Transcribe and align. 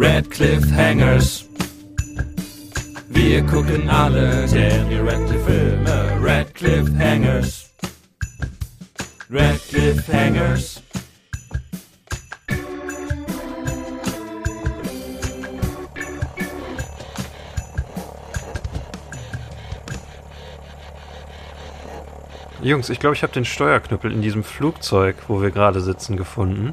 Red 0.00 0.30
Cliffhangers. 0.30 1.44
Wir 3.08 3.42
gucken 3.44 3.90
alle 3.90 4.46
Daniel 4.46 5.08
Radcliffe 5.08 5.44
Filme. 5.44 6.20
Red 6.22 6.54
Cliffhangers. 6.54 7.74
Red 9.28 9.60
Cliffhangers. 9.68 10.82
Jungs, 22.62 22.88
ich 22.88 23.00
glaube, 23.00 23.16
ich 23.16 23.24
habe 23.24 23.32
den 23.32 23.44
Steuerknüppel 23.44 24.12
in 24.12 24.22
diesem 24.22 24.44
Flugzeug, 24.44 25.16
wo 25.26 25.42
wir 25.42 25.50
gerade 25.50 25.80
sitzen, 25.80 26.16
gefunden. 26.16 26.72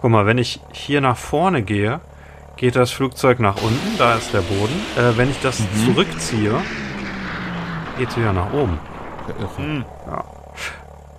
Guck 0.00 0.12
mal, 0.12 0.26
wenn 0.26 0.38
ich 0.38 0.60
hier 0.72 1.00
nach 1.00 1.16
vorne 1.16 1.64
gehe, 1.64 2.00
geht 2.60 2.76
das 2.76 2.90
Flugzeug 2.90 3.40
nach 3.40 3.56
unten, 3.62 3.96
da 3.96 4.16
ist 4.16 4.34
der 4.34 4.42
Boden. 4.42 4.74
Äh, 4.94 5.16
wenn 5.16 5.30
ich 5.30 5.40
das 5.40 5.60
Mhm. 5.60 5.86
zurückziehe, 5.86 6.52
geht 7.98 8.10
es 8.10 8.16
wieder 8.18 8.34
nach 8.34 8.52
oben. 8.52 8.78
Hm. 9.56 9.84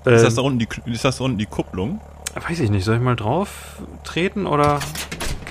Äh, 0.06 0.16
Ist, 0.16 0.24
das 0.24 0.36
da 0.36 0.42
unten 0.44 0.60
die, 0.60 0.68
ist 0.86 1.04
das 1.04 1.18
da 1.18 1.24
unten 1.24 1.40
die 1.40 1.48
Kupplung? 1.48 2.00
weiß 2.48 2.60
ich 2.60 2.70
nicht, 2.70 2.86
soll 2.86 2.96
ich 2.98 3.02
mal 3.02 3.16
drauf 3.16 3.82
treten 4.04 4.46
oder? 4.46 4.80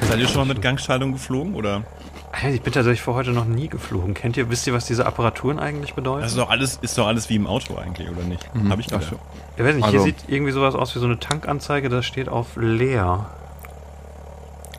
Seid 0.01 0.19
ihr 0.21 0.29
schon 0.29 0.47
mal 0.47 0.55
mit 0.55 0.63
Gangschaltung 0.63 1.11
geflogen 1.13 1.55
oder? 1.57 1.83
Ich 2.49 2.63
bin 2.63 2.73
tatsächlich 2.73 3.03
vor 3.03 3.15
heute 3.15 3.33
noch 3.33 3.45
nie 3.45 3.67
geflogen. 3.69 4.15
Kennt 4.15 4.37
ihr, 4.37 4.49
wisst 4.49 4.67
ihr, 4.69 4.73
was 4.73 4.87
diese 4.87 5.05
Apparaturen 5.07 5.59
eigentlich 5.59 5.95
bedeuten? 5.95 6.23
Das 6.23 6.31
ist 6.33 6.39
doch 6.39 6.51
alles, 6.51 6.79
ist 6.81 6.97
doch 6.97 7.09
alles 7.09 7.29
wie 7.29 7.35
im 7.35 7.49
Auto 7.49 7.77
eigentlich, 7.77 8.09
oder 8.09 8.23
nicht? 8.23 8.49
Hab 8.69 8.79
ich 8.79 8.87
gedacht. 8.87 9.13
ich 9.57 9.65
weiß 9.65 9.75
nicht, 9.75 9.85
also- 9.85 9.97
hier 9.97 10.05
sieht 10.05 10.17
irgendwie 10.29 10.53
sowas 10.53 10.77
aus 10.77 10.95
wie 10.95 11.01
so 11.01 11.07
eine 11.07 11.19
Tankanzeige, 11.19 11.89
das 11.89 12.07
steht 12.07 12.29
auf 12.29 12.57
leer. 12.57 13.27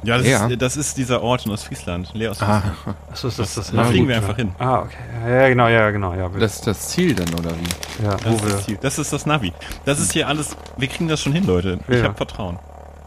Ja, 0.03 0.17
das, 0.17 0.27
Ja. 0.27 0.47
Ist, 0.47 0.61
das 0.61 0.77
ist 0.77 0.97
dieser 0.97 1.21
Ort 1.21 1.45
in 1.45 1.51
Ostfriesland. 1.51 2.11
Leer 2.13 2.31
aus 2.31 2.41
Ah, 2.41 2.63
Achso, 3.11 3.27
ist 3.27 3.37
das 3.39 3.53
das? 3.55 3.71
Da 3.71 3.77
Ja, 3.77 3.83
fliegen 3.85 4.05
gut, 4.05 4.07
wir 4.09 4.15
ja. 4.15 4.21
einfach 4.21 4.35
hin. 4.35 4.51
Ah, 4.57 4.79
okay. 4.79 4.97
Ja, 5.29 5.47
genau, 5.49 5.67
ja, 5.67 5.91
genau, 5.91 6.13
ja. 6.13 6.29
das 6.29 6.55
ist 6.55 6.67
das 6.67 6.89
Ziel 6.89 7.13
dann, 7.13 7.27
oder 7.33 7.51
wie? 7.51 8.03
ja, 8.03 8.15
Das 8.17 8.33
ist 8.33 8.45
wir, 8.45 8.51
das 8.51 8.65
Ziel. 8.65 8.77
Das 8.81 8.99
ist 8.99 9.13
das 9.13 9.25
Navi. 9.25 9.53
Das 9.85 9.99
ist 9.99 10.13
hier 10.13 10.27
alles, 10.27 10.57
wir 10.77 10.87
kriegen 10.87 11.07
das 11.07 11.21
schon 11.21 11.33
hin, 11.33 11.45
Leute. 11.45 11.79
Ich 11.87 11.97
Ja. 11.97 12.03
habe 12.05 12.15
Vertrauen. 12.15 12.57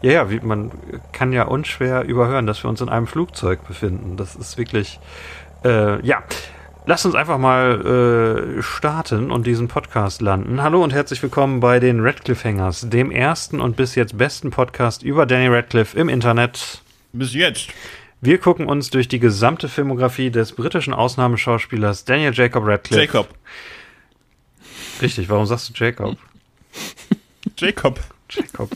Ja, 0.01 0.11
ja, 0.11 0.29
wie, 0.29 0.39
man 0.39 0.71
kann 1.11 1.33
ja 1.33 1.43
unschwer 1.43 2.03
überhören, 2.03 2.45
dass 2.47 2.63
wir 2.63 2.69
uns 2.69 2.79
in 2.81 2.89
einem 2.89 3.07
Flugzeug 3.07 3.67
befinden. 3.67 4.17
Das 4.17 4.35
ist 4.35 4.57
wirklich, 4.57 4.99
äh, 5.65 6.05
ja. 6.05 6.23
Lasst 6.87 7.03
uns 7.07 7.15
einfach 7.15 7.39
mal 7.39 7.81
äh, 8.59 8.61
starten 8.61 9.31
und 9.31 9.47
diesen 9.47 9.67
Podcast 9.67 10.21
landen. 10.21 10.61
Hallo 10.61 10.83
und 10.83 10.93
herzlich 10.93 11.23
willkommen 11.23 11.59
bei 11.59 11.79
den 11.79 11.99
Radcliffe 12.01 12.47
Hangers, 12.47 12.87
dem 12.87 13.09
ersten 13.09 13.59
und 13.59 13.75
bis 13.75 13.95
jetzt 13.95 14.17
besten 14.19 14.51
Podcast 14.51 15.01
über 15.01 15.25
Danny 15.25 15.47
Radcliffe 15.47 15.97
im 15.99 16.09
Internet. 16.09 16.83
Bis 17.17 17.33
jetzt. 17.33 17.69
Wir 18.19 18.39
gucken 18.39 18.67
uns 18.67 18.89
durch 18.89 19.07
die 19.07 19.19
gesamte 19.19 19.69
Filmografie 19.69 20.31
des 20.31 20.51
britischen 20.51 20.93
Ausnahmeschauspielers 20.93 22.03
Daniel 22.03 22.33
Jacob 22.33 22.65
Radcliffe. 22.65 23.01
Jacob. 23.01 23.33
Richtig, 25.01 25.29
warum 25.29 25.45
sagst 25.45 25.69
du 25.69 25.73
Jacob? 25.73 26.17
Jacob. 27.57 28.01
Jacob. 28.29 28.69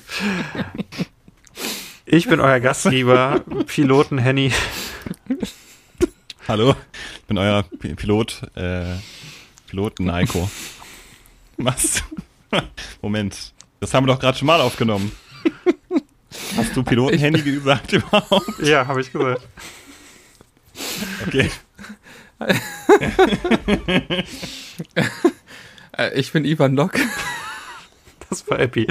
Ich 2.06 2.30
bin 2.30 2.40
euer 2.40 2.62
Gastgeber, 2.62 3.44
Piloten 3.68 4.20
Henny. 4.20 4.54
Hallo. 6.48 6.76
Ich 7.16 7.24
bin 7.24 7.38
euer 7.38 7.64
P 7.64 7.94
Pilot, 7.96 8.44
äh, 8.56 8.96
Pilot 9.68 10.00
Naiko. 10.00 10.50
Was? 11.58 12.06
Moment. 13.02 13.54
Das 13.82 13.94
haben 13.94 14.08
wir 14.08 14.14
doch 14.14 14.20
gerade 14.22 14.38
schon 14.38 14.46
mal 14.46 14.62
aufgenommen. 14.62 15.12
Hast 16.58 16.76
du 16.76 16.84
Pilotenhandy 16.84 17.42
gesagt 17.42 17.94
überhaupt? 17.94 18.60
Ja, 18.60 18.86
habe 18.88 19.02
ich 19.02 19.12
gesagt. 19.12 19.42
Okay. 21.28 21.50
Äh, 25.98 26.18
ich 26.18 26.32
bin 26.32 26.46
Ivan 26.46 26.76
Lock. 26.76 26.94
Das 28.30 28.48
war 28.50 28.60
Epi. 28.60 28.88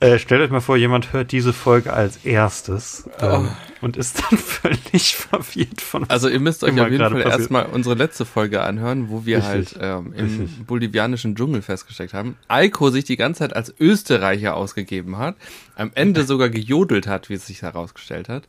Äh, 0.00 0.18
stellt 0.18 0.42
euch 0.42 0.50
mal 0.50 0.60
vor, 0.60 0.76
jemand 0.76 1.12
hört 1.12 1.30
diese 1.32 1.52
Folge 1.52 1.92
als 1.92 2.24
erstes 2.24 3.08
ähm, 3.20 3.48
und 3.80 3.96
ist 3.96 4.22
dann 4.22 4.38
völlig 4.38 5.16
verwirrt 5.16 5.80
von 5.80 6.08
Also 6.10 6.28
ihr 6.28 6.40
müsst 6.40 6.64
euch 6.64 6.78
auf 6.80 6.90
jeden 6.90 7.08
Fall 7.08 7.20
erstmal 7.22 7.66
unsere 7.66 7.94
letzte 7.94 8.24
Folge 8.24 8.62
anhören, 8.62 9.08
wo 9.10 9.24
wir 9.24 9.38
Richtig. 9.38 9.80
halt 9.80 10.06
ähm, 10.06 10.12
im 10.14 10.40
Richtig. 10.40 10.66
bolivianischen 10.66 11.36
Dschungel 11.36 11.62
festgesteckt 11.62 12.14
haben. 12.14 12.36
Eiko 12.48 12.90
sich 12.90 13.04
die 13.04 13.16
ganze 13.16 13.40
Zeit 13.40 13.54
als 13.54 13.72
Österreicher 13.78 14.56
ausgegeben 14.56 15.18
hat, 15.18 15.36
am 15.76 15.92
Ende 15.94 16.24
sogar 16.26 16.48
gejodelt 16.48 17.06
hat, 17.06 17.28
wie 17.28 17.34
es 17.34 17.46
sich 17.46 17.62
herausgestellt 17.62 18.28
hat. 18.28 18.48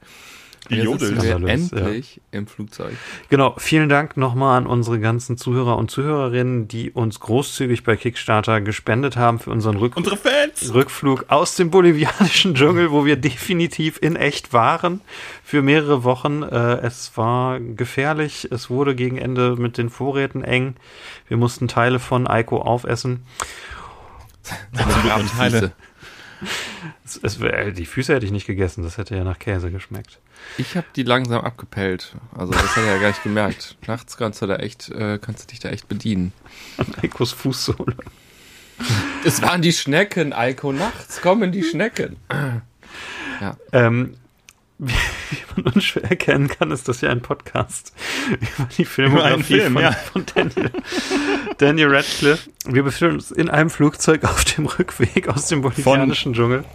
Gejodelt? 0.69 0.99
sitzen 0.99 1.15
wir 1.15 1.29
Skandalös, 1.29 1.71
ja. 1.71 1.77
endlich 1.77 2.21
im 2.31 2.47
Flugzeug. 2.47 2.93
Genau, 3.29 3.55
vielen 3.57 3.89
Dank 3.89 4.17
nochmal 4.17 4.57
an 4.57 4.67
unsere 4.67 4.99
ganzen 4.99 5.37
Zuhörer 5.37 5.77
und 5.77 5.91
Zuhörerinnen, 5.91 6.67
die 6.67 6.91
uns 6.91 7.19
großzügig 7.19 7.83
bei 7.83 7.95
Kickstarter 7.95 8.61
gespendet 8.61 9.17
haben 9.17 9.39
für 9.39 9.51
unseren 9.51 9.77
Rück 9.77 9.95
Unsere 9.97 10.17
Fans! 10.17 10.73
Rückflug 10.73 11.25
aus 11.29 11.55
dem 11.55 11.69
bolivianischen 11.69 12.55
Dschungel, 12.55 12.91
wo 12.91 13.05
wir 13.05 13.15
definitiv 13.15 13.99
in 14.01 14.15
echt 14.15 14.53
waren 14.53 15.01
für 15.43 15.61
mehrere 15.61 16.03
Wochen. 16.03 16.43
Äh, 16.43 16.77
es 16.81 17.15
war 17.15 17.59
gefährlich, 17.59 18.49
es 18.51 18.69
wurde 18.69 18.95
gegen 18.95 19.17
Ende 19.17 19.55
mit 19.55 19.77
den 19.77 19.89
Vorräten 19.89 20.43
eng. 20.43 20.75
Wir 21.27 21.37
mussten 21.37 21.67
Teile 21.67 21.99
von 21.99 22.27
Eiko 22.27 22.61
aufessen. 22.61 23.25
Teile. 25.37 25.73
Es, 27.03 27.19
es, 27.21 27.39
die 27.73 27.85
Füße 27.85 28.13
hätte 28.13 28.25
ich 28.25 28.31
nicht 28.31 28.47
gegessen, 28.47 28.83
das 28.83 28.97
hätte 28.97 29.15
ja 29.15 29.23
nach 29.23 29.39
Käse 29.39 29.71
geschmeckt. 29.71 30.19
Ich 30.57 30.75
habe 30.75 30.87
die 30.95 31.03
langsam 31.03 31.41
abgepellt. 31.41 32.15
Also 32.37 32.53
das 32.53 32.75
hat 32.75 32.83
er 32.83 32.95
ja 32.95 33.01
gar 33.01 33.07
nicht 33.09 33.23
gemerkt. 33.23 33.77
Nachts 33.87 34.17
kannst 34.17 34.41
du 34.41 34.47
da 34.47 34.57
echt, 34.57 34.89
äh, 34.89 35.17
kannst 35.19 35.43
du 35.43 35.47
dich 35.47 35.59
da 35.59 35.69
echt 35.69 35.87
bedienen. 35.87 36.33
An 36.77 36.87
Eikos 37.01 37.31
Fußsohle. 37.31 37.95
Es 39.23 39.41
waren 39.41 39.61
die 39.61 39.71
Schnecken, 39.71 40.33
Eiko. 40.33 40.73
Nachts 40.73 41.21
kommen 41.21 41.51
die 41.51 41.63
Schnecken. 41.63 42.17
Ja. 43.41 43.57
Ähm, 43.73 44.15
wie, 44.77 44.93
wie 45.31 45.61
man 45.61 45.73
unschwer 45.73 46.03
erkennen 46.03 46.47
kann, 46.47 46.71
ist 46.71 46.87
das 46.87 47.01
ja 47.01 47.09
ein 47.09 47.21
Podcast 47.21 47.93
über 48.29 48.67
die 48.77 48.85
Filmografie 48.85 49.59
Film, 49.59 49.73
von, 49.73 49.81
ja. 49.81 49.91
von 49.91 50.25
Daniel, 50.33 50.71
Daniel 51.57 51.95
Radcliffe. 51.95 52.49
Wir 52.65 52.83
befinden 52.83 53.15
uns 53.15 53.31
in 53.31 53.49
einem 53.49 53.69
Flugzeug 53.69 54.23
auf 54.23 54.43
dem 54.43 54.65
Rückweg 54.65 55.29
aus 55.29 55.47
dem 55.47 55.61
bolivianischen 55.61 56.33
Dschungel. 56.33 56.65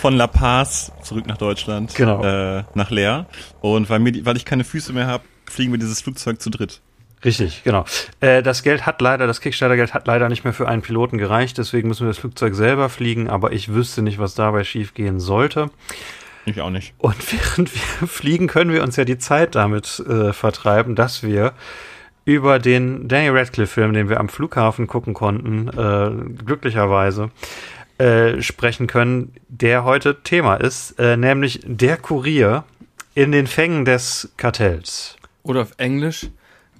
Von 0.00 0.14
La 0.14 0.26
Paz 0.26 0.92
zurück 1.02 1.26
nach 1.26 1.38
Deutschland. 1.38 1.94
Genau. 1.94 2.22
Äh, 2.22 2.64
nach 2.74 2.90
Leer. 2.90 3.26
Und 3.60 3.88
weil, 3.90 4.00
mir 4.00 4.24
weil 4.24 4.36
ich 4.36 4.44
keine 4.44 4.64
Füße 4.64 4.92
mehr 4.92 5.06
habe, 5.06 5.24
fliegen 5.48 5.72
wir 5.72 5.78
dieses 5.78 6.00
Flugzeug 6.00 6.40
zu 6.40 6.50
dritt. 6.50 6.80
Richtig, 7.24 7.64
genau. 7.64 7.84
Äh, 8.20 8.42
das 8.42 8.62
Geld 8.62 8.86
hat 8.86 9.00
leider, 9.00 9.26
das 9.26 9.40
Kickstarter-Geld 9.40 9.94
hat 9.94 10.06
leider 10.06 10.28
nicht 10.28 10.44
mehr 10.44 10.52
für 10.52 10.68
einen 10.68 10.82
Piloten 10.82 11.16
gereicht, 11.16 11.56
deswegen 11.58 11.88
müssen 11.88 12.02
wir 12.02 12.08
das 12.08 12.18
Flugzeug 12.18 12.54
selber 12.54 12.88
fliegen, 12.88 13.28
aber 13.28 13.52
ich 13.52 13.72
wüsste 13.72 14.02
nicht, 14.02 14.18
was 14.18 14.34
dabei 14.34 14.64
schiefgehen 14.64 15.18
sollte. 15.18 15.70
Ich 16.46 16.60
auch 16.60 16.70
nicht. 16.70 16.94
Und 16.98 17.16
während 17.32 17.74
wir 17.74 18.08
fliegen, 18.08 18.46
können 18.46 18.72
wir 18.72 18.82
uns 18.82 18.96
ja 18.96 19.04
die 19.04 19.18
Zeit 19.18 19.54
damit 19.54 20.02
äh, 20.08 20.32
vertreiben, 20.32 20.94
dass 20.94 21.22
wir 21.22 21.52
über 22.24 22.58
den 22.58 23.08
Daniel 23.08 23.36
Radcliffe-Film, 23.36 23.92
den 23.92 24.08
wir 24.08 24.18
am 24.18 24.28
Flughafen 24.28 24.86
gucken 24.86 25.14
konnten, 25.14 25.68
äh, 25.68 26.44
glücklicherweise, 26.44 27.30
äh, 27.98 28.42
sprechen 28.42 28.86
können, 28.86 29.32
der 29.48 29.84
heute 29.84 30.22
Thema 30.22 30.56
ist, 30.56 30.98
äh, 30.98 31.16
nämlich 31.16 31.60
der 31.64 31.96
Kurier 31.96 32.64
in 33.14 33.32
den 33.32 33.46
Fängen 33.46 33.84
des 33.84 34.32
Kartells. 34.36 35.16
Oder 35.42 35.62
auf 35.62 35.72
Englisch 35.78 36.28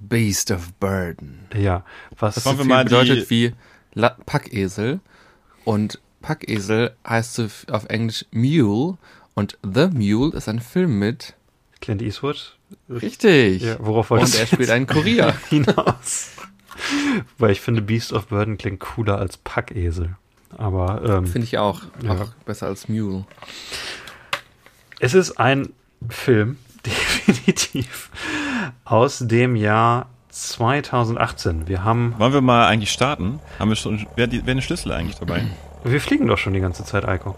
Beast 0.00 0.50
of 0.50 0.72
Burden. 0.75 1.47
Ja, 1.55 1.84
was 2.19 2.34
Das 2.34 2.44
Wollen 2.44 2.59
wir 2.59 2.65
so 2.65 2.69
viel 2.69 2.76
mal 2.76 2.84
bedeutet 2.84 3.31
wie 3.31 3.55
La 3.94 4.16
Packesel. 4.26 5.00
Und 5.65 6.00
Packesel 6.21 6.94
heißt 7.09 7.41
auf 7.71 7.84
Englisch 7.88 8.26
Mule. 8.31 8.99
Und 9.39 9.59
The 9.63 9.89
Mule 9.93 10.35
ist 10.35 10.49
ein 10.49 10.61
Film 10.61 10.99
mit. 10.99 11.35
Clint 11.83 12.00
Eastwood. 12.00 12.56
Richtig. 12.88 13.62
Ja, 13.62 13.77
worauf 13.81 14.11
Und 14.11 14.35
er 14.35 14.47
du 14.47 14.47
spielt 14.47 14.71
einen 14.71 14.87
Kurier. 14.87 15.35
hinaus? 15.50 16.31
Weil 17.37 17.50
ich 17.50 17.61
finde, 17.61 17.83
Beast 17.83 18.15
of 18.15 18.29
Burden 18.29 18.56
klingt 18.56 18.81
cooler 18.81 19.19
als 19.19 19.37
Packesel. 19.37 20.17
Aber 20.56 21.03
ähm, 21.05 21.27
Finde 21.27 21.44
ich 21.44 21.59
auch. 21.59 21.83
Ja. 22.03 22.12
Auch 22.12 22.29
besser 22.47 22.67
als 22.67 22.88
Mule. 22.88 23.27
Es 25.00 25.12
ist 25.12 25.39
ein 25.39 25.69
Film, 26.09 26.56
definitiv, 26.87 28.09
aus 28.87 29.19
dem 29.19 29.55
Jahr 29.55 30.09
2018. 30.31 31.69
Wir 31.69 31.85
haben, 31.85 32.15
Wollen 32.17 32.32
wir 32.32 32.41
mal 32.41 32.69
eigentlich 32.69 32.91
starten? 32.91 33.41
Haben 33.59 33.69
wir 33.69 33.77
schon, 33.77 34.06
wer, 34.17 34.29
die, 34.29 34.47
wer 34.47 34.55
den 34.55 34.62
Schlüssel 34.62 34.93
eigentlich 34.93 35.19
dabei? 35.19 35.44
wir 35.85 36.00
fliegen 36.00 36.27
doch 36.27 36.39
schon 36.39 36.55
die 36.55 36.61
ganze 36.61 36.85
Zeit, 36.87 37.06
Eiko. 37.06 37.37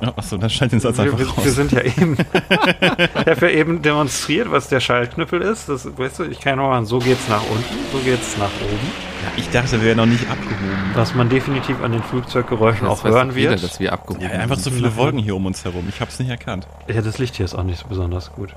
Ja, 0.00 0.12
Achso, 0.16 0.36
dann 0.36 0.50
schneid 0.50 0.72
den 0.72 0.80
Satz 0.80 0.96
Wir, 0.98 1.04
einfach 1.04 1.18
wir, 1.18 1.28
raus. 1.28 1.44
wir 1.44 1.52
sind 1.52 1.72
ja 1.72 1.80
eben, 1.82 2.16
ich 2.18 2.46
habe 3.26 3.40
ja 3.42 3.48
eben 3.48 3.80
demonstriert, 3.82 4.50
was 4.50 4.68
der 4.68 4.80
Schaltknüppel 4.80 5.40
ist. 5.40 5.68
Das, 5.68 5.86
weißt 5.96 6.18
du, 6.20 6.24
ich 6.24 6.40
kann 6.40 6.52
ja 6.52 6.56
noch 6.56 6.68
mal, 6.68 6.84
so 6.84 6.98
geht's 6.98 7.28
nach 7.28 7.42
unten, 7.48 7.64
so 7.92 7.98
geht's 7.98 8.36
nach 8.38 8.50
oben. 8.62 8.90
ich 9.36 9.48
dachte, 9.50 9.72
wir 9.80 9.82
wären 9.82 9.96
noch 9.98 10.06
nicht 10.06 10.28
abgehoben. 10.28 10.90
Was 10.94 11.14
man 11.14 11.28
definitiv 11.28 11.82
an 11.82 11.92
den 11.92 12.02
Flugzeuggeräuschen 12.02 12.86
auch 12.86 13.02
weiß 13.04 13.12
hören 13.12 13.28
doch 13.30 13.36
jeder, 13.36 13.50
wird. 13.52 13.62
dass 13.62 13.80
wir 13.80 13.92
abgehoben 13.92 14.22
Ja, 14.24 14.30
einfach 14.30 14.58
so 14.58 14.70
viele 14.70 14.94
Wolken 14.96 15.18
hier 15.20 15.36
um 15.36 15.46
uns 15.46 15.64
herum. 15.64 15.86
Ich 15.88 16.00
hab's 16.00 16.18
nicht 16.18 16.28
erkannt. 16.30 16.66
Ja, 16.88 17.00
das 17.00 17.18
Licht 17.18 17.36
hier 17.36 17.44
ist 17.44 17.54
auch 17.54 17.62
nicht 17.62 17.78
so 17.78 17.86
besonders 17.88 18.32
gut. 18.32 18.54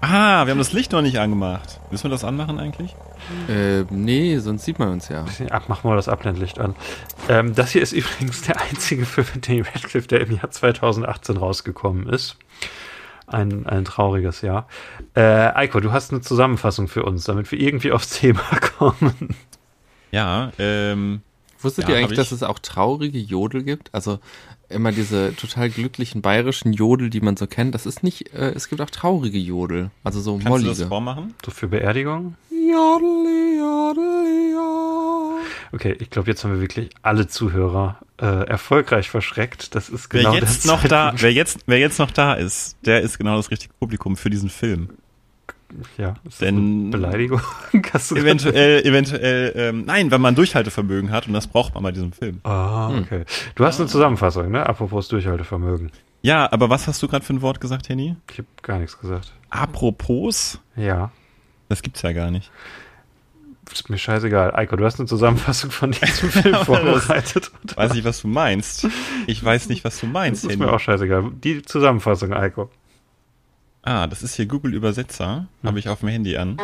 Ah, 0.00 0.44
wir 0.46 0.50
haben 0.52 0.58
das 0.58 0.72
Licht 0.72 0.92
noch 0.92 1.02
nicht 1.02 1.18
angemacht. 1.18 1.80
Müssen 1.90 2.04
wir 2.04 2.10
das 2.10 2.24
anmachen 2.24 2.58
eigentlich? 2.60 2.94
Äh, 3.48 3.82
nee, 3.90 4.38
sonst 4.38 4.64
sieht 4.64 4.78
man 4.78 4.88
uns 4.90 5.08
ja. 5.08 5.24
Ab, 5.50 5.64
mach 5.68 5.84
mal 5.84 5.96
das 5.96 6.08
Abblendlicht 6.08 6.58
an. 6.58 6.74
Ähm, 7.28 7.54
das 7.54 7.70
hier 7.70 7.82
ist 7.82 7.92
übrigens 7.92 8.42
der 8.42 8.60
einzige 8.60 9.06
Film 9.06 9.26
mit 9.34 9.48
Danny 9.48 9.60
Radcliffe, 9.62 10.06
der 10.06 10.20
im 10.20 10.32
Jahr 10.36 10.50
2018 10.50 11.36
rausgekommen 11.38 12.08
ist. 12.08 12.36
Ein, 13.26 13.66
ein 13.66 13.84
trauriges 13.84 14.42
Jahr. 14.42 14.68
Äh, 15.14 15.20
Eiko, 15.54 15.80
du 15.80 15.90
hast 15.92 16.12
eine 16.12 16.20
Zusammenfassung 16.20 16.86
für 16.86 17.02
uns, 17.02 17.24
damit 17.24 17.50
wir 17.50 17.58
irgendwie 17.58 17.90
aufs 17.90 18.10
Thema 18.10 18.42
kommen. 18.78 19.34
Ja, 20.12 20.52
ähm, 20.58 21.22
Wusstet 21.60 21.84
Ja, 21.84 21.90
ihr 21.90 21.96
eigentlich, 21.96 22.12
ich. 22.12 22.16
dass 22.18 22.32
es 22.32 22.42
auch 22.42 22.58
traurige 22.60 23.18
Jodel 23.18 23.64
gibt? 23.64 23.92
Also 23.92 24.20
immer 24.68 24.92
diese 24.92 25.34
total 25.36 25.70
glücklichen 25.70 26.22
bayerischen 26.22 26.72
Jodel, 26.72 27.10
die 27.10 27.20
man 27.20 27.36
so 27.36 27.46
kennt. 27.46 27.74
Das 27.74 27.86
ist 27.86 28.02
nicht, 28.02 28.32
äh, 28.34 28.52
es 28.54 28.68
gibt 28.68 28.80
auch 28.80 28.90
traurige 28.90 29.38
Jodel. 29.38 29.90
Also 30.04 30.20
so 30.20 30.38
kannst 30.38 30.46
du 30.46 30.52
das 30.52 30.62
mollige. 30.64 30.86
vormachen? 30.86 31.34
So 31.44 31.50
für 31.50 31.68
Beerdigung? 31.68 32.34
Jodeli, 32.50 33.58
jodeli, 33.58 34.52
jodel. 34.52 35.46
Okay, 35.72 35.96
ich 35.98 36.10
glaube, 36.10 36.28
jetzt 36.28 36.44
haben 36.44 36.52
wir 36.52 36.60
wirklich 36.60 36.90
alle 37.02 37.28
Zuhörer 37.28 37.98
äh, 38.20 38.26
erfolgreich 38.26 39.10
verschreckt. 39.10 39.74
Das 39.74 39.88
ist 39.88 40.08
genau 40.08 40.32
wer 40.32 40.40
jetzt 40.40 40.64
der 40.64 40.72
noch 40.72 40.84
da, 40.84 41.12
wer 41.16 41.32
jetzt, 41.32 41.60
wer 41.66 41.78
jetzt 41.78 41.98
noch 41.98 42.10
da 42.10 42.34
ist, 42.34 42.76
der 42.84 43.02
ist 43.02 43.18
genau 43.18 43.36
das 43.36 43.50
richtige 43.50 43.74
Publikum 43.78 44.16
für 44.16 44.30
diesen 44.30 44.48
Film. 44.48 44.90
Ja, 45.98 46.10
ist 46.10 46.18
das 46.24 46.38
Denn- 46.38 46.56
eine 46.56 46.90
Beleidigung. 46.90 47.40
Eventuell, 48.14 48.84
eventuell, 48.86 49.52
ähm, 49.56 49.84
nein, 49.86 50.10
weil 50.10 50.18
man 50.18 50.34
Durchhaltevermögen 50.34 51.10
hat 51.10 51.26
und 51.26 51.32
das 51.34 51.46
braucht 51.46 51.74
man 51.74 51.82
bei 51.82 51.92
diesem 51.92 52.12
Film. 52.12 52.40
Ah, 52.44 52.96
okay. 52.98 53.24
Du 53.54 53.64
hast 53.64 53.78
eine 53.80 53.88
Zusammenfassung, 53.88 54.50
ne? 54.50 54.66
Apropos 54.66 55.08
Durchhaltevermögen. 55.08 55.90
Ja, 56.22 56.50
aber 56.52 56.70
was 56.70 56.86
hast 56.88 57.02
du 57.02 57.08
gerade 57.08 57.24
für 57.24 57.34
ein 57.34 57.42
Wort 57.42 57.60
gesagt, 57.60 57.88
Henny? 57.88 58.16
Ich 58.32 58.38
habe 58.38 58.48
gar 58.62 58.78
nichts 58.78 58.98
gesagt. 58.98 59.32
Apropos, 59.50 60.60
Ja, 60.76 61.10
das 61.68 61.82
gibt's 61.82 62.02
ja 62.02 62.12
gar 62.12 62.30
nicht. 62.30 62.50
ist 63.72 63.90
mir 63.90 63.98
scheißegal. 63.98 64.54
Eiko, 64.54 64.76
du 64.76 64.84
hast 64.84 64.98
eine 64.98 65.06
Zusammenfassung 65.08 65.70
von 65.70 65.90
diesem 65.92 66.30
Film 66.30 66.54
vorbereitet. 66.64 67.50
Weiß 67.76 67.94
nicht, 67.94 68.04
was 68.04 68.22
du 68.22 68.28
meinst. 68.28 68.88
Ich 69.26 69.44
weiß 69.44 69.68
nicht, 69.68 69.84
was 69.84 70.00
du 70.00 70.06
Das 70.06 70.12
meinst, 70.12 70.44
ist 70.44 70.50
Henny. 70.52 70.64
mir 70.64 70.72
auch 70.72 70.80
scheißegal. 70.80 71.30
Die 71.44 71.62
Zusammenfassung, 71.62 72.32
Eiko. 72.32 72.70
Ah, 73.86 74.06
das 74.08 74.22
ist 74.24 74.34
hier 74.34 74.46
Google 74.46 74.74
Übersetzer. 74.74 75.46
Habe 75.64 75.78
ich 75.78 75.88
auf 75.88 76.00
dem 76.00 76.08
Handy 76.08 76.36
an. 76.36 76.58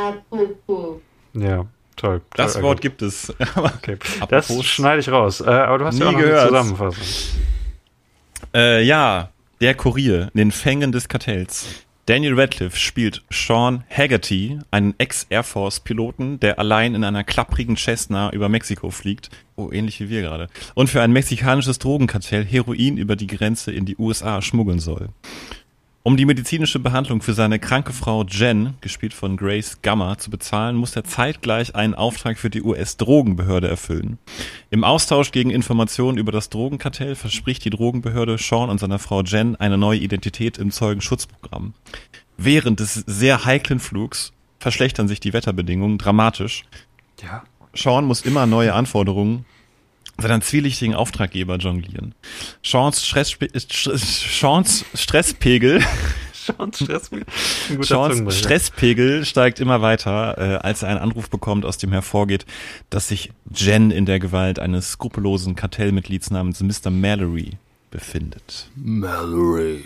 Ja, 1.35 1.67
toll. 1.97 2.21
Das 2.35 2.55
toll, 2.55 2.63
Wort 2.65 2.79
Eiko. 2.79 2.83
gibt 2.83 3.03
es. 3.03 3.33
Okay. 3.57 3.97
Das 4.29 4.53
schneide 4.65 5.01
ich 5.01 5.09
raus. 5.09 5.41
Äh, 5.41 5.45
aber 5.51 5.79
du 5.79 5.85
hast 5.85 5.99
ja 5.99 6.07
Nie 6.07 6.09
auch 6.09 6.13
noch 6.13 6.21
gehört. 6.21 6.41
eine 6.41 6.49
Zusammenfassung. 6.63 7.03
Äh, 8.55 8.83
ja, 8.85 9.31
der 9.61 9.75
Kurier, 9.75 10.31
in 10.35 10.39
den 10.39 10.51
Fängen 10.53 10.91
des 10.93 11.09
Kartells. 11.09 11.85
Daniel 12.07 12.39
Radcliffe 12.39 12.77
spielt 12.77 13.23
Sean 13.31 13.85
Haggerty, 13.89 14.59
einen 14.73 14.95
Ex-Air 14.99 15.45
Force-Piloten, 15.45 16.41
der 16.41 16.59
allein 16.59 16.97
in 16.97 17.05
einer 17.05 17.23
klapprigen 17.23 17.77
Cessna 17.77 18.31
über 18.33 18.49
Mexiko 18.49 18.91
fliegt. 18.91 19.31
Oh, 19.55 19.71
ähnlich 19.71 20.01
wie 20.01 20.09
wir 20.11 20.23
gerade. 20.23 20.49
Und 20.75 20.91
für 20.91 21.01
ein 21.01 21.13
mexikanisches 21.13 21.79
Drogenkartell 21.79 22.45
Heroin 22.45 22.97
über 22.97 23.15
die 23.15 23.29
Grenze 23.29 23.71
in 23.71 23.87
die 23.87 23.97
USA 23.97 24.43
schmuggeln 24.43 24.81
soll. 24.81 25.11
Um 26.05 26.17
die 26.17 26.25
medizinische 26.25 26.81
Behandlung 26.81 27.23
für 27.23 27.33
seine 27.33 27.61
kranke 27.61 27.93
Frau 27.93 28.25
Jen, 28.25 28.75
gespielt 28.81 29.15
von 29.15 29.37
Grace 29.37 29.83
Gamma, 29.83 30.19
zu 30.19 30.31
bezahlen, 30.31 30.75
muss 30.75 30.97
er 30.97 31.05
zeitgleich 31.05 31.77
einen 31.77 31.95
Auftrag 31.95 32.39
für 32.39 32.51
die 32.51 32.63
US-Drogenbehörde 32.63 33.69
erfüllen. 33.69 34.19
Im 34.71 34.83
Austausch 34.83 35.31
gegen 35.31 35.51
Informationen 35.51 36.19
über 36.19 36.33
das 36.33 36.51
Drogenkartell 36.51 37.15
verspricht 37.15 37.65
die 37.65 37.71
Drogenbehörde 37.71 38.37
Sean 38.37 38.69
und 38.69 38.81
seiner 38.81 38.99
Frau 38.99 39.23
Jen 39.23 39.55
eine 39.55 39.79
neue 39.79 40.01
Identität 40.01 40.59
im 40.59 40.73
Zeugenschutzprogramm. 40.73 41.75
Während 42.37 42.81
des 42.81 42.95
sehr 42.95 43.45
heiklen 43.45 43.79
Flugs 43.79 44.33
verschlechtern 44.59 45.07
sich 45.07 45.21
die 45.21 45.33
Wetterbedingungen 45.33 45.99
dramatisch. 45.99 46.65
Ja. 47.23 47.45
Sean 47.75 48.07
muss 48.07 48.23
immer 48.23 48.47
neue 48.47 48.75
Anforderungen 48.75 49.45
seinen 50.29 50.43
zwielichtigen 50.43 50.95
Auftraggeber 50.95 51.57
jonglieren. 51.57 52.15
Seans, 52.63 53.07
Stressspe 53.07 53.49
Seans 53.59 54.85
Stresspegel 54.95 55.83
Sean 56.43 56.73
Stress. 56.73 57.13
Ein 57.13 57.25
guter 57.69 57.85
Seans 57.85 57.89
Zungenbrecher. 57.89 58.39
Stresspegel 58.39 59.25
steigt 59.25 59.61
immer 59.61 59.81
weiter, 59.81 60.39
äh, 60.39 60.57
als 60.57 60.83
er 60.83 60.89
einen 60.89 60.99
Anruf 60.99 61.31
bekommt, 61.31 61.65
aus 61.65 61.79
dem 61.79 61.93
hervorgeht, 61.93 62.47
dass 62.91 63.09
sich 63.09 63.31
Jen 63.55 63.91
in 63.91 64.07
der 64.07 64.19
Gewalt 64.19 64.59
eines 64.59 64.93
skrupellosen 64.93 65.55
Kartellmitglieds 65.55 66.31
namens 66.31 66.61
Mr. 66.61 66.91
Mallory 66.91 67.53
befindet. 67.91 68.71
Mallory. 68.75 69.85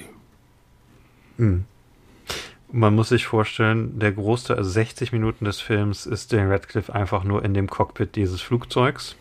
Man 2.72 2.94
muss 2.94 3.10
sich 3.10 3.26
vorstellen, 3.26 3.98
der 3.98 4.12
Großteil, 4.12 4.56
also 4.56 4.70
60 4.70 5.12
Minuten 5.12 5.44
des 5.44 5.60
Films, 5.60 6.06
ist 6.06 6.32
Dan 6.32 6.50
Radcliffe 6.50 6.94
einfach 6.94 7.24
nur 7.24 7.44
in 7.44 7.52
dem 7.52 7.68
Cockpit 7.68 8.16
dieses 8.16 8.40
Flugzeugs. 8.40 9.16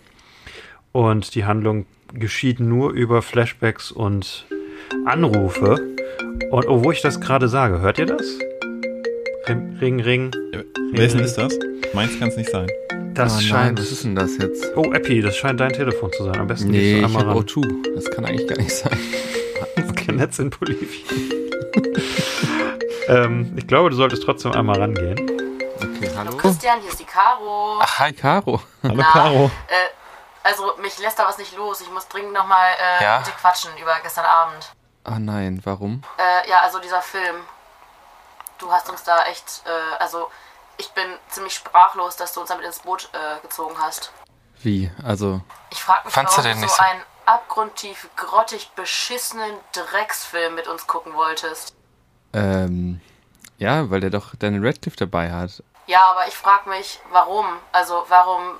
Und 0.95 1.36
die 1.36 1.44
Handlung 1.44 1.86
geschieht 2.13 2.62
nur 2.62 2.92
über 2.92 3.21
Flashbacks 3.21 3.92
und 3.92 4.45
Anrufe. 5.06 5.75
Und 6.51 6.69
oh, 6.69 6.86
wo 6.86 6.92
ich 6.94 7.01
das 7.01 7.19
gerade 7.19 7.50
sage, 7.50 7.81
hört 7.81 8.00
ihr 8.00 8.06
das? 8.06 8.24
Ring, 9.45 9.75
Ring, 9.81 10.00
Ring. 10.00 10.31
Wessen 10.94 11.19
ist 11.19 11.36
das? 11.36 11.53
Meins 11.94 12.18
kann 12.18 12.30
es 12.30 12.38
nicht 12.38 12.50
sein. 12.50 12.68
Das 13.13 13.33
oh 13.33 13.36
nein, 13.36 13.45
scheint. 13.45 13.80
was 13.81 13.92
ist 13.92 14.06
denn 14.06 14.15
das 14.15 14.38
jetzt? 14.38 14.71
oh, 14.77 14.94
Epi, 14.94 15.19
das 15.19 15.36
scheint 15.36 15.59
dein 15.59 15.74
Telefon 15.74 16.13
zu 16.13 16.24
sein. 16.24 16.38
Am 16.38 16.47
besten 16.47 16.71
Nee, 16.71 16.77
gehst 16.80 16.94
ich 16.94 17.00
du 17.01 17.06
einmal 17.07 17.25
habe 17.25 17.39
ran. 17.39 17.45
O2. 17.45 17.94
Das 17.94 18.12
kann 18.12 18.24
eigentlich 18.24 18.48
gar 18.48 18.57
nicht 18.57 18.71
sein. 18.71 18.98
Kein 19.98 20.15
Netz 20.15 20.39
in 20.39 20.50
Bolivien. 20.50 21.03
ähm, 23.09 23.51
ich 23.57 23.68
glaube, 23.68 23.89
du 23.89 23.98
solltest 23.98 24.24
trotzdem 24.24 24.53
einmal 24.53 24.80
rangehen. 24.80 25.19
Okay, 25.75 26.09
hallo. 26.15 26.38
Christian, 26.38 26.80
hier 26.80 26.89
ist 26.89 27.01
die 27.01 27.03
Caro. 27.03 27.80
Ach, 27.81 28.00
hi, 28.00 28.13
Caro. 28.13 28.62
Hallo 28.81 28.95
Na, 28.95 29.03
Caro. 29.12 29.51
Äh, 29.68 30.04
also, 30.45 30.75
mich 30.77 30.97
lässt 31.00 31.19
da 31.19 31.27
was 31.27 31.38
nicht 31.38 31.56
los. 31.57 31.81
Ich 31.81 31.89
muss 31.92 32.07
dringend 32.07 32.33
nochmal 32.33 32.71
äh, 32.80 33.03
Ja? 33.03 33.18
mit 33.18 33.27
dir 33.27 33.31
quatschen 33.33 33.75
über 33.77 34.00
gestern 34.01 34.25
Abend. 34.25 34.71
Ah 35.03 35.19
nein, 35.19 35.62
warum? 35.65 36.03
Äh, 36.18 36.50
ja, 36.50 36.59
also 36.62 36.80
dieser 36.80 37.01
Film. 37.01 37.36
Du 38.57 38.71
hast 38.71 38.89
uns 38.89 39.03
da 39.03 39.25
echt, 39.25 39.63
äh, 39.65 39.95
also 40.01 40.31
ich 40.77 40.89
bin 40.94 41.06
ziemlich 41.30 41.53
sprachlos, 41.56 42.15
dass 42.15 42.33
du 42.33 42.39
uns 42.42 42.50
damit 42.50 42.65
ins 42.65 42.80
Boot 42.80 43.09
äh, 43.13 43.39
gezogen 43.42 43.75
hast. 43.80 44.12
Wie? 44.62 44.89
Also, 45.06 45.42
Ich 45.69 45.83
frag 45.83 46.06
mich, 46.06 46.13
Fandst 46.13 46.38
du 46.38 46.44
warum 46.44 46.51
den 46.51 46.62
du 46.62 46.65
nicht 46.65 46.75
so 46.75 46.81
einen 46.83 47.01
abgrundtief, 47.25 48.09
grottig 48.15 48.71
beschissenen 48.71 49.57
Drecksfilm 49.74 50.56
mit 50.56 50.68
uns 50.68 50.88
gucken 50.88 51.13
wolltest. 51.15 51.75
ähm, 52.33 53.01
ja, 53.58 53.89
weil 53.89 54.00
der 54.01 54.10
doch 54.10 54.36
Daniel 54.38 54.65
Radcliffe 54.67 54.98
dabei 54.98 55.31
hat. 55.31 55.63
Ja, 55.88 56.03
aber 56.12 56.27
ich 56.27 56.36
frag 56.36 56.65
mich, 56.67 57.00
warum? 57.12 57.46
Also, 57.72 58.05
warum, 58.10 58.60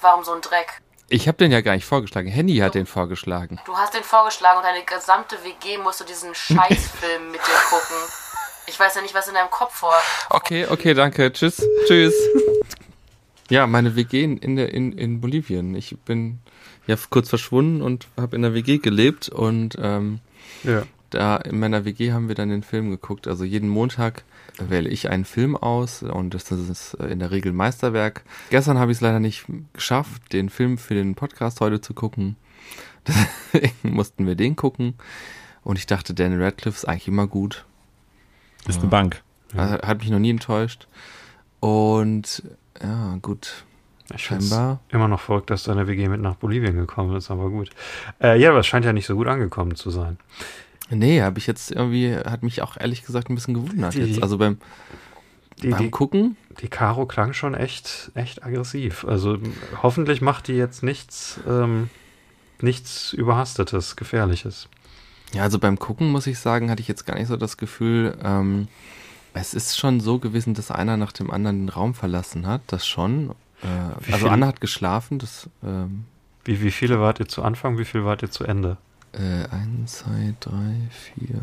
warum 0.00 0.24
so 0.24 0.32
ein 0.34 0.40
Dreck? 0.42 0.80
Ich 1.08 1.28
habe 1.28 1.36
den 1.38 1.52
ja 1.52 1.60
gar 1.60 1.74
nicht 1.74 1.84
vorgeschlagen. 1.84 2.28
Henny 2.28 2.56
hat 2.56 2.74
den 2.74 2.86
vorgeschlagen. 2.86 3.60
Du 3.66 3.76
hast 3.76 3.94
den 3.94 4.02
vorgeschlagen 4.02 4.58
und 4.58 4.64
deine 4.64 4.84
gesamte 4.84 5.36
WG 5.44 5.78
musste 5.78 6.04
diesen 6.04 6.34
Scheißfilm 6.34 7.30
mit 7.30 7.40
dir 7.40 7.60
gucken. 7.68 7.96
Ich 8.66 8.80
weiß 8.80 8.94
ja 8.94 9.02
nicht, 9.02 9.14
was 9.14 9.28
in 9.28 9.34
deinem 9.34 9.50
Kopf 9.50 9.74
vor. 9.74 9.92
Okay, 10.30 10.66
okay, 10.68 10.94
danke. 10.94 11.30
Tschüss. 11.32 11.62
Tschüss. 11.86 12.14
Ja, 13.50 13.66
meine 13.66 13.94
WG 13.94 14.24
in, 14.24 14.38
in, 14.38 14.56
der- 14.56 14.72
in, 14.72 14.92
in 14.96 15.20
Bolivien. 15.20 15.74
Ich 15.74 15.94
bin 16.06 16.38
ja 16.86 16.96
kurz 17.10 17.28
verschwunden 17.28 17.82
und 17.82 18.08
habe 18.18 18.36
in 18.36 18.42
der 18.42 18.54
WG 18.54 18.78
gelebt 18.78 19.28
und 19.28 19.76
ähm, 19.80 20.20
Ja. 20.62 20.84
da 21.10 21.36
in 21.36 21.60
meiner 21.60 21.84
WG 21.84 22.12
haben 22.12 22.28
wir 22.28 22.34
dann 22.34 22.48
den 22.48 22.62
Film 22.62 22.90
geguckt. 22.90 23.28
Also 23.28 23.44
jeden 23.44 23.68
Montag 23.68 24.22
wähle 24.58 24.88
ich 24.88 25.10
einen 25.10 25.24
Film 25.24 25.56
aus 25.56 26.02
und 26.02 26.34
das 26.34 26.50
ist 26.50 26.94
in 26.94 27.18
der 27.18 27.30
Regel 27.30 27.52
Meisterwerk. 27.52 28.24
Gestern 28.50 28.78
habe 28.78 28.92
ich 28.92 28.98
es 28.98 29.02
leider 29.02 29.20
nicht 29.20 29.46
geschafft, 29.72 30.32
den 30.32 30.48
Film 30.48 30.78
für 30.78 30.94
den 30.94 31.14
Podcast 31.14 31.60
heute 31.60 31.80
zu 31.80 31.94
gucken. 31.94 32.36
Deswegen 33.06 33.94
mussten 33.94 34.26
wir 34.26 34.34
den 34.34 34.56
gucken. 34.56 34.94
Und 35.62 35.78
ich 35.78 35.86
dachte, 35.86 36.14
Daniel 36.14 36.42
Radcliffe 36.42 36.76
ist 36.76 36.84
eigentlich 36.84 37.08
immer 37.08 37.26
gut. 37.26 37.64
Ist 38.66 38.80
eine 38.80 38.88
Bank. 38.88 39.22
Also, 39.56 39.74
hat 39.82 39.98
mich 40.00 40.10
noch 40.10 40.18
nie 40.18 40.30
enttäuscht. 40.30 40.88
Und 41.60 42.42
ja, 42.82 43.18
gut. 43.22 43.64
Ich 44.14 44.24
Scheinbar. 44.24 44.80
immer 44.90 45.08
noch 45.08 45.20
verrückt, 45.20 45.48
dass 45.48 45.64
deine 45.64 45.86
WG 45.86 46.08
mit 46.08 46.20
nach 46.20 46.34
Bolivien 46.34 46.76
gekommen 46.76 47.16
ist, 47.16 47.30
aber 47.30 47.48
gut. 47.48 47.70
Äh, 48.22 48.38
ja, 48.38 48.50
aber 48.50 48.58
es 48.60 48.66
scheint 48.66 48.84
ja 48.84 48.92
nicht 48.92 49.06
so 49.06 49.14
gut 49.14 49.26
angekommen 49.26 49.74
zu 49.76 49.90
sein. 49.90 50.18
Nee, 50.90 51.22
habe 51.22 51.38
ich 51.38 51.46
jetzt 51.46 51.70
irgendwie, 51.70 52.14
hat 52.16 52.42
mich 52.42 52.62
auch 52.62 52.76
ehrlich 52.76 53.04
gesagt 53.04 53.30
ein 53.30 53.34
bisschen 53.34 53.54
gewundert 53.54 53.94
Die- 53.94 54.00
jetzt. 54.00 54.22
Also 54.22 54.38
beim, 54.38 54.58
Die, 55.62 55.68
beim 55.68 55.78
die, 55.82 55.90
Gucken, 55.90 56.36
die 56.60 56.68
Caro 56.68 57.06
klang 57.06 57.32
schon 57.32 57.54
echt, 57.54 58.10
echt 58.14 58.44
aggressiv. 58.44 59.04
Also 59.04 59.38
hoffentlich 59.82 60.20
macht 60.20 60.48
die 60.48 60.54
jetzt 60.54 60.82
nichts, 60.82 61.40
ähm, 61.48 61.88
nichts 62.60 63.12
Überhastetes, 63.12 63.96
Gefährliches. 63.96 64.68
ja, 65.32 65.42
also 65.42 65.58
beim 65.58 65.78
Gucken 65.78 66.10
muss 66.12 66.26
ich 66.26 66.38
sagen, 66.38 66.70
hatte 66.70 66.80
ich 66.82 66.88
jetzt 66.88 67.06
gar 67.06 67.16
nicht 67.16 67.28
so 67.28 67.36
das 67.36 67.56
Gefühl, 67.56 68.16
ähm, 68.22 68.68
es 69.32 69.52
ist 69.54 69.76
schon 69.78 69.98
so 70.00 70.18
gewesen, 70.18 70.54
dass 70.54 70.70
einer 70.70 70.96
nach 70.96 71.10
dem 71.12 71.30
anderen 71.30 71.60
den 71.66 71.68
Raum 71.70 71.94
verlassen 71.94 72.46
hat, 72.46 72.60
das 72.68 72.86
schon. 72.86 73.30
Äh, 73.62 74.12
also 74.12 74.28
Anna 74.28 74.46
hat 74.46 74.60
geschlafen, 74.60 75.18
das 75.18 75.48
ähm, 75.64 76.04
Wie, 76.44 76.60
wie 76.62 76.70
viele 76.70 77.00
wart 77.00 77.18
ihr 77.20 77.26
zu 77.26 77.42
Anfang, 77.42 77.78
wie 77.78 77.84
viel 77.84 78.04
wart 78.04 78.22
ihr 78.22 78.30
zu 78.30 78.44
Ende? 78.44 78.76
Äh, 79.18 79.48
1, 79.54 79.92
2, 80.00 80.34
3, 80.40 80.50
4, 81.18 81.26
5, 81.28 81.40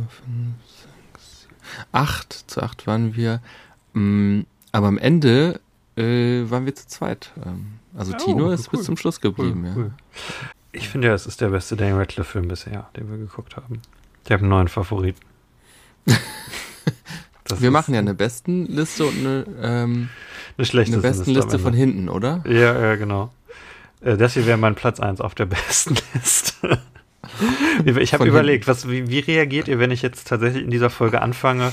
6, 1.14 1.48
Acht, 1.92 2.34
zu 2.48 2.62
acht 2.62 2.88
waren 2.88 3.16
wir. 3.16 3.40
Mm, 3.94 4.42
aber 4.72 4.88
am 4.88 4.98
Ende 4.98 5.60
äh, 5.98 6.44
waren 6.50 6.66
wir 6.66 6.76
zu 6.76 6.88
zweit. 6.88 7.32
Ähm, 7.46 7.74
also 7.96 8.14
Oh, 8.14 8.18
Tino 8.18 8.52
ist 8.52 8.68
cool. 8.72 8.78
bis 8.80 8.86
zum 8.86 8.98
Schluss 8.98 9.22
geblieben, 9.22 9.66
ja. 9.66 9.74
Cool. 9.76 9.92
Ich 10.72 10.88
finde 10.90 11.08
ja, 11.10 11.14
es 11.14 11.26
ist 11.28 11.42
der 11.42 11.50
beste 11.50 11.76
Daniel 11.76 11.98
Radcliffe-Film 11.98 12.48
bisher, 12.48 12.90
den 12.96 13.10
wir 13.10 13.18
geguckt 13.18 13.58
haben. 13.58 13.82
Ich 14.26 14.32
habe 14.32 14.42
einen 14.42 14.50
neuen 14.50 14.68
Favoriten. 14.70 15.20
Wir 17.60 17.70
machen 17.72 17.94
ja 17.94 18.00
eine 18.00 18.14
Bestenliste 18.14 19.06
und 19.06 19.18
eine, 19.20 19.46
ähm, 19.62 20.10
eine 20.58 20.66
schlechte 20.66 20.94
eine 20.94 21.02
Bestenliste 21.02 21.60
von 21.60 21.74
hinten, 21.74 22.08
oder? 22.08 22.42
Ja, 22.48 22.80
ja, 22.80 22.96
genau. 22.96 23.34
Äh, 24.00 24.16
Das 24.16 24.36
hier 24.36 24.46
wäre 24.46 24.58
mein 24.58 24.76
Platz 24.76 25.02
1 25.02 25.20
auf 25.20 25.36
der 25.36 25.46
besten 25.48 25.96
Liste. 26.14 26.80
Ich 27.86 28.14
habe 28.14 28.26
überlegt, 28.28 28.68
was, 28.68 28.90
wie, 28.90 29.10
wie 29.10 29.20
reagiert 29.20 29.68
ihr, 29.68 29.80
wenn 29.80 29.92
ich 29.92 30.02
jetzt 30.02 30.28
tatsächlich 30.28 30.64
in 30.64 30.72
dieser 30.72 30.90
Folge 30.90 31.22
anfange, 31.22 31.72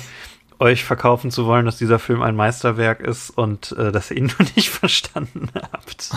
euch 0.59 0.85
verkaufen 0.85 1.31
zu 1.31 1.47
wollen, 1.47 1.67
dass 1.67 1.79
dieser 1.79 1.99
Film 1.99 2.23
ein 2.23 2.35
Meisterwerk 2.37 3.01
ist 3.01 3.31
und 3.31 3.73
äh, 3.79 3.93
dass 3.93 4.11
ihr 4.11 4.17
ihn 4.19 4.27
noch 4.39 4.57
nicht 4.57 4.71
verstanden 4.71 5.49
habt? 5.55 6.11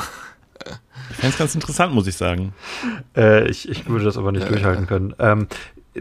Ich 1.09 1.17
fände 1.17 1.29
es 1.33 1.37
ganz 1.37 1.55
interessant, 1.55 1.93
muss 1.93 2.07
ich 2.07 2.15
sagen. 2.15 2.53
Äh, 3.15 3.47
ich, 3.49 3.67
ich 3.69 3.87
würde 3.87 4.05
das 4.05 4.17
aber 4.17 4.31
nicht 4.31 4.45
Äh. 4.47 4.49
durchhalten 4.49 4.87
können. 4.87 5.13
Ähm, 5.19 5.47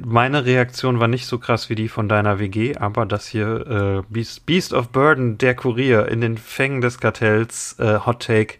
meine 0.05 0.45
Reaktion 0.45 1.01
war 1.01 1.09
nicht 1.09 1.27
so 1.27 1.39
krass 1.39 1.69
wie 1.69 1.75
die 1.75 1.89
von 1.89 2.09
deiner 2.09 2.39
WG, 2.39 2.77
aber 2.77 3.07
das 3.07 3.27
hier 3.27 4.05
äh, 4.07 4.13
Beast, 4.13 4.47
Beast 4.47 4.73
of 4.73 4.91
Burden, 4.91 5.37
der 5.39 5.55
Kurier 5.57 6.07
in 6.09 6.21
den 6.21 6.39
Fängen 6.39 6.81
des 6.81 6.99
Kartells, 7.01 7.77
äh, 7.81 7.99
Hot 8.07 8.23
Take, 8.25 8.55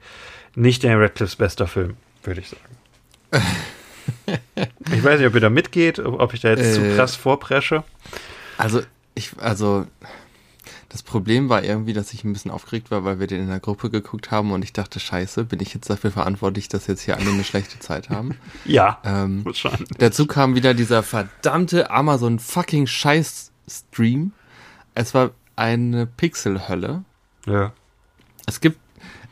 nicht 0.57 0.83
Daniel 0.83 1.03
Radcliffes 1.03 1.37
bester 1.37 1.67
Film, 1.69 1.97
würde 2.25 2.41
ich 2.41 2.49
sagen. 2.49 3.43
ich 4.93 5.05
weiß 5.05 5.19
nicht, 5.19 5.29
ob 5.29 5.35
ihr 5.35 5.41
da 5.41 5.51
mitgeht, 5.51 5.99
ob 5.99 6.35
ich 6.35 6.41
da 6.41 6.51
jetzt 6.51 6.75
zu 6.75 6.81
Äh. 6.83 6.97
krass 6.97 7.17
vorpresche. 7.17 7.85
Also, 8.59 8.83
ich, 9.15 9.33
also, 9.39 9.87
das 10.89 11.03
Problem 11.03 11.49
war 11.49 11.63
irgendwie, 11.63 11.93
dass 11.93 12.13
ich 12.13 12.25
ein 12.25 12.33
bisschen 12.33 12.51
aufgeregt 12.51 12.91
war, 12.91 13.05
weil 13.05 13.21
wir 13.21 13.27
den 13.27 13.41
in 13.43 13.49
der 13.49 13.61
Gruppe 13.61 13.91
geguckt 13.91 14.31
haben 14.31 14.51
und 14.53 14.63
ich 14.65 14.73
dachte, 14.73 14.99
scheiße, 15.01 15.45
bin 15.45 15.61
ich 15.61 15.73
jetzt 15.73 15.89
dafür 15.89 16.11
verantwortlich, 16.11 16.69
dass 16.69 16.87
jetzt 16.89 17.03
hier 17.03 17.17
alle 17.17 17.31
eine 17.31 17.45
schlechte 17.45 17.79
Zeit 17.79 18.11
haben? 18.11 18.37
Ja, 18.65 18.99
Ähm, 19.05 19.45
wahrscheinlich. 19.45 19.89
dazu 19.99 20.27
kam 20.27 20.55
wieder 20.55 20.75
dieser 20.75 21.03
verdammte 21.03 21.91
Amazon 21.91 22.39
fucking 22.39 22.87
Scheiß 22.87 23.53
Stream. 23.69 24.33
Es 24.95 25.15
war 25.15 25.31
eine 25.57 26.07
Pixelhölle. 26.07 27.05
Ja. 27.47 27.73
Es 28.47 28.61
gibt, 28.61 28.79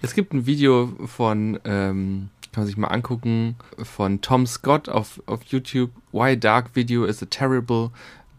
es 0.01 0.15
gibt 0.15 0.33
ein 0.33 0.47
Video 0.47 0.93
von, 1.07 1.59
ähm, 1.65 2.29
kann 2.53 2.63
man 2.63 2.67
sich 2.67 2.77
mal 2.77 2.89
angucken, 2.89 3.57
von 3.83 4.21
Tom 4.21 4.47
Scott 4.47 4.89
auf, 4.89 5.23
auf 5.27 5.43
YouTube. 5.45 5.91
Why 6.13 6.39
Dark 6.39 6.75
Video 6.75 7.05
is 7.05 7.23
a 7.23 7.27
Terrible 7.27 7.91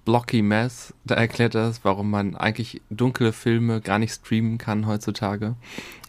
Blocky 0.06 0.42
Mess. 0.42 0.94
Da 1.06 1.16
erklärt 1.16 1.56
er 1.56 1.68
das, 1.68 1.86
warum 1.86 2.10
man 2.10 2.36
eigentlich 2.36 2.82
dunkle 2.90 3.32
Filme 3.32 3.82
gar 3.82 4.00
nicht 4.00 4.14
streamen 4.14 4.58
kann 4.58 4.88
heutzutage. 4.88 5.56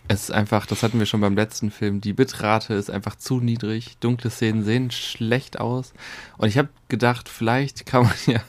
Es 0.09 0.25
ist 0.25 0.31
einfach, 0.33 0.67
das 0.67 0.83
hatten 0.83 0.99
wir 0.99 1.07
schon 1.07 1.21
beim 1.21 1.37
letzten 1.37 1.71
Film, 1.71 2.01
die 2.01 2.13
Bitrate 2.13 2.75
ist 2.75 2.91
einfach 2.91 3.15
zu 3.15 3.39
niedrig. 3.41 3.97
Dunkle 4.01 4.31
Szenen 4.31 4.65
sehen 4.65 4.91
schlecht 4.91 5.61
aus. 5.61 5.93
Und 6.37 6.49
ich 6.49 6.59
habe 6.59 6.69
gedacht, 6.89 7.29
vielleicht 7.29 7.87
kann 7.87 8.03
man 8.03 8.15
ja 8.27 8.41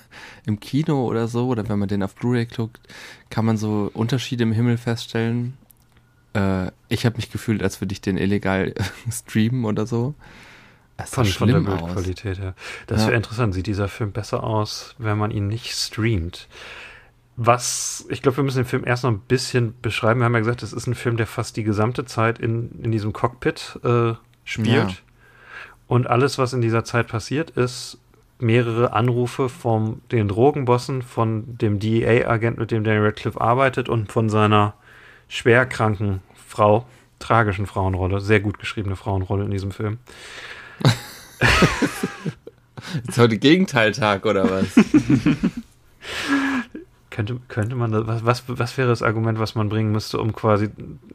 im 0.48 0.60
Kino 0.60 1.06
oder 1.06 1.28
so, 1.28 1.48
oder 1.48 1.70
wenn 1.70 1.78
man 1.78 1.88
den 1.88 2.02
auf 2.02 2.16
Blu-ray 2.16 2.48
guckt, 2.48 2.80
kann 3.30 3.46
man 3.46 3.58
so 3.58 3.92
Unterschiede 3.94 4.44
im 4.44 4.54
Himmel 4.54 4.78
feststellen. 4.78 5.56
Äh, 6.34 6.72
ich 6.90 7.06
habe 7.06 7.18
mich 7.18 7.32
gefühlt, 7.32 7.64
als 7.64 7.82
würde 7.82 7.94
ich 7.94 8.02
den 8.02 8.18
illegal 8.18 8.74
streamen 9.12 9.66
oder 9.66 9.86
so. 9.86 10.14
Sah 10.98 11.06
Von, 11.06 11.26
von 11.26 11.48
der. 11.48 11.60
Bildqualität 11.62 12.40
her. 12.40 12.54
Das 12.88 13.02
Ja. 13.02 13.08
wäre 13.08 13.18
interessant. 13.18 13.54
Sieht 13.54 13.66
dieser 13.68 13.88
Film 13.88 14.12
besser 14.12 14.44
aus, 14.44 14.96
wenn 15.00 15.18
man 15.18 15.32
ihn 15.32 15.48
nicht 15.48 15.72
streamt? 15.72 16.48
Was, 17.38 18.06
ich 18.10 18.22
glaube, 18.22 18.38
wir 18.38 18.44
müssen 18.44 18.58
den 18.60 18.66
Film 18.66 18.84
erst 18.86 19.04
noch 19.04 19.10
ein 19.12 19.20
bisschen 19.20 19.74
beschreiben. 19.82 20.20
Wir 20.20 20.26
haben 20.26 20.34
ja 20.34 20.40
gesagt, 20.40 20.62
es 20.64 20.74
ist 20.74 20.86
ein 20.86 20.94
Film, 20.96 21.18
der 21.18 21.26
fast 21.26 21.58
die 21.58 21.64
gesamte 21.64 22.06
Zeit 22.06 22.38
in, 22.40 22.70
in 22.84 22.92
diesem 22.92 23.14
Cockpit 23.14 23.80
äh, 23.84 24.14
spielt. 24.44 24.68
Ja. 24.92 24.96
Und 25.88 26.08
alles, 26.08 26.38
was 26.38 26.54
in 26.54 26.62
dieser 26.62 26.84
Zeit 26.84 27.08
passiert, 27.08 27.50
ist 27.52 27.98
mehrere 28.38 28.94
Anrufe 28.94 29.50
von 29.50 30.02
den 30.12 30.28
Drogenbossen, 30.28 31.02
von 31.02 31.58
dem 31.58 31.80
DEA-Agent, 31.80 32.58
mit 32.60 32.70
dem 32.72 32.84
Daniel 32.84 33.06
Radcliffe 33.06 33.40
arbeitet 33.42 33.90
und 33.90 34.12
von 34.12 34.30
seiner 34.30 34.74
schwerkranken 35.32 36.22
Frau, 36.48 36.86
tragischen 37.20 37.66
Frauenrolle, 37.66 38.20
sehr 38.20 38.42
gut 38.42 38.60
geschriebene 38.60 38.98
Frauenrolle 38.98 39.46
in 39.46 39.52
diesem 39.52 39.72
Film. 39.72 40.00
Ist 43.08 43.18
heute 43.18 43.38
Gegenteiltag 43.38 44.26
oder 44.26 44.50
was? 44.50 44.76
Könnte, 47.10 47.40
könnte 47.50 47.76
man, 47.76 48.08
was, 48.08 48.24
was, 48.24 48.44
was 48.48 48.78
wäre 48.78 48.88
das 48.88 49.02
Argument, 49.02 49.38
was 49.38 49.54
man 49.54 49.68
bringen 49.68 49.92
müsste, 49.92 50.18
um 50.18 50.32
quasi 50.32 50.70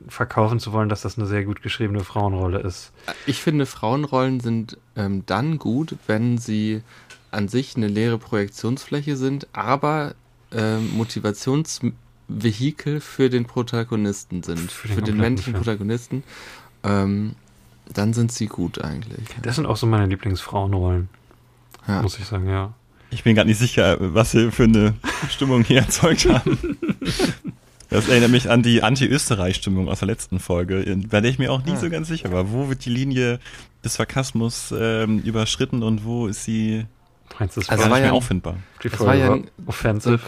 verkaufen 0.09 0.61
zu 0.61 0.73
wollen, 0.73 0.91
dass 0.91 1.01
das 1.01 1.17
eine 1.17 1.27
sehr 1.27 1.45
gut 1.45 1.63
geschriebene 1.63 2.05
Frauenrolle 2.05 2.59
ist? 2.59 2.93
Ich 3.25 3.41
finde, 3.41 3.65
Frauenrollen 3.65 4.41
sind 4.41 4.77
ähm, 4.95 5.23
dann 5.25 5.59
gut, 5.59 5.97
wenn 6.07 6.37
sie 6.37 6.83
an 7.31 7.49
sich 7.49 7.77
eine 7.77 7.89
leere 7.89 8.19
Projektionsfläche 8.19 9.17
sind, 9.17 9.47
aber 9.55 10.15
ähm, 10.53 10.91
Motivationsvehikel 12.29 13.01
für 13.01 13.31
den 13.31 13.45
Protagonisten 13.47 14.43
sind, 14.43 14.71
Für 14.71 14.89
für 14.89 14.89
den 14.89 14.97
den, 14.97 14.97
kompletten 15.05 15.21
männlichen 15.21 15.53
Film. 15.55 15.65
Protagonisten. 15.65 16.23
Ähm, 16.85 17.35
dann 17.93 18.13
sind 18.15 18.33
sie 18.33 18.47
gut 18.47 18.83
eigentlich. 18.83 19.27
Das 19.43 19.57
sind 19.57 19.67
auch 19.67 19.77
so 19.77 19.87
meine 19.87 20.07
Lieblingsfrauenrollen, 20.07 21.09
Ja. 21.87 22.03
muss 22.03 22.19
ich 22.19 22.25
sagen, 22.25 22.49
ja. 22.49 22.73
Ich 23.11 23.23
bin 23.23 23.37
gerade 23.37 23.49
nicht 23.49 23.59
sicher, 23.59 23.97
was 24.01 24.35
wir 24.35 24.51
für 24.51 24.65
eine 24.65 24.95
Stimmung 25.31 25.63
hier 25.63 25.79
erzeugt 25.83 26.29
haben. 26.29 26.77
Das 27.89 28.09
erinnert 28.09 28.33
mich 28.33 28.51
an 28.51 28.65
die 28.65 28.83
Anti-Österreich-Stimmung 28.83 29.89
aus 29.89 30.01
der 30.01 30.07
letzten 30.07 30.41
Folge, 30.41 30.85
bei 31.09 31.21
der 31.21 31.31
ich 31.31 31.39
mir 31.39 31.53
auch 31.53 31.65
nie 31.65 31.73
Ah. 31.73 31.77
so 31.77 31.89
ganz 31.89 32.09
sicher 32.09 32.33
war. 32.33 32.51
Wo 32.51 32.69
wird 32.69 32.85
die 32.85 32.91
Linie 32.91 33.39
des 33.85 33.95
Sarkasmus 33.95 34.75
ähm, 34.77 35.21
überschritten 35.21 35.85
und 35.85 36.05
wo 36.05 36.27
ist 36.27 36.43
sie 36.43 36.85
Meinst 37.39 37.57
du, 37.57 37.61
es 37.61 37.69
Also 37.69 37.83
gar 37.85 37.91
war 37.91 37.97
nicht 37.99 38.03
mehr 38.03 38.11
ja- 38.13 38.17
auffindbar? 38.17 38.57
die 38.83 38.89
Folge 38.89 39.05
war 39.07 39.15
ja 39.15 39.29
war 39.31 39.39
offensive? 39.67 40.19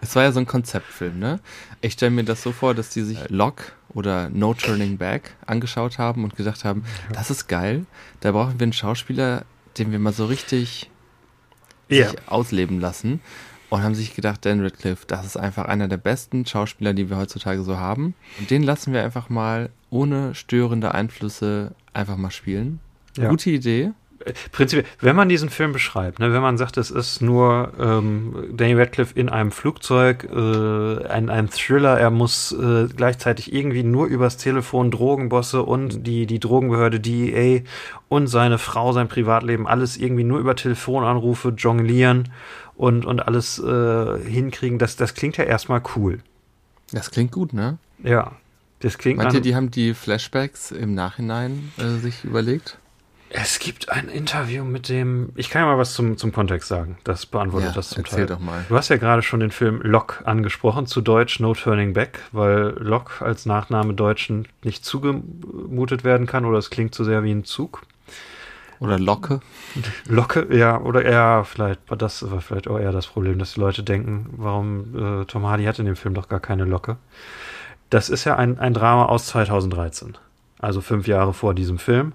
Es 0.00 0.16
war 0.16 0.24
ja 0.24 0.32
so 0.32 0.40
ein 0.40 0.46
Konzeptfilm, 0.46 1.18
ne? 1.18 1.40
Ich 1.80 1.94
stelle 1.94 2.10
mir 2.10 2.24
das 2.24 2.42
so 2.42 2.52
vor, 2.52 2.74
dass 2.74 2.90
die 2.90 3.02
sich 3.02 3.28
Lock 3.28 3.72
oder 3.92 4.28
No 4.30 4.54
Turning 4.54 4.98
Back 4.98 5.34
angeschaut 5.46 5.98
haben 5.98 6.24
und 6.24 6.36
gedacht 6.36 6.64
haben, 6.64 6.84
das 7.12 7.30
ist 7.30 7.46
geil, 7.48 7.86
da 8.20 8.32
brauchen 8.32 8.58
wir 8.58 8.64
einen 8.64 8.72
Schauspieler, 8.72 9.44
den 9.78 9.92
wir 9.92 9.98
mal 9.98 10.12
so 10.12 10.26
richtig 10.26 10.90
sich 11.88 12.06
ausleben 12.26 12.80
lassen. 12.80 13.20
Und 13.70 13.82
haben 13.82 13.94
sich 13.96 14.14
gedacht, 14.14 14.44
Dan 14.44 14.60
Radcliffe, 14.60 15.04
das 15.06 15.26
ist 15.26 15.36
einfach 15.36 15.64
einer 15.64 15.88
der 15.88 15.96
besten 15.96 16.46
Schauspieler, 16.46 16.92
die 16.92 17.10
wir 17.10 17.16
heutzutage 17.16 17.62
so 17.64 17.76
haben. 17.76 18.14
Und 18.38 18.50
den 18.50 18.62
lassen 18.62 18.92
wir 18.92 19.02
einfach 19.02 19.30
mal 19.30 19.70
ohne 19.90 20.34
störende 20.36 20.94
Einflüsse 20.94 21.74
einfach 21.92 22.16
mal 22.16 22.30
spielen. 22.30 22.78
Ja. 23.16 23.28
Gute 23.30 23.50
Idee. 23.50 23.90
Prinzipiell, 24.52 24.86
wenn 25.00 25.16
man 25.16 25.28
diesen 25.28 25.50
Film 25.50 25.72
beschreibt, 25.72 26.18
ne, 26.18 26.32
wenn 26.32 26.42
man 26.42 26.56
sagt, 26.56 26.76
es 26.76 26.90
ist 26.90 27.20
nur 27.20 27.72
ähm, 27.78 28.34
Danny 28.52 28.74
Radcliffe 28.74 29.18
in 29.18 29.28
einem 29.28 29.50
Flugzeug, 29.50 30.24
äh, 30.24 31.06
ein, 31.06 31.30
ein 31.30 31.50
Thriller, 31.50 31.98
er 31.98 32.10
muss 32.10 32.52
äh, 32.52 32.88
gleichzeitig 32.94 33.52
irgendwie 33.52 33.82
nur 33.82 34.06
übers 34.06 34.36
Telefon 34.36 34.90
Drogenbosse 34.90 35.62
und 35.62 36.06
die, 36.06 36.26
die 36.26 36.40
Drogenbehörde 36.40 37.00
DEA 37.00 37.62
und 38.08 38.26
seine 38.26 38.58
Frau, 38.58 38.92
sein 38.92 39.08
Privatleben, 39.08 39.66
alles 39.66 39.96
irgendwie 39.96 40.24
nur 40.24 40.38
über 40.38 40.56
Telefonanrufe 40.56 41.50
jonglieren 41.50 42.30
und, 42.76 43.04
und 43.04 43.20
alles 43.26 43.58
äh, 43.58 44.18
hinkriegen, 44.24 44.78
das, 44.78 44.96
das 44.96 45.14
klingt 45.14 45.36
ja 45.36 45.44
erstmal 45.44 45.82
cool. 45.96 46.20
Das 46.92 47.10
klingt 47.10 47.32
gut, 47.32 47.52
ne? 47.52 47.78
Ja. 48.02 48.32
Das 48.80 48.98
klingt 48.98 49.16
Meint 49.16 49.32
ihr, 49.32 49.40
die 49.40 49.56
haben 49.56 49.70
die 49.70 49.94
Flashbacks 49.94 50.70
im 50.70 50.94
Nachhinein 50.94 51.72
äh, 51.78 51.98
sich 52.00 52.24
überlegt? 52.24 52.78
Es 53.36 53.58
gibt 53.58 53.88
ein 53.88 54.08
Interview 54.08 54.62
mit 54.62 54.88
dem. 54.88 55.30
Ich 55.34 55.50
kann 55.50 55.62
ja 55.62 55.66
mal 55.66 55.76
was 55.76 55.92
zum, 55.92 56.16
zum 56.16 56.30
Kontext 56.30 56.68
sagen. 56.68 56.98
Das 57.02 57.26
beantwortet 57.26 57.76
das 57.76 57.88
zum 57.88 58.04
erzähl 58.04 58.26
Teil. 58.26 58.36
doch 58.36 58.38
mal. 58.38 58.64
Du 58.68 58.76
hast 58.76 58.90
ja 58.90 58.96
gerade 58.96 59.22
schon 59.22 59.40
den 59.40 59.50
Film 59.50 59.80
Lock 59.82 60.22
angesprochen, 60.24 60.86
zu 60.86 61.00
Deutsch 61.00 61.40
No 61.40 61.52
Turning 61.52 61.94
Back, 61.94 62.20
weil 62.30 62.76
Lock 62.78 63.22
als 63.22 63.44
Nachname 63.44 63.92
Deutschen 63.92 64.46
nicht 64.62 64.84
zugemutet 64.84 66.04
werden 66.04 66.28
kann 66.28 66.44
oder 66.44 66.58
es 66.58 66.70
klingt 66.70 66.94
zu 66.94 67.02
sehr 67.02 67.24
wie 67.24 67.32
ein 67.32 67.42
Zug. 67.42 67.82
Oder 68.78 69.00
Locke? 69.00 69.40
Locke, 70.06 70.46
ja, 70.56 70.80
oder 70.80 71.04
eher 71.04 71.44
vielleicht, 71.44 71.80
das 71.98 72.30
war 72.30 72.40
vielleicht 72.40 72.68
auch 72.68 72.78
eher 72.78 72.92
das 72.92 73.08
Problem, 73.08 73.40
dass 73.40 73.54
die 73.54 73.60
Leute 73.60 73.82
denken, 73.82 74.26
warum 74.36 75.22
äh, 75.22 75.24
Tom 75.24 75.44
Hardy 75.44 75.64
hat 75.64 75.80
in 75.80 75.86
dem 75.86 75.96
Film 75.96 76.14
doch 76.14 76.28
gar 76.28 76.40
keine 76.40 76.64
Locke. 76.64 76.98
Das 77.90 78.10
ist 78.10 78.24
ja 78.24 78.36
ein, 78.36 78.60
ein 78.60 78.74
Drama 78.74 79.06
aus 79.06 79.26
2013, 79.26 80.16
also 80.60 80.80
fünf 80.80 81.08
Jahre 81.08 81.34
vor 81.34 81.52
diesem 81.52 81.78
Film, 81.78 82.12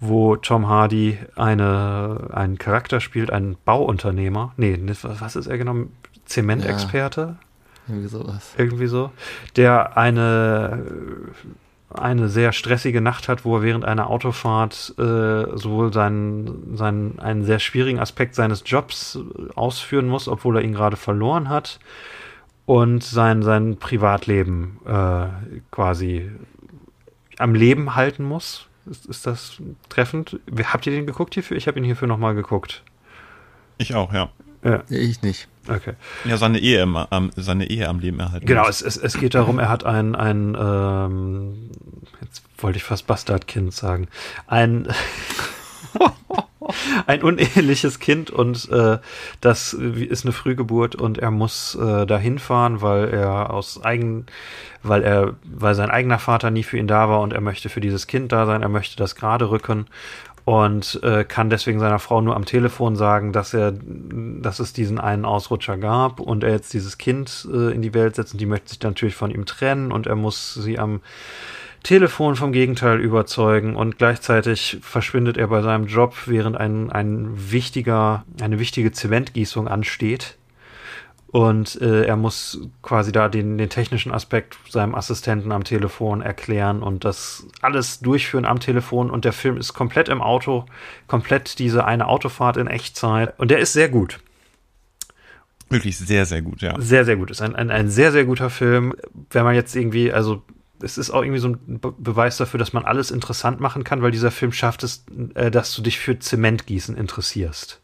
wo 0.00 0.36
Tom 0.36 0.68
Hardy 0.68 1.18
eine, 1.36 2.28
einen 2.32 2.58
Charakter 2.58 3.00
spielt, 3.00 3.30
einen 3.30 3.56
Bauunternehmer. 3.64 4.52
Nee, 4.56 4.76
nicht- 4.76 5.04
was 5.04 5.36
ist 5.36 5.46
er 5.46 5.58
genau? 5.58 5.74
Zementexperte? 6.26 7.36
Irgendwie 7.88 8.08
sowas. 8.08 8.52
irgendwie 8.58 8.86
so, 8.88 9.10
der 9.56 9.96
eine 9.96 10.82
eine 11.88 12.28
sehr 12.28 12.52
stressige 12.52 13.00
Nacht 13.00 13.28
hat, 13.28 13.44
wo 13.44 13.58
er 13.58 13.62
während 13.62 13.84
einer 13.84 14.10
Autofahrt 14.10 14.92
äh, 14.98 15.56
sowohl 15.56 15.92
seinen, 15.92 16.76
seinen, 16.76 17.20
einen 17.20 17.44
sehr 17.44 17.60
schwierigen 17.60 18.00
Aspekt 18.00 18.34
seines 18.34 18.64
Jobs 18.66 19.18
ausführen 19.54 20.08
muss, 20.08 20.26
obwohl 20.28 20.56
er 20.56 20.62
ihn 20.62 20.72
gerade 20.74 20.96
verloren 20.96 21.48
hat, 21.48 21.78
und 22.66 23.04
sein, 23.04 23.42
sein 23.44 23.76
Privatleben 23.76 24.78
äh, 24.84 25.26
quasi 25.70 26.28
am 27.38 27.54
Leben 27.54 27.94
halten 27.94 28.24
muss. 28.24 28.66
Ist, 28.90 29.06
ist 29.06 29.26
das 29.26 29.60
treffend? 29.88 30.38
Habt 30.64 30.86
ihr 30.86 30.92
den 30.92 31.06
geguckt 31.06 31.34
hierfür? 31.34 31.56
Ich 31.56 31.66
habe 31.66 31.78
ihn 31.78 31.84
hierfür 31.84 32.08
nochmal 32.08 32.34
geguckt. 32.34 32.82
Ich 33.78 33.94
auch, 33.94 34.12
ja. 34.12 34.30
Ja, 34.64 34.82
Ich 34.88 35.22
nicht. 35.22 35.48
okay. 35.68 35.94
Ja, 36.24 36.36
seine 36.36 36.58
Ehe, 36.58 36.82
im, 36.82 36.96
am, 36.96 37.30
seine 37.36 37.68
Ehe 37.68 37.88
am 37.88 38.00
Leben 38.00 38.18
erhalten. 38.20 38.46
Genau, 38.46 38.66
es, 38.68 38.82
es, 38.82 38.96
es 38.96 39.18
geht 39.18 39.34
darum, 39.34 39.58
er 39.58 39.68
hat 39.68 39.84
ein, 39.84 40.14
ein 40.14 40.56
ähm, 40.58 41.70
jetzt 42.22 42.42
wollte 42.58 42.78
ich 42.78 42.84
fast 42.84 43.06
Bastardkind 43.06 43.72
sagen, 43.72 44.08
ein, 44.46 44.88
ein 47.06 47.22
uneheliches 47.22 47.98
Kind 47.98 48.30
und 48.30 48.70
äh, 48.70 48.98
das 49.40 49.72
ist 49.72 50.24
eine 50.24 50.32
Frühgeburt 50.32 50.94
und 50.94 51.18
er 51.18 51.30
muss 51.30 51.74
äh, 51.74 52.06
dahin 52.06 52.38
fahren, 52.38 52.82
weil 52.82 53.08
er 53.08 53.50
aus 53.50 53.84
eigen, 53.84 54.26
weil 54.82 55.02
er, 55.02 55.34
weil 55.44 55.74
sein 55.74 55.90
eigener 55.90 56.18
Vater 56.18 56.50
nie 56.50 56.62
für 56.62 56.78
ihn 56.78 56.88
da 56.88 57.08
war 57.08 57.20
und 57.20 57.32
er 57.32 57.40
möchte 57.40 57.68
für 57.68 57.80
dieses 57.80 58.06
Kind 58.06 58.32
da 58.32 58.46
sein, 58.46 58.62
er 58.62 58.68
möchte 58.68 58.96
das 58.96 59.14
gerade 59.14 59.50
rücken 59.50 59.86
und 60.46 61.00
äh, 61.02 61.24
kann 61.24 61.50
deswegen 61.50 61.80
seiner 61.80 61.98
Frau 61.98 62.20
nur 62.20 62.36
am 62.36 62.44
Telefon 62.44 62.94
sagen, 62.94 63.32
dass 63.32 63.52
er, 63.52 63.72
dass 63.72 64.60
es 64.60 64.72
diesen 64.72 65.00
einen 65.00 65.24
Ausrutscher 65.24 65.76
gab 65.76 66.20
und 66.20 66.44
er 66.44 66.52
jetzt 66.52 66.72
dieses 66.72 66.98
Kind 66.98 67.48
äh, 67.52 67.74
in 67.74 67.82
die 67.82 67.94
Welt 67.94 68.14
setzt 68.14 68.32
und 68.32 68.40
die 68.40 68.46
möchte 68.46 68.68
sich 68.68 68.80
natürlich 68.80 69.16
von 69.16 69.32
ihm 69.32 69.44
trennen 69.44 69.90
und 69.90 70.06
er 70.06 70.14
muss 70.14 70.54
sie 70.54 70.78
am 70.78 71.00
Telefon 71.86 72.34
vom 72.34 72.50
Gegenteil 72.50 72.98
überzeugen 72.98 73.76
und 73.76 73.96
gleichzeitig 73.96 74.78
verschwindet 74.82 75.36
er 75.36 75.46
bei 75.46 75.62
seinem 75.62 75.86
Job, 75.86 76.16
während 76.26 76.56
ein, 76.56 76.90
ein 76.90 77.52
wichtiger, 77.52 78.24
eine 78.40 78.58
wichtige 78.58 78.90
Zementgießung 78.90 79.68
ansteht. 79.68 80.36
Und 81.28 81.80
äh, 81.80 82.04
er 82.04 82.16
muss 82.16 82.60
quasi 82.82 83.12
da 83.12 83.28
den, 83.28 83.56
den 83.56 83.68
technischen 83.68 84.10
Aspekt 84.10 84.56
seinem 84.68 84.96
Assistenten 84.96 85.52
am 85.52 85.62
Telefon 85.62 86.22
erklären 86.22 86.82
und 86.82 87.04
das 87.04 87.46
alles 87.62 88.00
durchführen 88.00 88.46
am 88.46 88.58
Telefon. 88.58 89.08
Und 89.08 89.24
der 89.24 89.32
Film 89.32 89.56
ist 89.56 89.72
komplett 89.72 90.08
im 90.08 90.20
Auto, 90.20 90.66
komplett 91.06 91.60
diese 91.60 91.84
eine 91.84 92.08
Autofahrt 92.08 92.56
in 92.56 92.66
Echtzeit. 92.66 93.38
Und 93.38 93.52
der 93.52 93.60
ist 93.60 93.74
sehr 93.74 93.88
gut. 93.88 94.18
Wirklich 95.68 95.96
sehr, 95.96 96.26
sehr 96.26 96.42
gut, 96.42 96.62
ja. 96.62 96.74
Sehr, 96.80 97.04
sehr 97.04 97.14
gut. 97.14 97.30
Ist 97.30 97.42
ein, 97.42 97.54
ein, 97.54 97.70
ein 97.70 97.90
sehr, 97.90 98.10
sehr 98.10 98.24
guter 98.24 98.50
Film. 98.50 98.92
Wenn 99.30 99.44
man 99.44 99.54
jetzt 99.54 99.76
irgendwie, 99.76 100.12
also 100.12 100.42
es 100.82 100.98
ist 100.98 101.10
auch 101.10 101.22
irgendwie 101.22 101.40
so 101.40 101.48
ein 101.48 101.78
Be 101.80 101.92
Beweis 101.96 102.36
dafür, 102.36 102.58
dass 102.58 102.72
man 102.72 102.84
alles 102.84 103.10
interessant 103.10 103.60
machen 103.60 103.84
kann, 103.84 104.02
weil 104.02 104.10
dieser 104.10 104.30
Film 104.30 104.52
schafft 104.52 104.82
es, 104.82 105.04
äh, 105.34 105.50
dass 105.50 105.74
du 105.74 105.82
dich 105.82 105.98
für 105.98 106.18
Zementgießen 106.18 106.96
interessierst. 106.96 107.80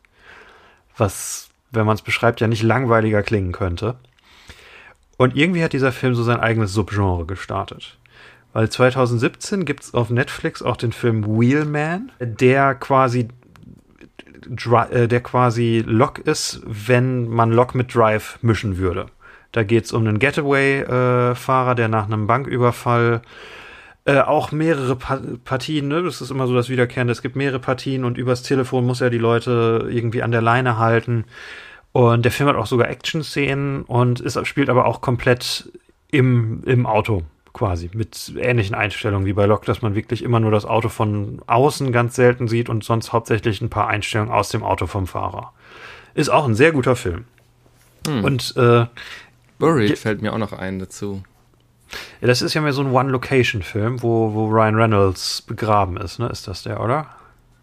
Was, 0.97 1.49
wenn 1.71 1.87
man 1.87 1.95
es 1.95 2.03
beschreibt, 2.03 2.41
ja 2.41 2.49
nicht 2.49 2.63
langweiliger 2.63 3.23
klingen 3.23 3.53
könnte. 3.53 3.97
Und 5.17 5.37
irgendwie 5.37 5.63
hat 5.63 5.73
dieser 5.73 5.93
Film 5.93 6.15
so 6.15 6.23
sein 6.23 6.41
eigenes 6.41 6.73
Subgenre 6.73 7.27
gestartet. 7.27 7.99
Weil 8.53 8.69
2017 8.69 9.65
gibt 9.65 9.85
es 9.85 9.95
auf 9.95 10.11
Netflix 10.11 10.63
auch 10.63 10.77
den 10.77 10.93
Film 10.93 11.25
Wheelman, 11.25 12.13
der 12.21 12.75
quasi 12.75 13.29
äh, 14.91 15.09
der 15.09 15.21
quasi 15.23 15.83
Lock 15.87 16.19
ist, 16.19 16.61
wenn 16.67 17.29
man 17.29 17.53
Lock 17.53 17.75
mit 17.75 17.95
Drive 17.95 18.39
mischen 18.43 18.77
würde. 18.77 19.07
Da 19.53 19.63
geht 19.63 19.85
es 19.85 19.93
um 19.93 20.07
einen 20.07 20.19
Getaway-Fahrer, 20.19 21.75
der 21.75 21.89
nach 21.89 22.07
einem 22.07 22.27
Banküberfall 22.27 23.23
äh, 24.05 24.19
auch 24.19 24.51
mehrere 24.51 24.97
pa 24.97 25.21
Partien, 25.45 25.89
ne? 25.89 26.03
das 26.03 26.21
ist 26.21 26.31
immer 26.31 26.47
so 26.49 26.55
das 26.55 26.69
Wiederkehrende, 26.69 27.13
es 27.13 27.23
gibt 27.23 27.37
mehrere 27.37 27.61
Partien 27.61 28.05
und 28.05 28.19
übers 28.19 28.43
Telefon 28.43 28.85
muss 28.85 29.01
er 29.01 29.11
die 29.11 29.19
Leute 29.19 29.89
irgendwie 29.91 30.23
an 30.23 30.33
der 30.33 30.43
Leine 30.43 30.79
halten. 30.79 31.25
Und 31.93 32.25
der 32.25 32.33
Film 32.33 32.49
hat 32.49 32.57
auch 32.57 32.67
sogar 32.67 32.89
Action-Szenen 32.89 33.83
und 33.83 34.21
ist, 34.21 34.45
spielt 34.47 34.71
aber 34.71 34.87
auch 34.87 35.03
komplett 35.03 35.71
im, 36.11 36.65
im 36.65 36.87
Auto 36.87 37.23
quasi, 37.53 37.91
mit 37.93 38.33
ähnlichen 38.37 38.75
Einstellungen 38.75 39.27
wie 39.27 39.35
bei 39.35 39.45
Locke, 39.45 39.67
dass 39.67 39.83
man 39.83 39.95
wirklich 39.95 40.23
immer 40.23 40.41
nur 40.41 40.51
das 40.51 40.65
Auto 40.65 40.89
von 40.89 41.43
außen 41.47 41.93
ganz 41.93 42.17
selten 42.17 42.49
sieht 42.49 42.71
und 42.71 42.83
sonst 42.83 43.13
hauptsächlich 43.13 43.61
ein 43.61 43.69
paar 43.69 43.89
Einstellungen 43.89 44.33
aus 44.33 44.49
dem 44.49 44.63
Auto 44.63 44.87
vom 44.87 45.07
Fahrer. 45.07 45.53
Ist 46.15 46.31
auch 46.31 46.47
ein 46.49 46.55
sehr 46.55 46.73
guter 46.73 46.97
Film. 46.97 47.27
Und 48.25 48.57
äh, 48.57 48.87
Buried 49.67 49.89
Ge- 49.89 49.97
fällt 49.97 50.23
mir 50.23 50.33
auch 50.33 50.39
noch 50.39 50.53
ein 50.53 50.79
dazu. 50.79 51.23
ja, 52.21 52.27
das 52.29 52.43
ist 52.43 52.55
ja 52.55 52.61
mehr 52.61 52.73
so 52.73 52.83
ein 52.83 52.91
One-Location-Film, 52.93 54.03
wo, 54.03 54.33
wo 54.35 54.47
Ryan 54.49 54.75
Reynolds 54.77 55.43
begraben 55.43 55.97
ist, 55.97 56.19
ne? 56.19 56.29
Ist 56.29 56.47
das 56.49 56.63
der, 56.63 56.81
oder? 56.81 57.07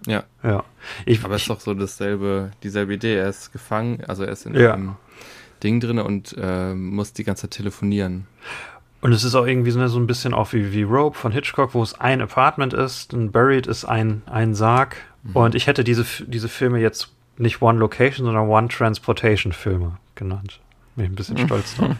Ja, 0.08 0.24
Ja. 0.44 0.64
Ich, 1.06 1.24
aber 1.26 1.36
es 1.36 1.42
ist 1.42 1.50
doch 1.50 1.60
so 1.60 1.74
dasselbe, 1.74 2.52
dieselbe 2.64 2.94
Idee. 2.94 3.16
Er 3.16 3.28
ist 3.30 3.52
gefangen, 3.52 4.02
also 4.08 4.24
er 4.24 4.32
ist 4.32 4.46
in 4.46 4.56
Ja. 4.56 4.74
einem 4.74 4.96
Ding 5.62 5.80
drin 5.82 6.00
und 6.00 6.36
äh, 6.40 6.74
muss 6.74 7.12
die 7.12 7.24
ganze 7.26 7.44
Zeit 7.44 7.52
telefonieren. 7.58 8.26
Und 9.02 9.12
es 9.14 9.24
ist 9.26 9.36
auch 9.36 9.46
irgendwie 9.46 9.72
so, 9.72 9.80
ne, 9.80 9.90
so 9.90 10.00
ein 10.00 10.08
bisschen 10.08 10.34
auch 10.34 10.54
wie, 10.54 10.72
wie 10.74 10.84
Rope 10.84 11.18
von 11.18 11.32
Hitchcock, 11.32 11.74
wo 11.74 11.84
es 11.84 12.00
ein 12.00 12.22
Apartment 12.22 12.74
ist, 12.74 13.12
ein 13.14 13.32
Buried 13.32 13.68
ist 13.68 13.84
ein, 13.86 14.22
ein 14.26 14.54
Sarg. 14.56 14.96
Und 15.34 15.54
ich 15.56 15.68
hätte 15.68 15.84
diese, 15.84 16.06
diese 16.28 16.48
Filme 16.48 16.80
jetzt 16.80 17.12
nicht 17.38 17.62
One 17.62 17.78
Location, 17.80 18.26
sondern 18.26 18.48
One 18.48 18.68
Transportation 18.70 19.52
Filme 19.54 19.98
genannt. 20.16 20.60
Bin 21.00 21.14
ein 21.14 21.16
bisschen 21.16 21.38
stolz 21.38 21.76
drauf. 21.76 21.96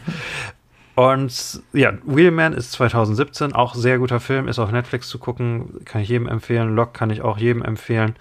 Und 0.94 1.62
ja, 1.72 1.94
Wheelman 2.04 2.52
ist 2.52 2.72
2017, 2.72 3.54
auch 3.54 3.74
sehr 3.74 3.98
guter 3.98 4.20
Film, 4.20 4.48
ist 4.48 4.58
auf 4.58 4.70
Netflix 4.70 5.08
zu 5.08 5.18
gucken, 5.18 5.80
kann 5.86 6.02
ich 6.02 6.10
jedem 6.10 6.28
empfehlen. 6.28 6.76
Lock 6.76 6.92
kann 6.92 7.08
ich 7.08 7.22
auch 7.22 7.38
jedem 7.38 7.62
empfehlen. 7.62 8.16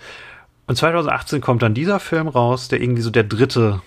Und 0.68 0.78
2018 0.78 1.42
kommt 1.42 1.62
dann 1.62 1.74
dieser 1.74 2.00
Film 2.00 2.30
raus, 2.30 2.70
der 2.70 2.80
irgendwie 2.80 3.02
so 3.02 3.10
der 3.10 3.24
dritte 3.24 3.82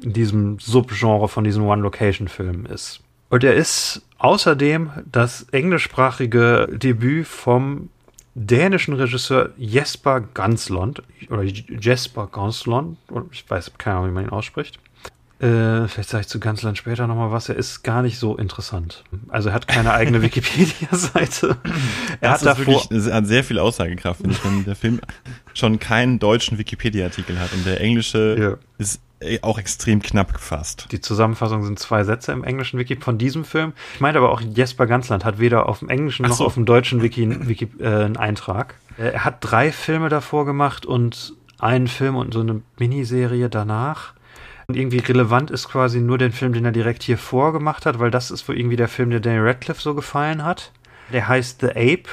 in 0.00 0.12
diesem 0.12 0.60
Subgenre 0.60 1.28
von 1.28 1.42
diesen 1.42 1.64
One-Location-Filmen 1.64 2.66
ist. 2.66 3.00
Und 3.28 3.42
er 3.42 3.54
ist 3.54 4.02
außerdem 4.18 4.90
das 5.10 5.48
englischsprachige 5.50 6.68
Debüt 6.70 7.26
vom 7.26 7.88
dänischen 8.34 8.94
Regisseur 8.94 9.50
Jesper 9.56 10.20
Ganslund 10.20 11.02
oder 11.28 11.42
Jesper 11.42 12.28
Ganslund, 12.28 12.96
ich 13.32 13.50
weiß 13.50 13.72
keine 13.78 13.96
Ahnung, 13.96 14.10
wie 14.10 14.14
man 14.14 14.24
ihn 14.26 14.30
ausspricht. 14.30 14.78
Äh, 15.40 15.88
vielleicht 15.88 16.10
sage 16.10 16.20
ich 16.22 16.28
zu 16.28 16.38
Gansland 16.38 16.76
später 16.76 17.06
nochmal 17.06 17.30
was. 17.32 17.48
Er 17.48 17.56
ist 17.56 17.82
gar 17.82 18.02
nicht 18.02 18.18
so 18.18 18.36
interessant. 18.36 19.04
Also 19.28 19.48
er 19.48 19.54
hat 19.54 19.66
keine 19.66 19.92
eigene 19.94 20.20
Wikipedia-Seite. 20.22 21.56
Er 22.20 22.32
Das 22.32 22.40
hat 22.40 22.58
davor, 22.58 22.66
wirklich, 22.90 23.12
hat 23.12 23.26
sehr 23.26 23.42
viel 23.44 23.58
Aussagekraft, 23.58 24.20
finde 24.20 24.34
ich, 24.36 24.44
wenn 24.44 24.64
der 24.64 24.76
Film 24.76 25.00
schon 25.54 25.78
keinen 25.78 26.18
deutschen 26.18 26.58
Wikipedia-Artikel 26.58 27.38
hat 27.40 27.52
und 27.54 27.64
der 27.64 27.80
englische 27.80 28.36
Ja. 28.38 28.56
ist 28.78 29.00
äh, 29.20 29.38
auch 29.42 29.58
extrem 29.58 30.02
knapp 30.02 30.32
gefasst. 30.34 30.88
Die 30.92 31.00
Zusammenfassung 31.00 31.64
sind 31.64 31.78
zwei 31.78 32.04
Sätze 32.04 32.32
im 32.32 32.44
englischen 32.44 32.78
Wiki 32.78 32.96
von 32.96 33.16
diesem 33.16 33.44
Film. 33.44 33.72
Ich 33.94 34.00
meinte 34.00 34.18
aber 34.18 34.32
auch, 34.32 34.40
Jesper 34.42 34.86
Gansland 34.86 35.24
hat 35.24 35.38
weder 35.38 35.68
auf 35.70 35.78
dem 35.78 35.88
englischen 35.88 36.26
Ach 36.26 36.30
noch 36.30 36.36
so. 36.36 36.44
auf 36.46 36.54
dem 36.54 36.66
deutschen 36.66 37.00
Wiki, 37.02 37.48
Wiki 37.48 37.68
äh, 37.80 37.86
einen 37.86 38.16
Eintrag. 38.18 38.74
Äh, 38.98 39.10
Er 39.12 39.24
hat 39.24 39.38
drei 39.40 39.72
Filme 39.72 40.10
davor 40.10 40.44
gemacht 40.44 40.84
und 40.84 41.32
einen 41.58 41.88
Film 41.88 42.16
und 42.16 42.32
so 42.34 42.40
eine 42.40 42.60
Miniserie 42.78 43.48
danach. 43.48 44.12
Und 44.70 44.76
irgendwie 44.76 44.98
relevant 44.98 45.50
ist 45.50 45.68
quasi 45.68 45.98
nur 45.98 46.16
den 46.16 46.30
Film, 46.30 46.52
den 46.52 46.64
er 46.64 46.70
direkt 46.70 47.02
hier 47.02 47.18
vorgemacht 47.18 47.86
hat, 47.86 47.98
weil 47.98 48.12
das 48.12 48.30
ist 48.30 48.48
wohl 48.48 48.56
irgendwie 48.56 48.76
der 48.76 48.86
Film, 48.86 49.10
der 49.10 49.18
Daniel 49.18 49.48
Radcliffe 49.48 49.82
so 49.82 49.96
gefallen 49.96 50.44
hat. 50.44 50.70
Der 51.12 51.26
heißt 51.26 51.60
The 51.60 51.70
Ape 51.70 52.08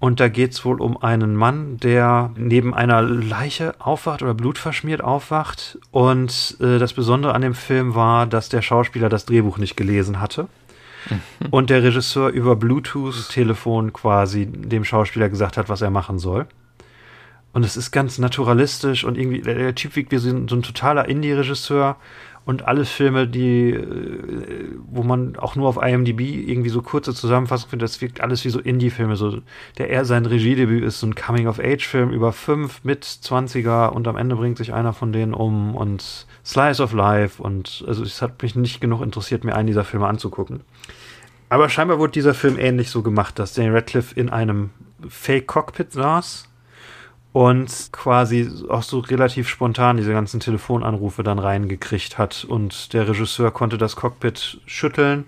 und 0.00 0.18
da 0.18 0.28
geht 0.28 0.52
es 0.52 0.64
wohl 0.64 0.80
um 0.80 0.96
einen 0.96 1.36
Mann, 1.36 1.76
der 1.76 2.30
neben 2.34 2.72
einer 2.72 3.02
Leiche 3.02 3.74
aufwacht 3.78 4.22
oder 4.22 4.32
blutverschmiert 4.32 5.04
aufwacht. 5.04 5.78
Und 5.90 6.56
äh, 6.60 6.78
das 6.78 6.94
Besondere 6.94 7.34
an 7.34 7.42
dem 7.42 7.52
Film 7.52 7.94
war, 7.94 8.24
dass 8.24 8.48
der 8.48 8.62
Schauspieler 8.62 9.10
das 9.10 9.26
Drehbuch 9.26 9.58
nicht 9.58 9.76
gelesen 9.76 10.18
hatte. 10.18 10.48
Und 11.50 11.68
der 11.68 11.82
Regisseur 11.82 12.30
über 12.30 12.56
Bluetooth-Telefon 12.56 13.92
quasi 13.92 14.46
dem 14.46 14.86
Schauspieler 14.86 15.28
gesagt 15.28 15.58
hat, 15.58 15.68
was 15.68 15.82
er 15.82 15.90
machen 15.90 16.18
soll. 16.18 16.46
Und 17.56 17.64
es 17.64 17.78
ist 17.78 17.90
ganz 17.90 18.18
naturalistisch 18.18 19.02
und 19.02 19.16
irgendwie, 19.16 19.40
der, 19.40 19.54
der 19.54 19.74
Typ 19.74 19.96
wirkt 19.96 20.12
wie 20.12 20.18
so 20.18 20.28
ein, 20.28 20.46
so 20.46 20.56
ein 20.56 20.62
totaler 20.62 21.08
Indie-Regisseur. 21.08 21.96
Und 22.44 22.68
alle 22.68 22.84
Filme, 22.84 23.26
die, 23.26 23.70
äh, 23.70 24.76
wo 24.88 25.02
man 25.02 25.36
auch 25.36 25.56
nur 25.56 25.66
auf 25.66 25.82
IMDb 25.82 26.20
irgendwie 26.20 26.68
so 26.68 26.82
kurze 26.82 27.14
Zusammenfassung 27.14 27.70
findet, 27.70 27.88
das 27.88 28.02
wirkt 28.02 28.20
alles 28.20 28.44
wie 28.44 28.50
so 28.50 28.60
Indie-Filme. 28.60 29.16
So, 29.16 29.38
der 29.78 29.88
eher 29.88 30.04
sein 30.04 30.26
Regiedebüt 30.26 30.84
ist 30.84 31.00
so 31.00 31.06
ein 31.06 31.14
Coming-of-Age-Film 31.14 32.10
über 32.10 32.34
fünf 32.34 32.84
mit 32.84 33.06
20er 33.06 33.88
und 33.88 34.06
am 34.06 34.18
Ende 34.18 34.36
bringt 34.36 34.58
sich 34.58 34.74
einer 34.74 34.92
von 34.92 35.12
denen 35.12 35.32
um 35.32 35.74
und 35.74 36.26
Slice 36.44 36.82
of 36.82 36.92
Life 36.92 37.42
und 37.42 37.86
also 37.88 38.02
es 38.02 38.20
hat 38.20 38.42
mich 38.42 38.54
nicht 38.54 38.82
genug 38.82 39.00
interessiert, 39.00 39.44
mir 39.44 39.54
einen 39.54 39.68
dieser 39.68 39.84
Filme 39.84 40.08
anzugucken. 40.08 40.60
Aber 41.48 41.70
scheinbar 41.70 41.98
wurde 41.98 42.12
dieser 42.12 42.34
Film 42.34 42.58
ähnlich 42.58 42.90
so 42.90 43.00
gemacht, 43.00 43.38
dass 43.38 43.54
Daniel 43.54 43.76
Radcliffe 43.76 44.14
in 44.14 44.28
einem 44.28 44.68
Fake-Cockpit 45.08 45.92
saß 45.92 46.50
und 47.36 47.90
quasi 47.92 48.50
auch 48.70 48.82
so 48.82 49.00
relativ 49.00 49.46
spontan 49.46 49.98
diese 49.98 50.12
ganzen 50.12 50.40
Telefonanrufe 50.40 51.22
dann 51.22 51.38
reingekriegt 51.38 52.16
hat 52.16 52.46
und 52.48 52.94
der 52.94 53.06
Regisseur 53.08 53.50
konnte 53.50 53.76
das 53.76 53.94
Cockpit 53.94 54.58
schütteln 54.64 55.26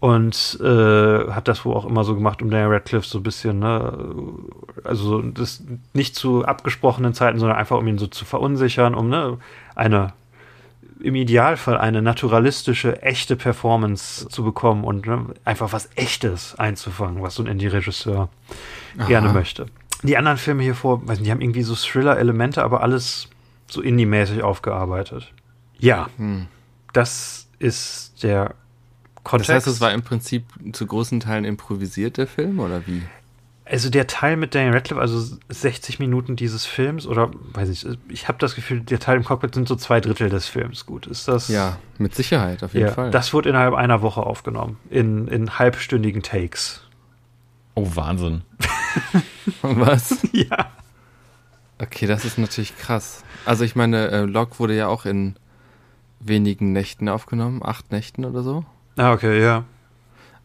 und 0.00 0.58
äh, 0.62 1.30
hat 1.30 1.48
das 1.48 1.66
wohl 1.66 1.76
auch 1.76 1.84
immer 1.84 2.04
so 2.04 2.14
gemacht, 2.14 2.40
um 2.40 2.48
Daniel 2.48 2.72
Radcliffe 2.72 3.06
so 3.06 3.18
ein 3.18 3.24
bisschen, 3.24 3.58
ne, 3.58 3.92
also 4.84 5.20
das 5.20 5.62
nicht 5.92 6.16
zu 6.16 6.46
abgesprochenen 6.46 7.12
Zeiten, 7.12 7.38
sondern 7.38 7.58
einfach 7.58 7.76
um 7.76 7.86
ihn 7.88 7.98
so 7.98 8.06
zu 8.06 8.24
verunsichern, 8.24 8.94
um 8.94 9.10
ne, 9.10 9.36
eine 9.74 10.14
im 11.02 11.14
Idealfall 11.14 11.76
eine 11.76 12.00
naturalistische, 12.00 13.02
echte 13.02 13.36
Performance 13.36 14.28
zu 14.28 14.44
bekommen 14.44 14.84
und 14.84 15.06
ne, 15.06 15.26
einfach 15.44 15.74
was 15.74 15.90
Echtes 15.94 16.58
einzufangen, 16.58 17.22
was 17.22 17.34
so 17.34 17.42
ein 17.42 17.48
Indie-Regisseur 17.48 18.30
gerne 19.08 19.30
möchte. 19.34 19.66
Die 20.02 20.16
anderen 20.16 20.38
Filme 20.38 20.62
hier 20.62 20.74
vor, 20.74 21.00
weiß 21.06 21.18
nicht, 21.18 21.26
die 21.26 21.30
haben 21.30 21.40
irgendwie 21.40 21.62
so 21.62 21.74
Thriller-Elemente, 21.74 22.62
aber 22.62 22.82
alles 22.82 23.28
so 23.68 23.80
Indie-mäßig 23.80 24.42
aufgearbeitet. 24.42 25.32
Ja, 25.78 26.08
Hm. 26.16 26.46
das 26.92 27.48
ist 27.58 28.22
der 28.22 28.46
Das 28.46 29.24
Kontext. 29.24 29.50
heißt, 29.50 29.66
es 29.68 29.80
war 29.80 29.92
im 29.92 30.02
Prinzip 30.02 30.44
zu 30.72 30.86
großen 30.86 31.20
Teilen 31.20 31.44
improvisiert, 31.44 32.16
der 32.16 32.26
Film, 32.26 32.58
oder 32.60 32.86
wie? 32.86 33.02
Also 33.64 33.88
der 33.90 34.08
Teil 34.08 34.36
mit 34.36 34.54
Daniel 34.56 34.74
Radcliffe, 34.74 35.00
also 35.00 35.36
60 35.48 36.00
Minuten 36.00 36.34
dieses 36.34 36.66
Films, 36.66 37.06
oder 37.06 37.30
weiß 37.52 37.68
ich, 37.68 37.86
ich 38.08 38.26
habe 38.26 38.38
das 38.38 38.56
Gefühl, 38.56 38.80
der 38.80 38.98
Teil 38.98 39.16
im 39.16 39.24
Cockpit 39.24 39.54
sind 39.54 39.68
so 39.68 39.76
zwei 39.76 40.00
Drittel 40.00 40.28
des 40.28 40.46
Films. 40.48 40.84
Gut, 40.84 41.06
ist 41.06 41.28
das? 41.28 41.46
Ja, 41.48 41.78
mit 41.96 42.14
Sicherheit, 42.14 42.64
auf 42.64 42.74
jeden 42.74 42.88
ja, 42.88 42.92
Fall. 42.92 43.12
Das 43.12 43.32
wurde 43.32 43.48
innerhalb 43.50 43.74
einer 43.74 44.02
Woche 44.02 44.20
aufgenommen, 44.24 44.78
in, 44.90 45.28
in 45.28 45.58
halbstündigen 45.60 46.22
Takes. 46.22 46.82
Oh, 47.74 47.86
Wahnsinn. 47.94 48.42
Was? 49.62 50.18
Ja. 50.32 50.70
Okay, 51.78 52.06
das 52.06 52.24
ist 52.24 52.38
natürlich 52.38 52.76
krass. 52.76 53.24
Also 53.44 53.64
ich 53.64 53.74
meine, 53.74 54.08
äh, 54.08 54.20
Locke 54.22 54.58
wurde 54.58 54.76
ja 54.76 54.88
auch 54.88 55.04
in 55.04 55.34
wenigen 56.20 56.72
Nächten 56.72 57.08
aufgenommen, 57.08 57.60
acht 57.64 57.90
Nächten 57.90 58.24
oder 58.24 58.42
so. 58.42 58.64
Ah, 58.96 59.12
okay, 59.12 59.42
ja. 59.42 59.64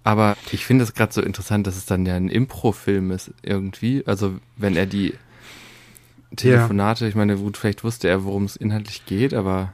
Aber 0.03 0.37
ich 0.51 0.65
finde 0.65 0.83
es 0.83 0.93
gerade 0.93 1.13
so 1.13 1.21
interessant, 1.21 1.67
dass 1.67 1.75
es 1.75 1.85
dann 1.85 2.05
ja 2.05 2.15
ein 2.15 2.29
Impro-Film 2.29 3.11
ist 3.11 3.31
irgendwie. 3.43 4.03
Also 4.07 4.39
wenn 4.55 4.75
er 4.75 4.85
die 4.85 5.13
Telefonate, 6.35 7.07
ich 7.07 7.15
meine, 7.15 7.37
gut, 7.37 7.57
vielleicht 7.57 7.83
wusste 7.83 8.07
er, 8.07 8.23
worum 8.23 8.45
es 8.45 8.55
inhaltlich 8.55 9.05
geht, 9.05 9.33
aber 9.33 9.73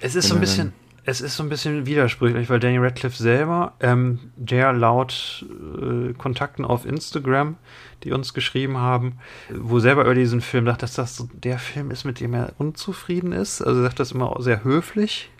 Es 0.00 0.14
ist 0.14 0.28
so 0.28 0.34
ein 0.34 0.40
bisschen, 0.40 0.72
es 1.08 1.20
ist 1.20 1.36
so 1.36 1.44
ein 1.44 1.48
bisschen 1.48 1.86
widersprüchlich, 1.86 2.50
weil 2.50 2.58
Daniel 2.58 2.82
Radcliffe 2.82 3.16
selber, 3.16 3.74
ähm, 3.78 4.32
der 4.34 4.72
laut 4.72 5.46
äh, 5.80 6.12
Kontakten 6.14 6.64
auf 6.64 6.84
Instagram, 6.84 7.56
die 8.02 8.10
uns 8.10 8.34
geschrieben 8.34 8.78
haben, 8.78 9.18
wo 9.48 9.78
selber 9.78 10.02
über 10.02 10.16
diesen 10.16 10.40
Film 10.40 10.64
dachte, 10.64 10.80
dass 10.80 10.94
das 10.94 11.16
so 11.16 11.28
der 11.32 11.60
Film 11.60 11.92
ist, 11.92 12.04
mit 12.04 12.18
dem 12.18 12.34
er 12.34 12.54
unzufrieden 12.58 13.30
ist. 13.30 13.62
Also 13.62 13.80
er 13.80 13.84
sagt 13.84 14.00
das 14.00 14.10
immer 14.10 14.34
sehr 14.40 14.64
höflich, 14.64 15.30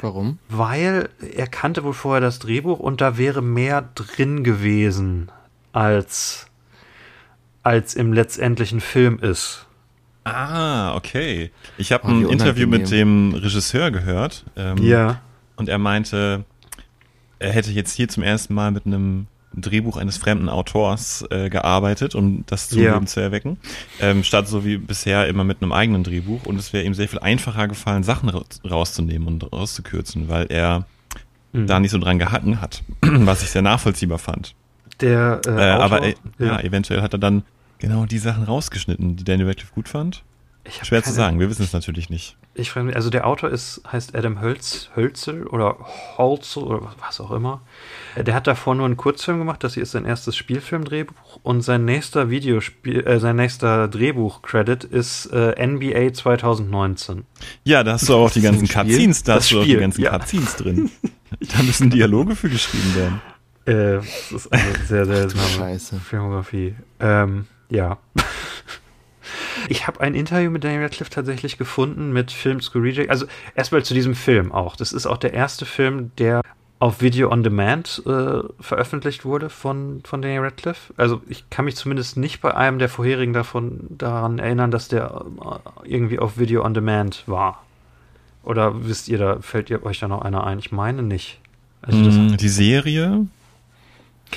warum? 0.00 0.38
weil 0.48 1.08
er 1.20 1.46
kannte 1.46 1.84
wohl 1.84 1.94
vorher 1.94 2.20
das 2.20 2.40
Drehbuch 2.40 2.80
und 2.80 3.00
da 3.00 3.16
wäre 3.16 3.40
mehr 3.40 3.88
drin 3.94 4.42
gewesen, 4.42 5.30
als, 5.72 6.46
als 7.62 7.94
im 7.94 8.12
letztendlichen 8.12 8.80
Film 8.80 9.20
ist. 9.20 9.66
Ah, 10.24 10.94
okay. 10.96 11.50
Ich 11.78 11.92
habe 11.92 12.04
Oh, 12.06 12.10
ein 12.10 12.28
Interview 12.28 12.66
mit 12.66 12.90
dem 12.90 13.34
Regisseur 13.34 13.90
gehört. 13.90 14.44
Ähm, 14.56 14.78
Ja. 14.78 15.20
Und 15.56 15.68
er 15.68 15.78
meinte, 15.78 16.44
er 17.38 17.52
hätte 17.52 17.70
jetzt 17.70 17.92
hier 17.94 18.08
zum 18.08 18.22
ersten 18.22 18.54
Mal 18.54 18.70
mit 18.70 18.86
einem 18.86 19.26
Drehbuch 19.56 19.96
eines 19.98 20.16
fremden 20.16 20.48
Autors 20.48 21.24
äh, 21.30 21.48
gearbeitet, 21.48 22.14
um 22.16 22.42
das 22.46 22.68
zu 22.70 22.80
Ja. 22.80 23.04
Zu 23.06 23.20
erwecken, 23.20 23.58
ähm, 24.00 24.24
statt 24.24 24.48
so 24.48 24.64
wie 24.64 24.78
bisher 24.78 25.28
immer 25.28 25.44
mit 25.44 25.62
einem 25.62 25.70
eigenen 25.72 26.02
Drehbuch. 26.02 26.44
Und 26.46 26.58
es 26.58 26.72
wäre 26.72 26.84
ihm 26.84 26.94
sehr 26.94 27.06
viel 27.08 27.20
einfacher 27.20 27.68
gefallen, 27.68 28.02
Sachen 28.02 28.28
ra 28.30 28.42
rauszunehmen 28.68 29.28
und 29.28 29.52
rauszukürzen, 29.52 30.28
weil 30.28 30.46
er 30.48 30.86
Mhm. 31.52 31.68
da 31.68 31.78
nicht 31.78 31.92
so 31.92 31.98
dran 31.98 32.18
gehacken 32.18 32.60
hat, 32.60 32.82
was 33.00 33.44
ich 33.44 33.50
sehr 33.50 33.62
nachvollziehbar 33.62 34.18
fand. 34.18 34.54
Der, 35.00 35.40
äh, 35.46 35.50
Äh, 35.50 35.70
aber 35.70 36.04
ja. 36.08 36.14
ja. 36.40 36.60
eventuell 36.60 37.00
hat 37.00 37.12
er 37.12 37.18
dann 37.20 37.44
genau 37.84 38.06
die 38.06 38.18
Sachen 38.18 38.42
rausgeschnitten, 38.44 39.16
die 39.16 39.24
Daniel 39.24 39.48
Radcliffe 39.48 39.72
gut 39.74 39.88
fand. 39.88 40.22
Schwer 40.82 41.00
zu 41.02 41.06
keine- 41.10 41.16
sagen, 41.16 41.40
wir 41.40 41.50
wissen 41.50 41.62
es 41.62 41.72
natürlich 41.74 42.08
nicht. 42.08 42.36
Ich 42.56 42.70
frage 42.70 42.86
mich, 42.86 42.96
also 42.96 43.10
der 43.10 43.26
Autor 43.26 43.50
ist, 43.50 43.82
heißt 43.90 44.14
Adam 44.14 44.40
Hölz, 44.40 44.88
Hölzel 44.94 45.46
oder 45.48 45.76
Holzel 46.16 46.62
oder 46.62 46.92
was 47.04 47.20
auch 47.20 47.32
immer. 47.32 47.60
Der 48.16 48.32
hat 48.32 48.46
davor 48.46 48.74
nur 48.76 48.86
einen 48.86 48.96
Kurzfilm 48.96 49.38
gemacht, 49.38 49.62
das 49.64 49.74
hier 49.74 49.82
ist 49.82 49.90
sein 49.90 50.04
erstes 50.04 50.36
Spielfilmdrehbuch 50.36 51.40
und 51.42 51.62
sein 51.62 51.84
nächster 51.84 52.30
Videospiel, 52.30 53.04
äh, 53.06 53.18
sein 53.18 53.34
nächster 53.36 53.88
Drehbuch-Credit 53.88 54.84
ist 54.84 55.26
äh, 55.32 55.66
NBA 55.66 56.12
2019. 56.14 57.24
Ja, 57.64 57.82
da 57.82 57.94
hast 57.94 58.08
du 58.08 58.14
aber 58.14 58.22
auch 58.26 58.30
die 58.30 58.40
ganzen? 58.40 58.68
Cutscenes, 58.68 59.24
da 59.24 59.34
Das 59.34 59.44
hast 59.44 59.50
du 59.52 59.60
auch 59.60 59.64
die 59.64 59.76
ganzen 59.76 60.02
ja. 60.02 60.10
Cutscenes 60.18 60.56
drin. 60.56 60.90
Da 61.40 61.62
müssen 61.64 61.90
Dialoge 61.90 62.36
für 62.36 62.48
geschrieben 62.48 62.94
werden. 62.94 63.20
Äh, 63.66 63.96
das 64.30 64.44
ist 64.46 64.52
eine 64.52 64.62
sehr, 64.86 65.04
sehr 65.04 65.28
seltsame 65.28 65.48
Scheiße. 65.48 65.98
Filmografie. 65.98 66.76
Ähm, 67.00 67.46
ja. 67.74 67.98
Ich 69.68 69.86
habe 69.86 70.00
ein 70.00 70.14
Interview 70.14 70.50
mit 70.50 70.62
Daniel 70.62 70.82
Radcliffe 70.82 71.10
tatsächlich 71.10 71.56
gefunden 71.56 72.12
mit 72.12 72.30
Film 72.30 72.60
School 72.60 72.82
Reject. 72.82 73.08
Also 73.08 73.26
erstmal 73.54 73.82
zu 73.82 73.94
diesem 73.94 74.14
Film 74.14 74.52
auch. 74.52 74.76
Das 74.76 74.92
ist 74.92 75.06
auch 75.06 75.16
der 75.16 75.32
erste 75.32 75.64
Film, 75.64 76.10
der 76.18 76.42
auf 76.80 77.00
Video 77.00 77.30
on 77.30 77.42
Demand 77.42 78.02
äh, 78.04 78.40
veröffentlicht 78.60 79.24
wurde 79.24 79.48
von, 79.48 80.02
von 80.04 80.20
Daniel 80.20 80.42
Radcliffe. 80.42 80.92
Also 80.98 81.22
ich 81.28 81.48
kann 81.48 81.64
mich 81.64 81.76
zumindest 81.76 82.18
nicht 82.18 82.42
bei 82.42 82.54
einem 82.54 82.78
der 82.78 82.90
vorherigen 82.90 83.32
davon 83.32 83.80
daran 83.88 84.38
erinnern, 84.38 84.70
dass 84.70 84.88
der 84.88 85.24
äh, 85.40 85.88
irgendwie 85.88 86.18
auf 86.18 86.36
Video 86.36 86.62
on 86.62 86.74
Demand 86.74 87.22
war. 87.26 87.64
Oder 88.42 88.86
wisst 88.86 89.08
ihr 89.08 89.16
da, 89.16 89.38
fällt 89.40 89.70
ihr 89.70 89.84
euch 89.86 90.00
da 90.00 90.08
noch 90.08 90.20
einer 90.22 90.44
ein? 90.44 90.58
Ich 90.58 90.72
meine 90.72 91.02
nicht. 91.02 91.40
Also 91.80 91.98
Mm, 91.98 92.36
die 92.36 92.48
Serie, 92.48 93.26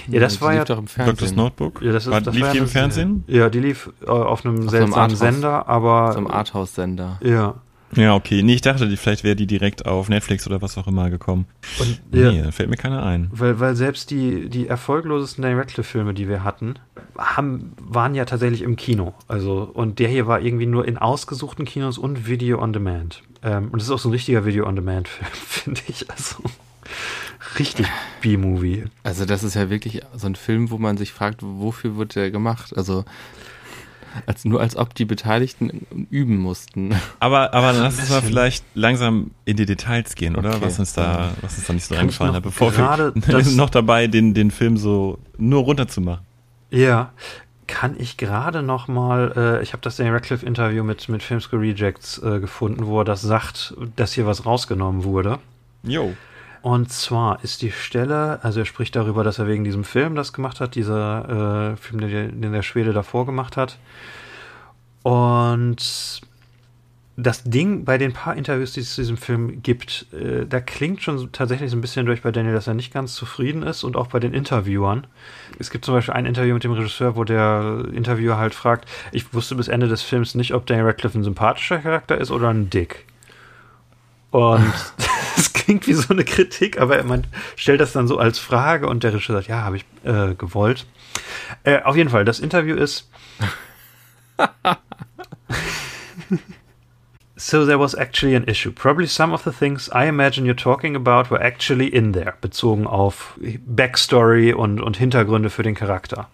ja, 0.07 0.19
das 0.19 0.35
die 0.35 0.41
war 0.41 0.51
lief 0.51 0.57
ja 0.59 0.65
doch 0.65 0.77
im 0.79 0.87
Fernsehen. 0.87 1.35
Notebook, 1.35 1.81
Ja, 1.81 1.91
das 1.91 2.05
ist, 2.05 2.11
war, 2.11 2.21
das 2.21 2.33
lief 2.35 2.43
war 2.43 2.51
die 2.51 2.57
ja 2.57 2.63
im 2.63 2.69
Fernsehen? 2.69 3.23
Ja, 3.27 3.49
die 3.49 3.59
lief 3.59 3.89
äh, 4.05 4.09
auf 4.09 4.45
einem 4.45 4.55
einem 4.57 4.69
seltsamen 4.69 5.11
Arthouse- 5.11 5.17
Sender, 5.19 5.67
aber. 5.67 6.13
So 6.13 6.19
ein 6.19 6.27
Arthouse-Sender. 6.27 7.19
Ja. 7.23 7.55
Ja, 7.95 8.15
okay. 8.15 8.43
Nee, 8.43 8.55
ich 8.55 8.61
dachte, 8.61 8.85
die, 8.89 8.97
vielleicht 8.97 9.23
wäre 9.23 9.37
die 9.37 9.47
direkt 9.47 9.85
auf 9.85 10.09
Netflix 10.09 10.45
oder 10.45 10.61
was 10.61 10.77
auch 10.77 10.87
immer 10.87 11.09
gekommen. 11.09 11.45
Und, 11.79 12.01
Nee, 12.11 12.21
ja. 12.37 12.43
da 12.43 12.51
fällt 12.51 12.69
mir 12.69 12.75
keiner 12.75 13.01
ein. 13.05 13.29
Weil, 13.31 13.61
weil 13.61 13.77
selbst 13.77 14.11
die, 14.11 14.49
die 14.49 14.67
erfolglosesten 14.67 15.41
Daniel 15.41 15.59
Radcliffe-Filme, 15.61 16.13
die 16.13 16.27
wir 16.27 16.43
hatten, 16.43 16.73
haben, 17.17 17.71
waren 17.79 18.13
ja 18.13 18.25
tatsächlich 18.25 18.61
im 18.61 18.75
Kino. 18.75 19.13
Also, 19.29 19.71
und 19.73 19.99
der 19.99 20.09
hier 20.09 20.27
war 20.27 20.41
irgendwie 20.41 20.65
nur 20.65 20.85
in 20.85 20.97
ausgesuchten 20.97 21.63
Kinos 21.63 21.97
und 21.97 22.27
Video 22.27 22.61
on 22.61 22.73
Demand. 22.73 23.23
Ähm, 23.41 23.69
und 23.71 23.75
das 23.81 23.83
ist 23.87 23.91
auch 23.91 23.99
so 23.99 24.09
ein 24.09 24.11
richtiger 24.11 24.43
Video 24.45 24.67
on 24.67 24.75
Demand-Film, 24.75 25.31
finde 25.33 25.81
ich. 25.87 26.09
Also 26.11 26.43
richtig 27.59 27.87
B-Movie. 28.21 28.85
Also 29.03 29.25
das 29.25 29.43
ist 29.43 29.55
ja 29.55 29.69
wirklich 29.69 30.01
so 30.15 30.27
ein 30.27 30.35
Film, 30.35 30.71
wo 30.71 30.77
man 30.77 30.97
sich 30.97 31.11
fragt, 31.13 31.39
wofür 31.41 31.97
wird 31.97 32.15
der 32.15 32.31
gemacht? 32.31 32.75
Also 32.75 33.05
als, 34.25 34.45
nur 34.45 34.61
als 34.61 34.75
ob 34.75 34.95
die 34.95 35.05
Beteiligten 35.05 36.07
üben 36.09 36.37
mussten. 36.37 36.95
Aber, 37.19 37.53
aber 37.53 37.73
lass 37.73 37.99
uns 37.99 38.09
mal 38.09 38.21
vielleicht 38.21 38.63
langsam 38.73 39.31
in 39.45 39.57
die 39.57 39.65
Details 39.65 40.15
gehen, 40.15 40.35
oder? 40.35 40.55
Okay. 40.55 40.61
Was 40.61 40.79
uns 40.79 40.93
da, 40.93 41.33
was 41.41 41.57
uns 41.57 41.67
da 41.67 41.73
nicht 41.73 41.85
so 41.85 41.95
Kann 41.95 42.07
noch 42.07 42.33
hat, 42.33 42.43
bevor 42.43 42.71
gerade 42.71 43.13
wir, 43.15 43.43
sind 43.43 43.57
noch 43.57 43.69
dabei, 43.69 44.07
den, 44.07 44.33
den 44.33 44.51
Film 44.51 44.77
so 44.77 45.19
nur 45.37 45.63
runterzumachen. 45.63 46.25
Ja, 46.71 47.11
kann 47.67 47.95
ich 47.97 48.17
gerade 48.17 48.63
noch 48.63 48.87
mal, 48.87 49.33
äh, 49.35 49.63
ich 49.63 49.73
habe 49.73 49.81
das 49.81 49.97
Daniel 49.97 50.15
Radcliffe-Interview 50.15 50.83
mit, 50.83 51.09
mit 51.09 51.21
Filmschool 51.21 51.59
Rejects 51.59 52.21
äh, 52.23 52.39
gefunden, 52.39 52.87
wo 52.87 53.01
er 53.01 53.05
das 53.05 53.21
sagt, 53.21 53.75
dass 53.95 54.13
hier 54.13 54.25
was 54.25 54.45
rausgenommen 54.45 55.03
wurde. 55.03 55.39
Jo. 55.83 56.13
Und 56.67 56.91
zwar 56.91 57.41
ist 57.45 57.61
die 57.61 57.71
Stelle, 57.71 58.43
also 58.43 58.59
er 58.59 58.65
spricht 58.65 58.93
darüber, 58.97 59.23
dass 59.23 59.39
er 59.39 59.47
wegen 59.47 59.63
diesem 59.63 59.85
Film 59.85 60.15
das 60.15 60.33
gemacht 60.33 60.59
hat, 60.59 60.75
dieser 60.75 61.71
äh, 61.71 61.77
Film, 61.77 62.01
den, 62.01 62.41
den 62.41 62.51
der 62.51 62.61
Schwede 62.61 62.91
davor 62.91 63.25
gemacht 63.25 63.55
hat. 63.55 63.79
Und 65.01 66.21
das 67.15 67.43
Ding 67.45 67.85
bei 67.85 67.97
den 67.97 68.11
paar 68.11 68.35
Interviews, 68.35 68.73
die 68.73 68.81
es 68.81 68.95
zu 68.95 68.99
diesem 68.99 69.15
Film 69.15 69.63
gibt, 69.63 70.07
äh, 70.11 70.45
da 70.45 70.59
klingt 70.59 71.01
schon 71.01 71.31
tatsächlich 71.31 71.71
so 71.71 71.77
ein 71.77 71.81
bisschen 71.81 72.05
durch 72.05 72.21
bei 72.21 72.33
Daniel, 72.33 72.55
dass 72.55 72.67
er 72.67 72.73
nicht 72.73 72.93
ganz 72.93 73.15
zufrieden 73.15 73.63
ist 73.63 73.85
und 73.85 73.95
auch 73.95 74.07
bei 74.07 74.19
den 74.19 74.33
Interviewern. 74.33 75.07
Es 75.59 75.69
gibt 75.69 75.85
zum 75.85 75.93
Beispiel 75.93 76.15
ein 76.15 76.25
Interview 76.25 76.53
mit 76.53 76.65
dem 76.65 76.73
Regisseur, 76.73 77.15
wo 77.15 77.23
der 77.23 77.85
Interviewer 77.93 78.35
halt 78.35 78.53
fragt, 78.53 78.89
ich 79.13 79.33
wusste 79.33 79.55
bis 79.55 79.69
Ende 79.69 79.87
des 79.87 80.01
Films 80.01 80.35
nicht, 80.35 80.53
ob 80.53 80.65
Daniel 80.65 80.87
Radcliffe 80.87 81.17
ein 81.17 81.23
sympathischer 81.23 81.77
Charakter 81.77 82.17
ist 82.17 82.29
oder 82.29 82.49
ein 82.49 82.69
Dick. 82.69 83.06
Und 84.31 84.73
das 85.35 85.53
klingt 85.53 85.87
wie 85.87 85.93
so 85.93 86.13
eine 86.13 86.25
Kritik, 86.25 86.79
aber 86.79 87.01
man 87.03 87.25
stellt 87.55 87.81
das 87.81 87.93
dann 87.93 88.07
so 88.07 88.17
als 88.17 88.39
Frage 88.39 88.87
und 88.87 89.03
der 89.03 89.13
Regisseur 89.13 89.35
sagt, 89.37 89.47
ja, 89.47 89.61
habe 89.61 89.77
ich 89.77 89.85
äh, 90.03 90.35
gewollt. 90.35 90.85
Äh, 91.63 91.81
auf 91.83 91.95
jeden 91.95 92.09
Fall, 92.09 92.25
das 92.25 92.39
Interview 92.39 92.75
ist. 92.75 93.09
So 97.39 97.67
there 97.67 97.77
was 97.77 97.93
actually 97.93 98.35
an 98.35 98.45
issue. 98.45 98.71
Probably 98.71 99.05
some 99.05 99.31
of 99.31 99.43
the 99.43 99.51
things 99.51 99.91
I 99.93 100.07
imagine 100.07 100.43
you're 100.43 100.55
talking 100.55 100.95
about 100.95 101.29
were 101.29 101.39
actually 101.39 101.87
in 101.87 102.13
there, 102.13 102.33
bezogen 102.41 102.87
auf 102.87 103.37
Backstory 103.63 104.53
und, 104.53 104.81
und 104.81 104.97
Hintergründe 104.97 105.51
für 105.51 105.61
den 105.61 105.75
Charakter. 105.75 106.29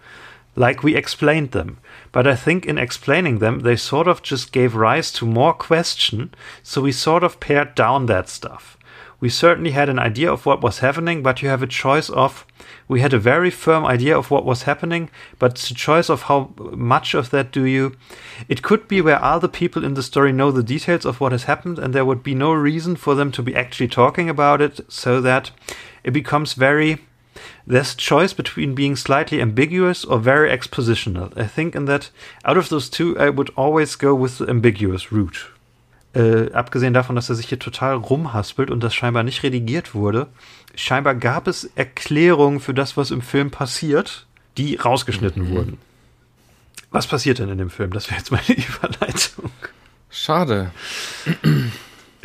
Like 0.55 0.83
we 0.83 0.95
explained 0.95 1.51
them. 1.51 1.79
But 2.11 2.27
I 2.27 2.35
think 2.35 2.65
in 2.65 2.77
explaining 2.77 3.39
them, 3.39 3.61
they 3.61 3.75
sort 3.75 4.07
of 4.07 4.21
just 4.21 4.51
gave 4.51 4.75
rise 4.75 5.11
to 5.13 5.25
more 5.25 5.53
question, 5.53 6.33
so 6.61 6.81
we 6.81 6.91
sort 6.91 7.23
of 7.23 7.39
pared 7.39 7.75
down 7.75 8.05
that 8.05 8.29
stuff. 8.29 8.77
We 9.23 9.29
certainly 9.29 9.71
had 9.71 9.87
an 9.87 9.99
idea 9.99 10.29
of 10.29 10.45
what 10.45 10.61
was 10.61 10.79
happening, 10.79 11.23
but 11.23 11.41
you 11.41 11.47
have 11.47 11.63
a 11.63 11.67
choice 11.67 12.09
of. 12.09 12.45
We 12.89 12.99
had 12.99 13.13
a 13.13 13.19
very 13.19 13.49
firm 13.49 13.85
idea 13.85 14.17
of 14.17 14.29
what 14.29 14.43
was 14.43 14.63
happening, 14.63 15.09
but 15.39 15.55
the 15.55 15.73
choice 15.73 16.09
of 16.09 16.23
how 16.23 16.53
much 16.57 17.13
of 17.13 17.29
that 17.29 17.49
do 17.49 17.63
you. 17.63 17.95
It 18.49 18.63
could 18.63 18.85
be 18.89 18.99
where 18.99 19.23
other 19.23 19.47
people 19.47 19.85
in 19.85 19.93
the 19.93 20.03
story 20.03 20.33
know 20.33 20.51
the 20.51 20.61
details 20.61 21.05
of 21.05 21.21
what 21.21 21.31
has 21.31 21.45
happened, 21.45 21.79
and 21.79 21.95
there 21.95 22.03
would 22.03 22.21
be 22.21 22.35
no 22.35 22.51
reason 22.51 22.97
for 22.97 23.15
them 23.15 23.31
to 23.31 23.41
be 23.41 23.55
actually 23.55 23.87
talking 23.87 24.29
about 24.29 24.59
it, 24.61 24.81
so 24.91 25.21
that 25.21 25.51
it 26.03 26.11
becomes 26.11 26.53
very. 26.53 26.99
There's 27.65 27.95
choice 27.95 28.33
between 28.35 28.75
being 28.75 28.95
slightly 28.97 29.41
ambiguous 29.41 30.03
or 30.05 30.19
very 30.19 30.49
expositional. 30.51 31.31
I 31.37 31.47
think 31.47 31.75
in 31.75 31.85
that, 31.85 32.11
out 32.43 32.57
of 32.57 32.67
those 32.69 32.89
two, 32.89 33.15
I 33.17 33.29
would 33.29 33.51
always 33.55 33.97
go 33.97 34.13
with 34.13 34.37
the 34.39 34.49
ambiguous 34.49 35.11
route. 35.11 35.49
Äh, 36.13 36.51
abgesehen 36.53 36.93
davon, 36.93 37.15
dass 37.15 37.29
er 37.29 37.35
sich 37.35 37.47
hier 37.47 37.59
total 37.59 37.95
rumhaspelt 37.95 38.69
und 38.69 38.83
das 38.83 38.93
scheinbar 38.93 39.23
nicht 39.23 39.41
redigiert 39.43 39.95
wurde, 39.95 40.27
scheinbar 40.75 41.15
gab 41.15 41.47
es 41.47 41.63
Erklärungen 41.75 42.59
für 42.59 42.73
das, 42.73 42.97
was 42.97 43.11
im 43.11 43.21
Film 43.21 43.49
passiert, 43.49 44.27
die 44.57 44.75
rausgeschnitten 44.75 45.49
Mhm. 45.49 45.55
wurden. 45.55 45.77
Was 46.91 47.07
passiert 47.07 47.39
denn 47.39 47.49
in 47.49 47.57
dem 47.57 47.71
Film? 47.71 47.91
Das 47.93 48.09
wäre 48.09 48.19
jetzt 48.19 48.29
meine 48.31 48.43
Überleitung. 48.47 49.49
Schade. 50.11 50.71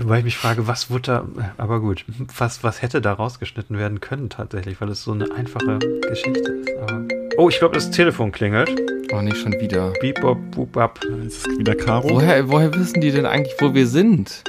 Wobei 0.01 0.19
ich 0.19 0.25
mich 0.25 0.37
frage, 0.39 0.69
was 0.69 0.91
wurde 0.91 1.03
da, 1.03 1.29
aber 1.57 1.81
gut, 1.81 2.05
was, 2.37 2.63
was 2.63 2.83
hätte 2.83 3.01
da 3.01 3.15
rausgeschnitten 3.15 3.79
werden 3.79 4.01
können 4.01 4.31
tatsächlich, 4.31 4.81
weil 4.81 4.91
es 4.91 5.03
so 5.03 5.11
eine 5.11 5.33
einfache 5.33 5.81
Geschichte 6.09 6.53
ist. 6.53 6.71
Aber 6.83 7.03
oh, 7.37 7.49
ich 7.49 7.59
glaube, 7.59 7.75
das 7.75 7.91
Telefon 7.91 8.31
klingelt. 8.31 8.71
Oh, 9.13 9.21
nicht 9.21 9.39
schon 9.39 9.53
wieder. 9.55 9.93
Beep, 10.01 10.21
bop, 10.21 10.39
boop, 10.53 10.73
bap. 10.73 11.05
Ist 11.27 11.49
es 11.49 11.59
wieder 11.59 11.75
Caro? 11.75 12.11
Woher, 12.11 12.49
woher 12.49 12.73
wissen 12.75 13.01
die 13.01 13.11
denn 13.11 13.27
eigentlich, 13.27 13.55
wo 13.59 13.75
wir 13.75 13.89
sind? 13.89 14.45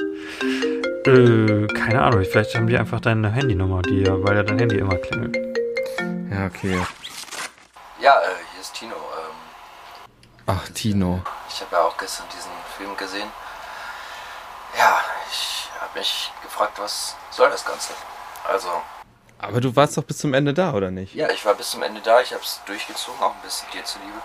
Äh, 1.04 1.66
keine 1.68 2.02
Ahnung, 2.02 2.24
vielleicht 2.30 2.54
haben 2.54 2.68
die 2.68 2.76
einfach 2.78 3.00
deine 3.00 3.32
Handynummer, 3.32 3.82
die 3.82 4.02
ja, 4.02 4.22
weil 4.22 4.36
ja 4.36 4.42
dein 4.44 4.58
Handy 4.60 4.76
immer 4.76 4.96
klingelt. 4.96 5.36
Ja, 6.30 6.46
okay. 6.46 6.78
Ja, 8.00 8.14
äh, 8.18 8.36
hier 8.52 8.60
ist 8.60 8.74
Tino. 8.74 8.94
Ähm, 8.94 9.34
Ach, 10.46 10.68
Tino. 10.68 11.22
ich 11.48 11.60
habe 11.60 11.74
ja 11.74 11.82
auch 11.82 11.98
gestern 11.98 12.26
diesen 12.36 12.52
Film 12.76 12.96
gesehen. 12.96 13.28
Ja, 14.76 15.00
ich 15.30 15.68
habe 15.80 15.98
mich 15.98 16.32
gefragt, 16.42 16.78
was 16.78 17.16
soll 17.30 17.50
das 17.50 17.64
Ganze? 17.64 17.92
Also, 18.44 18.82
Aber 19.38 19.60
du 19.60 19.74
warst 19.76 19.96
doch 19.96 20.04
bis 20.04 20.18
zum 20.18 20.34
Ende 20.34 20.54
da, 20.54 20.72
oder 20.72 20.90
nicht? 20.90 21.14
ja, 21.14 21.28
ich 21.30 21.44
war 21.44 21.54
bis 21.54 21.70
zum 21.70 21.82
Ende 21.82 22.00
da. 22.00 22.20
Ich 22.20 22.32
habe 22.32 22.42
es 22.42 22.60
durchgezogen, 22.66 23.22
auch 23.22 23.34
ein 23.34 23.40
bisschen 23.42 23.70
dir 23.72 23.84
zuliebe, 23.84 24.18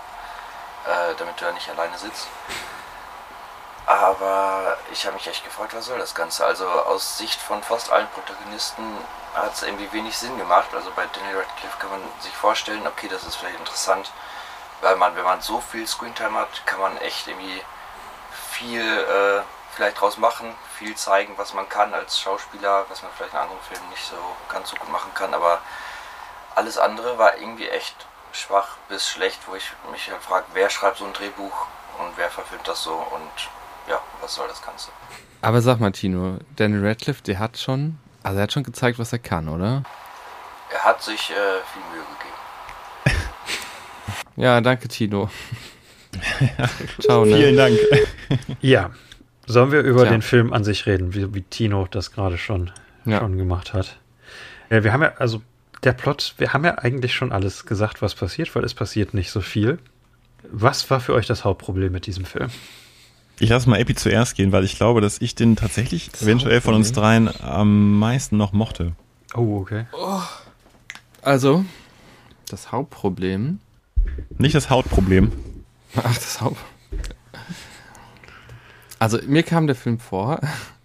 äh, 0.86 1.14
damit 1.18 1.40
du 1.40 1.44
ja 1.44 1.52
nicht 1.52 1.68
alleine 1.68 1.96
sitzt. 1.98 2.28
Aber 3.86 4.76
ich 4.90 5.04
habe 5.06 5.14
mich 5.14 5.26
echt 5.28 5.44
gefragt, 5.44 5.72
was 5.74 5.86
soll 5.86 5.98
das 5.98 6.14
Ganze? 6.14 6.44
Also 6.44 6.66
aus 6.68 7.18
Sicht 7.18 7.40
von 7.40 7.62
fast 7.62 7.90
allen 7.92 8.08
Protagonisten 8.08 8.82
hat 9.34 9.54
es 9.54 9.62
irgendwie 9.62 9.90
wenig 9.92 10.16
Sinn 10.16 10.36
gemacht. 10.38 10.68
Also 10.74 10.90
bei 10.96 11.04
Daniel 11.12 11.38
Radcliffe 11.38 11.76
kann 11.78 11.90
man 11.90 12.00
sich 12.20 12.32
vorstellen, 12.34 12.84
okay, 12.86 13.06
das 13.08 13.22
ist 13.24 13.36
vielleicht 13.36 13.58
interessant, 13.58 14.10
weil 14.80 14.96
man, 14.96 15.14
wenn 15.14 15.22
man 15.24 15.40
so 15.40 15.60
viel 15.60 15.86
Screentime 15.86 16.36
hat, 16.38 16.66
kann 16.66 16.80
man 16.80 16.96
echt 16.98 17.28
irgendwie 17.28 17.62
viel 18.50 18.80
äh, 18.82 19.42
vielleicht 19.76 20.00
draus 20.00 20.16
machen, 20.16 20.48
viel 20.78 20.94
zeigen, 20.96 21.34
was 21.36 21.52
man 21.52 21.68
kann 21.68 21.92
als 21.92 22.18
Schauspieler, 22.18 22.86
was 22.88 23.02
man 23.02 23.12
vielleicht 23.14 23.34
in 23.34 23.40
anderen 23.40 23.60
Filmen 23.60 23.88
nicht 23.90 24.04
so 24.04 24.16
ganz 24.48 24.70
so 24.70 24.76
gut 24.76 24.90
machen 24.90 25.12
kann. 25.14 25.34
Aber 25.34 25.60
alles 26.54 26.78
andere 26.78 27.18
war 27.18 27.36
irgendwie 27.36 27.68
echt 27.68 27.94
schwach 28.32 28.76
bis 28.88 29.06
schlecht, 29.08 29.38
wo 29.46 29.54
ich 29.54 29.70
mich 29.92 30.10
halt 30.10 30.22
frage, 30.22 30.46
wer 30.54 30.70
schreibt 30.70 30.98
so 30.98 31.04
ein 31.04 31.12
Drehbuch 31.12 31.66
und 31.98 32.16
wer 32.16 32.30
verfilmt 32.30 32.66
das 32.66 32.82
so 32.82 32.94
und 32.94 33.48
ja, 33.88 34.00
was 34.20 34.34
soll 34.34 34.48
das 34.48 34.62
Ganze? 34.64 34.88
Aber 35.42 35.60
sag 35.60 35.78
mal, 35.78 35.92
Tino, 35.92 36.38
Daniel 36.56 36.86
Radcliffe, 36.86 37.22
der 37.22 37.38
hat 37.38 37.58
schon, 37.58 37.98
also 38.22 38.38
er 38.38 38.44
hat 38.44 38.52
schon 38.52 38.64
gezeigt, 38.64 38.98
was 38.98 39.12
er 39.12 39.18
kann, 39.18 39.48
oder? 39.48 39.82
Er 40.70 40.84
hat 40.84 41.02
sich 41.02 41.30
äh, 41.30 41.34
viel 41.72 41.82
Mühe 41.92 42.04
gegeben. 42.18 43.22
Ja, 44.38 44.60
danke, 44.60 44.86
Tino. 44.86 45.30
Ciao, 47.00 47.24
ne? 47.24 47.36
Vielen 47.36 47.56
Dank. 47.56 47.78
Ja, 48.60 48.90
sollen 49.46 49.72
wir 49.72 49.80
über 49.80 50.02
Tja. 50.02 50.10
den 50.12 50.22
Film 50.22 50.52
an 50.52 50.64
sich 50.64 50.86
reden, 50.86 51.14
wie, 51.14 51.34
wie 51.34 51.42
Tino 51.42 51.86
das 51.90 52.12
gerade 52.12 52.38
schon, 52.38 52.70
Ja. 53.04 53.20
schon 53.20 53.36
gemacht 53.38 53.72
hat? 53.72 53.98
Ja, 54.70 54.82
wir 54.84 54.92
haben 54.92 55.02
ja, 55.02 55.12
also 55.18 55.42
der 55.84 55.92
Plot, 55.92 56.34
wir 56.38 56.52
haben 56.52 56.64
ja 56.64 56.78
eigentlich 56.78 57.14
schon 57.14 57.32
alles 57.32 57.66
gesagt, 57.66 58.02
was 58.02 58.14
passiert, 58.14 58.54
weil 58.56 58.64
es 58.64 58.74
passiert 58.74 59.14
nicht 59.14 59.30
so 59.30 59.40
viel. 59.40 59.78
Was 60.50 60.88
war 60.90 61.00
für 61.00 61.14
euch 61.14 61.26
das 61.26 61.44
Hauptproblem 61.44 61.92
mit 61.92 62.06
diesem 62.06 62.24
Film? 62.24 62.48
Ich 63.38 63.50
lasse 63.50 63.68
mal 63.68 63.78
Epi 63.78 63.94
zuerst 63.94 64.34
gehen, 64.36 64.50
weil 64.52 64.64
ich 64.64 64.76
glaube, 64.76 65.00
dass 65.00 65.20
ich 65.20 65.34
den 65.34 65.56
tatsächlich 65.56 66.10
Das 66.10 66.22
eventuell 66.22 66.60
von 66.60 66.74
uns 66.74 66.92
dreien 66.92 67.28
am 67.42 67.98
meisten 67.98 68.36
noch 68.36 68.52
mochte. 68.52 68.92
Oh, 69.34 69.58
okay. 69.60 69.84
Also, 71.22 71.64
das 72.48 72.72
Hauptproblem. 72.72 73.58
Nicht 74.38 74.54
das 74.54 74.70
Hautproblem. 74.70 75.32
Ach, 75.96 76.14
das 76.14 76.40
Haupt. 76.40 76.58
Also, 78.98 79.18
mir 79.26 79.42
kam 79.42 79.66
der 79.66 79.76
Film 79.76 79.98
vor 79.98 80.40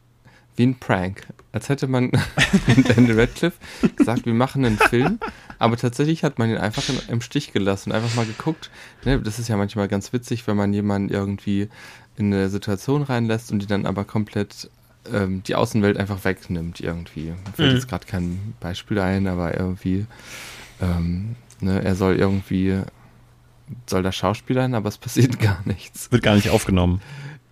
wie 0.55 0.63
ein 0.63 0.79
Prank. 0.79 1.27
Als 1.53 1.69
hätte 1.69 1.87
man 1.87 2.11
Daniel 2.87 3.19
Radcliffe 3.19 3.57
gesagt, 3.95 4.25
wir 4.25 4.33
machen 4.33 4.63
einen 4.65 4.77
Film, 4.77 5.19
aber 5.59 5.75
tatsächlich 5.77 6.23
hat 6.23 6.39
man 6.39 6.49
ihn 6.49 6.57
einfach 6.57 6.87
in, 6.89 6.97
im 7.09 7.21
Stich 7.21 7.51
gelassen 7.51 7.91
und 7.91 7.95
einfach 7.97 8.15
mal 8.15 8.25
geguckt. 8.25 8.69
Ne, 9.03 9.19
das 9.19 9.37
ist 9.39 9.47
ja 9.49 9.57
manchmal 9.57 9.87
ganz 9.89 10.13
witzig, 10.13 10.47
wenn 10.47 10.55
man 10.57 10.73
jemanden 10.73 11.09
irgendwie 11.13 11.67
in 12.17 12.33
eine 12.33 12.49
Situation 12.49 13.01
reinlässt 13.03 13.51
und 13.51 13.59
die 13.59 13.67
dann 13.67 13.85
aber 13.85 14.03
komplett 14.05 14.69
ähm, 15.11 15.41
die 15.43 15.55
Außenwelt 15.55 15.97
einfach 15.97 16.23
wegnimmt 16.23 16.79
irgendwie. 16.79 17.31
Mir 17.31 17.37
fällt 17.55 17.69
Mhm. 17.71 17.75
jetzt 17.75 17.87
gerade 17.89 18.05
kein 18.05 18.53
Beispiel 18.59 18.99
ein, 18.99 19.27
aber 19.27 19.57
irgendwie, 19.57 20.05
ähm, 20.81 21.35
ne, 21.59 21.83
er 21.83 21.95
soll 21.95 22.15
irgendwie, 22.17 22.79
soll 23.87 24.03
da 24.03 24.11
Schauspielern, 24.11 24.73
aber 24.73 24.89
es 24.89 24.97
passiert 24.97 25.39
gar 25.41 25.59
nichts. 25.65 26.11
Wird 26.11 26.23
gar 26.23 26.35
nicht 26.35 26.49
aufgenommen. 26.49 27.01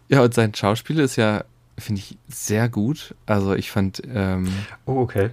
Ja, 0.10 0.22
und 0.24 0.34
sein 0.34 0.54
Schauspiel 0.54 1.00
ist 1.00 1.15
ja, 1.15 1.43
finde 1.78 2.02
ich, 2.02 2.17
sehr 2.28 2.67
gut. 2.69 3.15
Also 3.26 3.54
ich 3.54 3.72
fand, 3.72 4.02
ähm, 4.12 4.52
Oh, 4.86 4.98
okay. 5.02 5.30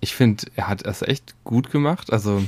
ich 0.00 0.14
finde, 0.14 0.46
er 0.56 0.68
hat 0.68 0.84
es 0.84 1.02
echt 1.02 1.34
gut 1.44 1.70
gemacht. 1.70 2.12
Also, 2.12 2.42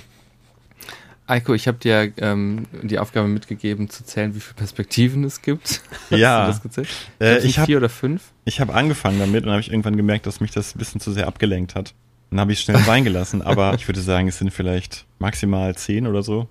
Eiko, 1.27 1.55
ich 1.55 1.67
habe 1.69 1.79
dir 1.79 2.13
ähm, 2.19 2.67
die 2.83 2.99
Aufgabe 2.99 3.29
mitgegeben, 3.29 3.89
zu 3.89 4.05
zählen, 4.05 4.35
wie 4.35 4.41
viele 4.41 4.57
Perspektiven 4.57 5.25
es 5.25 5.41
gibt. 5.41 5.81
Hast 6.11 6.19
Ja. 6.19 6.43
du 6.43 6.53
das 6.53 6.63
gezählt? 6.63 6.89
Äh, 7.19 7.39
ich 7.39 7.45
nicht 7.45 7.59
hab- 7.61 7.67
vier 7.67 7.79
oder 7.79 7.89
fünf. 7.89 8.33
Ich 8.45 8.61
habe 8.61 8.75
angefangen 8.75 9.19
damit 9.19 9.39
und 9.45 9.47
dann 9.47 9.53
habe 9.53 9.61
ich 9.63 9.71
irgendwann 9.71 9.97
gemerkt, 9.97 10.27
dass 10.27 10.41
mich 10.41 10.51
das 10.51 10.75
ein 10.75 10.79
bisschen 10.79 11.01
zu 11.01 11.13
sehr 11.13 11.27
abgelenkt 11.27 11.75
hat. 11.75 11.95
Dann 12.31 12.41
habe 12.41 12.53
ich 12.53 12.61
schnell 12.61 12.79
sein 12.83 13.05
gelassen, 13.05 13.41
aber 13.41 13.73
ich 13.75 13.89
würde 13.89 14.01
sagen, 14.03 14.29
es 14.29 14.39
sind 14.39 14.51
vielleicht 14.51 15.07
maximal 15.19 15.75
zehn 15.77 16.07
oder 16.07 16.23
so. 16.23 16.49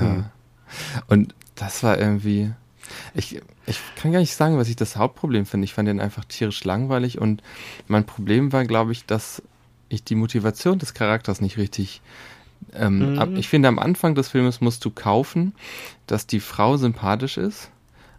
Ja. 0.00 0.30
Und 1.08 1.34
das 1.56 1.82
war 1.82 1.98
irgendwie. 1.98 2.52
Ich, 3.14 3.40
ich 3.66 3.78
kann 3.96 4.12
gar 4.12 4.20
nicht 4.20 4.34
sagen, 4.34 4.58
was 4.58 4.68
ich 4.68 4.76
das 4.76 4.96
Hauptproblem 4.96 5.46
finde. 5.46 5.64
Ich 5.64 5.74
fand 5.74 5.88
den 5.88 6.00
einfach 6.00 6.24
tierisch 6.24 6.64
langweilig 6.64 7.18
und 7.20 7.42
mein 7.88 8.04
Problem 8.04 8.52
war, 8.52 8.64
glaube 8.64 8.92
ich, 8.92 9.04
dass 9.06 9.42
ich 9.88 10.04
die 10.04 10.14
Motivation 10.14 10.78
des 10.78 10.94
Charakters 10.94 11.40
nicht 11.40 11.58
richtig. 11.58 12.00
Ähm, 12.74 13.12
Mhm. 13.14 13.18
ab, 13.18 13.28
ich 13.34 13.48
finde, 13.48 13.68
am 13.68 13.78
Anfang 13.78 14.14
des 14.14 14.28
Filmes 14.28 14.60
musst 14.60 14.84
du 14.84 14.90
kaufen, 14.90 15.54
dass 16.06 16.26
die 16.26 16.40
Frau 16.40 16.76
sympathisch 16.76 17.36
ist 17.36 17.70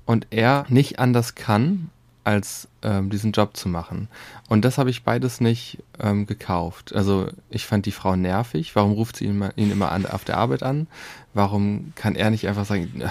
und 0.05 0.27
er 0.31 0.65
nicht 0.69 0.99
anders 0.99 1.33
kann, 1.35 1.89
als 2.25 2.67
ähm, 2.83 3.09
diesen 3.09 3.31
Job 3.33 3.57
zu 3.57 3.67
machen. 3.67 4.07
Und 4.47 4.63
das 4.63 4.77
habe 4.77 4.89
ich 4.89 5.03
beides 5.03 5.41
nicht 5.41 5.79
ähm, 5.99 6.25
gekauft. 6.25 6.93
Also 6.95 7.27
ich 7.49 7.65
fand 7.65 7.85
die 7.85 7.91
Frau 7.91 8.15
nervig. 8.15 8.75
Warum 8.75 8.93
ruft 8.93 9.17
sie 9.17 9.25
ihn, 9.25 9.31
immer- 9.31 9.57
ihn 9.57 9.71
immer 9.71 9.91
an, 9.91 10.05
auf 10.05 10.23
der 10.23 10.37
Arbeit 10.37 10.63
an? 10.63 10.87
Warum 11.33 11.91
kann 11.95 12.15
er 12.15 12.29
nicht 12.29 12.47
einfach 12.47 12.65
sagen, 12.65 13.01
äh, 13.01 13.09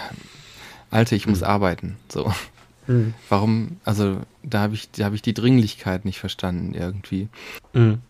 Alter, 0.92 1.16
ich 1.16 1.26
muss 1.26 1.42
arbeiten? 1.42 1.96
So. 2.09 2.33
Mhm. 2.87 3.14
Warum, 3.28 3.81
also 3.85 4.20
da 4.42 4.61
habe 4.61 4.74
ich, 4.74 4.90
da 4.90 5.07
habe 5.07 5.14
ich 5.14 5.22
die 5.22 5.35
Dringlichkeit 5.35 6.05
nicht 6.05 6.20
verstanden 6.20 6.74
irgendwie. 6.74 7.28
Mhm. 7.72 8.02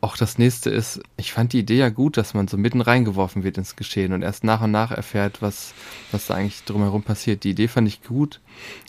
Auch 0.00 0.18
das 0.18 0.36
nächste 0.36 0.68
ist, 0.68 1.00
ich 1.16 1.32
fand 1.32 1.54
die 1.54 1.60
Idee 1.60 1.78
ja 1.78 1.88
gut, 1.88 2.18
dass 2.18 2.34
man 2.34 2.46
so 2.46 2.58
mitten 2.58 2.82
reingeworfen 2.82 3.42
wird 3.42 3.56
ins 3.56 3.74
Geschehen 3.74 4.12
und 4.12 4.20
erst 4.20 4.44
nach 4.44 4.60
und 4.60 4.70
nach 4.70 4.90
erfährt, 4.90 5.40
was, 5.40 5.72
was 6.12 6.26
da 6.26 6.34
eigentlich 6.34 6.64
drumherum 6.64 7.02
passiert. 7.02 7.42
Die 7.42 7.50
Idee 7.50 7.68
fand 7.68 7.88
ich 7.88 8.02
gut, 8.02 8.40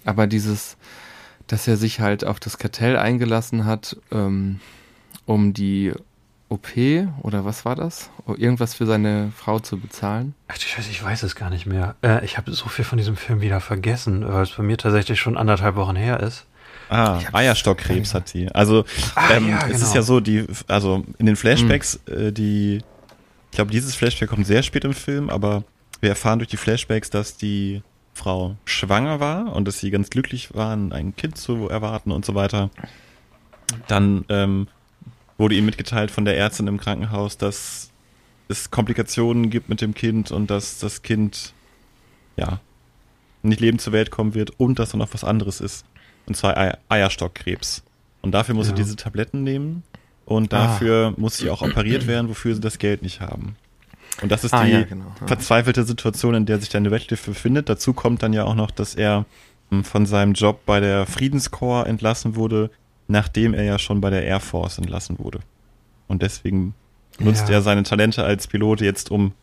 aber 0.03 0.27
dieses, 0.27 0.75
dass 1.47 1.69
er 1.69 1.77
sich 1.77 2.01
halt 2.01 2.25
auf 2.25 2.41
das 2.41 2.57
Kartell 2.57 2.97
eingelassen 2.97 3.63
hat, 3.63 3.95
ähm, 4.11 4.59
um 5.25 5.53
die 5.53 5.93
OP 6.49 6.67
oder 7.23 7.43
was 7.45 7.65
war 7.65 7.75
das? 7.75 8.09
Oh, 8.27 8.35
Irgendwas 8.37 8.75
für 8.75 8.85
seine 8.85 9.31
Frau 9.35 9.59
zu 9.59 9.79
bezahlen. 9.79 10.35
Ach 10.47 10.55
du 10.57 10.61
Scheiße, 10.61 10.89
ich 10.91 11.03
weiß 11.03 11.23
es 11.23 11.35
gar 11.35 11.49
nicht 11.49 11.65
mehr. 11.65 11.95
Äh, 12.03 12.23
ich 12.23 12.37
habe 12.37 12.51
so 12.53 12.67
viel 12.69 12.85
von 12.85 12.97
diesem 12.97 13.15
Film 13.17 13.41
wieder 13.41 13.59
vergessen, 13.61 14.25
weil 14.27 14.43
es 14.43 14.51
bei 14.51 14.63
mir 14.63 14.77
tatsächlich 14.77 15.19
schon 15.19 15.37
anderthalb 15.37 15.75
Wochen 15.75 15.95
her 15.95 16.19
ist. 16.19 16.45
Ah, 16.89 17.19
Eierstockkrebs 17.33 18.13
hat 18.13 18.27
sie. 18.29 18.47
Also 18.51 18.85
Ah, 19.15 19.31
ähm, 19.31 19.49
ja, 19.49 19.57
es 19.61 19.63
genau. 19.65 19.77
ist 19.79 19.95
ja 19.95 20.01
so, 20.03 20.19
die, 20.19 20.45
also 20.67 21.03
in 21.17 21.25
den 21.25 21.35
Flashbacks, 21.35 21.99
äh, 22.07 22.31
die, 22.31 22.83
ich 23.49 23.55
glaube, 23.55 23.71
dieses 23.71 23.95
Flashback 23.95 24.29
kommt 24.29 24.45
sehr 24.45 24.61
spät 24.61 24.85
im 24.85 24.93
Film, 24.93 25.31
aber 25.31 25.63
wir 26.01 26.09
erfahren 26.09 26.37
durch 26.37 26.49
die 26.49 26.57
Flashbacks, 26.57 27.09
dass 27.09 27.37
die 27.37 27.81
Frau 28.13 28.55
schwanger 28.65 29.19
war 29.19 29.53
und 29.55 29.67
dass 29.67 29.79
sie 29.79 29.89
ganz 29.89 30.11
glücklich 30.11 30.53
waren, 30.53 30.93
ein 30.93 31.15
Kind 31.15 31.37
zu 31.37 31.67
erwarten 31.69 32.11
und 32.11 32.23
so 32.23 32.35
weiter. 32.35 32.69
Dann 33.87 34.25
ähm, 34.29 34.67
wurde 35.37 35.55
ihm 35.55 35.65
mitgeteilt 35.65 36.11
von 36.11 36.25
der 36.25 36.37
Ärztin 36.37 36.67
im 36.67 36.79
Krankenhaus, 36.79 37.37
dass 37.37 37.89
es 38.47 38.71
Komplikationen 38.71 39.49
gibt 39.49 39.69
mit 39.69 39.81
dem 39.81 39.93
Kind 39.93 40.31
und 40.31 40.49
dass 40.49 40.79
das 40.79 41.01
Kind 41.01 41.53
ja 42.37 42.59
nicht 43.43 43.59
lebend 43.59 43.81
zur 43.81 43.93
Welt 43.93 44.11
kommen 44.11 44.33
wird 44.33 44.51
und 44.59 44.79
dass 44.79 44.91
da 44.91 44.97
noch 44.97 45.13
was 45.13 45.23
anderes 45.23 45.61
ist. 45.61 45.85
Und 46.25 46.35
zwar 46.35 46.57
Ei 46.57 46.77
Eierstockkrebs. 46.89 47.83
Und 48.21 48.31
dafür 48.31 48.55
muss 48.55 48.67
Ja. 48.67 48.75
sie 48.75 48.81
diese 48.81 48.95
Tabletten 48.95 49.43
nehmen 49.43 49.83
und 50.25 50.53
Ah. 50.53 50.67
dafür 50.67 51.13
muss 51.17 51.37
sie 51.37 51.49
auch 51.49 51.61
operiert 51.61 52.07
werden, 52.07 52.29
wofür 52.29 52.55
sie 52.55 52.61
das 52.61 52.79
Geld 52.79 53.01
nicht 53.03 53.21
haben. 53.21 53.55
Und 54.21 54.31
das 54.31 54.43
ist 54.43 54.53
Ah, 54.53 54.63
die 54.63 54.71
ja, 54.71 54.83
genau. 54.83 55.13
Ja. 55.21 55.27
verzweifelte 55.27 55.83
Situation, 55.83 56.33
in 56.35 56.45
der 56.45 56.59
sich 56.59 56.69
Daniel 56.69 56.93
Radcliffe 56.93 57.31
befindet. 57.31 57.67
Dazu 57.69 57.93
kommt 57.93 58.23
dann 58.23 58.33
ja 58.33 58.45
auch 58.45 58.55
noch, 58.55 58.71
dass 58.71 58.95
er 58.95 59.25
m, 59.71 59.83
von 59.83 60.05
seinem 60.05 60.33
Job 60.33 60.61
bei 60.65 60.79
der 60.79 61.05
Friedenskorps 61.05 61.89
entlassen 61.89 62.35
wurde, 62.35 62.69
nachdem 63.07 63.53
er 63.53 63.63
ja 63.63 63.77
schon 63.79 64.01
bei 64.01 64.09
der 64.09 64.23
Air 64.23 64.39
Force 64.39 64.77
entlassen 64.77 65.19
wurde. 65.19 65.39
Und 66.07 66.21
deswegen 66.21 66.73
nutzt 67.19 67.47
Ja. 67.49 67.55
er 67.55 67.61
seine 67.61 67.83
Talente 67.83 68.23
als 68.23 68.47
Pilot 68.47 68.81
jetzt, 68.81 69.11
um 69.11 69.33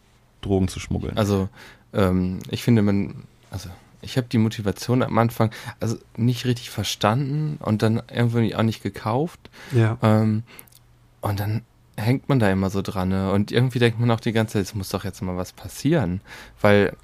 Drogen 0.41 0.69
zu 0.69 0.81
schmuggeln. 0.81 1.17
Also, 1.17 1.49
ähm, 1.93 2.41
ich 2.51 2.63
finde, 2.63 2.83
man, 2.83 3.25
also, 3.51 3.69
ich 4.01 4.17
habe 4.17 4.27
die 4.29 4.39
Motivation 4.39 5.03
am 5.03 5.17
Anfang, 5.19 5.51
also 5.79 5.97
nicht 6.17 6.45
richtig 6.45 6.71
verstanden 6.71 7.59
und 7.61 7.83
dann 7.83 8.03
irgendwie 8.13 8.55
auch 8.57 8.63
nicht 8.65 8.83
gekauft. 8.83 9.51
Ja. 9.73 9.97
Ähm, 10.03 10.43
und 11.21 11.39
dann 11.39 11.63
hängt 11.97 12.29
man 12.29 12.41
da 12.41 12.51
immer 12.51 12.69
so 12.71 12.83
dran. 12.83 13.11
Ne? 13.11 13.31
Und 13.31 13.53
irgendwie 13.53 13.79
denkt 13.79 14.01
man 14.01 14.11
auch 14.11 14.19
die 14.21 14.33
ganze 14.33 14.55
Zeit, 14.55 14.63
es 14.63 14.75
muss 14.75 14.89
doch 14.89 15.05
jetzt 15.05 15.23
mal 15.23 15.37
was 15.37 15.53
passieren. 15.53 16.21
Weil, 16.61 16.97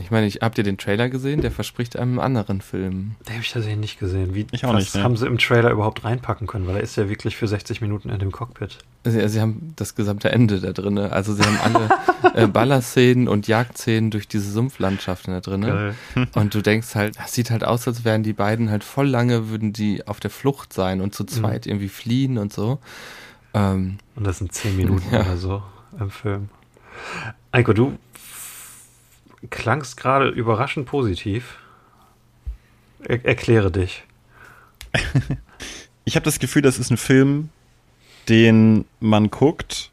ich 0.00 0.10
meine, 0.10 0.26
ich, 0.26 0.36
habt 0.40 0.56
ihr 0.56 0.64
den 0.64 0.78
Trailer 0.78 1.08
gesehen? 1.08 1.40
Der 1.40 1.50
verspricht 1.50 1.96
einem 1.96 2.18
anderen 2.20 2.60
Film. 2.60 3.16
Den 3.26 3.34
habe 3.34 3.42
ich 3.42 3.50
tatsächlich 3.52 3.80
nicht 3.80 3.98
gesehen. 3.98 4.34
Wie, 4.34 4.46
Ich 4.52 4.64
auch 4.64 4.72
was 4.72 4.84
nicht, 4.84 4.94
ne. 4.94 5.02
haben 5.02 5.16
sie 5.16 5.26
im 5.26 5.36
Trailer 5.38 5.70
überhaupt 5.70 6.04
reinpacken 6.04 6.46
können? 6.46 6.66
Weil 6.66 6.76
er 6.76 6.82
ist 6.82 6.96
ja 6.96 7.08
wirklich 7.08 7.36
für 7.36 7.48
60 7.48 7.80
Minuten 7.80 8.08
in 8.08 8.18
dem 8.18 8.30
Cockpit. 8.32 8.78
Sie, 9.04 9.28
sie 9.28 9.40
haben 9.40 9.72
das 9.76 9.94
gesamte 9.94 10.30
Ende 10.30 10.60
da 10.60 10.72
drin. 10.72 10.96
Also 10.98 11.34
sie 11.34 11.42
haben 11.42 11.58
alle 11.62 11.90
äh, 12.34 12.46
Ballerszenen 12.46 13.26
und 13.28 13.48
Jagdszenen 13.48 14.10
durch 14.10 14.28
diese 14.28 14.50
Sumpflandschaften 14.50 15.34
da 15.34 15.40
drin. 15.40 15.62
Geil. 15.62 15.94
Und 16.34 16.54
du 16.54 16.62
denkst 16.62 16.94
halt, 16.94 17.18
das 17.18 17.32
sieht 17.34 17.50
halt 17.50 17.64
aus, 17.64 17.86
als 17.88 18.04
wären 18.04 18.22
die 18.22 18.32
beiden 18.32 18.70
halt 18.70 18.84
voll 18.84 19.08
lange, 19.08 19.50
würden 19.50 19.72
die 19.72 20.06
auf 20.06 20.20
der 20.20 20.30
Flucht 20.30 20.72
sein 20.72 21.00
und 21.00 21.14
zu 21.14 21.24
zweit 21.24 21.66
irgendwie 21.66 21.88
fliehen 21.88 22.38
und 22.38 22.52
so. 22.52 22.78
Ähm, 23.52 23.98
Und 24.14 24.24
das 24.26 24.38
sind 24.38 24.52
10 24.52 24.76
Minuten 24.76 25.04
Ja. 25.12 25.20
oder 25.22 25.36
so 25.36 25.62
im 25.98 26.10
Film. 26.10 26.48
Eiko, 27.52 27.72
du 27.72 27.98
klangst 29.50 29.96
gerade 29.96 30.28
überraschend 30.28 30.86
positiv. 30.86 31.58
Er 33.00 33.24
erkläre 33.24 33.70
dich. 33.70 34.04
Ich 36.06 36.16
habe 36.16 36.24
das 36.24 36.38
Gefühl, 36.38 36.60
das 36.60 36.78
ist 36.78 36.90
ein 36.90 36.98
Film, 36.98 37.48
den 38.28 38.84
man 39.00 39.30
guckt 39.30 39.90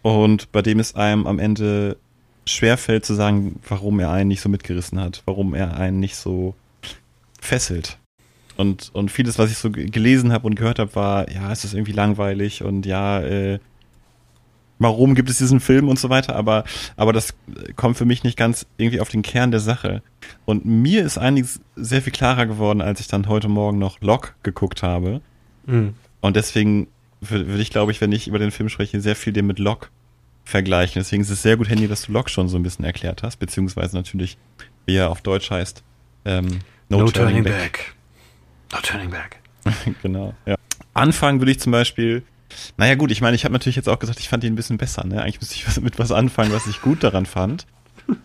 und 0.00 0.50
bei 0.52 0.62
dem 0.62 0.80
es 0.80 0.94
einem 0.94 1.26
am 1.26 1.38
Ende 1.38 1.98
schwerfällt 2.46 3.04
zu 3.04 3.12
sagen, 3.12 3.60
warum 3.68 4.00
er 4.00 4.10
einen 4.10 4.28
nicht 4.28 4.40
so 4.40 4.48
mitgerissen 4.48 4.98
hat, 4.98 5.22
warum 5.26 5.52
er 5.54 5.76
einen 5.76 6.00
nicht 6.00 6.16
so 6.16 6.54
fesselt. 7.38 7.98
Und, 8.56 8.90
und 8.94 9.10
vieles, 9.10 9.38
was 9.38 9.50
ich 9.50 9.58
so 9.58 9.70
ge- 9.70 9.90
gelesen 9.90 10.32
habe 10.32 10.46
und 10.46 10.54
gehört 10.54 10.78
habe, 10.78 10.94
war, 10.94 11.30
ja, 11.30 11.52
es 11.52 11.64
ist 11.64 11.74
irgendwie 11.74 11.92
langweilig 11.92 12.62
und 12.62 12.86
ja, 12.86 13.20
äh, 13.20 13.58
warum 14.78 15.14
gibt 15.14 15.28
es 15.30 15.38
diesen 15.38 15.60
Film 15.60 15.88
und 15.88 15.98
so 15.98 16.08
weiter, 16.10 16.36
aber, 16.36 16.64
aber 16.96 17.12
das 17.12 17.34
kommt 17.76 17.96
für 17.96 18.04
mich 18.04 18.22
nicht 18.24 18.36
ganz 18.36 18.66
irgendwie 18.76 19.00
auf 19.00 19.08
den 19.08 19.22
Kern 19.22 19.50
der 19.50 19.60
Sache. 19.60 20.02
Und 20.44 20.64
mir 20.64 21.04
ist 21.04 21.18
einiges 21.18 21.60
sehr 21.76 22.02
viel 22.02 22.12
klarer 22.12 22.46
geworden, 22.46 22.80
als 22.80 23.00
ich 23.00 23.08
dann 23.08 23.28
heute 23.28 23.48
Morgen 23.48 23.78
noch 23.78 24.00
Lock 24.00 24.34
geguckt 24.42 24.82
habe. 24.82 25.20
Hm. 25.66 25.94
Und 26.20 26.36
deswegen 26.36 26.86
wür- 27.22 27.46
würde 27.46 27.60
ich, 27.62 27.70
glaube 27.70 27.92
ich, 27.92 28.00
wenn 28.00 28.12
ich 28.12 28.28
über 28.28 28.38
den 28.38 28.50
Film 28.50 28.68
spreche, 28.68 29.00
sehr 29.00 29.16
viel 29.16 29.32
den 29.32 29.46
mit 29.46 29.58
Lock 29.58 29.90
vergleichen. 30.44 31.00
Deswegen 31.00 31.22
ist 31.22 31.30
es 31.30 31.42
sehr 31.42 31.56
gut, 31.56 31.68
Handy, 31.68 31.88
dass 31.88 32.02
du 32.02 32.12
Lock 32.12 32.30
schon 32.30 32.48
so 32.48 32.56
ein 32.56 32.62
bisschen 32.62 32.84
erklärt 32.84 33.22
hast, 33.22 33.36
beziehungsweise 33.36 33.96
natürlich, 33.96 34.38
wie 34.86 34.96
er 34.96 35.10
auf 35.10 35.20
Deutsch 35.20 35.50
heißt, 35.50 35.82
ähm, 36.24 36.60
No, 36.88 37.04
turning, 37.10 37.44
back. 37.44 37.94
No 38.72 38.78
turning 38.82 39.10
back. 39.10 39.40
genau, 40.02 40.32
ja. 40.46 40.54
Anfangen 40.94 41.38
würde 41.40 41.50
ich 41.52 41.60
zum 41.60 41.70
Beispiel, 41.72 42.22
naja 42.76 42.94
gut, 42.94 43.10
ich 43.10 43.20
meine, 43.20 43.34
ich 43.34 43.44
habe 43.44 43.52
natürlich 43.52 43.76
jetzt 43.76 43.88
auch 43.88 43.98
gesagt, 43.98 44.20
ich 44.20 44.28
fand 44.28 44.44
ihn 44.44 44.52
ein 44.52 44.56
bisschen 44.56 44.78
besser, 44.78 45.04
ne? 45.04 45.22
Eigentlich 45.22 45.40
müsste 45.40 45.54
ich 45.54 45.66
was, 45.66 45.80
mit 45.80 45.98
was 45.98 46.12
anfangen, 46.12 46.52
was 46.52 46.66
ich 46.66 46.80
gut 46.80 47.02
daran 47.02 47.26
fand. 47.26 47.66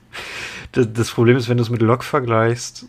Das, 0.72 1.12
Problem 1.12 1.38
ist, 1.38 1.50
wenn 1.50 1.58
du 1.58 1.64
es 1.64 1.70
mit 1.70 1.84
Locke 1.84 2.04
vergleichst, 2.04 2.88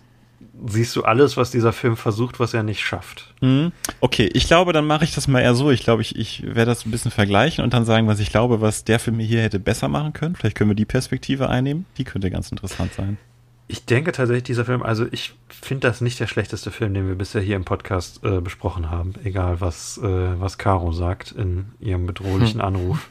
siehst 0.66 0.97
du 0.97 1.03
alles, 1.03 1.37
was 1.37 1.51
dieser 1.51 1.75
Film 1.75 1.99
versucht, 1.99 2.40
was 2.40 2.55
er 2.55 2.62
nicht 2.62 2.81
schafft. 2.81 3.35
Hm. 3.40 3.73
Okay, 4.01 4.31
ich 4.33 4.47
glaube, 4.47 4.73
dann 4.73 4.87
mache 4.87 5.05
ich 5.05 5.14
das 5.14 5.29
mal 5.29 5.40
eher 5.40 5.55
so. 5.55 5.70
Ich 5.70 5.83
glaube, 5.83 6.01
ich, 6.01 6.16
ich 6.16 6.42
werde 6.44 6.66
das 6.66 6.87
ein 6.87 6.90
bisschen 6.90 7.11
vergleichen 7.11 7.62
und 7.62 7.75
dann 7.75 7.85
sagen, 7.85 8.07
was 8.07 8.20
ich 8.20 8.31
glaube, 8.31 8.62
was 8.62 8.85
der 8.85 8.99
Film 8.99 9.18
hier 9.18 9.42
hätte 9.42 9.59
besser 9.59 9.88
machen 9.88 10.14
können. 10.14 10.35
Vielleicht 10.35 10.57
können 10.57 10.70
wir 10.70 10.75
die 10.75 10.87
Perspektive 10.87 11.51
einnehmen. 11.51 11.85
Die 11.99 12.05
könnte 12.05 12.31
ganz 12.31 12.51
interessant 12.51 12.94
sein. 12.94 13.18
Ich 13.66 13.87
denke 13.87 14.12
tatsächlich, 14.12 14.44
dieser 14.44 14.66
Film, 14.66 14.83
also 14.83 15.07
ich 15.11 15.35
finde 15.48 15.88
das 15.88 16.03
nicht 16.03 16.20
der 16.20 16.27
schlechteste 16.27 16.70
Film, 16.70 16.92
den 16.92 17.09
wir 17.09 17.14
bisher 17.14 17.40
hier 17.40 17.57
im 17.57 17.64
Podcast 17.64 18.22
äh, 18.22 18.40
besprochen 18.40 18.90
haben. 18.90 19.14
Egal, 19.24 19.61
was, 19.62 19.96
äh, 19.98 20.38
was 20.40 20.59
Caro 20.59 20.92
sagt 20.92 21.33
in 21.33 21.72
ihrem 21.81 22.07
bedrohlichen 22.07 22.61
Anruf. 22.61 23.09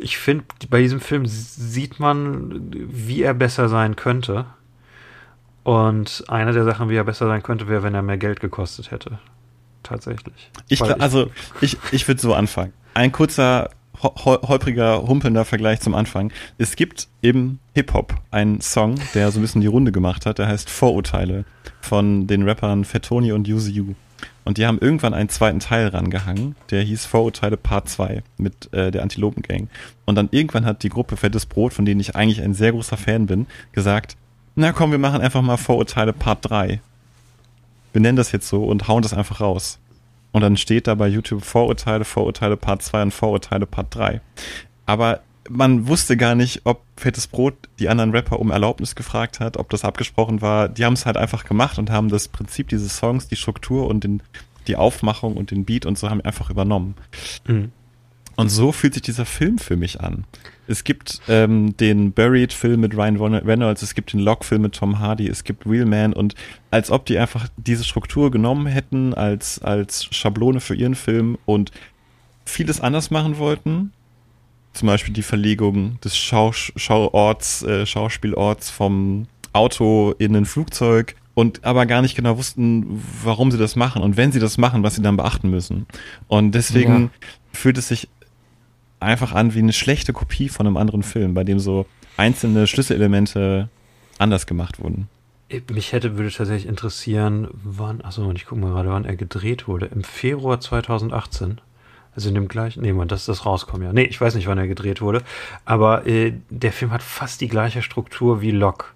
ich 0.00 0.18
finde, 0.18 0.44
bei 0.68 0.80
diesem 0.80 1.00
Film 1.00 1.26
sieht 1.26 2.00
man, 2.00 2.70
wie 2.72 3.22
er 3.22 3.34
besser 3.34 3.68
sein 3.68 3.94
könnte. 3.96 4.46
Und 5.62 6.24
eine 6.28 6.52
der 6.52 6.64
Sachen, 6.64 6.88
wie 6.88 6.96
er 6.96 7.04
besser 7.04 7.26
sein 7.28 7.42
könnte, 7.42 7.68
wäre, 7.68 7.82
wenn 7.82 7.94
er 7.94 8.02
mehr 8.02 8.16
Geld 8.18 8.40
gekostet 8.40 8.90
hätte. 8.90 9.18
Tatsächlich. 9.82 10.50
Ich, 10.68 10.80
gla- 10.82 10.98
also, 10.98 11.30
ich, 11.60 11.76
ich 11.92 12.08
würde 12.08 12.20
so 12.20 12.34
anfangen. 12.34 12.72
Ein 12.94 13.12
kurzer, 13.12 13.70
holpriger, 14.02 15.06
humpelnder 15.06 15.44
Vergleich 15.44 15.80
zum 15.80 15.94
Anfang. 15.94 16.32
Es 16.56 16.76
gibt 16.76 17.08
im 17.20 17.58
Hip-Hop 17.74 18.14
einen 18.30 18.60
Song, 18.60 18.96
der 19.14 19.30
so 19.30 19.38
ein 19.38 19.42
bisschen 19.42 19.60
die 19.60 19.66
Runde 19.66 19.92
gemacht 19.92 20.26
hat, 20.26 20.38
der 20.38 20.48
heißt 20.48 20.70
Vorurteile 20.70 21.44
von 21.80 22.26
den 22.26 22.42
Rappern 22.42 22.84
Fettoni 22.84 23.32
und 23.32 23.48
Use 23.48 23.70
U. 23.80 23.94
Und 24.44 24.56
die 24.56 24.66
haben 24.66 24.78
irgendwann 24.78 25.14
einen 25.14 25.28
zweiten 25.28 25.60
Teil 25.60 25.88
rangehangen, 25.88 26.56
der 26.70 26.82
hieß 26.82 27.04
Vorurteile 27.04 27.56
Part 27.56 27.88
2 27.88 28.22
mit 28.38 28.72
äh, 28.72 28.90
der 28.90 29.02
Antilopen 29.02 29.42
Gang. 29.42 29.68
Und 30.06 30.14
dann 30.14 30.28
irgendwann 30.30 30.64
hat 30.64 30.82
die 30.82 30.88
Gruppe 30.88 31.16
Fettes 31.16 31.44
Brot, 31.44 31.74
von 31.74 31.84
denen 31.84 32.00
ich 32.00 32.16
eigentlich 32.16 32.40
ein 32.40 32.54
sehr 32.54 32.72
großer 32.72 32.96
Fan 32.96 33.26
bin, 33.26 33.46
gesagt, 33.72 34.16
na 34.54 34.72
komm, 34.72 34.90
wir 34.90 34.98
machen 34.98 35.20
einfach 35.20 35.42
mal 35.42 35.58
Vorurteile 35.58 36.12
Part 36.12 36.48
3. 36.50 36.80
Wir 37.92 38.00
nennen 38.00 38.16
das 38.16 38.32
jetzt 38.32 38.48
so 38.48 38.64
und 38.64 38.88
hauen 38.88 39.02
das 39.02 39.12
einfach 39.12 39.40
raus. 39.40 39.78
Und 40.38 40.42
dann 40.42 40.56
steht 40.56 40.86
da 40.86 40.94
bei 40.94 41.08
YouTube 41.08 41.44
Vorurteile, 41.44 42.04
Vorurteile 42.04 42.56
Part 42.56 42.80
2 42.80 43.02
und 43.02 43.10
Vorurteile 43.10 43.66
Part 43.66 43.92
3. 43.92 44.20
Aber 44.86 45.18
man 45.48 45.88
wusste 45.88 46.16
gar 46.16 46.36
nicht, 46.36 46.60
ob 46.62 46.84
Fettes 46.96 47.26
Brot 47.26 47.54
die 47.80 47.88
anderen 47.88 48.12
Rapper 48.12 48.38
um 48.38 48.52
Erlaubnis 48.52 48.94
gefragt 48.94 49.40
hat, 49.40 49.56
ob 49.56 49.68
das 49.70 49.84
abgesprochen 49.84 50.40
war. 50.40 50.68
Die 50.68 50.84
haben 50.84 50.92
es 50.92 51.06
halt 51.06 51.16
einfach 51.16 51.44
gemacht 51.44 51.80
und 51.80 51.90
haben 51.90 52.08
das 52.08 52.28
Prinzip 52.28 52.68
dieses 52.68 52.98
Songs, 52.98 53.26
die 53.26 53.34
Struktur 53.34 53.88
und 53.88 54.04
den, 54.04 54.22
die 54.68 54.76
Aufmachung 54.76 55.36
und 55.36 55.50
den 55.50 55.64
Beat 55.64 55.84
und 55.86 55.98
so 55.98 56.08
haben 56.08 56.20
einfach 56.20 56.50
übernommen. 56.50 56.94
Mhm. 57.48 57.72
Und 58.36 58.48
so 58.48 58.70
fühlt 58.70 58.94
sich 58.94 59.02
dieser 59.02 59.26
Film 59.26 59.58
für 59.58 59.74
mich 59.74 60.00
an. 60.00 60.24
Es 60.68 60.84
gibt 60.84 61.20
ähm, 61.28 61.74
den 61.78 62.12
Buried-Film 62.12 62.80
mit 62.80 62.94
Ryan 62.94 63.16
Reynolds, 63.16 63.80
es 63.82 63.94
gibt 63.94 64.12
den 64.12 64.20
Lock-Film 64.20 64.62
mit 64.62 64.74
Tom 64.74 64.98
Hardy, 64.98 65.26
es 65.26 65.42
gibt 65.42 65.66
Real 65.66 65.86
Man 65.86 66.12
und 66.12 66.34
als 66.70 66.90
ob 66.90 67.06
die 67.06 67.18
einfach 67.18 67.48
diese 67.56 67.84
Struktur 67.84 68.30
genommen 68.30 68.66
hätten 68.66 69.14
als, 69.14 69.60
als 69.62 70.04
Schablone 70.14 70.60
für 70.60 70.74
ihren 70.74 70.94
Film 70.94 71.38
und 71.46 71.72
vieles 72.44 72.80
anders 72.82 73.10
machen 73.10 73.38
wollten. 73.38 73.92
Zum 74.74 74.86
Beispiel 74.88 75.14
die 75.14 75.22
Verlegung 75.22 75.98
des 76.04 76.16
Schau 76.16 76.52
Schauorts, 76.52 77.62
äh, 77.62 77.86
Schauspielorts 77.86 78.68
vom 78.68 79.26
Auto 79.54 80.14
in 80.18 80.36
ein 80.36 80.44
Flugzeug 80.44 81.16
und 81.34 81.64
aber 81.64 81.86
gar 81.86 82.02
nicht 82.02 82.14
genau 82.14 82.36
wussten, 82.36 83.02
warum 83.24 83.50
sie 83.50 83.58
das 83.58 83.74
machen 83.74 84.02
und 84.02 84.18
wenn 84.18 84.32
sie 84.32 84.40
das 84.40 84.58
machen, 84.58 84.82
was 84.82 84.96
sie 84.96 85.02
dann 85.02 85.16
beachten 85.16 85.48
müssen. 85.48 85.86
Und 86.26 86.52
deswegen 86.52 87.04
Ja. 87.04 87.10
fühlt 87.52 87.78
es 87.78 87.88
sich 87.88 88.08
einfach 89.00 89.32
an 89.32 89.54
wie 89.54 89.60
eine 89.60 89.72
schlechte 89.72 90.12
Kopie 90.12 90.48
von 90.48 90.66
einem 90.66 90.76
anderen 90.76 91.02
Film, 91.02 91.34
bei 91.34 91.44
dem 91.44 91.58
so 91.58 91.86
einzelne 92.16 92.66
Schlüsselelemente 92.66 93.68
anders 94.18 94.46
gemacht 94.46 94.80
wurden. 94.80 95.08
Mich 95.72 95.92
hätte, 95.92 96.18
würde 96.18 96.30
tatsächlich 96.30 96.68
interessieren, 96.68 97.48
wann, 97.52 98.02
achso, 98.02 98.30
ich 98.32 98.44
gucke 98.44 98.60
mal 98.60 98.72
gerade, 98.72 98.90
wann 98.90 99.06
er 99.06 99.16
gedreht 99.16 99.66
wurde. 99.66 99.86
Im 99.86 100.04
Februar 100.04 100.60
2018. 100.60 101.60
Also 102.14 102.28
in 102.28 102.34
dem 102.34 102.48
gleichen, 102.48 102.82
nee, 102.82 102.92
man, 102.92 103.08
das 103.08 103.26
das 103.26 103.46
rauskommen, 103.46 103.86
ja. 103.86 103.92
Nee, 103.92 104.02
ich 104.02 104.20
weiß 104.20 104.34
nicht, 104.34 104.46
wann 104.46 104.58
er 104.58 104.66
gedreht 104.66 105.00
wurde. 105.00 105.22
Aber 105.64 106.06
äh, 106.06 106.34
der 106.50 106.72
Film 106.72 106.90
hat 106.90 107.02
fast 107.02 107.40
die 107.40 107.48
gleiche 107.48 107.80
Struktur 107.80 108.40
wie 108.40 108.50
Lock. 108.50 108.94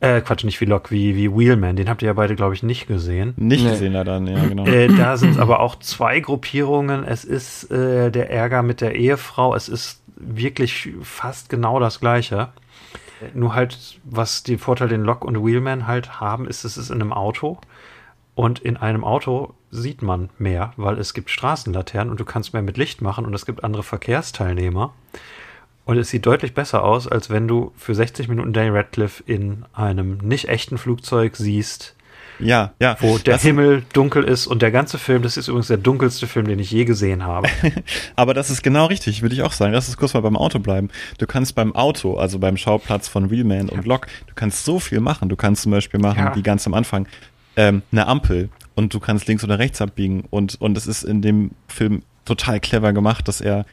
Äh, 0.00 0.22
Quatsch, 0.22 0.44
nicht 0.44 0.60
wie 0.60 0.64
Lock, 0.64 0.90
wie, 0.90 1.14
wie 1.14 1.30
Wheelman. 1.30 1.76
Den 1.76 1.88
habt 1.90 2.00
ihr 2.02 2.06
ja 2.06 2.12
beide, 2.14 2.34
glaube 2.34 2.54
ich, 2.54 2.62
nicht 2.62 2.86
gesehen. 2.86 3.34
Nicht 3.36 3.64
Nee. 3.64 3.70
gesehen 3.70 3.92
leider, 3.92 4.18
ja, 4.20 4.46
genau. 4.46 4.64
Äh, 4.66 4.88
da 4.88 5.16
sind 5.18 5.38
aber 5.38 5.60
auch 5.60 5.78
zwei 5.78 6.20
Gruppierungen. 6.20 7.04
Es 7.04 7.24
ist 7.24 7.70
äh, 7.70 8.10
der 8.10 8.30
Ärger 8.30 8.62
mit 8.62 8.80
der 8.80 8.94
Ehefrau. 8.94 9.54
Es 9.54 9.68
ist 9.68 10.02
wirklich 10.16 10.90
fast 11.02 11.50
genau 11.50 11.78
das 11.80 12.00
Gleiche. 12.00 12.48
Nur 13.34 13.54
halt, 13.54 14.00
was 14.04 14.42
den 14.42 14.58
Vorteil 14.58 14.88
den 14.88 15.02
Lock 15.02 15.24
und 15.24 15.44
Wheelman 15.44 15.86
halt 15.86 16.18
haben, 16.20 16.46
ist, 16.48 16.64
es 16.64 16.78
ist 16.78 16.88
in 16.90 17.02
einem 17.02 17.12
Auto. 17.12 17.58
Und 18.34 18.58
in 18.60 18.78
einem 18.78 19.04
Auto 19.04 19.52
sieht 19.70 20.00
man 20.00 20.30
mehr, 20.38 20.72
weil 20.78 20.98
es 20.98 21.12
gibt 21.12 21.28
Straßenlaternen 21.28 22.10
und 22.10 22.18
du 22.18 22.24
kannst 22.24 22.54
mehr 22.54 22.62
mit 22.62 22.78
Licht 22.78 23.02
machen 23.02 23.26
und 23.26 23.34
es 23.34 23.44
gibt 23.44 23.62
andere 23.64 23.82
Verkehrsteilnehmer. 23.82 24.94
Und 25.90 25.98
es 25.98 26.08
sieht 26.10 26.24
deutlich 26.24 26.54
besser 26.54 26.84
aus, 26.84 27.08
als 27.08 27.30
wenn 27.30 27.48
du 27.48 27.72
für 27.76 27.96
60 27.96 28.28
Minuten 28.28 28.52
Danny 28.52 28.68
Radcliffe 28.70 29.24
in 29.26 29.64
einem 29.72 30.18
nicht 30.18 30.48
echten 30.48 30.78
Flugzeug 30.78 31.34
siehst, 31.34 31.96
Ja, 32.38 32.72
ja. 32.80 32.96
wo 33.00 33.18
der 33.18 33.34
Das- 33.34 33.42
Himmel 33.42 33.82
dunkel 33.92 34.22
ist 34.22 34.46
und 34.46 34.62
der 34.62 34.70
ganze 34.70 34.98
Film, 34.98 35.22
das 35.22 35.36
ist 35.36 35.48
übrigens 35.48 35.66
der 35.66 35.78
dunkelste 35.78 36.28
Film, 36.28 36.46
den 36.46 36.60
ich 36.60 36.70
je 36.70 36.84
gesehen 36.84 37.24
habe. 37.24 37.48
Aber 38.14 38.34
das 38.34 38.50
ist 38.50 38.62
genau 38.62 38.86
richtig, 38.86 39.20
würde 39.22 39.34
ich 39.34 39.42
auch 39.42 39.50
sagen. 39.50 39.72
Lass 39.72 39.88
uns 39.88 39.96
kurz 39.96 40.14
mal 40.14 40.20
beim 40.20 40.36
Auto 40.36 40.60
bleiben. 40.60 40.90
Du 41.18 41.26
kannst 41.26 41.56
beim 41.56 41.74
Auto, 41.74 42.16
also 42.18 42.38
beim 42.38 42.56
Schauplatz 42.56 43.08
von 43.08 43.30
Wheelman 43.30 43.68
und 43.68 43.84
Lok, 43.84 44.06
du 44.28 44.34
kannst 44.36 44.64
so 44.64 44.78
viel 44.78 45.00
machen. 45.00 45.28
Du 45.28 45.34
kannst 45.34 45.62
zum 45.62 45.72
Beispiel 45.72 45.98
machen, 45.98 46.18
Ja. 46.20 46.36
wie 46.36 46.42
ganz 46.44 46.68
am 46.68 46.74
Anfang, 46.74 47.08
ähm, 47.56 47.82
eine 47.90 48.06
Ampel 48.06 48.48
und 48.76 48.94
du 48.94 49.00
kannst 49.00 49.26
links 49.26 49.42
oder 49.42 49.58
rechts 49.58 49.80
abbiegen. 49.82 50.22
Und, 50.30 50.60
und 50.60 50.76
es 50.78 50.86
ist 50.86 51.02
in 51.02 51.20
dem 51.20 51.50
Film 51.66 52.02
total 52.24 52.60
clever 52.60 52.92
gemacht, 52.92 53.26
dass 53.26 53.40
er 53.40 53.66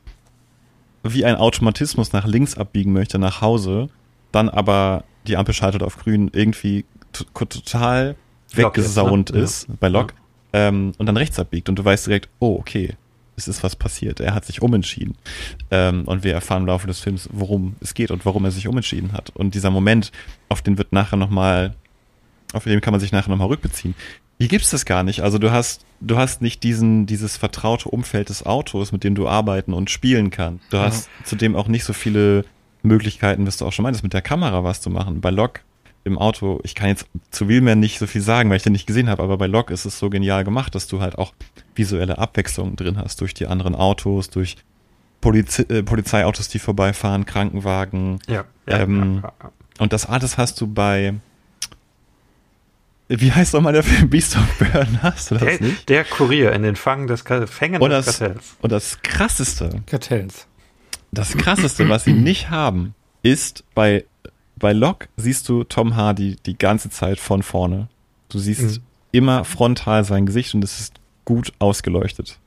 wie 1.14 1.26
ein 1.26 1.36
Automatismus 1.36 2.14
nach 2.14 2.26
links 2.26 2.58
abbiegen 2.58 2.93
möchte, 2.93 3.20
nach 3.20 3.41
Hause, 3.41 3.89
dann 4.32 4.49
aber 4.49 5.03
die 5.28 5.38
Ampel 5.38 5.53
schaltet 5.53 5.84
auf 5.84 5.97
grün 5.97 6.30
irgendwie 6.34 6.86
total 7.34 8.16
weggesaunt 8.53 9.32
ne? 9.32 9.39
Ja. 9.39 9.43
ist, 9.43 9.68
bei 9.80 9.88
Lok 9.89 10.14
ähm, 10.53 10.93
und 10.97 11.05
dann 11.05 11.18
rechts 11.18 11.39
abbiegt 11.39 11.70
und 11.70 11.78
du 11.78 11.86
weißt 11.86 12.08
direkt, 12.08 12.30
oh, 12.39 12.58
okay, 12.60 12.95
es 13.36 13.47
ist 13.47 13.64
was 13.64 13.76
passiert. 13.76 14.20
Er 14.20 14.34
hat 14.34 14.45
sich 14.45 14.62
umentschieden. 14.64 15.16
Ähm, 15.70 16.05
und 16.05 16.24
wir 16.24 16.34
erfahren 16.34 16.64
im 16.64 16.68
Laufe 16.68 16.88
des 16.88 16.99
Films, 16.99 17.30
worum 17.32 17.76
es 17.82 17.93
geht 17.93 18.10
und 18.10 18.26
warum 18.26 18.43
er 18.45 18.51
sich 18.51 18.68
umentschieden 18.68 19.14
hat. 19.14 19.30
Und 19.30 19.53
dieser 19.53 19.70
Moment, 19.70 20.12
auf 20.49 20.64
den 20.64 20.78
wird 20.80 20.91
nachher 20.91 21.18
nochmal, 21.18 21.76
auf 22.53 22.64
den 22.64 22.82
kann 22.82 22.93
man 22.93 22.99
sich 22.99 23.12
nachher 23.12 23.30
nochmal 23.30 23.47
rückbeziehen. 23.47 23.93
Hier 24.40 24.48
gibt's 24.48 24.70
das 24.70 24.86
gar 24.86 25.04
nicht. 25.04 25.22
Also 25.22 25.40
du 25.40 25.52
hast, 25.52 25.86
du 26.00 26.18
hast 26.18 26.42
nicht 26.42 26.64
diesen, 26.64 27.08
dieses 27.08 27.38
vertraute 27.38 27.90
Umfeld 27.90 28.30
des 28.30 28.46
Autos, 28.46 28.92
mit 28.92 29.04
dem 29.04 29.16
du 29.16 29.28
arbeiten 29.28 29.74
und 29.74 29.90
spielen 29.90 30.30
kannst. 30.30 30.64
Du 30.72 30.78
hast 30.78 31.10
zudem 31.24 31.56
auch 31.56 31.68
nicht 31.68 31.84
so 31.84 31.94
viele 31.94 32.46
Möglichkeiten, 32.84 33.48
was 33.48 33.58
du 33.58 33.66
auch 33.66 33.74
schon 33.74 33.84
meintest, 33.84 34.04
mit 34.04 34.14
der 34.14 34.22
Kamera 34.22 34.64
was 34.64 34.82
zu 34.82 34.90
machen. 34.90 35.22
Bei 35.22 35.32
Lok 35.32 35.62
im 36.04 36.18
Auto, 36.18 36.60
ich 36.64 36.76
kann 36.76 36.90
jetzt 36.90 37.08
zu 37.32 37.50
Wheelman 37.50 37.80
nicht 37.80 38.00
so 38.00 38.08
viel 38.08 38.22
sagen, 38.22 38.50
weil 38.50 38.58
ich 38.58 38.64
den 38.64 38.74
nicht 38.74 38.88
gesehen 38.88 39.10
habe, 39.10 39.24
aber 39.24 39.38
bei 39.38 39.48
Lok 39.48 39.72
ist 39.72 39.86
es 39.86 40.00
so 40.00 40.10
genial 40.10 40.44
gemacht, 40.44 40.74
dass 40.74 40.88
du 40.88 41.02
halt 41.02 41.18
auch 41.18 41.34
visuelle 41.76 42.18
Abwechslung 42.18 42.76
drin 42.76 42.98
hast 42.98 43.20
durch 43.22 43.34
die 43.34 43.48
anderen 43.48 43.76
Autos, 43.76 44.30
durch 44.30 44.56
Polizi 45.20 45.64
äh, 45.64 45.84
Polizeiautos, 45.84 46.48
die 46.48 46.60
vorbeifahren, 46.60 47.26
Krankenwagen. 47.26 48.20
Ja. 48.28 48.46
Ähm, 48.68 49.22
ja, 49.24 49.34
ja. 49.42 49.52
Und 49.80 49.94
das 49.94 50.06
alles 50.06 50.38
hast 50.38 50.62
du 50.62 50.68
bei 50.68 51.16
wie 53.10 53.32
heißt 53.32 53.53
nochmal 53.53 53.74
der 53.74 53.84
Film 53.84 54.10
Beast 54.10 54.36
of 54.36 54.58
Burden? 54.60 55.01
Hast 55.01 55.32
du 55.32 55.36
das 55.36 55.43
Der, 55.43 55.62
nicht? 55.62 55.89
der 55.89 56.03
Kurier 56.03 56.51
in 56.53 56.64
den 56.64 56.76
Fangen 56.76 57.08
des 57.08 57.24
Fängen 57.45 57.82
Und 57.82 57.89
des 57.91 58.05
das, 58.05 58.20
Kartells. 58.20 58.55
und 58.62 58.72
das 58.72 59.01
krasseste, 59.01 59.82
Kartells. 59.86 60.47
das 61.12 61.36
krasseste, 61.38 61.88
was 61.89 62.03
sie 62.03 62.14
nicht 62.14 62.49
haben, 62.49 62.93
ist 63.24 63.64
bei, 63.74 64.05
bei 64.58 64.74
Locke 64.74 65.08
siehst 65.18 65.47
du 65.49 65.64
Tom 65.64 65.95
Hardy 65.95 66.38
die 66.45 66.58
ganze 66.58 66.89
Zeit 66.89 67.20
von 67.20 67.43
vorne. 67.43 67.88
Du 68.30 68.39
siehst 68.39 68.62
Mhm. 68.78 68.84
immer 69.12 69.43
frontal 69.45 70.03
sein 70.03 70.26
Gesicht 70.26 70.53
und 70.53 70.64
es 70.64 70.80
ist 70.80 70.93
gut 71.26 71.51
ausgeleuchtet. 71.60 72.38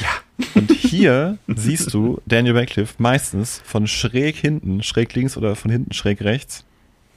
Ja. 0.00 0.08
Und 0.54 0.70
hier 0.72 1.38
siehst 1.46 1.94
du 1.94 2.20
Daniel 2.26 2.58
Radcliffe 2.58 2.94
meistens 2.98 3.62
von 3.64 3.86
schräg 3.86 4.36
hinten, 4.36 4.82
schräg 4.82 5.14
links 5.14 5.36
oder 5.38 5.54
von 5.56 5.70
hinten 5.70 5.94
schräg 5.94 6.20
rechts. 6.22 6.65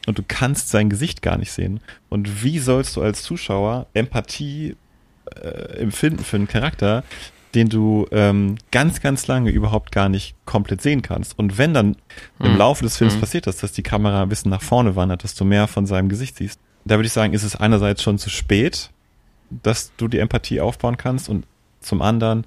Und 0.10 0.18
du 0.18 0.24
kannst 0.28 0.70
sein 0.70 0.89
Gesicht 0.89 1.22
gar 1.22 1.38
nicht 1.38 1.51
sehen. 1.51 1.82
Und 2.10 2.43
wie 2.43 2.57
sollst 2.57 2.95
du 2.95 3.01
als 3.03 3.22
Zuschauer 3.22 3.86
Empathie 3.93 4.76
äh, 5.36 5.78
empfinden 5.80 6.24
für 6.24 6.38
einen 6.38 6.47
Charakter, 6.47 7.03
den 7.53 7.70
du 7.70 8.07
ähm, 8.12 8.55
ganz, 8.72 9.01
ganz 9.01 9.28
lange 9.28 9.51
überhaupt 9.51 9.91
gar 9.91 10.10
nicht 10.10 10.34
komplett 10.45 10.82
sehen 10.82 11.03
kannst. 11.03 11.38
Und 11.38 11.60
wenn 11.60 11.76
dann 11.76 11.95
im 12.39 12.53
Mhm. 12.53 12.57
Laufe 12.57 12.84
des 12.84 12.97
Films 12.97 13.16
Mhm. 13.16 13.20
passiert 13.20 13.45
ist, 13.47 13.62
dass 13.62 13.72
die 13.72 13.84
Kamera 13.84 14.24
ein 14.24 14.30
bisschen 14.30 14.49
nach 14.49 14.64
vorne 14.64 14.95
wandert, 14.95 15.24
dass 15.24 15.36
du 15.36 15.45
mehr 15.45 15.68
von 15.68 15.86
seinem 15.86 16.10
Gesicht 16.10 16.38
siehst, 16.38 16.60
da 16.86 16.95
würde 16.97 17.05
ich 17.07 17.14
sagen, 17.14 17.34
ist 17.34 17.43
es 17.43 17.55
einerseits 17.55 18.01
schon 18.01 18.18
zu 18.18 18.32
spät, 18.32 18.89
dass 19.51 19.91
du 19.97 20.07
die 20.07 20.18
Empathie 20.20 20.60
aufbauen 20.62 20.97
kannst 20.97 21.30
und 21.30 21.45
zum 21.82 22.01
anderen 22.01 22.45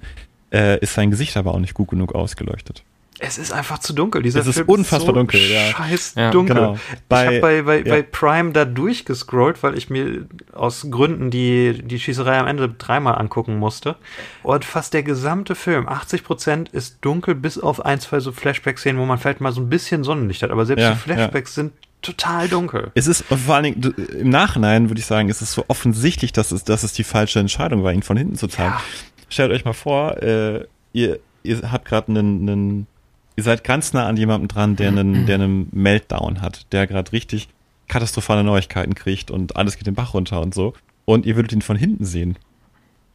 äh, 0.51 0.79
ist 0.79 0.93
sein 0.95 1.11
Gesicht 1.11 1.37
aber 1.37 1.53
auch 1.53 1.59
nicht 1.59 1.73
gut 1.75 1.89
genug 1.89 2.13
ausgeleuchtet. 2.15 2.83
Es 3.25 3.37
ist 3.37 3.51
einfach 3.53 3.79
zu 3.79 3.93
dunkel. 3.93 4.21
Dieser 4.21 4.41
Es 4.41 4.47
ist 4.47 4.55
Film 4.55 4.67
unfassbar 4.69 5.13
so 5.13 5.19
dunkel, 5.19 5.39
ja. 5.39 5.61
Scheiß 5.71 6.13
Ja, 6.15 6.31
dunkel. 6.31 6.55
genau. 6.55 6.73
ich 6.75 6.99
Bei- 7.07 7.25
habe 7.27 7.39
bei, 7.39 7.61
bei, 7.61 7.77
ja. 7.79 7.83
bei 7.95 8.01
Prime 8.01 8.51
da 8.51 8.65
durchgescrollt, 8.65 9.63
weil 9.63 9.77
ich 9.77 9.89
mir 9.89 10.27
aus 10.51 10.87
Gründen 10.89 11.29
die, 11.31 11.81
die 11.83 11.99
Schießerei 11.99 12.37
am 12.37 12.47
Ende 12.47 12.69
dreimal 12.69 13.15
angucken 13.17 13.57
musste. 13.57 13.95
Und 14.43 14.65
fast 14.65 14.93
der 14.93 15.03
gesamte 15.03 15.55
Film, 15.55 15.87
80% 15.87 16.71
ist 16.73 16.97
dunkel, 17.01 17.35
bis 17.35 17.57
auf 17.57 17.85
ein, 17.85 17.99
zwei 17.99 18.19
so 18.19 18.31
Flashbacks-Szenen, 18.31 18.99
wo 18.99 19.05
man 19.05 19.17
vielleicht 19.17 19.41
mal 19.41 19.51
so 19.51 19.61
ein 19.61 19.69
bisschen 19.69 20.03
Sonnenlicht 20.03 20.43
hat. 20.43 20.51
Aber 20.51 20.65
selbst 20.65 20.81
Ja, 20.83 20.91
die 20.91 20.97
Flashbacks 20.99 21.55
sind 21.55 21.71
total 22.01 22.49
dunkel. 22.49 22.91
Es 22.95 23.07
ist 23.07 23.23
vor 23.23 23.55
allen 23.55 23.63
Dingen, 23.63 23.93
im 24.19 24.29
Nachhinein 24.29 24.89
würde 24.89 24.99
ich 24.99 25.05
sagen, 25.05 25.29
ist 25.29 25.41
es 25.41 25.53
so 25.53 25.63
offensichtlich, 25.69 26.33
dass 26.33 26.51
es, 26.51 26.65
dass 26.65 26.83
es 26.83 26.91
die 26.91 27.05
falsche 27.05 27.39
Entscheidung 27.39 27.83
war, 27.83 27.93
ihn 27.93 28.03
von 28.03 28.17
hinten 28.17 28.35
zu 28.35 28.47
zeigen. 28.47 28.73
Stellt 29.29 29.51
euch 29.53 29.63
mal 29.63 29.71
vor, 29.73 30.21
äh, 30.21 30.65
ihr, 30.91 31.19
ihr 31.43 31.71
habt 31.71 31.85
gerade 31.85 32.09
einen, 32.09 32.49
einen, 32.49 32.87
ihr 33.35 33.43
seid 33.43 33.63
ganz 33.63 33.93
nah 33.93 34.07
an 34.07 34.17
jemandem 34.17 34.47
dran, 34.47 34.75
der 34.75 34.89
einen, 34.89 35.25
der 35.27 35.35
einen 35.35 35.69
Meltdown 35.71 36.41
hat, 36.41 36.71
der 36.71 36.87
gerade 36.87 37.11
richtig 37.11 37.49
katastrophale 37.87 38.43
Neuigkeiten 38.43 38.95
kriegt 38.95 39.31
und 39.31 39.55
alles 39.55 39.77
geht 39.77 39.87
den 39.87 39.95
Bach 39.95 40.13
runter 40.13 40.41
und 40.41 40.53
so. 40.53 40.73
Und 41.05 41.25
ihr 41.25 41.35
würdet 41.35 41.51
ihn 41.51 41.61
von 41.61 41.75
hinten 41.75 42.05
sehen. 42.05 42.37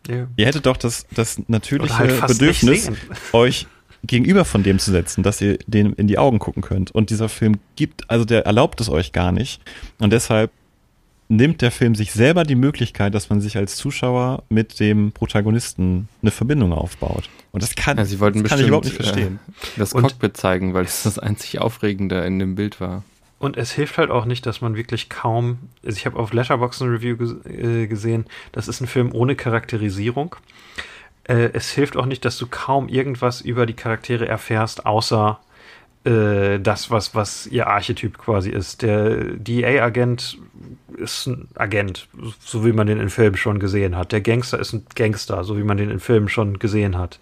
Ja. 0.09 0.27
Ihr 0.37 0.47
hättet 0.47 0.67
doch 0.67 0.77
das, 0.77 1.07
das 1.15 1.41
natürliche 1.49 1.99
halt 1.99 2.27
Bedürfnis, 2.27 2.91
euch 3.33 3.67
gegenüber 4.05 4.45
von 4.45 4.63
dem 4.63 4.79
zu 4.79 4.91
setzen, 4.91 5.23
dass 5.23 5.41
ihr 5.41 5.59
dem 5.67 5.95
in 5.95 6.07
die 6.07 6.19
Augen 6.19 6.39
gucken 6.39 6.63
könnt. 6.63 6.91
Und 6.91 7.11
dieser 7.11 7.29
Film 7.29 7.59
gibt, 7.77 8.09
also 8.11 8.25
der 8.25 8.47
erlaubt 8.47 8.81
es 8.81 8.89
euch 8.89 9.13
gar 9.13 9.33
nicht. 9.33 9.61
Und 9.99 10.13
deshalb 10.13 10.51
nimmt 11.29 11.61
der 11.63 11.71
Film 11.71 11.95
sich 11.95 12.13
selber 12.13 12.45
die 12.45 12.55
Möglichkeit, 12.55 13.15
dass 13.15 13.29
man 13.31 13.41
sich 13.41 13.57
als 13.57 13.77
Zuschauer 13.77 14.43
mit 14.49 14.81
dem 14.81 15.13
Protagonisten 15.13 16.09
eine 16.23 16.31
Verbindung 16.31 16.73
aufbaut. 16.73 17.29
Und 17.53 17.63
das 17.63 17.75
kann, 17.75 17.99
Ja, 17.99 18.05
sie 18.05 18.19
wollten 18.21 18.43
das 18.43 18.51
kann 18.51 18.59
ich 18.61 18.67
bestimmt 18.67 18.69
überhaupt 18.69 18.85
nicht 18.87 18.97
verstehen. 18.97 19.39
Äh, 19.47 19.79
das 19.79 19.93
Und- 19.93 20.03
Cockpit 20.03 20.37
zeigen, 20.37 20.75
weil 20.75 20.85
es 20.85 21.03
das 21.03 21.19
einzig 21.19 21.61
Aufregende 21.61 22.21
in 22.25 22.39
dem 22.39 22.55
Bild 22.55 22.81
war. 22.81 23.05
Und 23.39 23.57
es 23.57 23.71
hilft 23.71 23.99
halt 23.99 24.11
auch 24.11 24.25
nicht, 24.25 24.47
dass 24.47 24.61
man 24.63 24.75
wirklich 24.75 25.09
kaum. 25.09 25.59
Also 25.85 25.97
ich 25.97 26.07
habe 26.07 26.19
auf 26.19 26.33
Letterboxd 26.33 26.83
ein 26.83 26.89
Review 26.89 27.17
ges 27.17 27.37
äh, 27.47 27.87
gesehen, 27.87 28.25
das 28.51 28.67
ist 28.67 28.81
ein 28.81 28.89
Film 28.89 29.13
ohne 29.13 29.37
Charakterisierung. 29.37 30.35
Äh, 31.25 31.51
es 31.53 31.71
hilft 31.71 31.97
auch 31.97 32.07
nicht, 32.07 32.25
dass 32.25 32.37
du 32.39 32.47
kaum 32.49 32.89
irgendwas 32.89 33.41
über 33.41 33.65
die 33.67 33.75
Charaktere 33.75 34.27
erfährst, 34.27 34.87
außer 34.87 35.39
äh, 36.05 36.59
das, 36.59 36.91
was, 36.91 37.15
was 37.15 37.47
ihr 37.47 37.69
Archetyp 37.69 38.19
quasi 38.19 38.51
ist. 38.51 38.83
Der 38.83 39.17
DEA-Agent 39.37 40.39
ist 40.97 41.27
ein 41.27 41.49
Agent, 41.55 42.09
so 42.41 42.65
wie 42.65 42.73
man 42.73 42.87
den 42.87 43.01
in 43.01 43.11
Filmen 43.11 43.37
schon 43.37 43.59
gesehen 43.59 43.97
hat. 43.97 44.13
Der 44.13 44.21
Gangster 44.21 44.59
ist 44.59 44.73
ein 44.73 44.85
Gangster, 44.95 45.45
so 45.45 45.59
wie 45.59 45.65
man 45.65 45.77
den 45.77 45.91
in 45.91 46.01
Filmen 46.01 46.29
schon 46.29 46.59
gesehen 46.59 46.97
hat. 46.99 47.19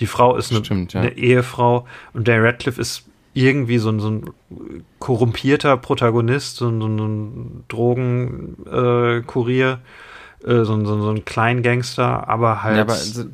Die 0.00 0.06
Frau 0.06 0.36
ist 0.36 0.52
eine, 0.52 0.64
Stimmt, 0.64 0.92
ja. 0.92 1.00
eine 1.00 1.16
Ehefrau 1.16 1.86
und 2.12 2.28
der 2.28 2.42
Radcliffe 2.42 2.80
ist 2.80 3.04
irgendwie 3.34 3.78
so 3.78 3.90
ein, 3.90 4.00
so 4.00 4.10
ein 4.10 4.30
korrumpierter 4.98 5.76
Protagonist, 5.76 6.56
so 6.56 6.68
ein, 6.68 6.80
so 6.80 6.86
ein 6.86 7.64
Drogenkurier, 7.68 9.80
äh, 10.44 10.50
äh, 10.52 10.64
so, 10.64 10.74
ein, 10.74 10.86
so, 10.86 11.10
ein- 11.10 11.24
Kleingangster, 11.24 12.28
aber 12.28 12.62
halt. 12.62 12.76
Ja, 12.76 12.82
aber 12.82 12.94
also, 12.94 13.24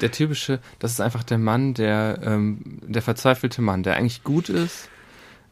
der 0.00 0.10
typische, 0.10 0.60
das 0.78 0.92
ist 0.92 1.00
einfach 1.00 1.24
der 1.24 1.38
Mann, 1.38 1.74
der, 1.74 2.18
ähm, 2.24 2.78
der 2.82 3.02
verzweifelte 3.02 3.60
Mann, 3.60 3.82
der 3.82 3.96
eigentlich 3.96 4.24
gut 4.24 4.48
ist. 4.48 4.88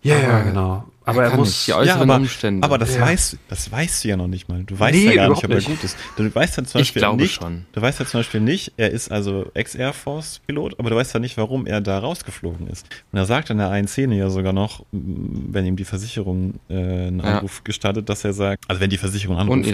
ja, 0.03 0.17
ja, 0.19 0.41
genau. 0.41 0.85
Aber 1.07 1.23
er 1.25 1.31
kann 1.31 1.39
muss. 1.39 1.49
nicht. 1.49 1.67
Die 1.69 1.73
äußeren 1.75 2.03
aber, 2.11 2.17
Umstände. 2.17 2.65
aber 2.65 2.79
das 2.79 2.95
Ja. 2.97 3.01
weißt, 3.03 3.39
das 3.49 3.71
weißt 3.73 4.05
du 4.05 4.09
ja 4.09 4.17
noch 4.17 4.27
nicht 4.27 4.49
mal. 4.49 4.65
Du 4.65 4.79
weißt 4.79 4.95
Nee, 4.99 5.07
ja 5.07 5.15
gar 5.15 5.29
nicht, 5.31 5.45
ob 5.45 5.51
er 5.51 5.57
nicht. 5.57 5.69
gut 5.69 5.83
ist. 5.85 5.97
Du 6.17 6.35
weißt 6.35 6.57
ja 6.59 6.65
zum 6.65 6.81
Ich 6.81 6.89
Beispiel 6.89 7.01
glaube 7.01 7.23
nicht, 7.23 7.35
schon. 7.35 7.65
du 7.73 7.81
weißt 7.81 8.01
ja 8.01 8.07
zum 8.07 8.21
Beispiel 8.21 8.41
nicht, 8.41 8.73
er 8.77 8.91
ist 8.91 9.11
also 9.11 9.51
Ex-Air 9.55 9.93
Force 9.93 10.41
Pilot, 10.47 10.79
aber 10.79 10.91
du 10.91 10.97
weißt 10.97 11.15
ja 11.15 11.21
nicht, 11.21 11.37
warum 11.37 11.65
er 11.67 11.81
da 11.81 11.99
rausgeflogen 12.01 12.67
ist. 12.69 12.87
Und 13.13 13.19
er 13.19 13.25
sagt 13.25 13.51
in 13.51 13.59
der 13.59 13.71
einen 13.71 13.89
Szene 13.89 14.17
ja 14.19 14.29
sogar 14.31 14.53
noch, 14.53 14.81
m, 14.93 15.47
wenn 15.53 15.65
ihm 15.65 15.77
die 15.77 15.85
Versicherung 15.85 16.55
äh, 16.69 16.75
einen 16.75 17.21
Ja. 17.21 17.37
Anruf 17.39 17.63
gestattet, 17.65 18.09
dass 18.09 18.25
er 18.25 18.33
sagt, 18.33 18.65
also 18.69 18.81
wenn 18.81 18.91
die 18.91 18.99
Versicherung 18.99 19.39
anruft, 19.39 19.65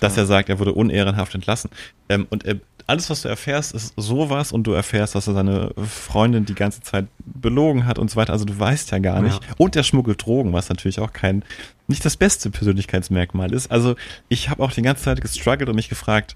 dass 0.00 0.16
ja. 0.16 0.22
er 0.22 0.26
sagt, 0.26 0.48
er 0.48 0.58
wurde 0.58 0.72
unehrenhaft 0.72 1.34
entlassen. 1.34 1.70
Ähm, 2.08 2.26
und 2.30 2.44
er, 2.44 2.56
alles, 2.90 3.08
was 3.08 3.22
du 3.22 3.28
erfährst, 3.28 3.72
ist 3.74 3.94
sowas 3.96 4.52
und 4.52 4.64
du 4.64 4.72
erfährst, 4.72 5.14
dass 5.14 5.26
er 5.26 5.34
seine 5.34 5.72
Freundin 5.76 6.44
die 6.44 6.54
ganze 6.54 6.82
Zeit 6.82 7.06
belogen 7.24 7.86
hat 7.86 7.98
und 7.98 8.10
so 8.10 8.16
weiter. 8.16 8.32
Also 8.32 8.44
du 8.44 8.58
weißt 8.58 8.90
ja 8.90 8.98
gar 8.98 9.22
nicht. 9.22 9.42
Ja. 9.42 9.50
Und 9.56 9.76
er 9.76 9.82
schmuggelt 9.82 10.24
Drogen, 10.24 10.52
was 10.52 10.68
natürlich 10.68 11.00
auch 11.00 11.12
kein, 11.12 11.42
nicht 11.86 12.04
das 12.04 12.16
beste 12.16 12.50
Persönlichkeitsmerkmal 12.50 13.52
ist. 13.52 13.70
Also 13.70 13.96
ich 14.28 14.50
habe 14.50 14.62
auch 14.62 14.72
die 14.72 14.82
ganze 14.82 15.04
Zeit 15.04 15.20
gestruggelt 15.20 15.68
und 15.70 15.76
mich 15.76 15.88
gefragt, 15.88 16.34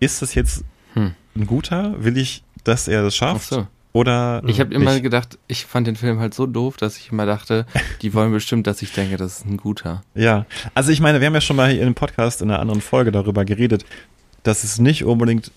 ist 0.00 0.22
das 0.22 0.34
jetzt 0.34 0.64
Hm. 0.94 1.14
ein 1.36 1.46
guter? 1.46 2.02
Will 2.02 2.16
ich, 2.16 2.42
dass 2.64 2.88
er 2.88 3.02
das 3.02 3.14
Ach 3.14 3.18
schafft? 3.18 3.48
so. 3.48 3.66
Oder 3.92 4.42
Ich 4.46 4.60
habe 4.60 4.74
immer 4.74 5.00
gedacht, 5.00 5.38
ich 5.48 5.64
fand 5.64 5.86
den 5.86 5.96
Film 5.96 6.18
halt 6.20 6.34
so 6.34 6.46
doof, 6.46 6.76
dass 6.76 6.98
ich 6.98 7.10
immer 7.12 7.24
dachte, 7.24 7.64
die 8.02 8.12
wollen 8.14 8.30
bestimmt, 8.30 8.66
dass 8.66 8.82
ich 8.82 8.92
denke, 8.92 9.16
das 9.16 9.38
ist 9.38 9.46
ein 9.46 9.56
guter. 9.56 10.02
Ja, 10.14 10.44
also 10.74 10.92
ich 10.92 11.00
meine, 11.00 11.20
wir 11.20 11.26
haben 11.26 11.34
ja 11.34 11.40
schon 11.40 11.56
mal 11.56 11.70
hier 11.70 11.80
in 11.80 11.86
einem 11.86 11.94
Podcast 11.94 12.42
in 12.42 12.50
einer 12.50 12.60
anderen 12.60 12.82
Folge 12.82 13.10
darüber 13.10 13.44
geredet, 13.46 13.84
dass 14.42 14.64
es 14.64 14.78
nicht 14.78 15.04
unbedingt 15.04 15.50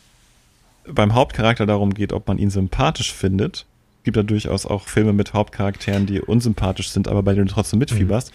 beim 0.94 1.14
Hauptcharakter 1.14 1.66
darum 1.66 1.94
geht, 1.94 2.14
ob 2.14 2.28
man 2.28 2.38
ihn 2.38 2.50
sympathisch 2.50 3.14
findet, 3.14 3.66
gibt 4.04 4.18
da 4.18 4.24
durchaus 4.24 4.66
auch 4.66 4.88
Filme 4.88 5.14
mit 5.14 5.34
Hauptcharakteren, 5.34 6.06
die 6.06 6.22
unsympathisch 6.22 6.90
sind, 6.90 7.08
aber 7.08 7.24
bei 7.24 7.34
denen 7.34 7.48
du 7.48 7.54
trotzdem 7.54 7.80
mitfieberst, 7.80 8.34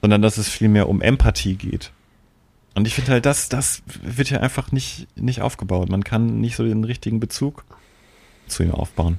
sondern 0.00 0.22
dass 0.22 0.38
es 0.38 0.48
vielmehr 0.48 0.88
um 0.88 1.00
Empathie 1.00 1.54
geht. 1.54 1.92
Und 2.74 2.86
ich 2.86 2.94
finde 2.94 3.12
halt, 3.12 3.26
das, 3.26 3.48
das 3.48 3.82
wird 4.02 4.30
ja 4.30 4.40
einfach 4.40 4.70
nicht, 4.70 5.08
nicht 5.16 5.40
aufgebaut. 5.40 5.88
Man 5.88 6.04
kann 6.04 6.40
nicht 6.40 6.56
so 6.56 6.64
den 6.64 6.84
richtigen 6.84 7.20
Bezug 7.20 7.64
zu 8.46 8.62
ihm 8.62 8.70
aufbauen. 8.70 9.18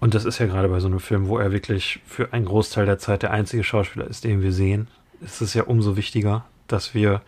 Und 0.00 0.14
das 0.14 0.24
ist 0.24 0.38
ja 0.38 0.46
gerade 0.46 0.68
bei 0.68 0.80
so 0.80 0.88
einem 0.88 1.00
Film, 1.00 1.28
wo 1.28 1.38
er 1.38 1.52
wirklich 1.52 2.00
für 2.06 2.32
einen 2.32 2.46
Großteil 2.46 2.86
der 2.86 2.98
Zeit 2.98 3.22
der 3.22 3.30
einzige 3.30 3.62
Schauspieler 3.62 4.06
ist, 4.08 4.24
den 4.24 4.42
wir 4.42 4.52
sehen, 4.52 4.88
ist 5.20 5.40
es 5.40 5.54
ja 5.54 5.64
umso 5.64 5.96
wichtiger, 5.96 6.44
dass 6.66 6.94
wir 6.94 7.20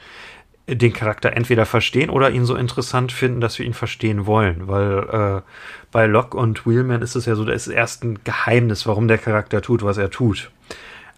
den 0.66 0.92
Charakter 0.94 1.32
entweder 1.34 1.66
verstehen 1.66 2.08
oder 2.08 2.30
ihn 2.30 2.46
so 2.46 2.56
interessant 2.56 3.12
finden, 3.12 3.40
dass 3.40 3.58
wir 3.58 3.66
ihn 3.66 3.74
verstehen 3.74 4.26
wollen. 4.26 4.66
Weil 4.66 4.98
äh, 4.98 5.42
bei 5.92 6.06
Locke 6.06 6.36
und 6.36 6.66
Wheelman 6.66 7.02
ist 7.02 7.16
es 7.16 7.26
ja 7.26 7.34
so, 7.34 7.44
da 7.44 7.52
ist 7.52 7.66
erst 7.66 8.04
ein 8.04 8.18
Geheimnis, 8.24 8.86
warum 8.86 9.06
der 9.06 9.18
Charakter 9.18 9.60
tut, 9.60 9.82
was 9.82 9.98
er 9.98 10.10
tut. 10.10 10.50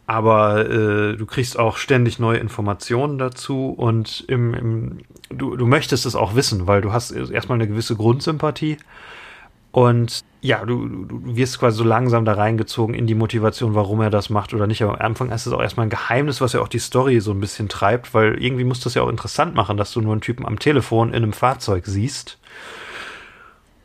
Aber 0.09 0.69
äh, 0.69 1.17
du 1.17 1.27
kriegst 1.27 1.59
auch 1.59 1.77
ständig 1.77 2.19
neue 2.19 2.39
Informationen 2.39 3.19
dazu 3.19 3.71
und 3.71 4.25
im, 4.29 4.55
im, 4.55 4.99
du, 5.31 5.57
du 5.57 5.67
möchtest 5.67 6.07
es 6.07 6.15
auch 6.15 6.35
wissen, 6.35 6.67
weil 6.67 6.81
du 6.81 6.93
hast 6.93 7.11
erstmal 7.11 7.57
eine 7.57 7.69
gewisse 7.69 7.97
Grundsympathie 7.97 8.79
und 9.77 10.25
ja, 10.41 10.65
du, 10.65 10.87
du 11.05 11.37
wirst 11.37 11.59
quasi 11.59 11.77
so 11.77 11.85
langsam 11.85 12.25
da 12.25 12.33
reingezogen 12.33 12.95
in 12.95 13.07
die 13.07 13.15
Motivation, 13.15 13.75
warum 13.75 14.01
er 14.01 14.09
das 14.09 14.31
macht 14.31 14.55
oder 14.55 14.67
nicht. 14.67 14.83
Aber 14.83 14.99
am 14.99 15.05
Anfang 15.05 15.31
ist 15.31 15.45
es 15.45 15.53
auch 15.53 15.61
erstmal 15.61 15.85
ein 15.85 15.91
Geheimnis, 15.91 16.41
was 16.41 16.55
ja 16.55 16.63
auch 16.63 16.69
die 16.69 16.79
Story 16.79 17.21
so 17.21 17.31
ein 17.31 17.41
bisschen 17.41 17.69
treibt, 17.69 18.15
weil 18.15 18.43
irgendwie 18.43 18.65
muss 18.65 18.81
das 18.81 18.95
ja 18.95 19.03
auch 19.03 19.11
interessant 19.11 19.55
machen, 19.55 19.77
dass 19.77 19.93
du 19.93 20.01
nur 20.01 20.13
einen 20.13 20.23
Typen 20.23 20.47
am 20.47 20.59
Telefon 20.59 21.11
in 21.11 21.17
einem 21.17 21.35
Fahrzeug 21.35 21.85
siehst. 21.85 22.39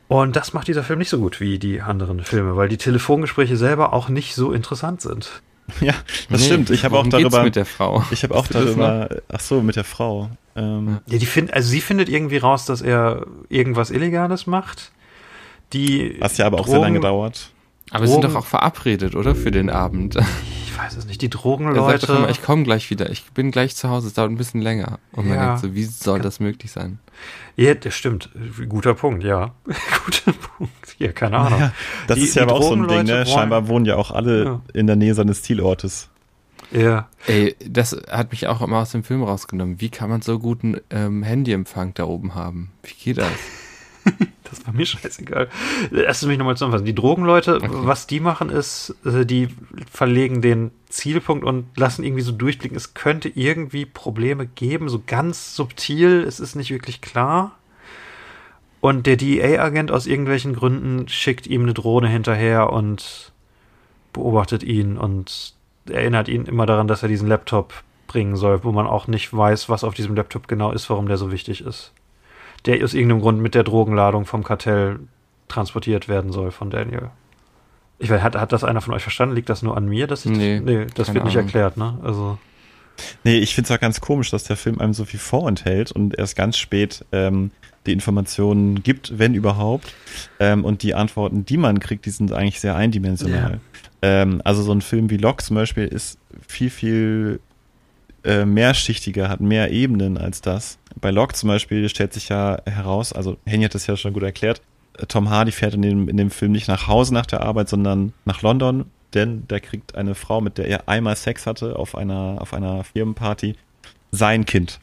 Und 0.08 0.38
das 0.38 0.54
macht 0.54 0.70
dieser 0.70 0.86
Film 0.86 1.00
nicht 1.00 1.10
so 1.10 1.20
gut 1.20 1.42
wie 1.42 1.60
die 1.60 1.82
anderen 1.82 2.22
Filme, 2.22 2.56
weil 2.56 2.70
die 2.70 2.78
Telefongespräche 2.78 3.58
selber 3.58 3.92
auch 3.92 4.08
nicht 4.08 4.34
so 4.34 4.54
interessant 4.54 5.02
sind. 5.02 5.42
Ja, 5.82 5.94
das 6.30 6.39
nee, 6.39 6.48
stimmt. 6.48 6.70
Ich 6.70 6.86
habe 6.86 6.98
auch 6.98 7.08
darüber 7.08 7.44
mit 7.44 7.58
der 7.58 7.66
Frau. 7.66 8.02
Ich 8.12 8.24
habe 8.24 8.34
auch 8.36 8.48
darüber. 8.48 9.10
Ach 9.28 9.39
so, 9.42 9.62
mit 9.62 9.76
der 9.76 9.84
Frau. 9.84 10.30
Ähm. 10.56 11.00
Ja, 11.08 11.18
die 11.18 11.26
findet, 11.26 11.54
also 11.54 11.68
sie 11.70 11.82
findet 11.82 12.08
irgendwie 12.08 12.38
raus, 12.38 12.64
dass 12.64 12.82
er 12.82 13.26
irgendwas 13.50 13.92
Illegales 13.92 14.48
macht 14.48 14.94
die. 15.74 16.17
Was 16.19 16.38
ja 16.38 16.45
aber 16.45 16.59
auch 16.59 16.65
Drogen, 16.65 16.72
sehr 16.72 16.82
lange 16.82 16.99
dauert. 16.99 17.51
Aber 17.91 18.07
sie 18.07 18.13
sind 18.13 18.24
doch 18.24 18.36
auch 18.36 18.45
verabredet, 18.45 19.15
oder? 19.15 19.36
Für 19.36 19.51
den 19.51 19.69
Abend. 19.69 20.17
Ich 20.65 20.78
weiß 20.78 20.95
es 20.95 21.05
nicht. 21.05 21.22
Die 21.22 21.30
Drogenleute. 21.30 22.07
Er 22.07 22.07
sagt 22.07 22.32
ich 22.32 22.41
komme 22.41 22.63
gleich 22.63 22.89
wieder. 22.89 23.09
Ich 23.09 23.32
bin 23.32 23.51
gleich 23.51 23.76
zu 23.76 23.89
Hause. 23.89 24.07
Es 24.07 24.13
dauert 24.13 24.32
ein 24.32 24.38
bisschen 24.38 24.61
länger. 24.61 24.99
Und 25.11 25.28
man 25.28 25.38
ja. 25.38 25.45
denkt 25.47 25.61
so, 25.61 25.76
wie 25.76 25.84
soll 25.84 26.22
das 26.22 26.39
möglich 26.39 26.72
sein? 26.72 26.99
Ja, 27.57 27.74
das 27.74 27.93
stimmt. 27.93 28.30
Guter 28.69 28.93
Punkt, 28.93 29.24
ja. 29.24 29.53
Guter 29.65 30.32
Punkt. 30.32 30.95
Ja, 30.97 31.11
keine 31.11 31.38
Ahnung. 31.38 31.59
Ja, 31.59 31.74
das 32.07 32.17
die, 32.17 32.24
ist 32.24 32.36
ja 32.36 32.43
aber 32.43 32.53
auch 32.53 32.63
so 32.63 32.74
ein 32.74 32.88
Ding, 32.88 33.03
ne? 33.03 33.26
Scheinbar 33.26 33.67
wohnen 33.67 33.86
ja 33.86 33.97
auch 33.97 34.11
alle 34.11 34.43
ja. 34.45 34.61
in 34.74 34.88
der 34.88 34.95
Nähe 34.95 35.13
seines 35.13 35.43
Zielortes. 35.43 36.09
Ja. 36.72 37.09
Ey, 37.28 37.55
das 37.67 37.99
hat 38.09 38.32
mich 38.32 38.47
auch 38.47 38.61
immer 38.61 38.78
aus 38.78 38.91
dem 38.91 39.03
Film 39.03 39.24
rausgenommen. 39.24 39.82
Wie 39.82 39.89
kann 39.89 40.09
man 40.09 40.22
so 40.22 40.39
guten 40.39 40.78
ähm, 40.89 41.24
Handyempfang 41.24 41.93
da 41.93 42.05
oben 42.05 42.34
haben? 42.36 42.72
Wie 42.84 42.93
geht 42.93 43.17
das? 43.17 43.32
Das 44.52 44.68
war 44.68 44.74
mir 44.74 44.86
scheißegal. 44.86 45.49
Erst 45.91 46.28
mich 46.28 46.38
nochmal 46.38 46.56
zusammenfassen. 46.56 46.86
Die 46.86 46.93
Drogenleute, 46.93 47.56
okay. 47.56 47.70
was 47.72 48.06
die 48.06 48.20
machen, 48.20 48.49
ist, 48.49 48.95
äh, 49.06 49.26
die 49.26 49.47
verlegen 49.89 50.41
den 50.41 50.72
Zielpunkt 50.89 51.43
und 51.43 51.66
lassen 51.78 52.04
irgendwie 52.04 52.22
so 52.22 52.34
durchblicken, 52.34 52.78
es 52.78 52.93
könnte 52.93 53.30
irgendwie 53.30 53.86
Probleme 53.86 54.45
geben, 54.45 54.89
so 54.89 55.02
ganz 55.06 55.56
subtil, 55.56 56.24
es 56.28 56.39
ist 56.39 56.56
nicht 56.56 56.70
wirklich 56.70 57.02
klar. 57.02 57.58
Und 58.82 59.08
der 59.08 59.16
DEA-Agent 59.16 59.91
aus 59.91 60.06
irgendwelchen 60.06 60.54
Gründen 60.54 61.08
schickt 61.08 61.47
ihm 61.47 61.64
eine 61.64 61.74
Drohne 61.74 62.10
hinterher 62.10 62.74
und 62.74 63.32
beobachtet 64.12 64.64
ihn 64.64 64.97
und 64.97 65.54
erinnert 65.89 66.28
ihn 66.28 66.45
immer 66.45 66.66
daran, 66.66 66.88
dass 66.88 67.04
er 67.04 67.10
diesen 67.10 67.28
Laptop 67.28 67.84
bringen 68.08 68.36
soll, 68.36 68.64
wo 68.64 68.72
man 68.72 68.88
auch 68.88 69.08
nicht 69.08 69.34
weiß, 69.36 69.70
was 69.70 69.84
auf 69.84 69.93
diesem 69.93 70.16
Laptop 70.16 70.47
genau 70.47 70.72
ist, 70.72 70.89
warum 70.89 71.08
der 71.08 71.18
so 71.18 71.32
wichtig 71.32 71.62
ist 71.62 71.93
der 72.66 72.84
aus 72.84 72.93
irgendeinem 72.93 73.22
Grund 73.22 73.41
mit 73.41 73.55
der 73.55 73.64
Drogenladung 73.64 74.26
vom 74.26 74.43
Kartell 74.43 74.99
transportiert 75.47 76.07
werden 76.07 76.32
soll 76.32 76.51
von 76.51 76.70
Daniel. 76.70 77.09
Ich 77.99 78.09
weiß, 78.09 78.22
hat, 78.22 78.36
hat 78.36 78.51
das 78.51 78.64
einer 78.64 78.82
von 78.82 78.93
euch 78.93 79.03
verstanden? 79.03 79.36
Liegt 79.36 79.49
das 79.49 79.62
nur 79.62 79.78
an 79.78 79.88
mir? 79.88 80.07
Dass 80.07 80.26
ich 80.26 80.32
nee, 80.32 80.57
das, 80.57 80.66
nee, 80.66 80.88
das 80.93 81.14
wird 81.14 81.24
nicht 81.26 81.36
Ahnung. 81.36 81.47
erklärt, 81.47 81.78
ne? 81.78 81.99
Also. 82.03 82.39
Nee, 83.24 83.38
ich 83.38 83.53
finde 83.55 83.68
es 83.72 83.78
auch 83.78 83.80
ganz 83.80 84.01
komisch, 84.01 84.32
dass 84.32 84.43
der 84.43 84.57
Film 84.57 84.80
einem 84.80 84.93
so 84.93 85.05
viel 85.05 85.20
vorenthält 85.20 85.91
und 85.91 86.18
erst 86.18 86.36
ganz 86.36 86.57
spät 86.57 87.05
ähm, 87.12 87.51
die 87.86 87.93
Informationen 87.93 88.84
gibt, 88.84 89.18
wenn 89.18 89.34
überhaupt. 89.34 89.93
Ähm, 90.39 90.66
und 90.66 90.84
die 90.84 90.93
Antworten, 90.93 91.45
die 91.45 91.57
man 91.57 91.80
kriegt, 91.80 92.05
die 92.05 92.09
sind 92.09 92.32
eigentlich 92.32 92.59
sehr 92.59 92.76
eindimensional. 92.76 93.59
Ja. 94.03 94.22
Ähm, 94.24 94.41
also 94.43 94.62
so 94.64 94.72
ein 94.72 94.82
Film 94.82 95.09
wie 95.09 95.18
Locke 95.18 95.43
zum 95.43 95.55
Beispiel 95.55 95.88
ist 95.88 96.18
viel, 96.47 96.70
viel 96.70 97.39
äh, 98.24 98.45
mehrschichtiger, 98.45 99.30
hat 99.30 99.41
mehr 99.41 99.72
Ebenen 99.72 100.17
als 100.17 100.41
das. 100.41 100.78
Bei 100.99 101.11
Locke 101.11 101.34
zum 101.34 101.47
Beispiel 101.49 101.88
stellt 101.89 102.13
sich 102.13 102.30
ja 102.30 102.59
heraus, 102.65 103.13
also 103.13 103.38
Henny 103.45 103.63
hat 103.63 103.76
das 103.76 103.88
ja 103.88 103.97
schon 103.97 104.13
gut 104.13 104.24
erklärt, 104.24 104.61
äh, 104.97 105.05
Tom 105.05 105.30
Hardy 105.30 105.51
fährt 105.51 105.74
in 105.74 105.82
dem, 105.82 106.09
in 106.09 106.17
dem 106.17 106.32
Film 106.32 106.51
nicht 106.51 106.67
nach 106.67 106.88
Hause 106.88 107.13
nach 107.13 107.26
der 107.26 107.41
Arbeit, 107.41 107.69
sondern 107.69 108.13
nach 108.26 108.41
London, 108.41 108.86
denn 109.13 109.47
der 109.47 109.59
kriegt 109.59 109.95
eine 109.95 110.15
Frau, 110.15 110.41
mit 110.41 110.57
der 110.57 110.67
er 110.67 110.88
einmal 110.88 111.15
Sex 111.15 111.45
hatte 111.45 111.78
auf 111.78 111.95
einer, 111.95 112.38
auf 112.39 112.53
einer 112.53 112.84
Firmenparty, 112.84 113.55
sein 114.11 114.45
Kind. 114.45 114.80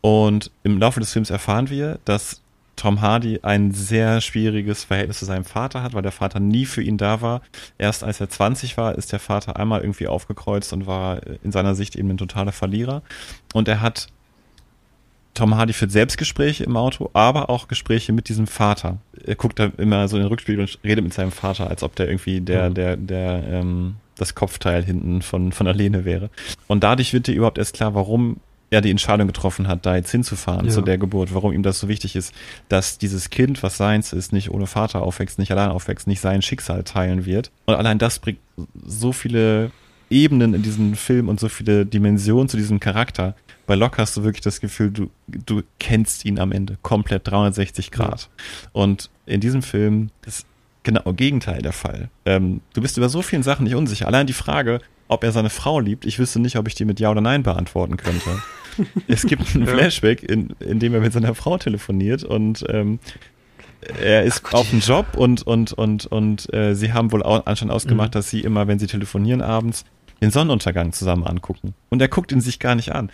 Und 0.00 0.50
im 0.62 0.78
Laufe 0.78 1.00
des 1.00 1.12
Films 1.12 1.30
erfahren 1.30 1.70
wir, 1.70 1.98
dass 2.04 2.42
Tom 2.80 3.02
Hardy 3.02 3.40
ein 3.42 3.72
sehr 3.72 4.22
schwieriges 4.22 4.84
Verhältnis 4.84 5.18
zu 5.18 5.26
seinem 5.26 5.44
Vater 5.44 5.82
hat, 5.82 5.92
weil 5.92 6.00
der 6.00 6.12
Vater 6.12 6.40
nie 6.40 6.64
für 6.64 6.80
ihn 6.80 6.96
da 6.96 7.20
war. 7.20 7.42
Erst 7.76 8.02
als 8.02 8.22
er 8.22 8.30
20 8.30 8.78
war, 8.78 8.94
ist 8.94 9.12
der 9.12 9.18
Vater 9.18 9.56
einmal 9.56 9.82
irgendwie 9.82 10.06
aufgekreuzt 10.06 10.72
und 10.72 10.86
war 10.86 11.20
in 11.44 11.52
seiner 11.52 11.74
Sicht 11.74 11.94
eben 11.94 12.08
ein 12.08 12.16
totaler 12.16 12.52
Verlierer. 12.52 13.02
Und 13.52 13.68
er 13.68 13.82
hat 13.82 14.06
Tom 15.34 15.56
Hardy 15.56 15.74
führt 15.74 15.92
Selbstgespräche 15.92 16.64
im 16.64 16.74
Auto, 16.78 17.10
aber 17.12 17.50
auch 17.50 17.68
Gespräche 17.68 18.14
mit 18.14 18.30
diesem 18.30 18.46
Vater. 18.46 18.96
Er 19.26 19.34
guckt 19.34 19.58
da 19.58 19.70
immer 19.76 20.08
so 20.08 20.16
in 20.16 20.22
den 20.22 20.28
Rückspiegel 20.30 20.62
und 20.62 20.78
redet 20.82 21.04
mit 21.04 21.12
seinem 21.12 21.32
Vater, 21.32 21.68
als 21.68 21.82
ob 21.82 21.94
der 21.96 22.08
irgendwie 22.08 22.40
der, 22.40 22.70
mhm. 22.70 22.74
der, 22.74 22.96
der, 22.96 23.44
ähm, 23.46 23.96
das 24.16 24.34
Kopfteil 24.34 24.82
hinten 24.82 25.20
von, 25.20 25.52
von 25.52 25.66
Alene 25.66 26.06
wäre. 26.06 26.30
Und 26.66 26.82
dadurch 26.82 27.12
wird 27.12 27.26
dir 27.26 27.34
überhaupt 27.34 27.58
erst 27.58 27.74
klar, 27.74 27.94
warum 27.94 28.38
er 28.70 28.80
die 28.80 28.90
Entscheidung 28.90 29.26
getroffen 29.26 29.66
hat, 29.66 29.84
da 29.84 29.96
jetzt 29.96 30.10
hinzufahren 30.10 30.66
ja. 30.66 30.72
zu 30.72 30.80
der 30.80 30.96
Geburt, 30.96 31.34
warum 31.34 31.52
ihm 31.52 31.62
das 31.62 31.80
so 31.80 31.88
wichtig 31.88 32.14
ist, 32.16 32.32
dass 32.68 32.98
dieses 32.98 33.30
Kind, 33.30 33.62
was 33.62 33.76
seins 33.76 34.12
ist, 34.12 34.32
nicht 34.32 34.50
ohne 34.50 34.66
Vater 34.66 35.02
aufwächst, 35.02 35.38
nicht 35.38 35.50
allein 35.50 35.70
aufwächst, 35.70 36.06
nicht 36.06 36.20
sein 36.20 36.40
Schicksal 36.40 36.84
teilen 36.84 37.26
wird. 37.26 37.50
Und 37.66 37.74
allein 37.74 37.98
das 37.98 38.20
bringt 38.20 38.38
so 38.86 39.12
viele 39.12 39.72
Ebenen 40.08 40.54
in 40.54 40.62
diesen 40.62 40.94
Film 40.94 41.28
und 41.28 41.40
so 41.40 41.48
viele 41.48 41.84
Dimensionen 41.84 42.48
zu 42.48 42.56
diesem 42.56 42.80
Charakter. 42.80 43.34
Bei 43.66 43.74
Locke 43.74 44.02
hast 44.02 44.16
du 44.16 44.24
wirklich 44.24 44.42
das 44.42 44.60
Gefühl, 44.60 44.90
du, 44.90 45.10
du 45.28 45.62
kennst 45.78 46.24
ihn 46.24 46.38
am 46.38 46.50
Ende 46.52 46.76
komplett 46.82 47.28
360 47.28 47.90
Grad. 47.90 48.22
Ja. 48.22 48.70
Und 48.72 49.10
in 49.26 49.40
diesem 49.40 49.62
Film 49.62 50.10
ist 50.26 50.46
genau 50.82 51.12
Gegenteil 51.12 51.62
der 51.62 51.72
Fall. 51.72 52.08
Ähm, 52.24 52.60
du 52.72 52.80
bist 52.80 52.96
über 52.96 53.08
so 53.08 53.22
vielen 53.22 53.42
Sachen 53.42 53.64
nicht 53.64 53.74
unsicher. 53.74 54.06
Allein 54.06 54.26
die 54.26 54.32
Frage, 54.32 54.80
ob 55.08 55.24
er 55.24 55.32
seine 55.32 55.50
Frau 55.50 55.80
liebt, 55.80 56.04
ich 56.04 56.18
wüsste 56.18 56.40
nicht, 56.40 56.56
ob 56.56 56.66
ich 56.68 56.74
die 56.74 56.84
mit 56.84 57.00
Ja 57.00 57.10
oder 57.10 57.20
Nein 57.20 57.42
beantworten 57.42 57.96
könnte. 57.96 58.42
Es 59.08 59.26
gibt 59.26 59.54
einen 59.54 59.66
Flashback, 59.66 60.22
in, 60.22 60.50
in 60.60 60.78
dem 60.78 60.94
er 60.94 61.00
mit 61.00 61.12
seiner 61.12 61.34
Frau 61.34 61.58
telefoniert 61.58 62.24
und 62.24 62.64
ähm, 62.68 62.98
er 64.00 64.24
ist 64.24 64.42
Ach, 64.46 64.54
auf 64.54 64.70
dem 64.70 64.80
Job 64.80 65.06
und 65.16 65.42
und 65.42 65.72
und 65.72 66.06
und 66.06 66.52
äh, 66.52 66.74
sie 66.74 66.92
haben 66.92 67.12
wohl 67.12 67.22
anscheinend 67.22 67.72
ausgemacht, 67.72 68.10
mhm. 68.10 68.12
dass 68.12 68.30
sie 68.30 68.40
immer, 68.40 68.68
wenn 68.68 68.78
sie 68.78 68.86
telefonieren 68.86 69.40
abends, 69.40 69.84
den 70.20 70.30
Sonnenuntergang 70.30 70.92
zusammen 70.92 71.26
angucken. 71.26 71.74
Und 71.88 72.02
er 72.02 72.08
guckt 72.08 72.32
ihn 72.32 72.40
sich 72.40 72.58
gar 72.58 72.74
nicht 72.74 72.92
an. 72.92 73.10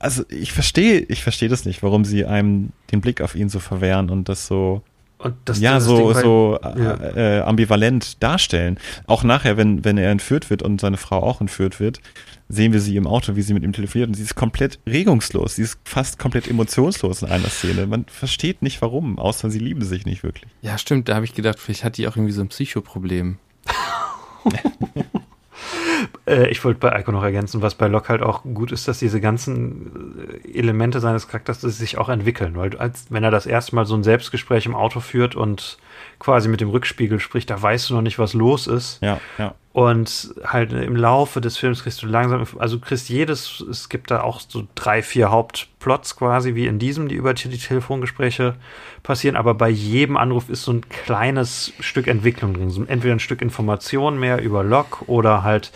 Also 0.00 0.24
ich 0.28 0.52
verstehe, 0.52 1.00
ich 1.00 1.22
verstehe 1.22 1.48
das 1.48 1.64
nicht, 1.64 1.82
warum 1.82 2.04
sie 2.04 2.24
einem 2.24 2.70
den 2.92 3.00
Blick 3.00 3.20
auf 3.20 3.34
ihn 3.34 3.48
so 3.48 3.58
verwehren 3.58 4.10
und 4.10 4.28
das 4.28 4.46
so 4.46 4.82
und 5.18 5.34
das, 5.44 5.58
ja, 5.58 5.74
das 5.74 5.84
so, 5.84 6.12
Ding, 6.12 6.22
so 6.22 6.58
ja. 6.62 6.94
Äh, 7.16 7.40
ambivalent 7.40 8.22
darstellen. 8.22 8.78
Auch 9.08 9.24
nachher, 9.24 9.56
wenn, 9.56 9.84
wenn 9.84 9.98
er 9.98 10.12
entführt 10.12 10.48
wird 10.48 10.62
und 10.62 10.80
seine 10.80 10.96
Frau 10.96 11.22
auch 11.22 11.40
entführt 11.40 11.80
wird, 11.80 12.00
sehen 12.48 12.72
wir 12.72 12.80
sie 12.80 12.96
im 12.96 13.06
Auto, 13.06 13.36
wie 13.36 13.42
sie 13.42 13.54
mit 13.54 13.62
ihm 13.62 13.72
telefoniert 13.72 14.08
und 14.08 14.14
sie 14.14 14.22
ist 14.22 14.34
komplett 14.34 14.78
regungslos. 14.86 15.56
Sie 15.56 15.62
ist 15.62 15.78
fast 15.84 16.18
komplett 16.18 16.48
emotionslos 16.48 17.22
in 17.22 17.28
einer 17.28 17.48
Szene. 17.48 17.86
Man 17.86 18.06
versteht 18.06 18.62
nicht 18.62 18.80
warum, 18.80 19.18
außer 19.18 19.50
sie 19.50 19.58
lieben 19.58 19.82
sich 19.82 20.06
nicht 20.06 20.22
wirklich. 20.22 20.50
Ja, 20.62 20.78
stimmt. 20.78 21.08
Da 21.08 21.14
habe 21.14 21.24
ich 21.24 21.34
gedacht, 21.34 21.58
vielleicht 21.58 21.84
hat 21.84 21.98
die 21.98 22.08
auch 22.08 22.16
irgendwie 22.16 22.32
so 22.32 22.40
ein 22.40 22.48
Psychoproblem. 22.48 23.38
äh, 26.26 26.48
ich 26.48 26.64
wollte 26.64 26.80
bei 26.80 26.98
Ico 26.98 27.12
noch 27.12 27.22
ergänzen, 27.22 27.60
was 27.60 27.74
bei 27.74 27.86
Locke 27.86 28.08
halt 28.08 28.22
auch 28.22 28.42
gut 28.42 28.72
ist, 28.72 28.88
dass 28.88 28.98
diese 28.98 29.20
ganzen 29.20 30.40
äh, 30.44 30.58
Elemente 30.58 31.00
seines 31.00 31.28
Charakters 31.28 31.60
sich 31.60 31.98
auch 31.98 32.08
entwickeln. 32.08 32.56
Weil 32.56 32.76
als 32.78 33.06
wenn 33.10 33.24
er 33.24 33.30
das 33.30 33.44
erste 33.44 33.74
Mal 33.74 33.84
so 33.84 33.94
ein 33.94 34.04
Selbstgespräch 34.04 34.64
im 34.64 34.74
Auto 34.74 35.00
führt 35.00 35.34
und 35.34 35.76
quasi 36.18 36.48
mit 36.48 36.62
dem 36.62 36.70
Rückspiegel 36.70 37.20
spricht, 37.20 37.50
da 37.50 37.60
weißt 37.60 37.90
du 37.90 37.94
noch 37.94 38.02
nicht, 38.02 38.18
was 38.18 38.32
los 38.32 38.66
ist. 38.66 39.02
Ja, 39.02 39.20
ja. 39.36 39.54
Und 39.78 40.34
halt 40.42 40.72
im 40.72 40.96
Laufe 40.96 41.40
des 41.40 41.56
Films 41.56 41.84
kriegst 41.84 42.02
du 42.02 42.08
langsam, 42.08 42.44
also 42.58 42.80
kriegst 42.80 43.08
jedes, 43.08 43.60
es 43.70 43.88
gibt 43.88 44.10
da 44.10 44.22
auch 44.22 44.40
so 44.40 44.66
drei, 44.74 45.02
vier 45.02 45.30
Hauptplots 45.30 46.16
quasi, 46.16 46.56
wie 46.56 46.66
in 46.66 46.80
diesem, 46.80 47.06
die 47.06 47.14
über 47.14 47.32
die 47.32 47.56
Telefongespräche 47.56 48.56
passieren, 49.04 49.36
aber 49.36 49.54
bei 49.54 49.68
jedem 49.68 50.16
Anruf 50.16 50.48
ist 50.48 50.64
so 50.64 50.72
ein 50.72 50.88
kleines 50.88 51.72
Stück 51.78 52.08
Entwicklung 52.08 52.54
drin. 52.54 52.70
So 52.70 52.82
entweder 52.86 53.14
ein 53.14 53.20
Stück 53.20 53.40
Information 53.40 54.18
mehr 54.18 54.42
über 54.42 54.64
Log 54.64 55.04
oder 55.06 55.44
halt 55.44 55.70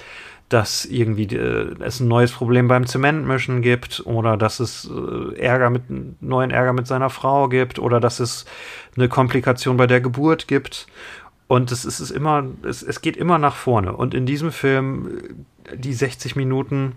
dass 0.49 0.85
irgendwie 0.85 1.35
äh, 1.35 1.75
es 1.81 2.01
ein 2.01 2.09
neues 2.09 2.33
Problem 2.33 2.69
beim 2.69 2.87
Zementmischen 2.87 3.63
gibt 3.63 4.03
oder 4.05 4.37
dass 4.37 4.61
es 4.61 4.91
äh, 4.91 5.39
Ärger 5.39 5.71
mit 5.71 5.85
neuen 6.21 6.51
Ärger 6.51 6.75
mit 6.75 6.87
seiner 6.87 7.09
Frau 7.09 7.49
gibt 7.49 7.79
oder 7.79 8.01
dass 8.01 8.21
es 8.21 8.45
eine 8.95 9.09
Komplikation 9.09 9.79
bei 9.79 9.87
der 9.87 10.03
Geburt 10.03 10.49
gibt 10.49 10.89
und 11.53 11.71
es 11.71 11.85
ist, 11.85 12.11
immer 12.11 12.47
es, 12.63 12.83
es 12.83 13.03
geht 13.03 13.15
immer 13.15 13.37
nach 13.37 13.57
vorne. 13.57 13.93
Und 13.93 14.15
in 14.15 14.25
diesem 14.25 14.53
Film 14.53 15.45
die 15.75 15.93
60 15.93 16.35
Minuten 16.35 16.95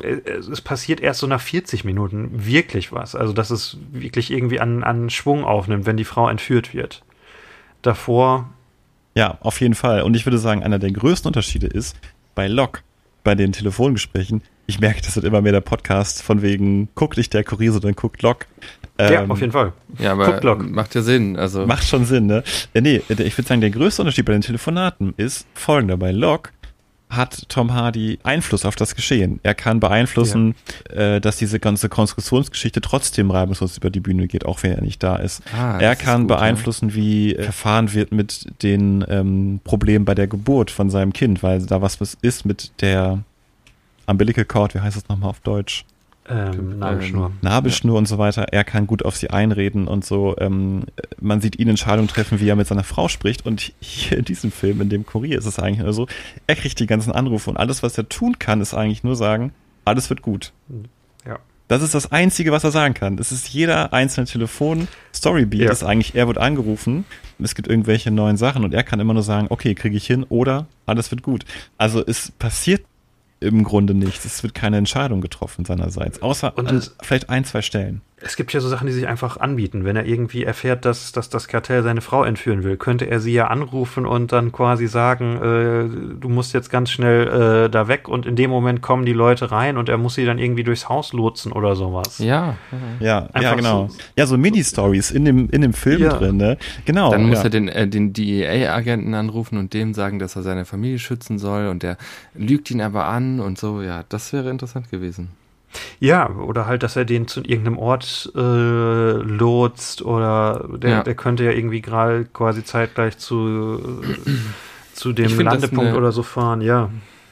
äh, 0.00 0.20
es 0.30 0.60
passiert 0.60 1.00
erst 1.00 1.18
so 1.18 1.26
nach 1.26 1.40
40 1.40 1.84
Minuten 1.84 2.30
wirklich 2.46 2.92
was. 2.92 3.16
Also 3.16 3.32
dass 3.32 3.50
es 3.50 3.78
wirklich 3.90 4.30
irgendwie 4.30 4.60
an, 4.60 4.84
an 4.84 5.10
Schwung 5.10 5.42
aufnimmt 5.42 5.86
wenn 5.86 5.96
die 5.96 6.04
Frau 6.04 6.28
entführt 6.28 6.72
wird. 6.72 7.02
Davor 7.82 8.48
ja, 9.16 9.38
auf 9.40 9.60
jeden 9.60 9.74
Fall. 9.74 10.02
Und 10.02 10.14
ich 10.14 10.24
würde 10.24 10.38
sagen, 10.38 10.62
einer 10.62 10.78
der 10.78 10.92
größten 10.92 11.28
Unterschiede 11.28 11.66
ist, 11.66 11.96
bei 12.36 12.46
Lok, 12.46 12.84
bei 13.24 13.34
den 13.34 13.50
Telefongesprächen, 13.50 14.42
ich 14.70 14.80
merke, 14.80 15.02
das 15.02 15.16
wird 15.16 15.26
immer 15.26 15.42
mehr 15.42 15.52
der 15.52 15.60
Podcast 15.60 16.22
von 16.22 16.42
wegen, 16.42 16.88
guckt 16.94 17.16
nicht 17.16 17.34
der 17.34 17.44
Kurier, 17.44 17.72
sondern 17.72 17.94
guckt 17.94 18.22
Lok. 18.22 18.46
ja, 18.98 19.22
ähm, 19.22 19.30
auf 19.30 19.40
jeden 19.40 19.52
Fall. 19.52 19.72
Ja, 19.98 20.12
aber 20.12 20.56
macht 20.56 20.94
ja 20.94 21.02
Sinn. 21.02 21.36
Also. 21.36 21.66
Macht 21.66 21.86
schon 21.86 22.04
Sinn, 22.04 22.26
ne? 22.26 22.44
Äh, 22.72 22.80
nee, 22.80 23.02
ich 23.08 23.36
würde 23.36 23.48
sagen, 23.48 23.60
der 23.60 23.70
größte 23.70 24.02
Unterschied 24.02 24.24
bei 24.24 24.32
den 24.32 24.42
Telefonaten 24.42 25.12
ist 25.16 25.46
folgender. 25.54 25.96
Bei 25.96 26.12
Lok 26.12 26.52
hat 27.10 27.48
Tom 27.48 27.74
Hardy 27.74 28.20
Einfluss 28.22 28.64
auf 28.64 28.76
das 28.76 28.94
Geschehen. 28.94 29.40
Er 29.42 29.54
kann 29.54 29.80
beeinflussen, 29.80 30.54
ja. 30.88 31.16
äh, 31.16 31.20
dass 31.20 31.36
diese 31.36 31.58
ganze 31.58 31.88
Konstruktionsgeschichte 31.88 32.80
trotzdem 32.80 33.32
reibungslos 33.32 33.76
über 33.76 33.90
die 33.90 33.98
Bühne 33.98 34.28
geht, 34.28 34.46
auch 34.46 34.62
wenn 34.62 34.72
er 34.72 34.82
nicht 34.82 35.02
da 35.02 35.16
ist. 35.16 35.42
Ah, 35.52 35.78
er 35.80 35.96
kann 35.96 36.22
ist 36.22 36.28
gut, 36.28 36.36
beeinflussen, 36.36 36.90
ja. 36.90 36.94
wie 36.94 37.34
äh, 37.34 37.42
verfahren 37.42 37.92
wird 37.92 38.12
mit 38.12 38.62
den 38.62 39.04
ähm, 39.08 39.60
Problemen 39.64 40.04
bei 40.04 40.14
der 40.14 40.28
Geburt 40.28 40.70
von 40.70 40.88
seinem 40.88 41.12
Kind, 41.12 41.42
weil 41.42 41.66
da 41.66 41.82
was 41.82 41.98
ist 42.22 42.46
mit 42.46 42.70
der 42.80 43.24
Umbilical 44.10 44.44
Cord, 44.44 44.74
wie 44.74 44.80
heißt 44.80 44.96
das 44.96 45.08
nochmal 45.08 45.30
auf 45.30 45.40
Deutsch? 45.40 45.84
Ähm, 46.28 46.78
Nabelschnur. 46.78 47.32
Nabelschnur 47.42 47.94
ja. 47.94 47.98
und 47.98 48.06
so 48.06 48.18
weiter. 48.18 48.46
Er 48.52 48.62
kann 48.62 48.86
gut 48.86 49.04
auf 49.04 49.16
sie 49.16 49.30
einreden 49.30 49.88
und 49.88 50.04
so. 50.04 50.36
Ähm, 50.38 50.84
man 51.20 51.40
sieht 51.40 51.58
ihn 51.58 51.68
Entscheidungen 51.68 52.08
treffen, 52.08 52.40
wie 52.40 52.48
er 52.48 52.56
mit 52.56 52.68
seiner 52.68 52.84
Frau 52.84 53.08
spricht. 53.08 53.44
Und 53.44 53.72
hier 53.80 54.18
in 54.18 54.24
diesem 54.24 54.52
Film, 54.52 54.80
in 54.80 54.88
dem 54.88 55.04
Kurier, 55.04 55.38
ist 55.38 55.46
es 55.46 55.58
eigentlich 55.58 55.80
nur 55.80 55.92
so, 55.92 56.06
er 56.46 56.54
kriegt 56.54 56.78
die 56.78 56.86
ganzen 56.86 57.12
Anrufe 57.12 57.50
und 57.50 57.56
alles, 57.56 57.82
was 57.82 57.98
er 57.98 58.08
tun 58.08 58.38
kann, 58.38 58.60
ist 58.60 58.74
eigentlich 58.74 59.02
nur 59.02 59.16
sagen, 59.16 59.52
alles 59.84 60.08
wird 60.08 60.22
gut. 60.22 60.52
Ja. 61.26 61.38
Das 61.66 61.82
ist 61.82 61.94
das 61.94 62.10
Einzige, 62.10 62.52
was 62.52 62.64
er 62.64 62.72
sagen 62.72 62.94
kann. 62.94 63.16
Das 63.16 63.32
ist 63.32 63.48
jeder 63.48 63.92
einzelne 63.92 64.26
Telefon-Storybeat, 64.26 65.60
ja. 65.60 65.70
ist 65.70 65.84
eigentlich, 65.84 66.16
er 66.16 66.26
wird 66.26 66.38
angerufen, 66.38 67.04
es 67.38 67.54
gibt 67.54 67.68
irgendwelche 67.68 68.10
neuen 68.10 68.36
Sachen 68.36 68.64
und 68.64 68.74
er 68.74 68.82
kann 68.82 68.98
immer 69.00 69.14
nur 69.14 69.22
sagen, 69.22 69.46
okay, 69.50 69.74
kriege 69.74 69.96
ich 69.96 70.06
hin 70.06 70.24
oder 70.28 70.66
alles 70.86 71.10
wird 71.10 71.22
gut. 71.22 71.44
Also 71.78 72.04
es 72.04 72.32
passiert 72.32 72.82
im 73.40 73.64
Grunde 73.64 73.94
nichts. 73.94 74.24
Es 74.24 74.42
wird 74.42 74.54
keine 74.54 74.76
Entscheidung 74.76 75.20
getroffen 75.20 75.64
seinerseits, 75.64 76.22
außer 76.22 76.56
und 76.56 76.68
an 76.68 76.82
vielleicht 77.02 77.30
ein, 77.30 77.44
zwei 77.44 77.62
Stellen 77.62 78.02
es 78.22 78.36
gibt 78.36 78.52
ja 78.52 78.60
so 78.60 78.68
Sachen, 78.68 78.86
die 78.86 78.92
sich 78.92 79.08
einfach 79.08 79.38
anbieten. 79.38 79.84
Wenn 79.84 79.96
er 79.96 80.04
irgendwie 80.04 80.44
erfährt, 80.44 80.84
dass, 80.84 81.12
dass 81.12 81.30
das 81.30 81.48
Kartell 81.48 81.82
seine 81.82 82.00
Frau 82.02 82.22
entführen 82.24 82.64
will, 82.64 82.76
könnte 82.76 83.06
er 83.06 83.18
sie 83.18 83.32
ja 83.32 83.46
anrufen 83.46 84.04
und 84.04 84.32
dann 84.32 84.52
quasi 84.52 84.86
sagen, 84.88 85.36
äh, 85.36 86.18
du 86.18 86.28
musst 86.28 86.52
jetzt 86.52 86.70
ganz 86.70 86.90
schnell 86.90 87.66
äh, 87.66 87.70
da 87.70 87.88
weg 87.88 88.08
und 88.08 88.26
in 88.26 88.36
dem 88.36 88.50
Moment 88.50 88.82
kommen 88.82 89.06
die 89.06 89.14
Leute 89.14 89.50
rein 89.50 89.78
und 89.78 89.88
er 89.88 89.96
muss 89.96 90.14
sie 90.14 90.26
dann 90.26 90.38
irgendwie 90.38 90.64
durchs 90.64 90.88
Haus 90.88 91.12
lotsen 91.12 91.52
oder 91.52 91.76
sowas. 91.76 92.18
Ja, 92.18 92.56
ja, 93.00 93.28
ja, 93.40 93.54
genau. 93.54 93.88
So, 93.88 93.96
ja, 94.16 94.26
so 94.26 94.36
Mini-Stories 94.36 95.10
in 95.10 95.24
dem, 95.24 95.48
in 95.50 95.62
dem 95.62 95.72
Film 95.72 96.02
ja. 96.02 96.10
drin, 96.10 96.36
ne? 96.36 96.58
Genau. 96.84 97.10
Dann 97.10 97.26
muss 97.26 97.38
ja. 97.38 97.44
er 97.44 97.50
den, 97.50 97.68
äh, 97.68 97.88
den 97.88 98.12
DEA-Agenten 98.12 99.14
anrufen 99.14 99.56
und 99.56 99.72
dem 99.72 99.94
sagen, 99.94 100.18
dass 100.18 100.36
er 100.36 100.42
seine 100.42 100.66
Familie 100.66 100.98
schützen 100.98 101.38
soll 101.38 101.68
und 101.68 101.82
der 101.82 101.96
lügt 102.34 102.70
ihn 102.70 102.82
aber 102.82 103.06
an 103.06 103.40
und 103.40 103.58
so, 103.58 103.80
ja, 103.80 104.04
das 104.08 104.32
wäre 104.32 104.50
interessant 104.50 104.90
gewesen. 104.90 105.39
Ja, 106.00 106.30
oder 106.30 106.66
halt, 106.66 106.82
dass 106.82 106.96
er 106.96 107.04
den 107.04 107.28
zu 107.28 107.40
irgendeinem 107.40 107.78
Ort 107.78 108.32
äh, 108.34 108.38
lotst 108.40 110.02
oder 110.02 110.68
der, 110.76 110.90
ja. 110.90 111.02
der 111.02 111.14
könnte 111.14 111.44
ja 111.44 111.52
irgendwie 111.52 111.80
gerade 111.80 112.24
quasi 112.24 112.64
zeitgleich 112.64 113.18
zu, 113.18 114.02
äh, 114.26 114.30
zu 114.94 115.12
dem 115.12 115.38
Landepunkt 115.38 115.90
eine, 115.90 115.96
oder 115.96 116.12
so 116.12 116.22
fahren, 116.22 116.60
ja. 116.60 116.90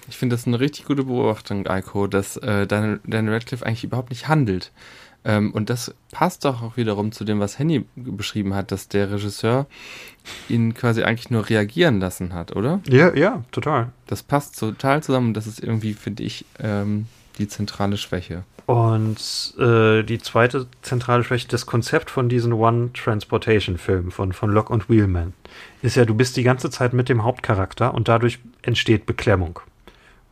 Ich 0.09 0.17
finde 0.17 0.37
das 0.37 0.47
eine 0.47 0.61
richtig 0.61 0.87
gute 0.87 1.05
Beobachtung, 1.05 1.67
Eiko, 1.67 2.07
dass 2.07 2.37
äh, 2.39 2.67
Daniel, 2.67 3.01
Daniel 3.05 3.35
Radcliffe 3.35 3.67
eigentlich 3.67 3.85
überhaupt 3.85 4.11
nicht 4.11 4.29
handelt. 4.29 4.73
Ähm, 5.25 5.53
und 5.53 5.69
das 5.69 5.95
passt 6.13 6.45
doch 6.45 6.63
auch 6.63 6.77
wiederum 6.77 7.13
zu 7.13 7.25
dem, 7.25 7.41
was 7.41 7.59
Henny 7.59 7.85
beschrieben 7.97 8.55
hat, 8.55 8.71
dass 8.73 8.89
der 8.89 9.11
Regisseur 9.11 9.67
ihn 10.49 10.75
quasi 10.75 11.03
eigentlich 11.03 11.31
nur 11.31 11.49
reagieren 11.49 12.01
lassen 12.01 12.33
hat, 12.33 12.55
oder? 12.55 12.81
Ja, 12.89 13.15
ja, 13.15 13.45
total. 13.51 13.93
Das 14.07 14.23
passt 14.23 14.59
total 14.59 15.03
zusammen 15.03 15.29
und 15.29 15.35
das 15.35 15.47
ist 15.47 15.61
irgendwie, 15.61 15.95
finde 15.95 16.23
ich, 16.23 16.45
ähm, 16.61 17.07
die 17.39 17.49
zentrale 17.49 17.97
Schwäche. 17.97 18.45
Und 18.69 19.55
äh, 19.59 20.03
die 20.03 20.19
zweite 20.19 20.67
zentrale 20.83 21.25
Schwäche, 21.25 21.49
das 21.49 21.65
Konzept 21.65 22.11
von 22.11 22.29
diesen 22.29 22.53
One-Transportation-Filmen 22.53 24.11
von, 24.11 24.35
von 24.35 24.51
Lock 24.51 24.69
und 24.69 24.91
Wheelman, 24.91 25.33
ist 25.81 25.97
ja, 25.97 26.05
du 26.05 26.15
bist 26.15 26.37
die 26.37 26.43
ganze 26.43 26.69
Zeit 26.69 26.93
mit 26.93 27.09
dem 27.09 27.25
Hauptcharakter 27.25 27.95
und 27.95 28.09
dadurch 28.09 28.41
entsteht 28.61 29.07
Beklemmung. 29.07 29.61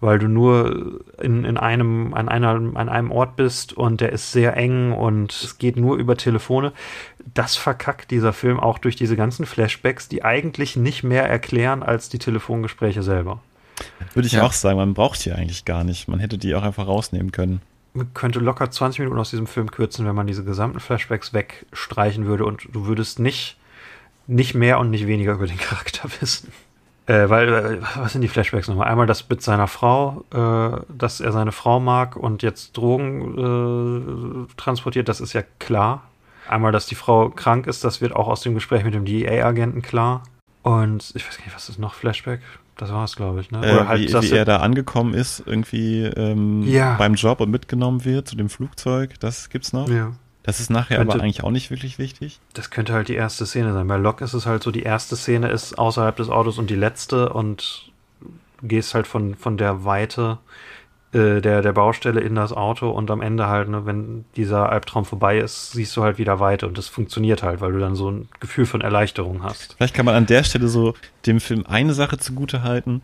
Weil 0.00 0.18
du 0.18 0.28
nur 0.28 1.00
in, 1.18 1.46
in 1.46 1.56
einem, 1.56 2.12
an, 2.12 2.28
einer, 2.28 2.50
an 2.74 2.90
einem 2.90 3.10
Ort 3.10 3.36
bist 3.36 3.72
und 3.72 4.02
der 4.02 4.12
ist 4.12 4.32
sehr 4.32 4.54
eng 4.54 4.92
und 4.92 5.32
es 5.32 5.56
geht 5.56 5.78
nur 5.78 5.96
über 5.96 6.18
Telefone. 6.18 6.74
Das 7.32 7.56
verkackt 7.56 8.10
dieser 8.10 8.34
Film 8.34 8.60
auch 8.60 8.76
durch 8.76 8.96
diese 8.96 9.16
ganzen 9.16 9.46
Flashbacks, 9.46 10.08
die 10.08 10.24
eigentlich 10.24 10.76
nicht 10.76 11.02
mehr 11.02 11.26
erklären 11.26 11.82
als 11.82 12.10
die 12.10 12.18
Telefongespräche 12.18 13.02
selber. 13.02 13.40
Würde 14.14 14.26
ich 14.26 14.34
ja. 14.34 14.42
auch 14.42 14.52
sagen, 14.52 14.78
man 14.78 14.94
braucht 14.94 15.24
die 15.24 15.32
eigentlich 15.32 15.64
gar 15.64 15.84
nicht. 15.84 16.08
Man 16.08 16.20
hätte 16.20 16.38
die 16.38 16.54
auch 16.54 16.62
einfach 16.62 16.86
rausnehmen 16.86 17.32
können. 17.32 17.60
Man 17.94 18.12
könnte 18.14 18.40
locker 18.40 18.70
20 18.70 19.00
Minuten 19.00 19.18
aus 19.18 19.30
diesem 19.30 19.46
Film 19.46 19.70
kürzen, 19.70 20.06
wenn 20.06 20.14
man 20.14 20.26
diese 20.26 20.44
gesamten 20.44 20.80
Flashbacks 20.80 21.32
wegstreichen 21.32 22.26
würde 22.26 22.44
und 22.44 22.68
du 22.72 22.86
würdest 22.86 23.18
nicht, 23.18 23.56
nicht 24.26 24.54
mehr 24.54 24.78
und 24.78 24.90
nicht 24.90 25.06
weniger 25.06 25.34
über 25.34 25.46
den 25.46 25.58
Charakter 25.58 26.08
wissen. 26.20 26.52
Äh, 27.06 27.30
weil, 27.30 27.48
äh, 27.48 27.78
was 27.96 28.12
sind 28.12 28.22
die 28.22 28.28
Flashbacks 28.28 28.68
nochmal? 28.68 28.88
Einmal 28.88 29.06
das 29.06 29.28
mit 29.28 29.40
seiner 29.40 29.68
Frau, 29.68 30.24
äh, 30.32 30.80
dass 30.92 31.20
er 31.20 31.32
seine 31.32 31.52
Frau 31.52 31.78
mag 31.78 32.16
und 32.16 32.42
jetzt 32.42 32.76
Drogen 32.76 34.48
äh, 34.48 34.54
transportiert, 34.56 35.08
das 35.08 35.20
ist 35.20 35.32
ja 35.32 35.42
klar. 35.58 36.02
Einmal, 36.48 36.72
dass 36.72 36.86
die 36.86 36.94
Frau 36.96 37.30
krank 37.30 37.66
ist, 37.66 37.84
das 37.84 38.00
wird 38.00 38.14
auch 38.14 38.28
aus 38.28 38.40
dem 38.40 38.54
Gespräch 38.54 38.84
mit 38.84 38.94
dem 38.94 39.04
DEA-Agenten 39.04 39.82
klar. 39.82 40.22
Und 40.62 41.12
ich 41.14 41.26
weiß 41.26 41.38
gar 41.38 41.44
nicht, 41.44 41.54
was 41.54 41.68
ist 41.68 41.78
noch 41.78 41.94
Flashback? 41.94 42.40
Das 42.76 42.92
war 42.92 43.04
es, 43.04 43.16
glaube 43.16 43.40
ich. 43.40 43.50
Ne? 43.50 43.58
Oder 43.58 43.82
äh, 43.82 43.86
halt, 43.86 44.00
wie, 44.00 44.30
wie 44.30 44.36
er 44.36 44.44
da 44.44 44.58
angekommen 44.58 45.14
ist, 45.14 45.42
irgendwie 45.44 46.02
ähm, 46.02 46.62
ja. 46.62 46.96
beim 46.96 47.14
Job 47.14 47.40
und 47.40 47.50
mitgenommen 47.50 48.04
wird 48.04 48.28
zu 48.28 48.36
dem 48.36 48.48
Flugzeug, 48.50 49.18
das 49.20 49.48
gibt's 49.48 49.72
noch. 49.72 49.88
Ja. 49.88 50.12
Das 50.42 50.60
ist 50.60 50.70
nachher 50.70 50.98
könnte, 50.98 51.14
aber 51.14 51.22
eigentlich 51.24 51.42
auch 51.42 51.50
nicht 51.50 51.70
wirklich 51.70 51.98
wichtig. 51.98 52.38
Das 52.52 52.70
könnte 52.70 52.92
halt 52.92 53.08
die 53.08 53.14
erste 53.14 53.46
Szene 53.46 53.72
sein. 53.72 53.88
Bei 53.88 53.96
Locke 53.96 54.24
ist 54.24 54.32
es 54.32 54.46
halt 54.46 54.62
so, 54.62 54.70
die 54.70 54.84
erste 54.84 55.16
Szene 55.16 55.48
ist 55.48 55.76
außerhalb 55.76 56.14
des 56.14 56.28
Autos 56.28 56.58
und 56.58 56.70
die 56.70 56.76
letzte 56.76 57.30
und 57.30 57.90
du 58.20 58.68
gehst 58.68 58.94
halt 58.94 59.08
von, 59.08 59.34
von 59.34 59.56
der 59.56 59.84
Weite 59.84 60.38
äh, 61.16 61.40
der, 61.40 61.62
der 61.62 61.72
Baustelle 61.72 62.20
in 62.20 62.34
das 62.34 62.52
Auto 62.52 62.90
und 62.90 63.10
am 63.10 63.22
Ende 63.22 63.46
halt, 63.46 63.70
ne, 63.70 63.86
wenn 63.86 64.26
dieser 64.36 64.70
Albtraum 64.70 65.06
vorbei 65.06 65.38
ist, 65.38 65.72
siehst 65.72 65.96
du 65.96 66.02
halt 66.02 66.18
wieder 66.18 66.40
weiter 66.40 66.66
und 66.66 66.76
das 66.76 66.88
funktioniert 66.88 67.42
halt, 67.42 67.62
weil 67.62 67.72
du 67.72 67.78
dann 67.78 67.96
so 67.96 68.10
ein 68.10 68.28
Gefühl 68.38 68.66
von 68.66 68.82
Erleichterung 68.82 69.42
hast. 69.42 69.76
Vielleicht 69.78 69.94
kann 69.94 70.04
man 70.04 70.14
an 70.14 70.26
der 70.26 70.44
Stelle 70.44 70.68
so 70.68 70.94
dem 71.24 71.40
Film 71.40 71.64
eine 71.66 71.94
Sache 71.94 72.18
zugute 72.18 72.62
halten. 72.62 73.00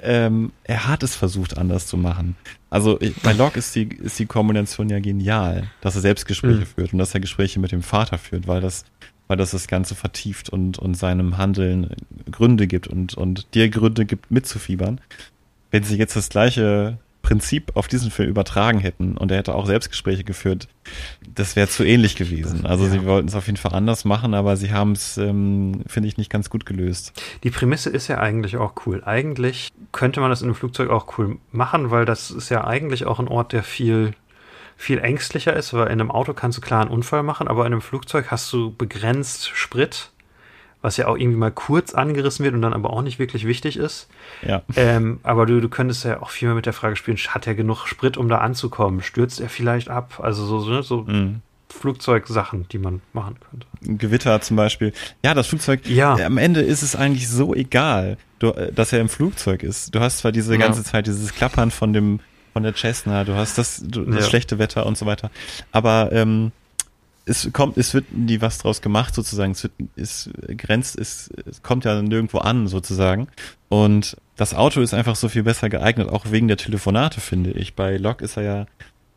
Ähm, 0.00 0.52
er 0.62 0.86
hat 0.86 1.02
es 1.02 1.16
versucht, 1.16 1.58
anders 1.58 1.88
zu 1.88 1.96
machen. 1.96 2.36
Also 2.70 3.00
bei 3.24 3.32
Locke 3.32 3.58
ist 3.58 3.74
die, 3.74 3.88
ist 3.88 4.20
die 4.20 4.26
Kombination 4.26 4.88
ja 4.88 5.00
genial, 5.00 5.68
dass 5.80 5.96
er 5.96 6.02
Selbstgespräche 6.02 6.60
mhm. 6.60 6.66
führt 6.66 6.92
und 6.92 7.00
dass 7.00 7.12
er 7.12 7.20
Gespräche 7.20 7.58
mit 7.58 7.72
dem 7.72 7.82
Vater 7.82 8.18
führt, 8.18 8.46
weil 8.46 8.60
das, 8.60 8.84
weil 9.26 9.36
das 9.36 9.50
das 9.50 9.66
Ganze 9.66 9.96
vertieft 9.96 10.48
und, 10.48 10.78
und 10.78 10.94
seinem 10.94 11.38
Handeln 11.38 11.96
Gründe 12.30 12.68
gibt 12.68 12.86
und, 12.86 13.14
und 13.14 13.52
dir 13.54 13.68
Gründe 13.68 14.04
gibt, 14.04 14.30
mitzufiebern. 14.30 15.00
Wenn 15.72 15.82
sie 15.82 15.96
jetzt 15.96 16.14
das 16.14 16.28
gleiche 16.28 16.98
Prinzip 17.28 17.72
auf 17.74 17.88
diesen 17.88 18.10
Film 18.10 18.30
übertragen 18.30 18.78
hätten 18.78 19.18
und 19.18 19.30
er 19.30 19.36
hätte 19.36 19.54
auch 19.54 19.66
Selbstgespräche 19.66 20.24
geführt, 20.24 20.66
das 21.34 21.56
wäre 21.56 21.68
zu 21.68 21.84
ähnlich 21.84 22.16
gewesen. 22.16 22.64
Also 22.64 22.84
ja. 22.84 22.90
sie 22.90 23.04
wollten 23.04 23.28
es 23.28 23.34
auf 23.34 23.44
jeden 23.44 23.58
Fall 23.58 23.74
anders 23.74 24.06
machen, 24.06 24.32
aber 24.32 24.56
sie 24.56 24.72
haben 24.72 24.92
es, 24.92 25.18
ähm, 25.18 25.82
finde 25.86 26.08
ich, 26.08 26.16
nicht 26.16 26.30
ganz 26.30 26.48
gut 26.48 26.64
gelöst. 26.64 27.12
Die 27.42 27.50
Prämisse 27.50 27.90
ist 27.90 28.08
ja 28.08 28.16
eigentlich 28.16 28.56
auch 28.56 28.72
cool. 28.86 29.02
Eigentlich 29.04 29.68
könnte 29.92 30.20
man 30.20 30.30
das 30.30 30.40
in 30.40 30.46
einem 30.46 30.54
Flugzeug 30.54 30.88
auch 30.88 31.18
cool 31.18 31.36
machen, 31.52 31.90
weil 31.90 32.06
das 32.06 32.30
ist 32.30 32.48
ja 32.48 32.66
eigentlich 32.66 33.04
auch 33.04 33.18
ein 33.18 33.28
Ort, 33.28 33.52
der 33.52 33.62
viel 33.62 34.12
viel 34.78 35.00
ängstlicher 35.00 35.54
ist, 35.54 35.74
weil 35.74 35.88
in 35.88 36.00
einem 36.00 36.10
Auto 36.10 36.32
kannst 36.32 36.56
du 36.56 36.62
klar 36.62 36.80
einen 36.80 36.90
Unfall 36.90 37.24
machen, 37.24 37.46
aber 37.46 37.66
in 37.66 37.72
einem 37.72 37.82
Flugzeug 37.82 38.30
hast 38.30 38.50
du 38.54 38.74
begrenzt 38.74 39.50
Sprit 39.54 40.12
was 40.82 40.96
ja 40.96 41.08
auch 41.08 41.16
irgendwie 41.16 41.38
mal 41.38 41.50
kurz 41.50 41.92
angerissen 41.94 42.44
wird 42.44 42.54
und 42.54 42.62
dann 42.62 42.72
aber 42.72 42.90
auch 42.90 43.02
nicht 43.02 43.18
wirklich 43.18 43.46
wichtig 43.46 43.76
ist. 43.76 44.08
Ja. 44.46 44.62
Ähm, 44.76 45.20
aber 45.24 45.44
du, 45.46 45.60
du 45.60 45.68
könntest 45.68 46.04
ja 46.04 46.22
auch 46.22 46.30
viel 46.30 46.48
mehr 46.48 46.54
mit 46.54 46.66
der 46.66 46.72
Frage 46.72 46.94
spielen, 46.96 47.16
hat 47.16 47.46
er 47.46 47.54
genug 47.54 47.86
Sprit, 47.86 48.16
um 48.16 48.28
da 48.28 48.38
anzukommen? 48.38 49.02
Stürzt 49.02 49.40
er 49.40 49.48
vielleicht 49.48 49.88
ab? 49.90 50.20
Also 50.22 50.44
so, 50.46 50.60
so, 50.60 50.82
so 50.82 51.02
Mhm. 51.02 51.40
Flugzeugsachen, 51.70 52.66
die 52.70 52.78
man 52.78 53.00
machen 53.12 53.36
könnte. 53.50 53.66
Gewitter 53.98 54.40
zum 54.40 54.56
Beispiel. 54.56 54.92
Ja, 55.24 55.34
das 55.34 55.46
Flugzeug, 55.48 55.86
Ja. 55.86 56.18
äh, 56.18 56.24
am 56.24 56.38
Ende 56.38 56.60
ist 56.60 56.82
es 56.82 56.96
eigentlich 56.96 57.28
so 57.28 57.54
egal, 57.54 58.16
du, 58.38 58.48
äh, 58.50 58.72
dass 58.72 58.92
er 58.92 59.00
im 59.00 59.08
Flugzeug 59.08 59.62
ist. 59.62 59.94
Du 59.94 60.00
hast 60.00 60.18
zwar 60.18 60.32
diese 60.32 60.52
Ja. 60.54 60.58
ganze 60.60 60.82
Zeit 60.84 61.06
dieses 61.06 61.34
Klappern 61.34 61.70
von 61.70 61.92
dem 61.92 62.20
von 62.54 62.62
der 62.62 62.74
Cessna, 62.74 63.24
du 63.24 63.34
hast 63.34 63.56
das, 63.58 63.82
du, 63.86 64.04
das 64.04 64.24
Ja. 64.24 64.30
schlechte 64.30 64.58
Wetter 64.58 64.86
und 64.86 64.96
so 64.98 65.06
weiter. 65.06 65.30
Aber 65.70 66.10
ähm, 66.12 66.50
es 67.28 67.52
kommt, 67.52 67.76
es 67.76 67.94
wird 67.94 68.12
nie 68.12 68.40
was 68.40 68.58
draus 68.58 68.80
gemacht 68.82 69.14
sozusagen. 69.14 69.52
Es 69.52 69.62
wird, 69.62 69.72
es 69.96 70.30
grenzt, 70.56 70.98
es, 70.98 71.30
es 71.46 71.62
kommt 71.62 71.84
ja 71.84 72.00
nirgendwo 72.02 72.38
an 72.38 72.66
sozusagen. 72.68 73.28
Und 73.68 74.16
das 74.36 74.54
Auto 74.54 74.80
ist 74.80 74.94
einfach 74.94 75.16
so 75.16 75.28
viel 75.28 75.42
besser 75.42 75.68
geeignet, 75.68 76.08
auch 76.08 76.30
wegen 76.30 76.48
der 76.48 76.56
Telefonate 76.56 77.20
finde 77.20 77.50
ich. 77.52 77.74
Bei 77.74 77.96
Locke 77.96 78.24
ist 78.24 78.36
er 78.36 78.42
ja, 78.42 78.66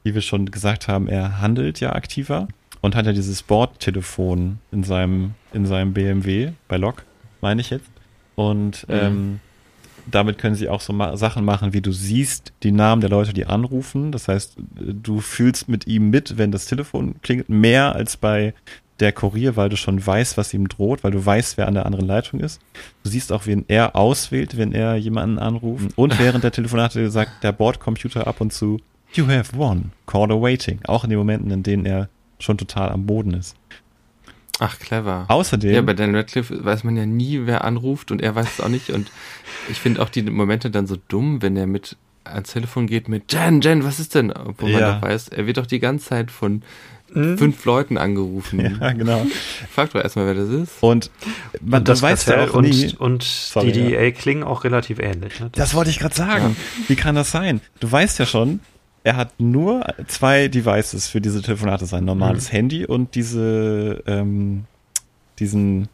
wie 0.04 0.14
wir 0.14 0.22
schon 0.22 0.52
gesagt 0.52 0.88
haben, 0.88 1.08
er 1.08 1.40
handelt 1.42 1.80
ja 1.80 1.94
aktiver 1.94 2.48
und 2.82 2.96
hat 2.96 3.06
ja 3.06 3.14
dieses 3.14 3.44
Bordtelefon 3.44 4.60
in 4.72 4.84
seinem 4.84 5.36
in 5.54 5.66
seinem 5.66 5.94
BMW 5.94 6.52
bei 6.68 6.78
Locke, 6.78 7.04
meine 7.42 7.62
ich 7.62 7.70
jetzt. 7.70 7.90
Und 8.36 8.88
Mhm. 8.88 8.96
ähm, 8.96 9.40
damit 10.10 10.38
können 10.38 10.56
sie 10.56 10.70
auch 10.70 10.82
so 10.82 10.94
ma 10.94 11.18
Sachen 11.18 11.46
machen, 11.46 11.74
wie 11.74 11.82
du 11.82 11.92
siehst 11.92 12.54
die 12.64 12.72
Namen 12.72 13.02
der 13.02 13.10
Leute, 13.10 13.34
die 13.34 13.46
anrufen. 13.46 14.12
Das 14.12 14.28
heißt, 14.28 14.56
du 14.58 15.20
fühlst 15.20 15.70
mit 15.70 15.88
ihm 15.88 16.10
mit, 16.10 16.38
wenn 16.38 16.52
das 16.52 16.66
Telefon 16.66 17.16
klingelt, 17.22 17.50
mehr 17.50 17.96
als 17.96 18.18
bei 18.18 18.54
der 19.00 19.12
Kurier, 19.12 19.56
weil 19.56 19.70
du 19.70 19.78
schon 19.78 20.06
weißt, 20.06 20.38
was 20.38 20.54
ihm 20.54 20.70
droht, 20.70 21.04
weil 21.04 21.12
du 21.12 21.26
weißt, 21.26 21.58
wer 21.58 21.68
an 21.68 21.74
der 21.74 21.86
anderen 21.86 22.06
Leitung 22.06 22.40
ist. 22.40 22.62
Du 23.04 23.10
siehst 23.10 23.32
auch, 23.32 23.48
wen 23.48 23.66
er 23.68 23.96
auswählt, 23.96 24.58
wenn 24.58 24.74
er 24.74 24.96
jemanden 24.96 25.40
anruft. 25.40 25.98
Und 25.98 26.20
während 26.20 26.44
der 26.44 26.52
Telefonate 26.52 27.10
sagt 27.10 27.44
der 27.44 27.52
Bordcomputer 27.52 28.28
ab 28.28 28.42
und 28.42 28.54
zu, 28.54 28.80
You 29.14 29.28
have 29.28 29.58
won, 29.58 29.92
call 30.06 30.32
awaiting. 30.32 30.80
Auch 30.86 31.04
in 31.04 31.10
den 31.10 31.20
Momenten, 31.20 31.52
in 31.52 31.64
denen 31.64 31.86
er 31.86 32.08
schon 32.40 32.58
total 32.58 32.90
am 32.90 33.06
Boden 33.06 33.34
ist. 33.34 33.56
Ach, 34.60 34.78
clever. 34.80 35.26
Außerdem, 35.28 35.74
Ja, 35.74 35.82
bei 35.82 35.94
Dan 35.94 36.16
Radcliffe 36.16 36.64
weiß 36.64 36.84
man 36.84 36.96
ja 36.96 37.06
nie, 37.06 37.42
wer 37.46 37.64
anruft 37.64 38.12
und 38.12 38.22
er 38.22 38.36
weiß 38.36 38.48
es 38.58 38.62
auch 38.62 38.70
nicht. 38.70 38.90
Und 38.92 39.10
ich 39.70 39.78
finde 39.80 40.02
auch 40.02 40.10
die 40.10 40.22
Momente 40.24 40.70
dann 40.70 40.86
so 40.88 40.98
dumm, 41.08 41.42
wenn 41.42 41.58
er 41.58 41.68
mit 41.68 41.98
ans 42.24 42.52
Telefon 42.54 42.86
geht 42.86 43.08
mit 43.08 43.34
Jen, 43.34 43.62
Jen, 43.62 43.84
was 43.84 44.00
ist 44.00 44.14
denn? 44.14 44.32
Obwohl 44.32 44.72
man 44.72 44.82
Ja. 44.82 44.94
doch 44.96 45.02
weiß, 45.02 45.30
er 45.30 45.48
wird 45.48 45.58
doch 45.58 45.66
die 45.66 45.80
ganze 45.80 46.06
Zeit 46.10 46.30
von 46.30 46.62
fünf 47.14 47.66
Leuten 47.66 47.98
angerufen. 47.98 48.78
ja, 48.80 48.94
genau. 48.94 49.26
Frag 49.74 49.92
doch 49.92 50.02
erstmal, 50.02 50.28
wer 50.28 50.36
das 50.36 50.48
ist. 50.50 50.72
Und 50.80 51.10
man 51.60 51.80
Und 51.80 51.90
das 51.90 52.02
weiß 52.02 52.26
ja 52.28 52.46
auch 52.46 52.54
und, 52.54 52.70
nie. 52.70 52.96
und 52.98 53.24
Sorry, 53.24 53.74
die 53.74 53.82
ja. 53.82 53.90
DEA 54.00 54.12
klingen 54.12 54.44
auch 54.44 54.64
relativ 54.64 55.00
ähnlich. 55.00 55.40
Ne? 55.42 55.50
Das 55.54 55.74
wollte 55.74 55.90
ich 55.90 56.00
gerade 56.00 56.16
sagen. 56.16 56.56
Wie 56.88 56.96
kann 56.96 57.16
das 57.16 57.32
sein? 57.32 57.60
Du 57.82 57.92
weißt 57.92 58.18
ja 58.20 58.26
schon, 58.26 58.62
er 59.04 59.16
hat 59.16 59.40
nur 59.40 59.86
zwei 60.08 60.48
Devices 60.48 61.08
für 61.08 61.22
diese 61.22 61.42
Telefonate, 61.42 61.86
sein 61.86 62.06
normales 62.06 62.52
Handy 62.52 62.86
und 62.86 63.16
diese, 63.16 64.04
ähm, 64.08 64.66
diesen 65.40 65.88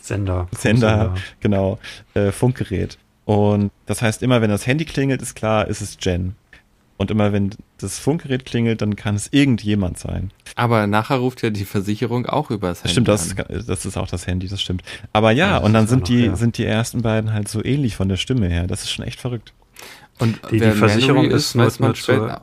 Sender. 0.00 0.48
Sender, 0.56 1.14
genau, 1.40 1.78
äh, 2.14 2.32
Funkgerät. 2.32 2.98
Und 3.24 3.70
das 3.86 4.02
heißt, 4.02 4.22
immer 4.22 4.40
wenn 4.42 4.50
das 4.50 4.66
Handy 4.66 4.84
klingelt, 4.84 5.22
ist 5.22 5.34
klar, 5.34 5.68
ist 5.68 5.80
es 5.80 5.96
Jen. 6.00 6.34
Und 6.96 7.10
immer 7.10 7.32
wenn 7.32 7.50
das 7.78 7.98
Funkgerät 7.98 8.44
klingelt, 8.44 8.80
dann 8.80 8.96
kann 8.96 9.14
es 9.16 9.28
irgendjemand 9.32 9.98
sein. 9.98 10.30
Aber 10.54 10.86
nachher 10.86 11.16
ruft 11.16 11.42
ja 11.42 11.50
die 11.50 11.64
Versicherung 11.64 12.26
auch 12.26 12.50
über 12.50 12.68
das 12.68 12.80
Handy 12.80 12.92
Stimmt, 12.92 13.08
das, 13.08 13.36
an. 13.38 13.46
ist- 13.48 13.68
das 13.68 13.84
ist 13.86 13.96
auch 13.96 14.06
das 14.08 14.26
Handy, 14.26 14.48
das 14.48 14.60
stimmt. 14.60 14.82
Aber 15.12 15.30
ja, 15.32 15.50
Ja, 15.52 15.58
und 15.58 15.72
dann 15.72 15.86
sind 15.86 16.02
auch 16.02 16.06
die, 16.06 16.22
noch, 16.22 16.32
ja. 16.32 16.36
sind 16.36 16.58
die 16.58 16.64
ersten 16.64 17.02
beiden 17.02 17.32
halt 17.32 17.48
so 17.48 17.64
ähnlich 17.64 17.96
von 17.96 18.08
der 18.08 18.16
Stimme 18.16 18.48
her. 18.48 18.66
Das 18.66 18.82
ist 18.82 18.90
schon 18.90 19.04
echt 19.04 19.20
verrückt. 19.20 19.52
Und 20.18 20.40
Die- 20.50 20.58
die 20.60 20.70
Versicherung 20.72 21.22
Mallory 21.24 21.34
ist 21.36 21.54
man 21.54 21.66
nur 21.66 21.94
zur- 21.94 21.94
später. 21.94 22.42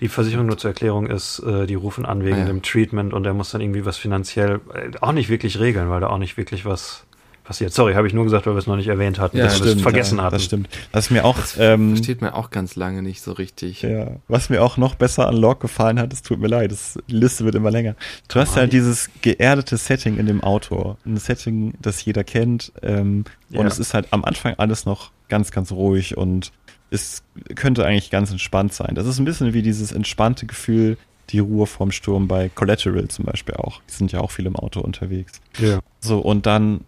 Die 0.00 0.08
Versicherung 0.08 0.46
nur 0.46 0.56
zur 0.56 0.70
Erklärung 0.70 1.06
ist, 1.06 1.38
äh, 1.40 1.66
die 1.66 1.74
rufen 1.74 2.06
an 2.06 2.24
wegen 2.24 2.36
Ah, 2.36 2.40
ja. 2.40 2.44
dem 2.46 2.62
Treatment 2.62 3.12
und 3.12 3.24
der 3.24 3.34
muss 3.34 3.50
dann 3.50 3.60
irgendwie 3.60 3.84
was 3.84 3.98
finanziell 3.98 4.60
äh, 4.74 4.90
auch 5.02 5.12
nicht 5.12 5.28
wirklich 5.28 5.58
regeln, 5.60 5.90
weil 5.90 6.00
da 6.00 6.06
auch 6.08 6.16
nicht 6.18 6.38
wirklich 6.38 6.64
was 6.64 7.04
passiert. 7.44 7.72
Sorry, 7.74 7.92
habe 7.94 8.06
ich 8.08 8.14
nur 8.14 8.24
gesagt, 8.24 8.46
weil 8.46 8.54
wir 8.54 8.58
es 8.58 8.66
noch 8.66 8.76
nicht 8.76 8.88
erwähnt 8.88 9.18
hatten, 9.20 9.36
Ja, 9.36 9.44
dass 9.44 9.62
wir 9.62 9.76
es 9.76 9.80
vergessen 9.82 10.16
ja, 10.18 10.24
hatten. 10.24 10.34
Das 10.36 10.44
stimmt. 10.44 10.68
Was 10.92 11.10
mir 11.10 11.24
auch, 11.26 11.36
ähm, 11.58 11.90
Versteht 11.94 12.20
man 12.22 12.30
auch 12.32 12.48
ganz 12.50 12.74
lange 12.74 13.02
nicht 13.02 13.20
so 13.20 13.32
richtig. 13.32 13.82
ja, 13.82 14.12
was 14.28 14.48
mir 14.50 14.62
auch 14.64 14.78
noch 14.78 14.94
besser 14.94 15.28
an 15.28 15.36
Locke 15.36 15.62
gefallen 15.68 16.00
hat, 16.00 16.10
es 16.12 16.22
tut 16.22 16.40
mir 16.40 16.48
leid, 16.48 16.72
das, 16.72 16.98
die 17.08 17.14
Liste 17.14 17.44
wird 17.44 17.54
immer 17.54 17.70
länger. 17.70 17.96
Du 18.28 18.40
hast 18.40 18.56
ja 18.56 18.62
Mann. 18.62 18.70
dieses 18.70 19.10
geerdete 19.20 19.76
Setting 19.76 20.16
in 20.16 20.24
dem 20.26 20.42
Auto. 20.42 20.96
Ein 21.04 21.18
Setting, 21.18 21.74
das 21.80 22.02
jeder 22.04 22.24
kennt. 22.24 22.72
Ähm, 22.82 23.24
Ja. 23.50 23.60
Und 23.60 23.66
es 23.66 23.78
ist 23.78 23.92
halt 23.94 24.08
am 24.10 24.24
Anfang 24.24 24.54
alles 24.56 24.86
noch 24.86 25.10
ganz, 25.28 25.50
ganz 25.52 25.70
ruhig 25.70 26.16
und 26.16 26.50
es 26.90 27.22
könnte 27.54 27.84
eigentlich 27.84 28.10
ganz 28.10 28.30
entspannt 28.30 28.72
sein. 28.72 28.94
Das 28.94 29.06
ist 29.06 29.18
ein 29.18 29.24
bisschen 29.24 29.52
wie 29.54 29.62
dieses 29.62 29.92
entspannte 29.92 30.46
Gefühl, 30.46 30.96
die 31.30 31.40
Ruhe 31.40 31.66
vorm 31.66 31.90
Sturm 31.90 32.28
bei 32.28 32.48
Collateral 32.48 33.08
zum 33.08 33.24
Beispiel 33.24 33.54
auch. 33.56 33.80
Die 33.88 33.92
sind 33.94 34.12
ja 34.12 34.20
auch 34.20 34.30
viel 34.30 34.46
im 34.46 34.56
Auto 34.56 34.80
unterwegs. 34.80 35.40
Ja. 35.58 35.80
So, 36.00 36.20
und 36.20 36.46
dann 36.46 36.82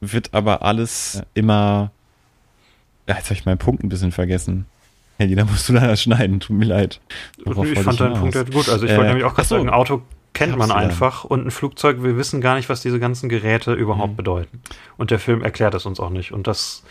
wird 0.00 0.32
aber 0.32 0.62
alles 0.62 1.22
immer. 1.34 1.90
Ja, 3.06 3.16
jetzt 3.16 3.26
habe 3.26 3.34
ich 3.34 3.44
meinen 3.44 3.58
Punkt 3.58 3.82
ein 3.84 3.88
bisschen 3.88 4.12
vergessen. 4.12 4.66
Handy, 5.18 5.34
da 5.34 5.44
musst 5.46 5.68
du 5.68 5.74
leider 5.74 5.96
schneiden, 5.96 6.40
tut 6.40 6.56
mir 6.56 6.64
leid. 6.64 7.00
Worauf 7.44 7.66
ich 7.70 7.78
fand 7.78 8.00
deinen? 8.00 8.14
Punkt 8.14 8.34
gut. 8.52 8.68
Also 8.68 8.86
ich 8.86 8.92
Äh, 8.92 8.96
wollte 8.96 9.08
nämlich 9.10 9.24
auch 9.24 9.34
gerade 9.34 9.48
so. 9.48 9.56
sagen, 9.56 9.68
ein 9.68 9.74
Auto 9.74 10.02
kennt 10.32 10.56
man 10.56 10.70
einfach 10.72 11.24
und 11.24 11.46
ein 11.46 11.50
Flugzeug, 11.50 12.02
wir 12.02 12.16
wissen 12.16 12.40
gar 12.40 12.54
nicht, 12.56 12.70
was 12.70 12.80
diese 12.80 12.98
ganzen 12.98 13.28
Geräte 13.28 13.74
überhaupt 13.74 14.12
Mhm. 14.12 14.16
bedeuten. 14.16 14.62
Und 14.96 15.10
der 15.10 15.18
Film 15.18 15.42
erklärt 15.42 15.74
es 15.74 15.84
uns 15.84 16.00
auch 16.00 16.08
nicht. 16.08 16.32
Und 16.32 16.46
das, 16.46 16.82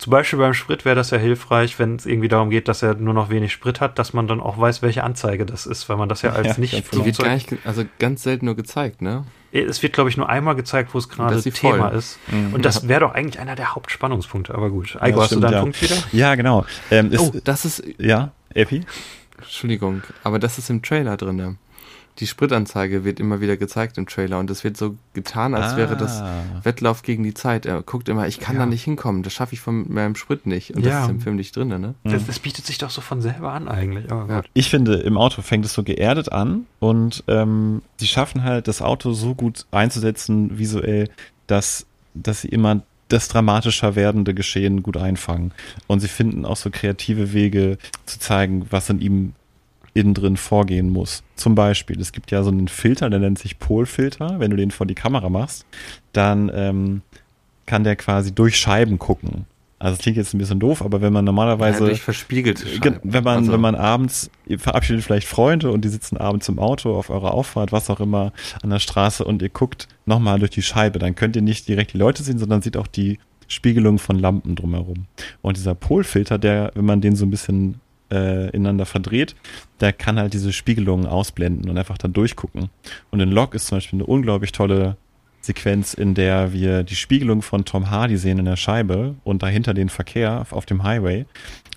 zum 0.00 0.12
Beispiel 0.12 0.38
beim 0.38 0.54
Sprit 0.54 0.86
wäre 0.86 0.96
das 0.96 1.10
ja 1.10 1.18
hilfreich, 1.18 1.78
wenn 1.78 1.96
es 1.96 2.06
irgendwie 2.06 2.28
darum 2.28 2.48
geht, 2.48 2.68
dass 2.68 2.82
er 2.82 2.94
nur 2.94 3.12
noch 3.12 3.28
wenig 3.28 3.52
Sprit 3.52 3.82
hat, 3.82 3.98
dass 3.98 4.14
man 4.14 4.26
dann 4.26 4.40
auch 4.40 4.58
weiß, 4.58 4.80
welche 4.80 5.04
Anzeige 5.04 5.44
das 5.44 5.66
ist, 5.66 5.90
weil 5.90 5.98
man 5.98 6.08
das 6.08 6.22
ja 6.22 6.30
als 6.30 6.46
Ja, 6.48 6.54
nicht 6.58 6.72
ganz 6.72 6.88
Die 6.88 7.04
wird 7.04 7.18
gar 7.18 7.34
nicht, 7.34 7.54
also 7.66 7.84
ganz 7.98 8.22
selten 8.22 8.46
nur 8.46 8.56
gezeigt, 8.56 9.02
ne? 9.02 9.24
Es 9.52 9.82
wird, 9.82 9.92
glaube 9.92 10.08
ich, 10.08 10.16
nur 10.16 10.26
einmal 10.30 10.54
gezeigt, 10.54 10.94
wo 10.94 10.98
es 10.98 11.10
gerade 11.10 11.42
Thema 11.42 11.90
voll. 11.90 11.98
ist. 11.98 12.18
Mhm. 12.28 12.54
Und 12.54 12.64
das 12.64 12.88
wäre 12.88 13.00
doch 13.00 13.12
eigentlich 13.12 13.40
einer 13.40 13.56
der 13.56 13.74
Hauptspannungspunkte. 13.74 14.54
Aber 14.54 14.70
gut. 14.70 14.94
Ja, 14.94 15.02
Eiko, 15.02 15.20
hast 15.20 15.26
stimmt, 15.26 15.42
du 15.42 15.46
deinen 15.48 15.54
ja. 15.54 15.60
Punkt 15.60 15.82
wieder? 15.82 15.96
Ja, 16.12 16.34
genau. 16.34 16.64
Ähm, 16.90 17.12
ist, 17.12 17.20
Oh, 17.20 17.32
das 17.44 17.66
ist, 17.66 17.82
ja, 17.98 18.30
Epi? 18.54 18.82
Entschuldigung, 19.36 20.02
aber 20.24 20.38
das 20.38 20.56
ist 20.56 20.70
im 20.70 20.80
Trailer 20.82 21.18
drinne. 21.18 21.56
Die 22.20 22.26
Spritanzeige 22.26 23.04
wird 23.04 23.18
immer 23.18 23.40
wieder 23.40 23.56
gezeigt 23.56 23.96
im 23.98 24.06
Trailer 24.06 24.38
und 24.38 24.50
es 24.50 24.62
wird 24.62 24.76
so 24.76 24.96
getan, 25.14 25.54
als 25.54 25.76
wäre 25.76 25.96
das 25.96 26.20
Ah. 26.20 26.42
Wettlauf 26.62 27.02
gegen 27.02 27.22
die 27.24 27.32
Zeit. 27.34 27.64
Er 27.64 27.80
guckt 27.82 28.08
immer, 28.10 28.28
ich 28.28 28.38
kann 28.40 28.56
Ja. 28.56 28.60
da 28.62 28.66
nicht 28.66 28.84
hinkommen, 28.84 29.22
das 29.22 29.32
schaffe 29.32 29.54
ich 29.54 29.60
von 29.60 29.90
meinem 29.92 30.14
Sprit 30.16 30.44
nicht. 30.46 30.72
Und 30.76 30.84
Ja. 30.84 30.90
das 30.90 31.04
ist 31.04 31.10
im 31.10 31.20
Film 31.20 31.36
nicht 31.36 31.56
drinne, 31.56 31.78
ne? 31.78 31.94
Das, 32.04 32.26
das 32.26 32.38
bietet 32.38 32.66
sich 32.66 32.76
doch 32.78 32.90
so 32.90 33.00
von 33.00 33.22
selber 33.22 33.52
an 33.52 33.68
eigentlich. 33.68 34.10
Aber 34.12 34.28
Ja. 34.28 34.36
gut. 34.42 34.50
Ich 34.52 34.68
finde, 34.68 34.96
im 34.96 35.16
Auto 35.16 35.40
fängt 35.42 35.64
es 35.64 35.72
so 35.72 35.82
geerdet 35.82 36.30
an 36.30 36.66
und 36.78 37.24
ähm, 37.26 37.80
sie 37.96 38.06
schaffen 38.06 38.44
halt, 38.44 38.68
das 38.68 38.82
Auto 38.82 39.12
so 39.12 39.34
gut 39.34 39.64
einzusetzen 39.70 40.58
visuell, 40.58 41.08
dass, 41.46 41.86
dass 42.14 42.42
sie 42.42 42.48
immer 42.48 42.82
das 43.08 43.28
dramatischer 43.28 43.96
werdende 43.96 44.34
Geschehen 44.34 44.82
gut 44.82 44.96
einfangen. 44.96 45.52
Und 45.88 46.00
sie 46.00 46.06
finden 46.08 46.44
auch 46.44 46.56
so 46.56 46.70
kreative 46.70 47.32
Wege 47.32 47.78
zu 48.06 48.20
zeigen, 48.20 48.66
was 48.70 48.88
in 48.90 49.00
ihm 49.00 49.32
innen 49.94 50.14
drin 50.14 50.36
vorgehen 50.36 50.90
muss. 50.90 51.22
Zum 51.36 51.54
Beispiel, 51.54 52.00
es 52.00 52.12
gibt 52.12 52.30
ja 52.30 52.42
so 52.42 52.50
einen 52.50 52.68
Filter, 52.68 53.10
der 53.10 53.18
nennt 53.18 53.38
sich 53.38 53.58
Polfilter. 53.58 54.38
Wenn 54.38 54.50
du 54.50 54.56
den 54.56 54.70
vor 54.70 54.86
die 54.86 54.94
Kamera 54.94 55.28
machst, 55.28 55.66
dann 56.12 56.50
ähm, 56.54 57.02
kann 57.66 57.84
der 57.84 57.96
quasi 57.96 58.32
durch 58.34 58.56
Scheiben 58.56 58.98
gucken. 58.98 59.46
Also 59.78 59.96
das 59.96 60.02
klingt 60.02 60.18
jetzt 60.18 60.34
ein 60.34 60.38
bisschen 60.38 60.60
doof, 60.60 60.82
aber 60.82 61.00
wenn 61.00 61.12
man 61.12 61.24
normalerweise 61.24 61.80
ja, 61.80 61.86
durch 61.86 62.02
verspiegelte 62.02 62.64
Ge- 62.66 62.74
Scheiben. 62.92 63.00
Wenn 63.02 63.24
man, 63.24 63.38
Also, 63.38 63.52
wenn 63.52 63.62
man 63.62 63.74
abends, 63.74 64.30
ihr 64.46 64.58
verabschiedet 64.58 65.02
vielleicht 65.02 65.26
Freunde 65.26 65.70
und 65.70 65.84
die 65.86 65.88
sitzen 65.88 66.18
abends 66.18 66.48
im 66.50 66.58
Auto 66.58 66.94
auf 66.94 67.08
eurer 67.08 67.32
Auffahrt, 67.32 67.72
was 67.72 67.88
auch 67.88 67.98
immer, 68.00 68.32
an 68.62 68.68
der 68.68 68.78
Straße 68.78 69.24
und 69.24 69.40
ihr 69.40 69.48
guckt 69.48 69.88
nochmal 70.04 70.38
durch 70.38 70.50
die 70.50 70.60
Scheibe, 70.62 70.98
dann 70.98 71.14
könnt 71.14 71.34
ihr 71.34 71.40
nicht 71.42 71.66
direkt 71.66 71.94
die 71.94 71.98
Leute 71.98 72.22
sehen, 72.22 72.38
sondern 72.38 72.60
sieht 72.60 72.76
auch 72.76 72.86
die 72.88 73.18
Spiegelung 73.48 73.98
von 73.98 74.18
Lampen 74.18 74.54
drumherum. 74.54 75.06
Und 75.40 75.56
dieser 75.56 75.74
Polfilter, 75.74 76.36
der, 76.38 76.72
wenn 76.74 76.84
man 76.84 77.00
den 77.00 77.16
so 77.16 77.24
ein 77.24 77.30
bisschen 77.30 77.80
äh, 78.10 78.50
ineinander 78.50 78.86
verdreht, 78.86 79.34
der 79.80 79.92
kann 79.92 80.18
halt 80.18 80.32
diese 80.32 80.52
Spiegelungen 80.52 81.06
ausblenden 81.06 81.70
und 81.70 81.78
einfach 81.78 81.98
dann 81.98 82.12
durchgucken. 82.12 82.70
Und 83.10 83.20
in 83.20 83.30
Log 83.30 83.54
ist 83.54 83.66
zum 83.66 83.76
Beispiel 83.76 83.98
eine 83.98 84.06
unglaublich 84.06 84.52
tolle 84.52 84.96
Sequenz, 85.40 85.94
in 85.94 86.14
der 86.14 86.52
wir 86.52 86.82
die 86.82 86.96
Spiegelung 86.96 87.42
von 87.42 87.64
Tom 87.64 87.90
Hardy 87.90 88.16
sehen 88.16 88.38
in 88.38 88.44
der 88.44 88.56
Scheibe 88.56 89.14
und 89.24 89.42
dahinter 89.42 89.72
den 89.72 89.88
Verkehr 89.88 90.46
auf, 90.50 90.66
dem 90.66 90.82
Highway. 90.82 91.24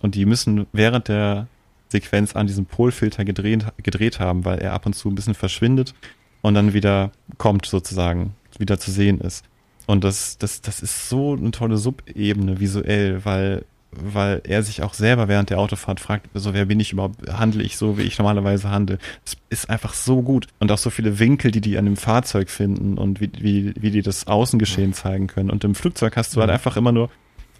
Und 0.02 0.16
die 0.16 0.26
müssen 0.26 0.68
während 0.74 1.08
der 1.08 1.48
Sequenz 1.88 2.36
an 2.36 2.48
diesem 2.48 2.66
Polfilter 2.66 3.24
gedreht, 3.24 3.66
gedreht 3.82 4.20
haben, 4.20 4.46
weil 4.46 4.60
er 4.60 4.74
ab 4.74 4.86
und 4.86 4.94
zu 4.94 5.10
ein 5.10 5.16
bisschen 5.16 5.36
verschwindet 5.36 5.94
und 6.42 6.56
dann 6.56 6.74
wieder 6.74 7.12
kommt 7.38 7.66
sozusagen, 7.66 8.36
wieder 8.58 8.80
zu 8.80 8.92
sehen 8.92 9.22
ist. 9.22 9.46
Und 9.86 10.04
das, 10.04 10.38
das, 10.38 10.62
das 10.62 10.82
ist 10.82 11.10
so 11.10 11.34
eine 11.34 11.52
tolle 11.52 11.78
Subebene 11.78 12.60
visuell, 12.60 13.24
weil 13.26 13.66
weil 14.02 14.42
er 14.46 14.64
sich 14.64 14.82
auch 14.82 14.94
selber 14.94 15.28
während 15.28 15.50
der 15.50 15.60
Autofahrt 15.60 16.00
fragt, 16.00 16.28
so 16.34 16.54
wer 16.54 16.66
bin 16.66 16.80
ich 16.80 16.94
überhaupt, 16.94 17.28
handle 17.32 17.64
ich 17.64 17.78
so, 17.78 17.98
wie 17.98 18.04
ich 18.04 18.18
normalerweise 18.18 18.70
handle. 18.70 18.98
Es 19.26 19.38
ist 19.50 19.70
einfach 19.70 19.94
so 19.94 20.22
gut. 20.22 20.48
Und 20.60 20.72
auch 20.72 20.78
so 20.78 20.90
viele 20.90 21.20
Winkel, 21.20 21.52
die 21.52 21.62
die 21.62 21.78
an 21.78 21.86
dem 21.86 21.98
Fahrzeug 21.98 22.50
finden 22.50 22.98
und 22.98 23.22
wie, 23.22 23.32
wie, 23.40 23.74
wie 23.78 23.92
die 23.92 24.02
das 24.02 24.28
Außengeschehen 24.28 24.94
zeigen 24.94 25.28
können. 25.28 25.50
Und 25.50 25.64
im 25.64 25.76
Flugzeug 25.76 26.16
hast 26.18 26.36
du 26.36 26.42
halt 26.42 26.50
einfach 26.50 26.78
immer 26.78 26.92
nur 26.92 27.10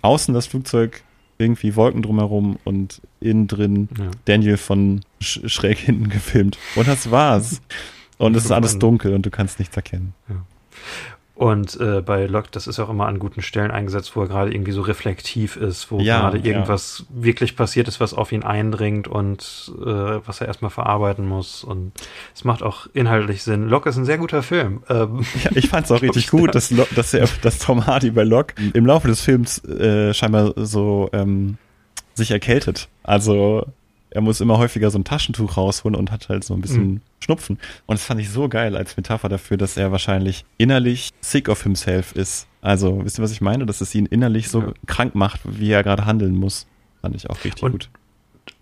außen 0.02 0.34
das 0.34 0.48
Flugzeug, 0.48 1.04
irgendwie 1.38 1.76
Wolken 1.76 2.02
drumherum 2.04 2.58
und 2.64 3.02
innen 3.20 3.48
drin 3.48 3.90
Ja. 3.98 4.12
Daniel 4.26 4.58
von 4.58 5.02
sch 5.20 5.42
schräg 5.46 5.80
hinten 5.80 6.10
gefilmt. 6.10 6.58
Und 6.76 6.88
das 6.88 7.12
war's. 7.12 7.62
Und 8.20 8.36
es 8.36 8.46
ist 8.46 8.52
alles 8.52 8.78
dunkel 8.80 9.14
und 9.16 9.26
du 9.26 9.32
kannst 9.32 9.60
nichts 9.60 9.76
erkennen. 9.76 10.14
Und 11.36 11.80
äh, 11.82 12.02
bei 12.02 12.28
Locke, 12.28 12.50
das 12.52 12.68
ist 12.68 12.80
auch 12.80 12.90
immer 12.92 13.08
an 13.08 13.18
guten 13.18 13.42
Stellen 13.42 13.72
eingesetzt, 13.72 14.16
wo 14.16 14.22
er 14.22 14.28
gerade 14.28 14.54
irgendwie 14.54 14.72
so 14.72 14.82
reflektiv 14.84 15.56
ist, 15.56 15.90
wo 15.90 16.00
Ja, 16.00 16.20
gerade 16.22 16.38
ja. 16.38 16.46
irgendwas 16.46 17.06
wirklich 17.10 17.56
passiert 17.56 17.88
ist, 17.88 18.00
was 18.00 18.14
auf 18.14 18.32
ihn 18.32 18.44
eindringt 18.44 19.08
und 19.08 19.72
äh, 19.82 19.84
was 19.84 20.42
er 20.42 20.48
erstmal 20.48 20.70
verarbeiten 20.70 21.28
muss. 21.28 21.64
Und 21.64 21.92
es 22.36 22.44
macht 22.44 22.62
auch 22.62 22.86
inhaltlich 22.94 23.42
Sinn. 23.42 23.68
Locke 23.68 23.90
ist 23.90 23.98
ein 23.98 24.06
sehr 24.06 24.20
guter 24.20 24.44
Film. 24.44 24.84
Ähm, 24.90 25.26
Ja, 25.44 25.50
ich 25.56 25.70
fand's 25.70 25.92
auch 25.92 26.02
richtig 26.04 26.30
gut, 26.30 26.54
dass, 26.54 26.70
Lo- 26.70 26.88
dass, 26.96 27.16
er, 27.16 27.28
dass 27.42 27.58
Tom 27.58 27.88
Hardy 27.88 28.12
bei 28.12 28.24
Locke 28.24 28.54
im 28.74 28.86
Laufe 28.86 29.08
des 29.08 29.22
Films 29.22 29.58
äh, 29.66 30.14
scheinbar 30.14 30.54
so 30.56 31.10
ähm, 31.14 31.58
sich 32.14 32.30
erkältet. 32.30 32.90
Also 33.02 33.66
er 34.14 34.22
muss 34.22 34.42
immer 34.42 34.58
häufiger 34.58 34.92
so 34.92 34.98
ein 35.00 35.04
Taschentuch 35.04 35.58
rausholen 35.58 35.96
und 35.96 36.12
hat 36.12 36.30
halt 36.30 36.44
so 36.44 36.54
ein 36.54 36.62
bisschen 36.62 36.86
Mhm. 36.94 37.02
Schnupfen. 37.20 37.58
Und 37.86 37.98
das 38.00 38.06
fand 38.06 38.20
ich 38.20 38.30
so 38.30 38.50
geil 38.50 38.76
als 38.76 38.98
Metapher 38.98 39.30
dafür, 39.30 39.56
dass 39.58 39.78
er 39.78 39.92
wahrscheinlich 39.92 40.44
innerlich 40.58 41.10
sick 41.22 41.48
of 41.50 41.64
himself 41.64 42.14
ist. 42.16 42.48
Also, 42.62 43.04
wisst 43.04 43.18
ihr, 43.20 43.24
was 43.24 43.32
ich 43.32 43.42
meine? 43.42 43.66
Dass 43.66 43.82
es 43.82 43.94
ihn 43.96 44.06
innerlich 44.06 44.50
so 44.50 44.62
Ja. 44.62 44.74
krank 44.88 45.16
macht, 45.16 45.42
wie 45.46 45.72
er 45.72 45.84
gerade 45.84 46.06
handeln 46.06 46.36
muss. 46.36 46.66
Fand 47.02 47.16
ich 47.16 47.30
auch 47.30 47.44
richtig 47.44 47.64
Und 47.64 47.72
gut. 47.72 47.90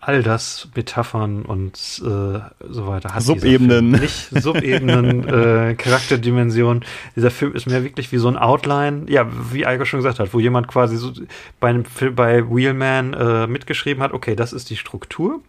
All 0.02 0.24
das, 0.24 0.68
Metaphern 0.76 1.44
und 1.44 1.76
äh, 1.76 2.40
so 2.70 2.88
weiter. 2.88 3.14
Hat 3.14 3.22
Subebenen. 3.22 3.92
Nicht 3.92 4.30
Subebenen, 4.32 5.28
äh, 5.28 5.76
Charakterdimensionen. 5.76 6.84
Dieser 7.16 7.30
Film 7.30 7.54
ist 7.54 7.68
mehr 7.68 7.84
wirklich 7.84 8.12
wie 8.12 8.18
so 8.18 8.28
ein 8.28 8.36
Outline, 8.36 9.06
ja, 9.08 9.28
wie 9.52 9.66
Algo 9.66 9.86
schon 9.86 10.00
gesagt 10.00 10.20
hat, 10.20 10.34
wo 10.34 10.40
jemand 10.40 10.68
quasi 10.68 10.98
so 10.98 11.14
bei 11.60 11.70
einem 11.70 11.86
Film, 11.86 12.16
bei 12.16 12.50
Wheelman 12.50 13.14
äh, 13.14 13.48
mitgeschrieben 13.48 14.02
hat, 14.02 14.12
okay, 14.12 14.36
das 14.36 14.54
ist 14.54 14.72
die 14.72 14.78
Struktur. 14.78 15.40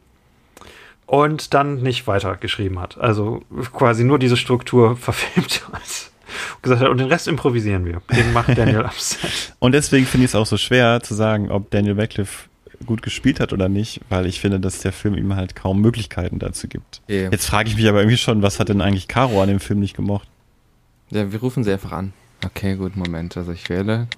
Und 1.07 1.53
dann 1.53 1.83
nicht 1.83 2.07
weitergeschrieben 2.07 2.79
hat. 2.79 2.99
Also 2.99 3.43
quasi 3.73 4.05
nur 4.05 4.19
diese 4.19 4.37
Struktur 4.37 4.97
verfilmt 5.01 5.63
hat. 5.73 6.11
Und 6.57 6.63
gesagt 6.63 6.83
hat, 6.83 6.89
und 6.89 6.99
den 6.99 7.09
Rest 7.09 7.27
improvisieren 7.27 7.87
wir. 7.87 8.03
Den 8.15 8.33
macht 8.35 8.49
Daniel 8.57 8.85
Upset. 8.85 9.55
Und 9.59 9.73
deswegen 9.73 10.07
finde 10.07 10.27
ich 10.27 10.31
es 10.31 10.35
auch 10.35 10.47
so 10.47 10.59
schwer 10.59 11.01
zu 11.03 11.15
sagen, 11.15 11.51
ob 11.51 11.71
Daniel 11.71 11.99
Radcliffe 11.99 12.49
gut 12.87 13.03
gespielt 13.03 13.41
hat 13.41 13.53
oder 13.53 13.69
nicht, 13.69 14.01
weil 14.09 14.27
ich 14.27 14.41
finde, 14.41 14.61
dass 14.61 14.81
der 14.81 14.93
Film 14.93 15.15
ihm 15.17 15.35
halt 15.37 15.55
kaum 15.57 15.81
Möglichkeiten 15.81 16.39
dazu 16.39 16.69
gibt. 16.69 17.01
Okay. 17.05 17.29
Jetzt 17.31 17.47
frage 17.47 17.69
ich 17.69 17.77
mich 17.77 17.89
aber 17.89 18.01
irgendwie 18.01 18.17
schon, 18.19 18.43
was 18.43 18.59
hat 18.61 18.69
denn 18.69 18.81
eigentlich 18.81 19.09
Caro 19.09 19.43
an 19.43 19.49
dem 19.49 19.61
Film 19.61 19.81
nicht 19.81 19.97
gemocht? 19.97 20.29
Ja, 21.11 21.31
wir 21.33 21.41
rufen 21.41 21.65
sie 21.65 21.73
einfach 21.73 21.93
an. 21.93 22.13
Okay, 22.45 22.75
gut, 22.77 22.97
Moment. 22.97 23.37
Also 23.37 23.53
ich 23.53 23.69
wähle. 23.69 24.09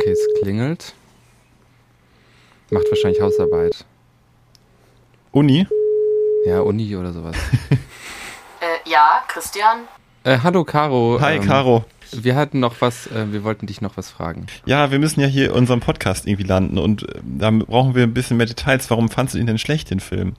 Okay, 0.00 0.10
es 0.10 0.18
klingelt. 0.40 0.94
Macht 2.70 2.84
wahrscheinlich 2.90 3.20
Hausarbeit. 3.20 3.84
Uni? 5.32 5.66
Ja, 6.46 6.60
Uni 6.60 6.94
oder 6.96 7.12
sowas. 7.12 7.36
Äh, 8.60 8.88
ja, 8.90 9.22
Christian. 9.28 9.80
äh, 10.22 10.38
hallo, 10.42 10.64
Caro. 10.64 11.18
Hi, 11.20 11.36
ähm, 11.36 11.42
Caro. 11.44 11.84
Wir 12.22 12.36
hatten 12.36 12.60
noch 12.60 12.80
was, 12.80 13.06
äh, 13.08 13.32
wir 13.32 13.44
wollten 13.44 13.66
dich 13.66 13.80
noch 13.80 13.96
was 13.96 14.10
fragen. 14.10 14.46
Ja, 14.66 14.90
wir 14.90 14.98
müssen 14.98 15.20
ja 15.20 15.26
hier 15.26 15.46
in 15.46 15.52
unserem 15.52 15.80
Podcast 15.80 16.26
irgendwie 16.26 16.44
landen 16.44 16.78
und 16.78 17.02
äh, 17.08 17.20
da 17.22 17.50
brauchen 17.50 17.94
wir 17.94 18.04
ein 18.04 18.14
bisschen 18.14 18.36
mehr 18.36 18.46
Details. 18.46 18.88
Warum 18.90 19.08
fandst 19.08 19.34
du 19.34 19.38
ihn 19.38 19.46
denn 19.46 19.58
schlecht, 19.58 19.90
den 19.90 20.00
Film? 20.00 20.36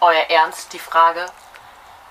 Euer 0.00 0.24
Ernst, 0.30 0.72
die 0.72 0.78
Frage. 0.78 1.26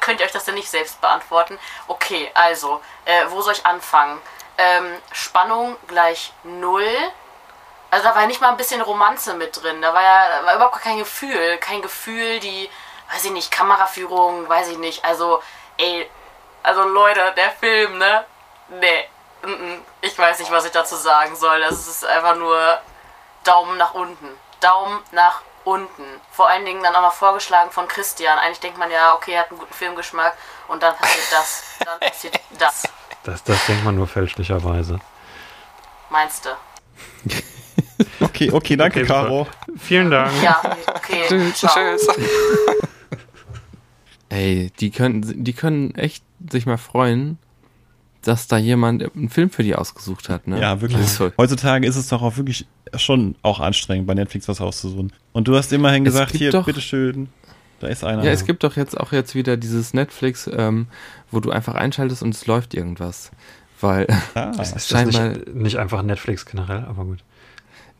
Könnt 0.02 0.20
ihr 0.20 0.26
euch 0.26 0.32
das 0.32 0.46
denn 0.46 0.56
nicht 0.56 0.70
selbst 0.70 1.02
beantworten? 1.02 1.58
Okay, 1.88 2.30
also, 2.34 2.80
äh, 3.06 3.26
wo 3.30 3.42
soll 3.42 3.54
ich 3.54 3.66
anfangen? 3.66 4.18
Ähm, 4.58 4.86
Spannung 5.12 5.76
gleich 5.88 6.32
null. 6.44 6.84
Also 7.92 8.08
da 8.08 8.14
war 8.14 8.22
ja 8.22 8.28
nicht 8.28 8.42
mal 8.42 8.50
ein 8.50 8.58
bisschen 8.58 8.82
Romanze 8.82 9.34
mit 9.34 9.62
drin. 9.62 9.82
Da 9.82 9.94
war 9.94 10.02
ja 10.02 10.26
da 10.40 10.46
war 10.46 10.56
überhaupt 10.56 10.82
kein 10.82 11.00
Gefühl. 11.00 11.58
Kein 11.60 11.82
Gefühl, 11.82 12.40
die, 12.40 12.70
weiß 13.12 13.26
ich 13.26 13.32
nicht, 13.32 13.52
Kameraführung, 13.52 14.48
weiß 14.48 14.70
ich 14.70 14.78
nicht. 14.78 15.04
Also, 15.04 15.42
ey, 15.78 16.08
also 16.64 16.84
Leute, 16.84 17.22
der 17.38 17.52
Film, 17.52 17.98
ne? 17.98 18.26
Nee. 18.80 19.06
Ich 20.02 20.18
weiß 20.18 20.40
nicht, 20.40 20.52
was 20.52 20.66
ich 20.66 20.72
dazu 20.72 20.96
sagen 20.96 21.36
soll. 21.36 21.62
Das 21.62 21.88
ist 21.88 22.06
einfach 22.06 22.36
nur 22.36 22.80
Daumen 23.44 23.78
nach 23.78 23.94
unten. 23.94 24.28
Daumen 24.60 25.00
nach 25.12 25.42
unten. 25.64 26.04
Vor 26.32 26.50
allen 26.50 26.66
Dingen 26.66 26.84
dann 26.84 26.96
auch 26.96 27.02
noch 27.02 27.14
vorgeschlagen 27.14 27.72
von 27.72 27.88
Christian. 27.88 28.38
Eigentlich 28.38 28.60
denkt 28.60 28.78
man 28.78 28.92
ja, 28.92 29.14
okay, 29.14 29.34
er 29.34 29.42
hat 29.42 29.50
einen 29.50 29.60
guten 29.60 29.74
Filmgeschmack 29.74 30.36
und 30.68 30.84
dann 30.84 30.96
passiert 30.96 31.32
das. 31.32 31.64
Dann 31.86 32.00
passiert 32.10 32.40
das. 32.58 32.84
Das, 33.24 33.44
das 33.44 33.66
denkt 33.66 33.84
man 33.84 33.96
nur 33.96 34.08
fälschlicherweise. 34.08 35.00
Meinst 36.10 36.46
du? 36.46 36.50
Okay, 38.22 38.50
okay, 38.52 38.78
danke, 38.78 39.02
Okay. 39.02 39.08
Caro. 39.08 39.48
Vielen 39.78 40.10
Dank. 40.10 40.32
Ja, 40.42 40.62
okay. 40.96 41.52
ciao. 41.54 41.98
Ey, 44.30 44.72
die 44.80 44.92
können, 44.92 45.44
die 45.44 45.54
können 45.54 45.94
echt 45.96 46.24
sich 46.52 46.66
mal 46.66 46.78
freuen, 46.78 47.38
dass 48.22 48.48
da 48.48 48.58
jemand 48.58 49.04
einen 49.16 49.30
Film 49.30 49.50
für 49.50 49.64
die 49.64 49.76
ausgesucht 49.76 50.28
hat, 50.30 50.48
ne? 50.48 50.60
Ja, 50.60 50.82
wirklich. 50.82 51.00
Also, 51.02 51.32
Heutzutage 51.38 51.88
ist 51.88 51.96
es 51.96 52.10
doch 52.10 52.22
auch 52.22 52.36
wirklich 52.38 52.68
schon 52.96 53.36
auch 53.44 53.60
anstrengend, 53.60 54.08
bei 54.08 54.14
Netflix 54.14 54.48
was 54.48 54.60
auszusuchen. 54.60 55.14
Und 55.32 55.48
du 55.48 55.56
hast 55.56 55.72
immerhin 55.72 56.06
Es 56.06 56.14
gesagt, 56.14 56.36
hier, 56.36 56.52
doch- 56.52 56.66
bitteschön, 56.66 57.30
da 57.80 57.88
ist 57.88 58.04
einer. 58.04 58.24
ja, 58.26 58.32
es 58.32 58.46
gibt 58.46 58.64
doch 58.66 58.76
jetzt 58.76 59.00
auch 59.00 59.14
jetzt 59.14 59.36
wieder 59.36 59.56
dieses 59.56 59.94
Netflix, 59.94 60.50
ähm, 60.54 60.88
wo 61.32 61.40
du 61.40 61.50
einfach 61.52 61.76
einschaltest 61.76 62.22
und 62.24 62.34
es 62.36 62.46
läuft 62.46 62.74
irgendwas. 62.74 63.32
Weil, 63.80 64.08
Ah, 64.34 64.50
Ist 64.62 64.74
das 64.76 64.90
Scheinbar- 64.90 65.30
nicht, 65.30 65.56
nicht 65.56 65.76
einfach 65.78 66.02
Netflix 66.04 66.46
generell, 66.46 66.84
aber 66.84 67.06
gut. 67.06 67.20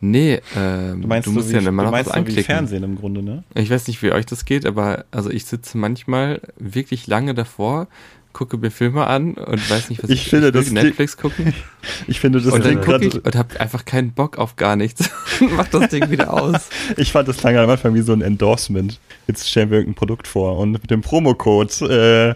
nee, 0.00 0.40
ähm, 0.54 1.00
du 1.00 1.08
meinst, 1.08 1.26
du 1.28 1.32
musst 1.32 1.48
so 1.48 1.54
ja 1.54 1.62
wie, 1.62 1.66
immer 1.68 1.84
du 1.84 1.90
noch 1.90 1.92
was 1.98 2.06
meinst 2.06 2.08
so 2.10 2.14
wie 2.14 2.18
anklicken. 2.18 2.44
Fernsehen 2.44 2.82
im 2.84 2.96
Grunde, 2.96 3.22
ne? 3.22 3.44
Ich 3.54 3.70
weiß 3.70 3.86
nicht, 3.88 4.02
wie 4.02 4.12
euch 4.12 4.26
das 4.26 4.44
geht, 4.44 4.66
aber 4.66 5.06
also 5.10 5.30
ich 5.30 5.46
sitze 5.46 5.78
manchmal 5.78 6.42
wirklich 6.58 7.06
lange 7.06 7.32
davor, 7.32 7.86
gucke 8.32 8.56
mir 8.58 8.70
Filme 8.70 9.06
an 9.06 9.34
und 9.34 9.70
weiß 9.70 9.90
nicht, 9.90 10.02
was 10.02 10.10
Ich 10.10 10.22
ich, 10.22 10.28
finde, 10.30 10.48
ich 10.48 10.54
will 10.54 10.62
das 10.62 10.70
Netflix 10.70 11.16
gucken. 11.16 11.54
Ich 12.06 12.20
finde, 12.20 12.42
das 12.42 12.52
und 12.52 12.62
gucke 12.62 12.76
gerade. 12.76 13.06
ich 13.06 13.24
und 13.24 13.36
habe 13.36 13.58
einfach 13.58 13.86
keinen 13.86 14.12
Bock 14.12 14.36
auf 14.36 14.56
gar 14.56 14.76
nichts. 14.76 15.08
mach 15.56 15.66
das 15.68 15.88
Ding 15.88 16.10
wieder 16.10 16.32
aus. 16.32 16.68
Ich 16.98 17.12
fand 17.12 17.26
das 17.26 17.42
lange 17.42 17.60
am 17.60 17.70
Anfang 17.70 17.94
wie 17.94 18.02
so 18.02 18.12
ein 18.12 18.20
Endorsement. 18.20 19.00
Jetzt 19.26 19.48
stellen 19.48 19.70
wir 19.70 19.78
irgendein 19.78 19.96
Produkt 19.96 20.28
vor 20.28 20.58
und 20.58 20.72
mit 20.72 20.90
dem 20.90 21.00
Promocode 21.00 21.80
äh, 21.82 22.34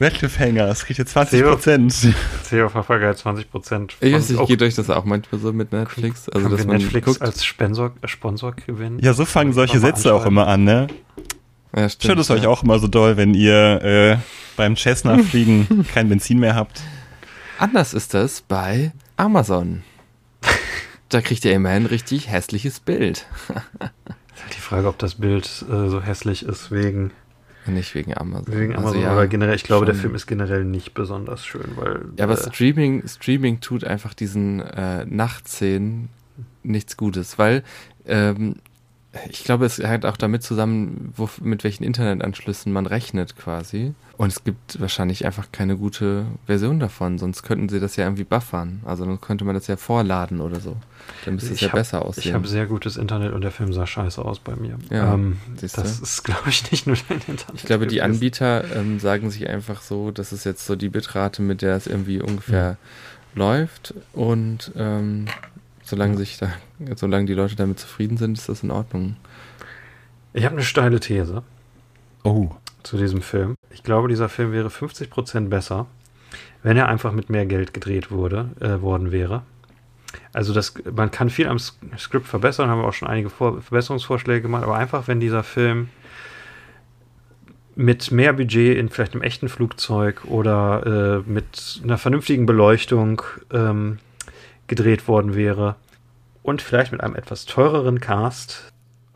Radcliffe 0.00 0.38
Hanger, 0.38 0.68
es 0.68 0.84
kriegt 0.84 0.98
ihr 0.98 1.06
20 1.06 1.42
Prozent. 1.42 1.94
CEO 2.42 2.68
Verfolger 2.68 3.14
20 3.14 3.50
Prozent. 3.50 3.96
Ich 4.00 4.12
weiß 4.12 4.30
nicht, 4.30 4.46
geht 4.46 4.62
euch 4.62 4.74
das 4.74 4.90
auch 4.90 5.04
manchmal 5.04 5.40
so 5.40 5.52
mit 5.52 5.72
Netflix? 5.72 6.28
Also, 6.28 6.48
dass 6.48 6.66
man 6.66 6.78
Netflix 6.78 7.06
guckt. 7.06 7.22
als 7.22 7.44
Sponsor, 7.44 7.92
Sponsor 8.04 8.52
gewinnen? 8.52 8.98
Ja, 9.00 9.14
so 9.14 9.24
fangen 9.24 9.52
solche 9.52 9.78
Sätze 9.78 10.12
auch 10.12 10.26
immer 10.26 10.46
an, 10.48 10.64
ne? 10.64 10.88
Ja, 11.76 11.88
stimmt, 11.88 12.02
Stört 12.04 12.18
es 12.20 12.30
euch 12.30 12.42
ja. 12.44 12.48
auch 12.48 12.62
immer 12.62 12.78
so 12.78 12.86
doll, 12.88 13.16
wenn 13.16 13.34
ihr 13.34 13.82
äh, 13.82 14.16
beim 14.56 14.76
Cessna 14.76 15.18
fliegen 15.18 15.84
kein 15.94 16.08
Benzin 16.08 16.38
mehr 16.38 16.54
habt? 16.54 16.80
Anders 17.58 17.94
ist 17.94 18.14
das 18.14 18.42
bei 18.42 18.92
Amazon. 19.16 19.82
Da 21.08 21.20
kriegt 21.20 21.44
ihr 21.44 21.52
immerhin 21.52 21.84
ein 21.84 21.86
richtig 21.86 22.28
hässliches 22.30 22.80
Bild. 22.80 23.26
Die 24.56 24.60
Frage, 24.60 24.88
ob 24.88 24.98
das 24.98 25.16
Bild 25.16 25.64
äh, 25.70 25.88
so 25.88 26.00
hässlich 26.02 26.44
ist 26.44 26.70
wegen, 26.72 27.12
Nicht 27.66 27.94
wegen 27.94 28.16
Amazon. 28.16 28.54
wegen 28.54 28.74
Also 28.74 28.88
Amazon 28.88 29.02
ja, 29.02 29.12
oder 29.12 29.26
generell. 29.28 29.54
Ich 29.54 29.64
glaube, 29.64 29.86
der 29.86 29.94
schon. 29.94 30.02
Film 30.02 30.14
ist 30.16 30.26
generell 30.26 30.64
nicht 30.64 30.94
besonders 30.94 31.46
schön, 31.46 31.76
weil. 31.76 32.00
Ja, 32.16 32.24
aber 32.24 32.34
äh, 32.34 32.50
Streaming, 32.50 33.06
Streaming 33.06 33.60
tut 33.60 33.84
einfach 33.84 34.14
diesen 34.14 34.60
äh, 34.60 35.04
Nachtszenen 35.04 36.08
nichts 36.62 36.96
Gutes, 36.96 37.38
weil 37.38 37.62
ähm, 38.06 38.56
ich 39.30 39.44
glaube, 39.44 39.66
es 39.66 39.78
hängt 39.78 40.04
auch 40.06 40.16
damit 40.16 40.42
zusammen, 40.42 41.12
wo, 41.16 41.28
mit 41.40 41.64
welchen 41.64 41.84
Internetanschlüssen 41.84 42.72
man 42.72 42.86
rechnet 42.86 43.36
quasi. 43.36 43.94
Und 44.16 44.28
es 44.28 44.44
gibt 44.44 44.80
wahrscheinlich 44.80 45.26
einfach 45.26 45.48
keine 45.50 45.76
gute 45.76 46.24
Version 46.46 46.78
davon, 46.78 47.18
sonst 47.18 47.42
könnten 47.42 47.68
sie 47.68 47.80
das 47.80 47.96
ja 47.96 48.04
irgendwie 48.04 48.22
buffern. 48.24 48.80
Also 48.84 49.04
dann 49.04 49.20
könnte 49.20 49.44
man 49.44 49.54
das 49.56 49.66
ja 49.66 49.76
vorladen 49.76 50.40
oder 50.40 50.60
so. 50.60 50.76
Dann 51.24 51.34
müsste 51.34 51.52
es 51.52 51.60
ja 51.60 51.68
hab- 51.68 51.74
besser 51.74 51.98
Ich 51.98 52.04
aussehen. 52.04 52.34
habe 52.34 52.46
sehr 52.46 52.66
gutes 52.66 52.96
Internet 52.96 53.32
und 53.32 53.40
der 53.40 53.50
Film 53.50 53.72
sah 53.72 53.86
scheiße 53.86 54.24
aus 54.24 54.38
bei 54.38 54.54
mir. 54.54 54.78
Ja, 54.90 55.14
ähm, 55.14 55.38
das 55.60 56.00
ist, 56.00 56.22
glaube 56.22 56.48
ich, 56.48 56.70
nicht 56.70 56.86
nur 56.86 56.96
dein 57.08 57.18
Internet. 57.26 57.54
Ich 57.56 57.64
glaube, 57.64 57.86
die 57.88 57.96
gewesen. 57.96 58.12
Anbieter 58.14 58.64
ähm, 58.76 59.00
sagen 59.00 59.30
sich 59.30 59.48
einfach 59.48 59.82
so, 59.82 60.12
das 60.12 60.32
ist 60.32 60.44
jetzt 60.44 60.64
so 60.64 60.76
die 60.76 60.88
Bitrate, 60.90 61.42
mit 61.42 61.60
der 61.62 61.74
es 61.76 61.86
irgendwie 61.88 62.20
ungefähr 62.22 62.76
läuft. 63.34 63.94
Und 64.12 64.70
ähm, 64.76 65.26
solange 65.82 66.16
sich 66.16 66.38
da, 66.38 66.52
solange 66.96 67.26
die 67.26 67.34
Leute 67.34 67.56
damit 67.56 67.78
zufrieden 67.78 68.16
sind, 68.16 68.38
ist 68.38 68.48
das 68.48 68.62
in 68.62 68.70
Ordnung. 68.70 69.16
Ich 70.32 70.44
habe 70.44 70.54
eine 70.56 70.64
steile 70.64 71.00
These 71.00 71.42
Oh. 72.24 72.50
zu 72.82 72.96
diesem 72.96 73.22
Film. 73.22 73.54
Ich 73.70 73.82
glaube, 73.82 74.08
dieser 74.08 74.28
Film 74.28 74.52
wäre 74.52 74.68
50% 74.68 75.48
besser, 75.48 75.86
wenn 76.62 76.76
er 76.76 76.88
einfach 76.88 77.12
mit 77.12 77.30
mehr 77.30 77.46
Geld 77.46 77.74
gedreht 77.74 78.10
wurde, 78.10 78.50
äh, 78.60 78.80
worden 78.80 79.12
wäre. 79.12 79.42
Also 80.32 80.52
das, 80.52 80.74
man 80.92 81.10
kann 81.10 81.30
viel 81.30 81.48
am 81.48 81.58
Skript 81.58 82.26
verbessern, 82.26 82.68
haben 82.68 82.80
wir 82.80 82.86
auch 82.88 82.92
schon 82.92 83.08
einige 83.08 83.30
Vor 83.30 83.60
Verbesserungsvorschläge 83.60 84.42
gemacht, 84.42 84.62
aber 84.62 84.76
einfach, 84.76 85.06
wenn 85.08 85.20
dieser 85.20 85.42
Film 85.42 85.88
mit 87.76 88.10
mehr 88.12 88.32
Budget 88.32 88.78
in 88.78 88.88
vielleicht 88.88 89.14
einem 89.14 89.22
echten 89.22 89.48
Flugzeug 89.48 90.24
oder 90.24 91.22
äh, 91.26 91.30
mit 91.30 91.80
einer 91.82 91.98
vernünftigen 91.98 92.46
Beleuchtung 92.46 93.22
ähm, 93.52 93.98
gedreht 94.68 95.08
worden 95.08 95.34
wäre 95.34 95.76
und 96.44 96.62
vielleicht 96.62 96.92
mit 96.92 97.00
einem 97.00 97.16
etwas 97.16 97.46
teureren 97.46 97.98
Cast. 97.98 98.72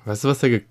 Weißt 0.06 0.24
du, 0.24 0.28
was 0.28 0.40
der 0.40 0.50
ge 0.50 0.62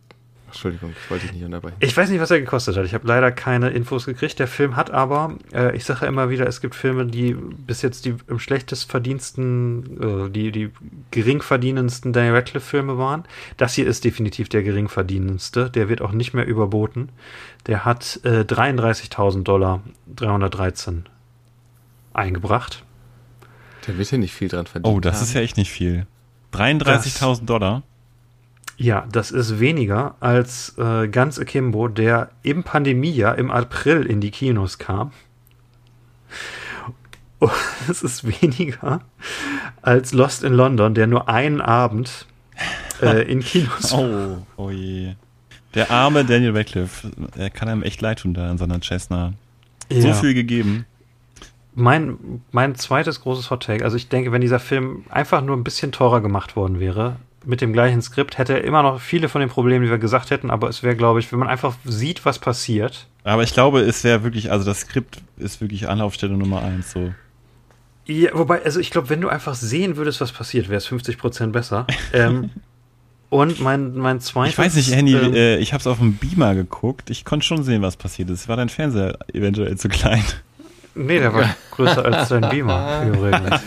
Entschuldigung, 0.48 0.92
ich 0.92 1.12
wollte 1.12 1.26
dich 1.26 1.34
nicht 1.34 1.44
unterbrechen. 1.44 1.76
Ich 1.82 1.96
weiß 1.96 2.10
nicht, 2.10 2.22
was 2.22 2.32
er 2.32 2.40
gekostet 2.40 2.78
hat. 2.78 2.86
Ich 2.86 2.94
habe 2.94 3.06
leider 3.06 3.32
keine 3.34 3.70
Infos 3.70 4.06
gekriegt. 4.06 4.40
Der 4.40 4.48
Film 4.48 4.78
hat 4.78 4.90
aber, 4.90 5.36
äh, 5.54 5.76
ich 5.76 5.84
sage 5.84 6.02
ja 6.04 6.08
immer 6.08 6.30
wieder, 6.30 6.48
es 6.48 6.62
gibt 6.62 6.74
Filme, 6.74 7.06
die 7.06 7.34
bis 7.34 7.82
jetzt 7.82 8.06
die 8.06 8.16
im 8.28 8.40
schlechtest 8.40 8.90
verdiensten, 8.90 10.28
äh, 10.28 10.30
die, 10.30 10.54
die 10.54 10.72
gering 11.12 11.42
verdienendsten 11.42 12.14
Daniel 12.14 12.36
Radcliffe-Filme 12.36 12.98
waren. 12.98 13.26
Das 13.58 13.74
hier 13.74 13.86
ist 13.88 14.06
definitiv 14.06 14.48
der 14.48 14.64
gering 14.64 14.88
verdienendste. 14.88 15.70
Der 15.70 15.90
wird 15.90 16.02
auch 16.02 16.14
nicht 16.14 16.34
mehr 16.34 16.48
überboten. 16.48 17.10
Der 17.68 17.84
hat 17.84 18.22
äh, 18.24 18.40
33.000 18.40 19.44
Dollar 19.44 19.84
313 20.16 21.08
eingebracht. 22.14 22.86
Der 23.86 23.98
wird 23.98 24.10
ja 24.10 24.18
nicht 24.18 24.34
viel 24.34 24.48
dran 24.48 24.66
verdienen. 24.66 24.96
Oh, 24.96 25.02
das 25.02 25.22
ist 25.22 25.34
ja 25.34 25.42
echt 25.42 25.58
nicht 25.58 25.72
viel. 25.72 26.08
33.000 26.54 27.46
Dollar. 27.46 27.84
Ja, 28.78 29.06
das 29.12 29.32
ist 29.32 29.60
weniger 29.60 30.16
als 30.20 30.76
äh, 30.78 31.08
Ganz 31.08 31.40
Akimbo, 31.40 31.88
der 31.88 32.30
im 32.44 32.64
Pandemiejahr 32.64 33.38
im 33.38 33.50
April 33.50 34.04
in 34.06 34.22
die 34.22 34.30
Kinos 34.32 34.78
kam. 34.78 35.12
Und 37.40 37.52
es 37.90 38.04
ist 38.04 38.24
weniger 38.42 39.02
als 39.82 40.14
Lost 40.14 40.44
in 40.44 40.54
London, 40.54 40.94
der 40.94 41.08
nur 41.08 41.30
einen 41.30 41.62
Abend 41.62 42.26
äh, 43.02 43.24
in 43.32 43.40
Kinos 43.42 43.92
war. 43.94 44.00
Oh, 44.58 44.64
oh 44.66 44.70
je. 44.70 45.14
Der 45.74 45.92
arme 45.92 46.26
Daniel 46.26 46.56
Radcliffe, 46.58 47.12
er 47.36 47.50
kann 47.50 47.68
einem 47.68 47.84
echt 47.84 48.02
leid 48.02 48.20
tun 48.20 48.34
da 48.34 48.50
in 48.50 48.58
seiner 48.58 48.80
Cessna. 48.82 49.34
So 49.90 50.08
Ja. 50.08 50.14
viel 50.14 50.34
gegeben. 50.34 50.86
Mein, 51.80 52.42
mein 52.52 52.74
zweites 52.74 53.22
großes 53.22 53.52
Hot 53.52 53.64
Take, 53.64 53.84
also 53.84 53.98
ich 53.98 54.10
denke, 54.10 54.32
wenn 54.32 54.42
dieser 54.42 54.60
Film 54.60 55.04
einfach 55.10 55.42
nur 55.42 55.56
ein 55.56 55.64
bisschen 55.64 55.92
teurer 55.92 56.22
gemacht 56.22 56.56
worden 56.56 56.80
wäre, 56.80 57.18
mit 57.46 57.62
dem 57.62 57.72
gleichen 57.72 58.02
Skript, 58.02 58.40
hätte 58.40 58.54
er 58.54 58.64
immer 58.64 58.82
noch 58.82 59.00
viele 59.00 59.30
von 59.30 59.42
den 59.42 59.50
Problemen, 59.50 59.86
die 59.86 59.92
wir 59.92 60.00
gesagt 60.00 60.32
hätten, 60.32 60.50
aber 60.50 60.70
es 60.70 60.82
wäre, 60.82 60.96
glaube 60.96 61.20
ich, 61.20 61.32
wenn 61.32 61.38
man 61.38 61.48
einfach 61.48 61.76
sieht, 61.86 62.26
was 62.26 62.40
passiert, 62.40 63.08
Aber 63.24 63.44
ich 63.44 63.54
glaube, 63.54 63.82
es 63.82 64.04
wäre 64.04 64.24
wirklich, 64.24 64.52
also 64.52 64.66
das 64.66 64.82
Skript 64.82 65.22
ist 65.38 65.62
wirklich 65.62 65.88
Anlaufstelle 65.88 66.36
Nummer 66.36 66.64
eins. 66.64 66.92
So. 66.92 67.14
Ja, 68.06 68.32
wobei, 68.34 68.64
also 68.64 68.80
ich 68.80 68.90
glaube, 68.90 69.10
wenn 69.10 69.22
du 69.22 69.30
einfach 69.30 69.54
sehen 69.54 69.98
würdest, 69.98 70.20
was 70.20 70.32
passiert, 70.32 70.70
wäre 70.70 70.78
es 70.78 70.88
50% 70.90 71.48
besser. 71.52 71.86
ähm, 72.14 72.50
und 73.30 73.60
mein, 73.60 73.96
mein 73.98 74.22
zweites. 74.22 74.54
Ich 74.54 74.58
weiß 74.58 74.76
nicht, 74.76 74.96
Handy, 74.96 75.14
ähm, 75.14 75.34
äh, 75.34 75.58
ich 75.58 75.74
habe 75.74 75.82
es 75.82 75.88
auf 75.88 76.00
dem 76.00 76.16
Beamer 76.16 76.56
geguckt. 76.56 77.10
Ich 77.10 77.26
konnte 77.26 77.46
schon 77.46 77.64
sehen, 77.64 77.82
was 77.82 77.98
passiert 77.98 78.30
ist. 78.30 78.48
War 78.48 78.56
dein 78.56 78.70
Fernseher 78.70 79.20
eventuell 79.34 79.78
zu 79.78 79.90
klein? 79.90 80.24
Nee, 80.98 81.20
der 81.20 81.34
war 81.34 81.56
größer 81.72 82.04
als 82.04 82.30
dein 82.30 82.50
Beamer, 82.50 83.04
übrigens. 83.08 83.62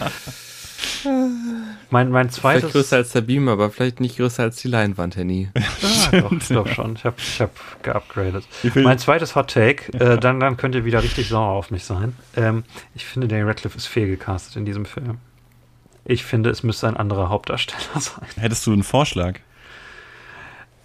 Mein, 1.91 2.11
mein 2.11 2.31
Vielleicht 2.31 2.41
zweites. 2.61 2.73
größer 2.73 2.97
als 2.97 3.11
der 3.11 3.23
Beam, 3.23 3.49
aber 3.49 3.71
vielleicht 3.71 4.01
nicht 4.01 4.17
größer 4.19 4.43
als 4.45 4.57
die 4.57 4.69
Leinwand, 4.69 5.17
Henny. 5.17 5.49
Ah, 5.55 6.17
doch, 6.21 6.33
ich 6.41 6.47
glaube 6.47 6.73
schon. 6.75 6.95
Ich 6.95 7.05
habe 7.05 7.17
ich 7.19 7.41
hab 7.41 7.51
geupgradet. 7.83 8.45
Mein 8.75 8.99
zweites 8.99 9.35
Hot 9.35 9.51
Take, 9.51 9.93
äh, 9.99 10.19
dann, 10.19 10.41
dann 10.41 10.57
könnt 10.57 10.75
ihr 10.75 10.85
wieder 10.85 11.03
richtig 11.03 11.29
sauer 11.29 11.49
auf 11.51 11.71
mich 11.71 11.85
sein. 11.85 12.15
Ähm, 12.37 12.65
ich 12.95 13.07
finde, 13.07 13.29
Daniel 13.29 13.47
Radcliffe 13.49 13.77
ist 13.77 13.87
fehlgecastet 13.87 14.57
in 14.57 14.65
diesem 14.65 14.85
Film. 14.85 15.19
Ich 16.05 16.25
finde, 16.25 16.51
es 16.51 16.63
müsste 16.63 16.87
ein 16.89 16.97
anderer 16.97 17.29
Hauptdarsteller 17.29 17.81
sein. 18.01 18.27
Hättest 18.37 18.67
du 18.67 18.73
einen 18.73 18.83
Vorschlag? 18.85 19.41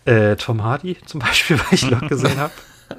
Äh, 0.05 0.35
Tom 0.37 0.63
Hardy 0.63 0.97
zum 1.05 1.19
Beispiel, 1.19 1.57
weil 1.59 1.73
ich 1.73 1.89
Lock 1.89 2.07
gesehen 2.07 2.37
habe. 2.37 2.53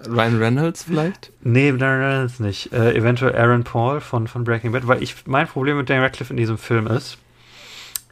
Ryan 0.08 0.38
Reynolds 0.38 0.84
vielleicht? 0.84 1.32
Nee, 1.42 1.72
nein, 1.72 2.22
das 2.22 2.40
nicht. 2.40 2.72
Äh, 2.72 2.94
eventuell 2.94 3.36
Aaron 3.36 3.64
Paul 3.64 4.00
von, 4.00 4.26
von 4.26 4.44
Breaking 4.44 4.72
Bad, 4.72 4.86
weil 4.86 5.02
ich 5.02 5.26
mein 5.26 5.46
Problem 5.46 5.76
mit 5.76 5.88
Daniel 5.88 6.04
Radcliffe 6.04 6.32
in 6.32 6.36
diesem 6.36 6.58
Film 6.58 6.86
ist, 6.86 7.18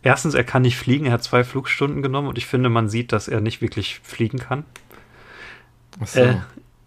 erstens, 0.03 0.35
er 0.35 0.45
kann 0.45 0.63
nicht 0.63 0.77
fliegen, 0.77 1.07
er 1.07 1.13
hat 1.13 1.25
zwei 1.25 1.45
Flugstunden 1.45 2.03
genommen 2.03 2.29
und 2.29 2.39
ich 2.39 2.47
finde, 2.47 2.69
man 2.69 2.89
sieht, 2.89 3.13
dass 3.13 3.29
er 3.29 3.41
nicht 3.41 3.61
wirklich 3.61 4.01
fliegen 4.03 4.39
kann. 4.39 4.65
Achso. 6.01 6.21
Äh, 6.21 6.37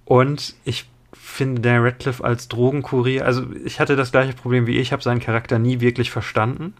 und 0.05 0.55
ich 0.63 0.89
finde 1.13 1.61
Daniel 1.61 1.83
Radcliffe 1.83 2.23
als 2.23 2.47
Drogenkurier, 2.47 3.25
also 3.25 3.45
ich 3.65 3.79
hatte 3.79 3.95
das 3.95 4.11
gleiche 4.11 4.33
Problem 4.33 4.67
wie 4.67 4.77
ich, 4.77 4.93
habe 4.93 5.03
seinen 5.03 5.19
Charakter 5.19 5.59
nie 5.59 5.81
wirklich 5.81 6.11
verstanden. 6.11 6.73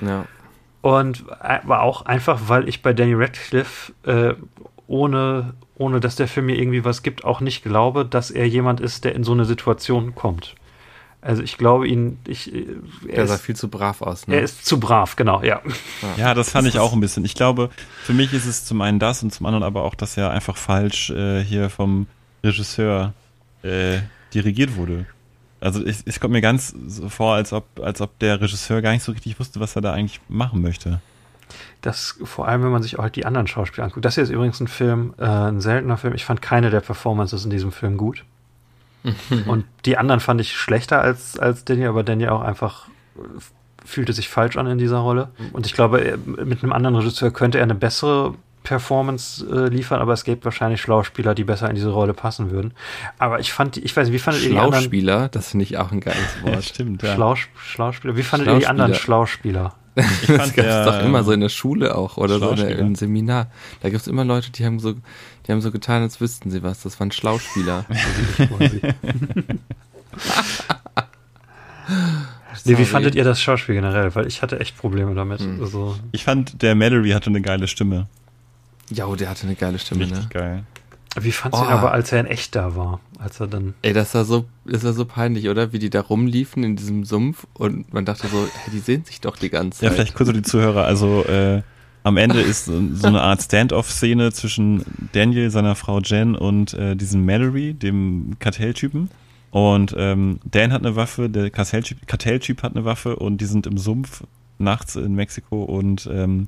ja. 0.00 0.26
Und 0.82 1.24
aber 1.40 1.82
auch 1.82 2.02
einfach, 2.02 2.42
weil 2.46 2.68
ich 2.68 2.80
bei 2.80 2.92
Daniel 2.92 3.20
Radcliffe 3.20 3.92
äh, 4.04 4.34
ohne, 4.86 5.54
ohne 5.76 6.00
dass 6.00 6.16
der 6.16 6.28
Film 6.28 6.46
mir 6.46 6.58
irgendwie 6.58 6.84
was 6.84 7.02
gibt, 7.02 7.24
auch 7.24 7.40
nicht 7.40 7.62
glaube, 7.62 8.04
dass 8.04 8.30
er 8.30 8.48
jemand 8.48 8.80
ist, 8.80 9.04
der 9.04 9.14
in 9.14 9.24
so 9.24 9.32
eine 9.32 9.44
Situation 9.44 10.14
kommt. 10.14 10.54
Also 11.20 11.42
ich 11.42 11.58
glaube 11.58 11.88
ihn, 11.88 12.18
ich, 12.26 12.54
äh, 12.54 12.66
er, 13.08 13.16
Der 13.16 13.26
sah 13.26 13.34
ist, 13.34 13.40
viel 13.42 13.56
zu 13.56 13.68
brav 13.68 14.00
aus, 14.00 14.28
ne? 14.28 14.36
er 14.36 14.42
ist 14.42 14.64
zu 14.64 14.78
brav, 14.78 15.16
genau, 15.16 15.42
ja. 15.42 15.60
Ja, 16.16 16.34
das 16.34 16.50
fand 16.50 16.68
ich 16.68 16.78
auch 16.78 16.92
ein 16.92 17.00
bisschen. 17.00 17.24
Ich 17.24 17.34
glaube, 17.34 17.70
für 18.04 18.12
mich 18.12 18.32
ist 18.32 18.46
es 18.46 18.64
zum 18.64 18.80
einen 18.80 18.98
das 18.98 19.22
und 19.22 19.32
zum 19.32 19.44
anderen 19.46 19.64
aber 19.64 19.82
auch, 19.82 19.94
dass 19.94 20.16
er 20.16 20.30
einfach 20.30 20.56
falsch 20.56 21.10
äh, 21.10 21.42
hier 21.42 21.68
vom 21.68 22.06
Regisseur 22.44 23.12
äh, 23.62 23.98
dirigiert 24.32 24.76
wurde. 24.76 25.06
Also 25.58 25.82
es, 25.84 26.02
es 26.06 26.20
kommt 26.20 26.32
mir 26.32 26.42
ganz 26.42 26.74
so 26.86 27.08
vor, 27.08 27.34
als 27.34 27.52
ob, 27.52 27.64
als 27.80 28.00
ob 28.00 28.16
der 28.20 28.40
Regisseur 28.40 28.80
gar 28.82 28.92
nicht 28.92 29.02
so 29.02 29.10
richtig 29.10 29.40
wusste, 29.40 29.58
was 29.58 29.74
er 29.74 29.82
da 29.82 29.92
eigentlich 29.92 30.20
machen 30.28 30.62
möchte. 30.62 31.00
Das, 31.82 32.18
vor 32.24 32.48
allem, 32.48 32.62
wenn 32.64 32.70
man 32.72 32.82
sich 32.82 32.98
auch 32.98 33.02
halt 33.04 33.16
die 33.16 33.24
anderen 33.26 33.46
Schauspieler 33.46 33.84
anguckt. 33.84 34.04
Das 34.04 34.14
hier 34.14 34.24
ist 34.24 34.30
übrigens 34.30 34.60
ein 34.60 34.68
Film, 34.68 35.14
äh, 35.18 35.24
ein 35.24 35.60
seltener 35.60 35.96
Film. 35.96 36.14
Ich 36.14 36.24
fand 36.24 36.42
keine 36.42 36.70
der 36.70 36.80
Performances 36.80 37.44
in 37.44 37.50
diesem 37.50 37.72
Film 37.72 37.96
gut. 37.96 38.24
Und 39.46 39.64
die 39.84 39.96
anderen 39.98 40.20
fand 40.20 40.40
ich 40.40 40.56
schlechter 40.56 41.00
als, 41.00 41.38
als 41.38 41.64
Daniel, 41.64 41.88
aber 41.88 42.02
Daniel 42.02 42.30
auch 42.30 42.40
einfach 42.42 42.88
äh, 43.16 43.20
fühlte 43.84 44.12
sich 44.12 44.28
falsch 44.28 44.56
an 44.56 44.66
in 44.66 44.78
dieser 44.78 44.98
Rolle. 44.98 45.28
Und 45.52 45.64
ich 45.66 45.74
glaube, 45.74 46.00
er- 46.00 46.18
mit 46.18 46.62
einem 46.62 46.72
anderen 46.72 46.96
Regisseur 46.96 47.30
könnte 47.30 47.58
er 47.58 47.64
eine 47.64 47.76
bessere 47.76 48.34
Performance 48.64 49.46
äh, 49.48 49.68
liefern, 49.68 50.00
aber 50.00 50.12
es 50.12 50.24
gibt 50.24 50.44
wahrscheinlich 50.44 50.80
Schauspieler, 50.80 51.36
die 51.36 51.44
besser 51.44 51.68
in 51.70 51.76
diese 51.76 51.90
Rolle 51.90 52.14
passen 52.14 52.50
würden. 52.50 52.72
Aber 53.16 53.38
ich 53.38 53.52
fand, 53.52 53.76
die- 53.76 53.84
ich 53.84 53.96
weiß 53.96 54.08
nicht, 54.08 54.14
wie 54.14 54.18
fandet 54.18 54.42
ihr 54.42 54.48
die 54.50 54.58
anderen 54.58 54.80
Schlauspieler, 54.82 55.28
das 55.28 55.50
finde 55.50 55.62
ich 55.62 55.78
auch 55.78 55.92
ein 55.92 56.00
geiles 56.00 56.18
Ja, 56.44 56.52
Wort. 56.54 56.64
stimmt, 56.64 57.00
ja. 57.04 57.14
Schlaus 57.14 57.38
Schlauspieler? 57.56 58.16
Wie 58.16 58.24
fandet 58.24 58.48
ihr 58.48 58.58
die 58.58 58.66
anderen 58.66 58.94
Schlauspieler? 58.94 59.74
Ich 60.22 60.26
Das 60.26 60.36
fand 60.36 60.56
gab 60.56 60.66
es 60.66 60.84
doch 60.84 61.02
immer 61.02 61.24
so 61.24 61.32
in 61.32 61.40
der 61.40 61.48
Schule 61.48 61.94
auch 61.94 62.18
oder 62.18 62.38
so 62.38 62.50
in 62.50 62.58
im 62.58 62.94
Seminar. 62.94 63.50
Da 63.80 63.88
gibt 63.88 64.02
es 64.02 64.06
immer 64.06 64.24
Leute, 64.24 64.50
die 64.50 64.64
haben 64.64 64.78
so, 64.78 64.92
die 64.92 65.52
haben 65.52 65.62
so 65.62 65.70
getan, 65.72 66.02
als 66.02 66.20
wüssten 66.20 66.50
sie 66.50 66.62
was. 66.62 66.82
Das 66.82 67.00
waren 67.00 67.10
Schlauspieler. 67.10 67.86
Nee, 72.64 72.78
wie 72.78 72.84
fandet 72.84 73.14
ihr 73.14 73.22
das 73.22 73.40
Schauspiel 73.40 73.76
generell? 73.76 74.12
Weil 74.16 74.26
ich 74.26 74.42
hatte 74.42 74.58
echt 74.58 74.76
Probleme 74.76 75.14
damit. 75.14 75.40
Hm. 75.40 75.60
Also, 75.60 75.96
Ich 76.10 76.24
fand, 76.24 76.62
der 76.62 76.74
Mallory 76.74 77.10
hatte 77.10 77.30
eine 77.30 77.40
geile 77.40 77.68
Stimme. 77.68 78.08
Ja, 78.90 79.06
oh, 79.06 79.14
der 79.14 79.30
hatte 79.30 79.46
eine 79.46 79.54
geile 79.54 79.78
Stimme, 79.78 80.00
Richtig 80.02 80.18
ne? 80.18 80.28
geil. 80.30 80.64
Wie 81.20 81.32
fandst 81.32 81.58
du 81.60 81.64
ihn 81.64 81.68
Oh. 81.68 81.72
aber, 81.72 81.92
als 81.92 82.12
er 82.12 82.20
in 82.20 82.26
echt 82.26 82.54
da 82.54 82.76
war? 82.76 83.00
Als 83.18 83.40
er 83.40 83.46
dann. 83.46 83.74
Ey, 83.82 83.92
das 83.92 84.14
war 84.14 84.24
so, 84.24 84.44
das 84.64 84.84
war 84.84 84.92
so 84.92 85.04
peinlich, 85.04 85.48
oder? 85.48 85.72
Wie 85.72 85.78
die 85.78 85.90
da 85.90 86.00
rumliefen 86.00 86.62
in 86.64 86.76
diesem 86.76 87.04
Sumpf 87.04 87.46
und 87.54 87.92
man 87.94 88.04
dachte 88.04 88.26
so, 88.28 88.36
hey, 88.38 88.72
die 88.72 88.78
sehen 88.80 89.04
sich 89.04 89.20
doch 89.20 89.36
die 89.36 89.50
ganze 89.50 89.84
Ja, 89.84 89.90
Zeit. 89.90 89.96
vielleicht 89.98 90.14
kurz 90.14 90.28
für 90.30 90.34
die 90.36 90.42
Zuhörer. 90.42 90.84
Also 90.84 91.24
äh, 91.24 91.62
am 92.02 92.16
Ende 92.16 92.40
ist 92.40 92.66
so 92.66 92.80
so 92.94 93.06
eine 93.08 93.20
Art 93.22 93.42
Stand-off-Szene 93.42 94.32
zwischen 94.32 94.84
Daniel, 95.12 95.50
seiner 95.50 95.74
Frau 95.74 96.00
Jen 96.00 96.36
und 96.36 96.74
äh, 96.74 96.94
diesem 96.96 97.24
Mallory, 97.24 97.74
dem 97.74 98.36
Kartelltypen. 98.38 99.10
Und 99.50 99.94
ähm, 99.96 100.38
Dan 100.44 100.72
hat 100.72 100.84
eine 100.84 100.96
Waffe, 100.96 101.30
der 101.30 101.50
Kartelltyp, 101.50 102.06
Kartelltyp 102.06 102.62
hat 102.62 102.74
eine 102.76 102.84
Waffe 102.84 103.16
und 103.16 103.40
die 103.40 103.46
sind 103.46 103.66
im 103.66 103.78
Sumpf 103.78 104.22
nachts 104.58 104.96
in 104.96 105.14
Mexiko 105.14 105.62
und 105.64 106.08
ähm, 106.12 106.46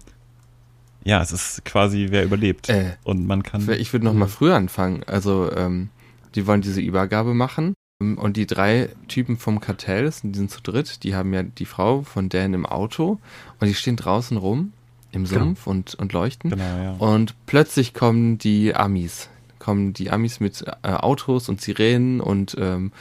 ja, 1.05 1.23
es 1.23 1.33
ist 1.33 1.65
quasi, 1.65 2.09
wer 2.11 2.25
überlebt. 2.25 2.69
Äh, 2.69 2.95
und 3.05 3.27
man 3.27 3.43
kann. 3.43 3.69
Ich 3.79 3.93
würde 3.93 4.05
noch 4.07 4.15
mal 4.15 4.29
früher 4.29 4.57
anfangen. 4.57 5.03
Also, 5.07 5.51
ähm, 5.55 5.89
die 6.35 6.47
wollen 6.47 6.61
diese 6.61 6.81
Übergabe 6.81 7.35
machen. 7.35 7.75
Ähm, 8.03 8.19
Und 8.19 8.37
die 8.37 8.47
drei 8.47 8.91
Typen 9.09 9.37
vom 9.39 9.61
Kartell, 9.61 10.05
das 10.05 10.19
sind- 10.19 10.35
die 10.35 10.39
sind 10.39 10.51
zu 10.51 10.61
dritt, 10.61 11.03
die 11.03 11.15
haben 11.15 11.33
ja 11.35 11.43
die 11.43 11.65
Frau 11.65 12.03
von 12.03 12.29
Dan 12.29 12.55
im 12.55 12.67
Auto 12.67 13.19
und 13.61 13.67
die 13.67 13.75
stehen 13.75 13.97
draußen 13.97 14.37
rum 14.37 14.73
im 15.13 15.25
Genau. 15.25 15.41
Sumpf 15.41 15.67
und, 15.67 15.95
und 15.95 16.13
leuchten. 16.13 16.51
Genau, 16.51 16.65
ja. 16.83 16.93
Und 16.99 17.35
plötzlich 17.47 17.95
kommen 17.95 18.37
die 18.39 18.75
Amis. 18.75 19.29
Kommen 19.59 19.93
die 19.95 20.11
Amis 20.11 20.39
mit 20.41 20.65
äh, 20.83 20.89
Autos 20.93 21.49
und 21.49 21.61
Sirenen 21.61 22.21
und 22.21 22.55
ähm, 22.59 22.93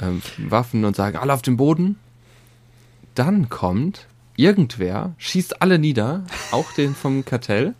ähm, 0.00 0.22
Waffen 0.48 0.84
und 0.84 0.96
sagen, 0.96 1.16
alle 1.18 1.32
auf 1.34 1.42
den 1.42 1.56
Boden. 1.58 1.96
Dann 3.14 3.48
kommt 3.48 4.06
irgendwer, 4.40 5.14
schießt 5.18 5.60
alle 5.62 5.78
nieder, 5.78 6.24
auch 6.52 6.72
den 6.72 6.94
vom 6.94 7.24
Kartell, 7.24 7.74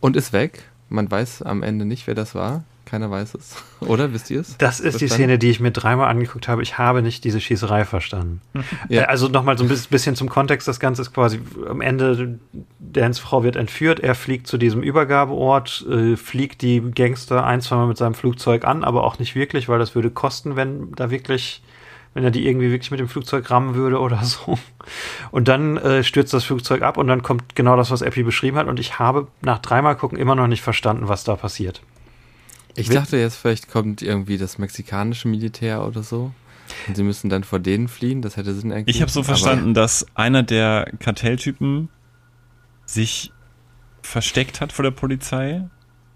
und 0.00 0.16
ist 0.16 0.32
weg. 0.32 0.62
Man 0.88 1.10
weiß 1.10 1.42
am 1.42 1.62
Ende 1.62 1.84
nicht, 1.84 2.06
wer 2.06 2.14
das 2.14 2.34
war. 2.34 2.64
Keiner 2.84 3.10
weiß 3.10 3.34
es. 3.34 3.56
Oder 3.80 4.12
wisst 4.12 4.30
ihr 4.30 4.38
es? 4.40 4.56
Das 4.58 4.78
ist 4.78 5.00
die 5.00 5.08
Verstanden? 5.08 5.14
Szene, 5.24 5.38
die 5.40 5.50
ich 5.50 5.58
mir 5.58 5.72
dreimal 5.72 6.08
angeguckt 6.08 6.46
habe. 6.46 6.62
Ich 6.62 6.78
habe 6.78 7.02
nicht 7.02 7.24
diese 7.24 7.40
Schießerei 7.40 7.84
verstanden. 7.84 8.40
Ja. 8.88 9.02
Äh, 9.02 9.04
Also 9.06 9.26
nochmal 9.26 9.58
so 9.58 9.64
ein 9.64 9.68
bis- 9.68 9.88
bisschen 9.88 10.14
zum 10.14 10.28
Kontext. 10.28 10.68
Das 10.68 10.78
Ganze 10.78 11.02
ist 11.02 11.12
quasi 11.12 11.40
am 11.68 11.80
Ende, 11.80 12.38
Dans 12.78 13.18
Frau 13.18 13.42
wird 13.42 13.56
entführt. 13.56 13.98
Er 13.98 14.14
fliegt 14.14 14.46
zu 14.46 14.56
diesem 14.56 14.82
Übergabeort, 14.84 15.84
äh, 15.90 16.16
fliegt 16.16 16.62
die 16.62 16.80
Gangster 16.94 17.44
ein, 17.44 17.60
zweimal 17.60 17.88
mit 17.88 17.96
seinem 17.96 18.14
Flugzeug 18.14 18.64
an, 18.64 18.84
aber 18.84 19.02
auch 19.02 19.18
nicht 19.18 19.34
wirklich, 19.34 19.68
weil 19.68 19.80
das 19.80 19.96
würde 19.96 20.10
kosten, 20.10 20.54
wenn 20.54 20.92
da 20.92 21.10
wirklich, 21.10 21.62
wenn 22.16 22.24
er 22.24 22.30
die 22.30 22.48
irgendwie 22.48 22.70
wirklich 22.70 22.90
mit 22.90 22.98
dem 22.98 23.08
Flugzeug 23.08 23.50
rammen 23.50 23.74
würde 23.74 24.00
oder 24.00 24.24
so. 24.24 24.58
Und 25.30 25.48
dann 25.48 25.76
äh, 25.76 26.02
stürzt 26.02 26.32
das 26.32 26.44
Flugzeug 26.44 26.80
ab 26.80 26.96
und 26.96 27.08
dann 27.08 27.22
kommt 27.22 27.54
genau 27.54 27.76
das, 27.76 27.90
was 27.90 28.00
Epi 28.00 28.22
beschrieben 28.22 28.56
hat. 28.56 28.68
Und 28.68 28.80
ich 28.80 28.98
habe 28.98 29.26
nach 29.42 29.58
dreimal 29.58 29.96
gucken 29.96 30.16
immer 30.16 30.34
noch 30.34 30.46
nicht 30.46 30.62
verstanden, 30.62 31.08
was 31.08 31.24
da 31.24 31.36
passiert. 31.36 31.82
Ich 32.74 32.88
dachte 32.88 33.18
jetzt, 33.18 33.36
vielleicht 33.36 33.68
kommt 33.70 34.00
irgendwie 34.00 34.38
das 34.38 34.56
mexikanische 34.56 35.28
Militär 35.28 35.86
oder 35.86 36.02
so. 36.02 36.32
Und 36.88 36.96
sie 36.96 37.02
müssen 37.02 37.28
dann 37.28 37.44
vor 37.44 37.58
denen 37.58 37.86
fliehen. 37.86 38.22
Das 38.22 38.38
hätte 38.38 38.54
Sinn 38.54 38.70
ergeben. 38.70 38.88
Ich 38.88 39.02
habe 39.02 39.10
so 39.10 39.20
Aber- 39.20 39.26
verstanden, 39.26 39.74
dass 39.74 40.06
einer 40.14 40.42
der 40.42 40.90
Kartelltypen 40.98 41.90
sich 42.86 43.30
versteckt 44.00 44.62
hat 44.62 44.72
vor 44.72 44.84
der 44.84 44.90
Polizei 44.90 45.68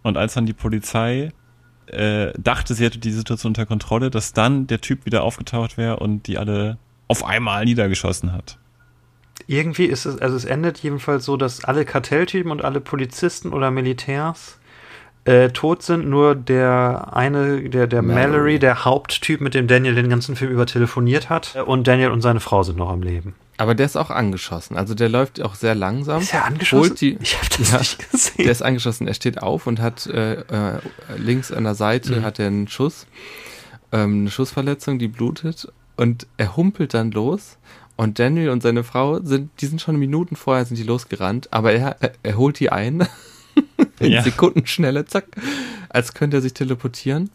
und 0.03 0.17
als 0.17 0.33
dann 0.33 0.47
die 0.47 0.55
Polizei 0.55 1.33
äh, 1.93 2.33
dachte, 2.39 2.75
sie 2.75 2.85
hätte 2.85 2.99
die 2.99 3.13
Situation 3.13 3.51
unter 3.51 3.67
Kontrolle, 3.67 4.11
dass 4.11 4.33
dann 4.33 4.67
der 4.67 4.81
Typ 4.81 5.07
wieder 5.07 5.23
aufgetaucht 5.23 5.77
wäre 5.77 5.99
und 5.99 6.27
die 6.27 6.39
alle 6.39 6.79
auf 7.09 7.25
einmal 7.25 7.65
niedergeschossen 7.65 8.33
hat. 8.33 8.59
Irgendwie 9.47 9.87
ist 9.87 10.07
es, 10.07 10.19
also 10.19 10.37
es 10.37 10.45
endet 10.45 10.79
jedenfalls 10.79 11.25
so, 11.25 11.37
dass 11.37 11.65
alle 11.65 11.85
Kartelltypen 11.85 12.53
und 12.53 12.65
alle 12.65 12.81
Polizisten 12.81 13.53
oder 13.53 13.71
Militärs 13.71 14.61
äh, 15.25 15.51
tot 15.51 15.83
sind, 15.83 16.09
nur 16.09 16.35
der 16.35 17.11
eine, 17.13 17.69
der, 17.69 17.87
der 17.87 18.03
Mallory. 18.03 18.29
Mallory. 18.29 18.59
der 18.59 18.85
Haupttyp, 18.85 19.41
mit 19.41 19.55
dem 19.55 19.67
Daniel 19.67 19.95
den 19.95 20.09
ganzen 20.09 20.37
Film 20.37 20.51
über 20.51 20.67
telefoniert 20.67 21.29
hat, 21.29 21.57
und 21.67 21.87
Daniel 21.87 22.11
und 22.11 22.21
seine 22.21 22.41
Frau 22.41 22.63
sind 22.63 22.79
noch 22.79 22.91
am 22.91 23.03
Leben. 23.03 23.35
Aber 23.61 23.75
der 23.75 23.85
ist 23.87 23.97
auch 23.97 24.11
angeschossen. 24.11 24.77
Also 24.77 24.95
der 24.95 25.09
läuft 25.11 25.41
auch 25.43 25.55
sehr 25.55 25.75
langsam. 25.75 26.23
Ist 26.23 26.33
er 26.33 26.47
angeschossen? 26.47 26.95
Die, 26.97 27.19
ich 27.21 27.37
habe 27.37 27.47
das 27.59 27.71
Ja, 27.71 27.79
nicht 27.79 28.11
gesehen. 28.11 28.35
Der 28.45 28.53
ist 28.53 28.63
angeschossen. 28.63 29.07
Er 29.07 29.15
steht 29.15 29.43
auf 29.43 29.67
und 29.67 29.81
hat 29.81 30.07
äh, 30.07 30.41
äh, 30.41 30.81
links 31.19 31.53
an 31.53 31.65
der 31.65 31.75
Seite 31.75 32.17
Mhm. 32.17 32.23
hat 32.23 32.39
er 32.39 32.47
einen 32.47 32.69
Schuss, 32.69 33.07
ähm, 33.93 34.21
eine 34.23 34.31
Schussverletzung, 34.31 34.99
die 34.99 35.09
blutet. 35.09 35.71
Und 35.97 36.27
er 36.39 36.57
humpelt 36.57 36.95
dann 36.95 37.11
los. 37.11 37.59
Und 37.97 38.19
Daniel 38.19 38.49
und 38.49 38.63
seine 38.63 38.83
Frau 38.83 39.21
sind, 39.23 39.51
die 39.61 39.67
sind 39.67 39.83
schon 39.83 39.97
Minuten 39.97 40.37
vorher 40.37 40.65
sind 40.65 40.79
die 40.79 40.83
losgerannt, 40.85 41.49
aber 41.53 41.73
er, 41.73 41.97
er, 42.01 42.13
er 42.23 42.37
holt 42.39 42.59
die 42.59 42.73
ein. 42.73 43.07
In 44.01 44.13
Ja. 44.13 44.23
Sekundenschnelle, 44.23 45.05
zack. 45.05 45.27
Als 45.91 46.15
könnte 46.15 46.39
er 46.39 46.41
sich 46.41 46.55
teleportieren. 46.55 47.29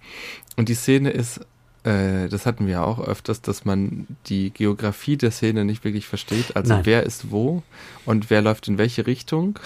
Und 0.56 0.70
die 0.70 0.74
Szene 0.74 1.12
ist, 1.12 1.42
äh, 1.86 2.28
das 2.30 2.46
hatten 2.46 2.66
wir 2.68 2.74
ja 2.74 2.84
auch 2.84 3.06
öfters, 3.06 3.42
dass 3.42 3.64
man 3.66 4.08
die 4.28 4.52
Geografie 4.52 5.18
der 5.18 5.32
Szene 5.32 5.66
nicht 5.66 5.84
wirklich 5.84 6.08
versteht. 6.08 6.56
Also 6.56 6.74
Nein. 6.74 6.86
wer 6.86 7.04
ist 7.04 7.32
wo 7.32 7.64
und 8.06 8.30
wer 8.30 8.42
läuft 8.42 8.68
in 8.68 8.78
welche 8.78 9.06
Richtung. 9.08 9.60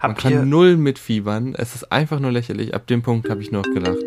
Man 0.00 0.12
Habt 0.12 0.20
kann 0.22 0.48
null 0.48 0.76
mitfiebern. 0.76 1.54
Es 1.56 1.74
ist 1.74 1.90
einfach 1.90 2.20
nur 2.20 2.30
lächerlich. 2.30 2.74
Ab 2.74 2.86
dem 2.86 3.02
Punkt 3.02 3.28
habe 3.30 3.40
ich 3.42 3.50
nur 3.50 3.62
noch 3.62 3.74
gelacht. 3.74 4.04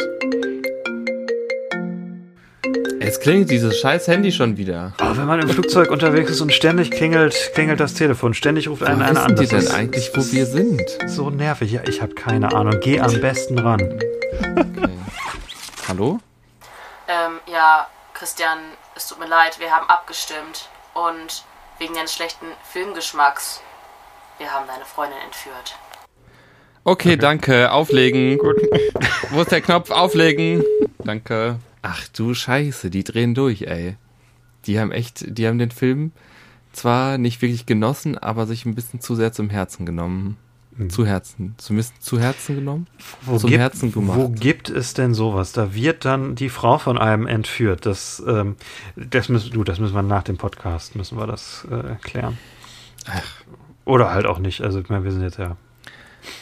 Jetzt 3.02 3.22
klingelt 3.22 3.52
dieses 3.52 3.80
scheiß 3.80 4.08
Handy 4.08 4.32
schon 4.32 4.58
wieder. 4.58 4.94
oh, 5.00 5.16
wenn 5.16 5.28
man 5.28 5.40
im 5.40 5.50
Flugzeug 5.50 5.92
unterwegs 5.92 6.32
ist 6.32 6.42
und 6.42 6.52
ständig 6.52 6.90
klingelt, 6.92 7.36
klingelt 7.54 7.80
das 7.80 7.94
Telefon, 7.94 8.34
ständig 8.34 8.68
ruft 8.68 8.82
einen 8.84 9.02
einer 9.02 9.20
wissen 9.22 9.32
an. 9.32 9.36
die 9.36 9.48
Das 9.48 9.66
denn 9.66 9.76
eigentlich, 9.76 10.12
wo 10.16 10.32
wir 10.32 10.46
sind? 10.46 10.82
so 11.08 11.30
nervig. 11.30 11.72
Ja, 11.72 11.82
ich 11.88 12.02
habe 12.02 12.16
keine 12.16 12.54
Ahnung. 12.54 12.76
Geh 12.82 13.00
am 13.00 13.20
besten 13.22 13.60
ran. 13.60 13.82
Okay. 14.56 14.90
Hallo? 15.88 16.20
Ähm, 17.08 17.40
ja, 17.48 17.88
Christian, 18.14 18.60
es 18.96 19.08
tut 19.08 19.20
mir 19.20 19.28
leid, 19.28 19.60
wir 19.60 19.72
haben 19.72 19.90
abgestimmt. 19.90 20.70
Und 20.94 21.44
wegen 21.78 21.94
deines 21.94 22.14
schlechten 22.14 22.46
Filmgeschmacks, 22.72 23.62
wir 24.38 24.52
haben 24.52 24.66
deine 24.68 24.86
Freundin 24.86 25.20
entführt. 25.26 25.78
Okay, 26.84 27.18
danke. 27.18 27.72
Auflegen. 27.72 28.38
Gut. 28.38 28.58
Wo 29.32 29.42
ist 29.42 29.52
der 29.52 29.62
Knopf? 29.62 29.90
Auflegen. 29.90 30.64
Danke. 31.00 31.60
Ach 31.82 32.08
du 32.10 32.34
Scheiße, 32.34 32.90
die 32.90 33.04
drehen 33.04 33.36
durch, 33.36 33.64
ey. 33.64 33.98
Die 34.66 34.80
haben 34.80 34.92
echt, 34.92 35.26
die 35.38 35.48
haben 35.48 35.60
den 35.60 35.72
Film 35.72 36.12
zwar 36.74 37.18
nicht 37.18 37.42
wirklich 37.42 37.66
genossen, 37.66 38.18
aber 38.18 38.46
sich 38.46 38.66
ein 38.66 38.76
bisschen 38.76 39.02
zu 39.02 39.16
sehr 39.16 39.32
zum 39.32 39.50
Herzen 39.50 39.86
genommen. 39.86 40.38
Zu 40.90 41.06
Herzen. 41.06 41.56
Zumindest 41.58 42.04
zu 42.04 42.20
Herzen 42.20 42.56
genommen? 42.56 42.88
Wo 43.22 43.38
Zum 43.38 43.50
gibt, 43.50 43.62
Herzen 43.62 43.94
gemacht. 43.94 44.18
Wo 44.18 44.30
gibt 44.30 44.70
es 44.70 44.94
denn 44.94 45.14
sowas? 45.14 45.54
Da 45.54 45.74
wird 45.74 46.04
dann 46.04 46.36
die 46.36 46.50
Frau 46.50 46.78
von 46.78 46.98
einem 46.98 47.28
entführt. 47.28 47.86
Das, 47.86 48.22
ähm, 48.28 48.58
das 48.98 49.30
müssen, 49.30 49.52
du, 49.52 49.64
das 49.64 49.80
müssen 49.80 49.96
wir 49.96 50.04
nach 50.04 50.24
dem 50.24 50.38
Podcast, 50.38 50.96
müssen 50.96 51.18
wir 51.18 51.28
das 51.28 51.66
äh, 51.72 51.96
klären. 52.02 52.38
Oder 53.86 54.12
halt 54.12 54.26
auch 54.26 54.40
nicht. 54.40 54.62
Also, 54.62 54.80
ich 54.80 54.90
meine, 54.90 55.06
wir 55.06 55.12
sind 55.12 55.22
jetzt 55.22 55.38
ja. 55.38 55.56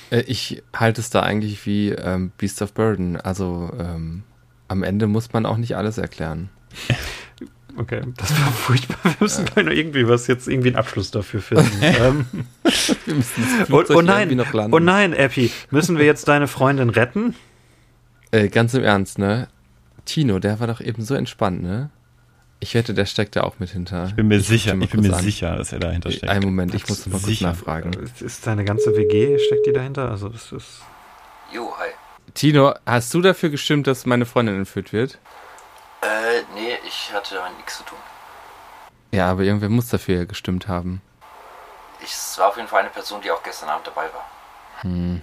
Äh, 0.09 0.21
Ich 0.21 0.63
halte 0.75 1.01
es 1.01 1.11
da 1.11 1.21
eigentlich 1.21 1.65
wie 1.67 1.89
ähm, 1.89 2.31
Beast 2.37 2.61
of 2.63 2.73
Burden. 2.73 3.17
Also 3.17 3.71
ähm, 3.77 4.23
am 4.67 4.81
Ende 4.81 5.07
muss 5.07 5.31
man 5.33 5.45
auch 5.45 5.57
nicht 5.57 5.75
alles 5.75 5.97
erklären. 5.99 6.49
Okay, 7.77 8.01
das 8.17 8.31
war 8.31 8.51
furchtbar. 8.51 8.97
Wir 9.03 9.15
müssen 9.19 9.45
noch 9.45 9.57
irgendwie 9.57 10.07
was 10.07 10.27
jetzt, 10.27 10.47
irgendwie 10.47 10.69
einen 10.69 10.77
Abschluss 10.77 11.11
dafür 11.11 11.41
finden. 11.41 11.69
ähm, 11.81 12.25
Wir 13.05 13.15
müssen 13.15 13.43
das 13.43 13.59
und, 13.59 13.65
Flugzeug 13.67 13.97
oh 13.97 13.99
irgendwie 14.01 14.35
nein, 14.35 14.37
noch 14.37 14.53
landen. 14.53 14.73
oh 14.73 14.79
nein, 14.79 15.13
Epi, 15.13 15.51
müssen 15.71 15.97
wir 15.97 16.05
jetzt 16.05 16.27
deine 16.27 16.47
Freundin 16.47 16.89
retten? 16.89 17.35
Äh, 18.31 18.49
ganz 18.49 18.73
im 18.73 18.83
Ernst, 18.83 19.17
ne? 19.17 19.47
Tino, 20.05 20.39
der 20.39 20.59
war 20.59 20.67
doch 20.67 20.81
eben 20.81 21.03
so 21.03 21.15
entspannt, 21.15 21.61
ne? 21.63 21.89
Ich 22.59 22.75
wette, 22.75 22.93
der 22.93 23.05
steckt 23.05 23.35
da 23.35 23.41
auch 23.43 23.59
mit 23.59 23.71
hinter. 23.71 24.05
Ich 24.07 24.15
bin 24.15 24.27
mir 24.29 24.37
ruf 24.37 24.45
sicher, 24.47 24.73
ich 24.73 24.79
bin 24.79 24.89
kurz 24.89 25.07
mir 25.07 25.15
an. 25.17 25.23
sicher, 25.23 25.55
dass 25.57 25.73
er 25.73 25.79
dahinter 25.79 26.11
steckt. 26.11 26.29
Einen 26.31 26.45
Moment, 26.45 26.73
ich 26.73 26.87
muss 26.87 27.05
noch 27.05 27.13
mal 27.13 27.19
kurz 27.19 27.25
Sicher. 27.27 27.47
nachfragen. 27.47 27.91
Ist 28.21 28.47
deine 28.47 28.63
ganze 28.63 28.95
WG, 28.95 29.37
steckt 29.39 29.65
die 29.65 29.73
dahinter? 29.73 30.09
Also, 30.09 30.29
das 30.29 30.51
ist. 30.53 30.81
Jo, 31.53 31.73
hi. 31.77 31.89
Tino, 32.33 32.73
hast 32.85 33.13
du 33.13 33.21
dafür 33.21 33.49
gestimmt, 33.49 33.85
dass 33.87 34.05
meine 34.05 34.25
Freundin 34.25 34.55
entführt 34.55 34.93
wird? 34.93 35.19
Äh, 36.03 36.43
nee, 36.55 36.77
ich 36.87 37.11
hatte 37.13 37.35
damit 37.35 37.55
nichts 37.57 37.77
zu 37.77 37.83
tun. 37.83 37.97
Ja, 39.11 39.29
aber 39.31 39.43
irgendwer 39.43 39.69
muss 39.69 39.87
dafür 39.89 40.17
ja 40.17 40.25
gestimmt 40.25 40.67
haben. 40.67 41.01
Ich, 42.01 42.11
es 42.11 42.37
war 42.37 42.49
auf 42.49 42.57
jeden 42.57 42.67
Fall 42.67 42.81
eine 42.81 42.89
Person, 42.89 43.21
die 43.21 43.31
auch 43.31 43.43
gestern 43.43 43.69
Abend 43.69 43.87
dabei 43.87 44.09
war. 44.13 44.25
Hm. 44.81 45.21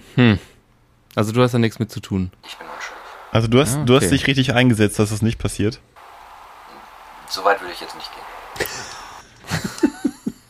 Also 1.15 1.31
du 1.33 1.43
hast 1.43 1.53
da 1.53 1.59
nichts 1.59 1.77
mit 1.77 1.91
zu 1.91 1.99
tun. 1.99 2.31
Ich 2.47 2.57
bin 2.57 2.65
unschuldig. 2.67 3.03
Also 3.31 3.47
du 3.47 3.59
hast, 3.61 3.75
Ah, 3.75 3.83
du 3.85 3.95
hast 3.95 4.03
okay. 4.05 4.11
dich 4.15 4.27
richtig 4.27 4.53
eingesetzt, 4.53 4.97
dass 4.97 5.09
das 5.11 5.21
nicht 5.21 5.37
passiert. 5.37 5.79
So 7.27 7.43
weit 7.43 7.61
würde 7.61 7.73
ich 7.73 7.81
jetzt 7.81 7.95
nicht 7.95 8.09
gehen. 8.11 8.23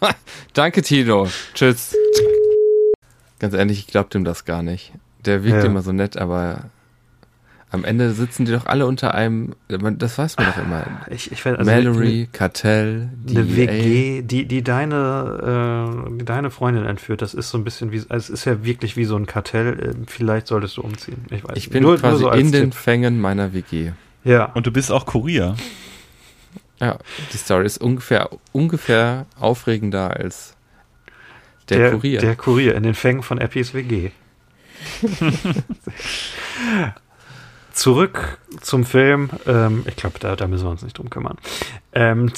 Danke, 0.53 0.81
Tino. 0.81 1.27
Tschüss. 1.53 1.95
Ganz 3.39 3.53
ehrlich, 3.53 3.79
ich 3.79 3.87
glaub 3.87 4.09
dem 4.11 4.23
das 4.23 4.45
gar 4.45 4.61
nicht. 4.63 4.93
Der 5.25 5.43
wirkt 5.43 5.63
Ja. 5.63 5.65
immer 5.65 5.81
so 5.81 5.91
nett, 5.91 6.17
aber 6.17 6.65
am 7.71 7.85
Ende 7.85 8.11
sitzen 8.11 8.43
die 8.45 8.51
doch 8.51 8.65
alle 8.65 8.85
unter 8.85 9.13
einem, 9.15 9.53
das 9.69 10.17
weiß 10.17 10.35
man 10.37 10.47
doch 10.47 10.57
immer. 10.57 10.85
Ich, 11.09 11.31
ich 11.31 11.43
werd- 11.45 11.57
also 11.59 11.71
Mallory, 11.71 12.27
Kartell, 12.31 13.09
Eine, 13.29 13.39
eine 13.39 13.43
DEA. 13.47 13.67
WG, 13.71 14.21
die, 14.23 14.45
die 14.45 14.61
deine, 14.61 16.05
äh, 16.09 16.17
die 16.19 16.25
deine 16.25 16.51
Freundin 16.51 16.85
entführt, 16.85 17.21
das 17.21 17.33
ist 17.33 17.49
so 17.49 17.57
ein 17.57 17.63
bisschen 17.63 17.91
wie, 17.93 17.99
also 18.09 18.15
es 18.15 18.29
ist 18.29 18.45
ja 18.45 18.63
wirklich 18.65 18.97
wie 18.97 19.05
so 19.05 19.15
ein 19.15 19.25
Kartell. 19.25 19.79
Äh, 19.79 19.93
Vielleicht 20.07 20.47
solltest 20.47 20.75
du 20.77 20.81
umziehen. 20.81 21.25
Ich 21.29 21.43
weiß 21.45 21.55
Ich 21.55 21.69
bin 21.69 21.83
Nur- 21.83 21.93
nur 21.93 22.01
quasi 22.01 22.19
so 22.23 22.29
als 22.29 22.41
in 22.41 22.51
den 22.51 22.71
Tipp. 22.71 22.79
Fängen 22.79 23.21
meiner 23.21 23.53
WG. 23.53 23.91
Ja. 24.25 24.45
Und 24.53 24.67
du 24.67 24.71
bist 24.71 24.91
auch 24.91 25.05
Kurier. 25.05 25.55
Ja, 26.81 26.97
die 27.31 27.37
Story 27.37 27.65
ist 27.65 27.77
ungefähr, 27.79 28.29
ungefähr 28.51 29.27
aufregender 29.39 30.17
als 30.17 30.55
der, 31.69 31.91
Kurier. 31.91 32.19
Der 32.19 32.35
Kurier 32.35 32.75
in 32.75 32.83
den 32.83 32.95
Fängen 32.95 33.23
von 33.23 33.37
Eppis 33.37 33.73
WG. 33.73 34.11
Zurück 37.71 38.39
zum 38.61 38.85
Film. 38.85 39.29
Ähm, 39.47 39.83
ich 39.87 39.95
glaube, 39.95 40.19
da, 40.19 40.35
da 40.35 40.47
müssen 40.47 40.65
wir 40.65 40.71
uns 40.71 40.83
nicht 40.83 40.97
drum 40.97 41.09
kümmern. 41.09 41.37
Ähm, 41.93 42.31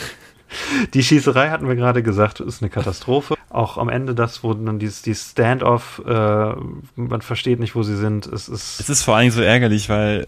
die 0.94 1.02
Schießerei 1.02 1.50
hatten 1.50 1.68
wir 1.68 1.76
gerade 1.76 2.02
gesagt, 2.02 2.40
ist 2.40 2.62
eine 2.62 2.70
Katastrophe. 2.70 3.34
Auch 3.50 3.78
am 3.78 3.88
Ende 3.88 4.14
das, 4.14 4.42
wo 4.42 4.52
dann 4.54 4.78
dieses, 4.78 5.02
dieses 5.02 5.30
Standoff, 5.30 6.02
äh, 6.06 6.52
man 6.96 7.22
versteht 7.22 7.60
nicht, 7.60 7.74
wo 7.74 7.82
sie 7.82 7.96
sind. 7.96 8.26
Es 8.26 8.48
ist, 8.48 8.80
Es 8.80 8.88
ist 8.88 9.02
vor 9.02 9.16
allem 9.16 9.30
so 9.30 9.42
ärgerlich, 9.42 9.88
weil 9.88 10.26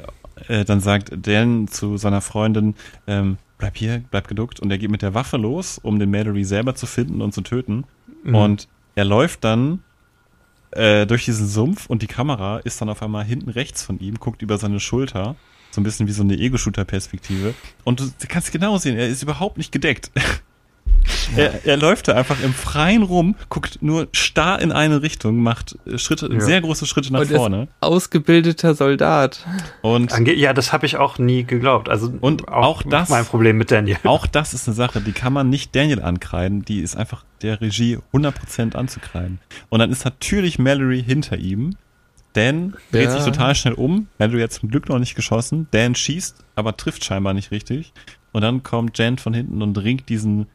äh, 0.49 0.65
dann 0.65 0.81
sagt 0.81 1.11
Dan 1.27 1.69
zu 1.69 1.97
seiner 1.97 2.21
Freundin, 2.21 2.75
ähm, 3.07 3.39
bleib 3.59 3.77
hier, 3.77 4.03
bleib 4.11 4.29
geduckt. 4.29 4.61
Und 4.61 4.71
er 4.71 4.79
geht 4.79 4.91
mit 4.91 5.03
der 5.03 5.15
Waffe 5.15 5.37
los, 5.37 5.79
um 5.79 5.99
den 5.99 6.11
Mallory 6.11 6.45
selber 6.45 6.75
zu 6.75 6.87
finden 6.87 7.21
und 7.21 7.33
zu 7.33 7.43
töten. 7.43 7.85
Mhm. 8.25 8.35
Und 8.35 8.69
er 8.95 9.05
läuft 9.05 9.45
dann 9.45 9.81
äh, 10.73 11.07
durch 11.07 11.25
diesen 11.25 11.47
Sumpf 11.47 11.87
und 11.87 12.03
die 12.03 12.07
Kamera 12.07 12.59
ist 12.59 12.81
dann 12.81 12.89
auf 12.89 13.03
einmal 13.03 13.25
hinten 13.25 13.51
rechts 13.51 13.83
von 13.83 13.99
ihm, 13.99 14.17
guckt 14.17 14.43
über 14.43 14.59
seine 14.59 14.81
Schulter. 14.81 15.37
So 15.71 15.81
ein 15.81 15.85
bisschen 15.85 16.07
wie 16.07 16.13
so 16.13 16.23
eine 16.23 16.39
Ego-Shooter-Perspektive. 16.39 17.55
Und 17.85 18.01
du 18.01 18.07
kannst 18.29 18.51
genau 18.53 18.79
sehen, 18.79 18.97
er 18.97 19.09
ist 19.09 19.23
überhaupt 19.23 19.59
nicht 19.59 19.73
gedeckt. 19.73 20.11
Er, 21.37 21.65
er 21.67 21.77
läuft 21.77 22.09
da 22.09 22.15
einfach 22.15 22.41
im 22.43 22.53
Freien 22.55 23.03
rum, 23.03 23.35
guckt 23.49 23.79
nur 23.83 24.09
starr 24.13 24.61
in 24.61 24.71
eine 24.73 25.03
Richtung, 25.03 25.39
macht 25.43 25.77
äh, 25.87 25.99
Schritte, 25.99 26.29
Ja. 26.33 26.41
sehr 26.41 26.61
große 26.61 26.87
Schritte 26.87 27.13
nach 27.13 27.21
Und 27.21 27.31
ist 27.31 27.37
vorne. 27.37 27.69
ausgebildeter 27.81 28.75
Soldat. 28.75 29.45
Und 29.83 30.13
Ange 30.13 30.35
ja, 30.35 30.53
das 30.53 30.73
habe 30.73 30.87
ich 30.87 30.97
auch 30.97 31.19
nie 31.19 31.45
geglaubt. 31.45 31.89
Also 31.89 32.13
Und 32.21 32.49
auch 32.49 32.83
das- 32.83 33.09
mein 33.09 33.25
Problem 33.25 33.57
mit 33.59 33.71
Daniel. 33.71 33.97
auch 34.05 34.27
das 34.27 34.55
ist 34.55 34.69
eine 34.69 34.75
Sache, 34.75 35.01
die 35.01 35.13
kann 35.13 35.33
man 35.33 35.49
nicht 35.51 35.75
Daniel 35.75 36.03
ankreiden, 36.03 36.65
die 36.65 36.81
ist 36.81 36.97
einfach 36.97 37.25
der 37.43 37.61
Regie 37.61 37.99
100% 38.13 38.77
anzukreiden. 38.77 39.39
Und 39.69 39.81
dann 39.81 39.91
ist 39.91 40.05
natürlich 40.05 40.59
Mallory 40.59 41.03
hinter 41.03 41.37
ihm. 41.39 41.77
Dan 42.35 42.75
dreht 42.93 43.05
Ja. 43.05 43.11
sich 43.13 43.25
total 43.25 43.55
schnell 43.55 43.75
um. 43.75 44.09
Mallory 44.19 44.43
hat 44.43 44.53
zum 44.53 44.71
Glück 44.71 44.89
noch 44.89 44.99
nicht 44.99 45.15
geschossen. 45.15 45.67
Dan 45.71 45.95
schießt, 45.95 46.45
aber 46.55 46.77
trifft 46.77 47.05
scheinbar 47.05 47.33
nicht 47.35 47.51
richtig. 47.51 47.93
Und 48.33 48.43
dann 48.43 48.63
kommt 48.63 48.99
Jen 48.99 49.17
von 49.17 49.33
hinten 49.33 49.63
und 49.63 49.79
ringt 49.79 50.11
diesen 50.11 50.47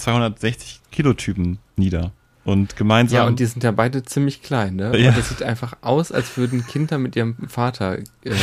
260 0.00 0.80
Kilo 0.90 1.12
Typen 1.14 1.58
nieder. 1.76 2.12
Und 2.44 2.76
gemeinsam. 2.76 3.16
Ja, 3.16 3.26
und 3.26 3.38
die 3.38 3.44
sind 3.44 3.62
ja 3.62 3.70
beide 3.70 4.02
ziemlich 4.02 4.42
klein, 4.42 4.76
ne? 4.76 4.96
Ja. 4.98 5.10
Und 5.10 5.18
das 5.18 5.28
sieht 5.28 5.42
einfach 5.42 5.74
aus, 5.82 6.10
als 6.10 6.36
würden 6.36 6.66
Kinder 6.66 6.98
mit 6.98 7.14
ihrem 7.14 7.36
Vater 7.48 7.98
äh, 7.98 8.04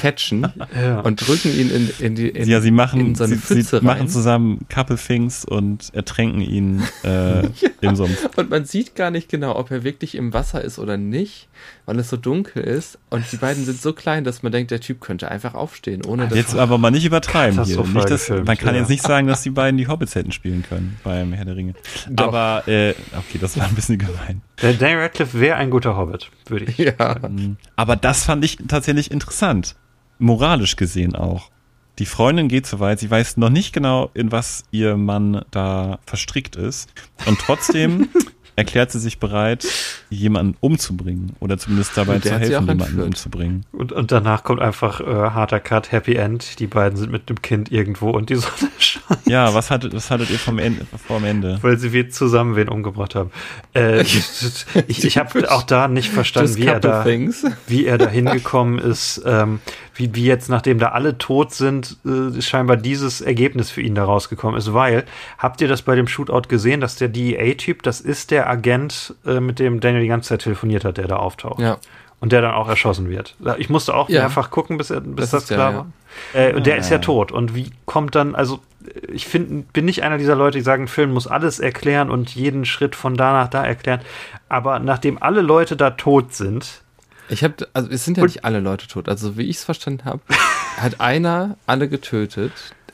catchen 0.00 0.46
Ja. 0.74 1.00
und 1.00 1.26
drücken 1.26 1.54
ihn 1.54 1.70
in, 1.70 1.90
in 1.98 2.14
die 2.14 2.28
in, 2.28 2.48
ja, 2.48 2.60
sie 2.60 2.70
machen, 2.70 3.00
in 3.00 3.14
so 3.14 3.24
eine 3.24 3.34
sie, 3.34 3.40
Pfütze 3.40 3.80
sie 3.80 3.84
machen 3.84 4.08
zusammen 4.08 4.66
Couple 4.68 4.96
Things 4.96 5.44
und 5.44 5.92
ertränken 5.94 6.40
ihn 6.40 6.82
äh, 7.04 7.42
im 7.82 7.96
Sumpf. 7.96 8.30
Und 8.36 8.48
man 8.48 8.64
sieht 8.64 8.94
gar 8.94 9.10
nicht 9.10 9.28
genau, 9.28 9.56
ob 9.56 9.70
er 9.70 9.84
wirklich 9.84 10.14
im 10.14 10.32
Wasser 10.32 10.62
ist 10.64 10.78
oder 10.78 10.96
nicht, 10.96 11.48
weil 11.84 11.98
es 11.98 12.08
so 12.08 12.16
dunkel 12.16 12.62
ist. 12.62 12.98
Und 13.10 13.30
die 13.30 13.36
beiden 13.36 13.64
sind 13.64 13.80
so 13.80 13.92
klein, 13.92 14.24
dass 14.24 14.42
man 14.42 14.52
denkt, 14.52 14.70
der 14.70 14.80
Typ 14.80 15.00
könnte 15.00 15.30
einfach 15.30 15.54
aufstehen, 15.54 16.04
ohne 16.06 16.28
dass 16.28 16.36
Jetzt 16.36 16.56
aber 16.56 16.78
mal 16.78 16.90
nicht 16.90 17.04
übertreiben 17.04 17.62
hier. 17.64 17.84
Nicht, 17.84 18.10
dass, 18.10 18.30
man 18.30 18.56
kann 18.56 18.74
ja. 18.74 18.80
jetzt 18.80 18.88
nicht 18.88 19.02
sagen, 19.02 19.26
dass 19.26 19.42
die 19.42 19.50
beiden 19.50 19.76
die 19.76 19.86
Hobbits 19.88 20.14
hätten 20.14 20.32
spielen 20.32 20.64
können 20.66 20.96
beim 21.04 21.32
Herr 21.34 21.44
der 21.44 21.56
Ringe. 21.56 21.74
Doch. 22.08 22.28
Aber, 22.28 22.66
äh, 22.66 22.94
okay, 23.16 23.38
das 23.38 23.58
war 23.58 23.66
ein 23.66 23.74
bisschen 23.74 23.98
gemein. 23.98 24.40
Der 24.62 24.72
Daniel 24.72 25.00
Radcliffe 25.00 25.38
wäre 25.38 25.56
ein 25.56 25.70
guter 25.70 25.96
Hobbit, 25.96 26.30
würde 26.46 26.64
ich. 26.66 26.78
Ja. 26.78 27.18
Aber 27.76 27.96
das 27.96 28.24
fand 28.24 28.44
ich 28.44 28.56
tatsächlich 28.68 29.10
interessant. 29.10 29.74
Moralisch 30.20 30.76
gesehen 30.76 31.16
auch. 31.16 31.50
Die 31.98 32.06
Freundin 32.06 32.48
geht 32.48 32.66
so 32.66 32.80
weit, 32.80 33.00
sie 33.00 33.10
weiß 33.10 33.36
noch 33.36 33.50
nicht 33.50 33.72
genau, 33.72 34.10
in 34.14 34.32
was 34.32 34.64
ihr 34.70 34.96
Mann 34.96 35.44
da 35.50 35.98
verstrickt 36.06 36.56
ist. 36.56 36.88
Und 37.26 37.38
trotzdem 37.38 38.08
erklärt 38.60 38.92
sie 38.92 38.98
sich 39.00 39.18
bereit, 39.18 39.66
jemanden 40.10 40.56
umzubringen. 40.60 41.36
Oder 41.40 41.58
zumindest 41.58 41.96
dabei 41.96 42.18
zu 42.18 42.30
helfen, 42.30 42.50
jemanden 42.50 42.80
entführt. 42.80 43.06
umzubringen. 43.06 43.66
Und, 43.72 43.92
und 43.92 44.12
danach 44.12 44.44
kommt 44.44 44.60
einfach 44.60 45.00
äh, 45.00 45.04
harter 45.04 45.60
Cut, 45.60 45.92
Happy 45.92 46.14
End. 46.14 46.58
Die 46.60 46.66
beiden 46.66 46.96
sind 46.98 47.10
mit 47.10 47.28
dem 47.28 47.40
Kind 47.42 47.72
irgendwo 47.72 48.10
und 48.10 48.30
die 48.30 48.34
Sonne 48.36 48.70
scheint, 48.78 49.26
Ja, 49.26 49.54
was 49.54 49.70
hattet, 49.70 49.94
was 49.94 50.10
hattet 50.10 50.30
ihr 50.30 50.38
vom 50.38 50.58
Ende, 50.58 50.86
vor 51.06 51.18
dem 51.18 51.24
Ende? 51.24 51.58
weil 51.62 51.78
sie 51.78 51.92
wie 51.92 52.08
zusammen 52.08 52.56
wen 52.56 52.68
umgebracht 52.68 53.14
haben. 53.14 53.30
Äh, 53.74 54.02
ich 54.02 55.04
ich 55.04 55.18
habe 55.18 55.50
auch 55.50 55.62
da 55.62 55.88
nicht 55.88 56.10
verstanden, 56.10 56.56
wie 56.56 56.66
er 56.66 56.80
da, 56.80 57.02
things. 57.02 57.44
wie 57.66 57.86
er 57.86 57.98
da 57.98 58.08
hingekommen 58.08 58.78
ist, 58.78 59.22
ähm, 59.24 59.60
wie, 59.94 60.14
wie 60.14 60.24
jetzt, 60.24 60.48
nachdem 60.48 60.78
da 60.78 60.88
alle 60.90 61.18
tot 61.18 61.52
sind, 61.54 61.96
äh, 62.04 62.40
scheinbar 62.40 62.76
dieses 62.76 63.20
Ergebnis 63.20 63.70
für 63.70 63.82
ihn 63.82 63.94
da 63.94 64.04
rausgekommen 64.04 64.58
ist, 64.58 64.72
weil, 64.72 65.04
habt 65.38 65.60
ihr 65.60 65.68
das 65.68 65.82
bei 65.82 65.94
dem 65.94 66.06
Shootout 66.08 66.48
gesehen, 66.48 66.80
dass 66.80 66.96
der 66.96 67.08
DEA-Typ, 67.08 67.82
das 67.82 68.00
ist 68.00 68.30
der 68.30 68.48
Agent, 68.50 69.14
äh, 69.26 69.40
mit 69.40 69.58
dem 69.58 69.80
Daniel 69.80 70.02
die 70.02 70.08
ganze 70.08 70.30
Zeit 70.30 70.42
telefoniert 70.42 70.84
hat, 70.84 70.96
der 70.98 71.06
da 71.08 71.16
auftaucht. 71.16 71.60
Ja. 71.60 71.78
Und 72.20 72.32
der 72.32 72.42
dann 72.42 72.52
auch 72.52 72.68
erschossen 72.68 73.08
wird. 73.08 73.34
Ich 73.56 73.70
musste 73.70 73.94
auch 73.94 74.10
Ja. 74.10 74.20
mehrfach 74.20 74.50
gucken, 74.50 74.76
bis, 74.76 74.90
er, 74.90 75.00
bis 75.00 75.30
Das 75.30 75.46
das, 75.46 75.56
klar 75.56 75.70
ja. 75.72 75.76
war. 75.78 75.86
Äh, 76.34 76.54
und 76.54 76.66
der 76.66 76.76
ist 76.76 76.90
ja 76.90 76.98
tot. 76.98 77.32
Und 77.32 77.54
wie 77.54 77.70
kommt 77.86 78.14
dann, 78.14 78.34
also 78.34 78.60
ich 79.10 79.26
find, 79.26 79.72
bin 79.72 79.86
nicht 79.86 80.02
einer 80.02 80.18
dieser 80.18 80.34
Leute, 80.34 80.58
die 80.58 80.64
sagen, 80.64 80.84
ein 80.84 80.88
Film 80.88 81.12
muss 81.12 81.26
alles 81.26 81.60
erklären 81.60 82.10
und 82.10 82.34
jeden 82.34 82.66
Schritt 82.66 82.94
von 82.94 83.16
da 83.16 83.32
nach 83.32 83.48
da 83.48 83.64
erklären. 83.64 84.00
Aber 84.50 84.80
nachdem 84.80 85.22
alle 85.22 85.40
Leute 85.40 85.76
da 85.76 85.90
tot 85.92 86.34
sind, 86.34 86.82
Ich 87.30 87.42
habe, 87.44 87.54
also 87.72 87.88
es 87.90 88.04
sind 88.04 88.16
ja 88.18 88.24
Und- 88.24 88.28
nicht 88.30 88.44
alle 88.44 88.60
Leute 88.60 88.86
tot. 88.88 89.08
Also 89.08 89.38
wie 89.38 89.44
ich 89.48 89.56
es 89.56 89.64
verstanden 89.64 90.04
habe, 90.04 90.20
hat 90.76 91.00
einer 91.00 91.56
alle 91.66 91.88
getötet 91.88 92.52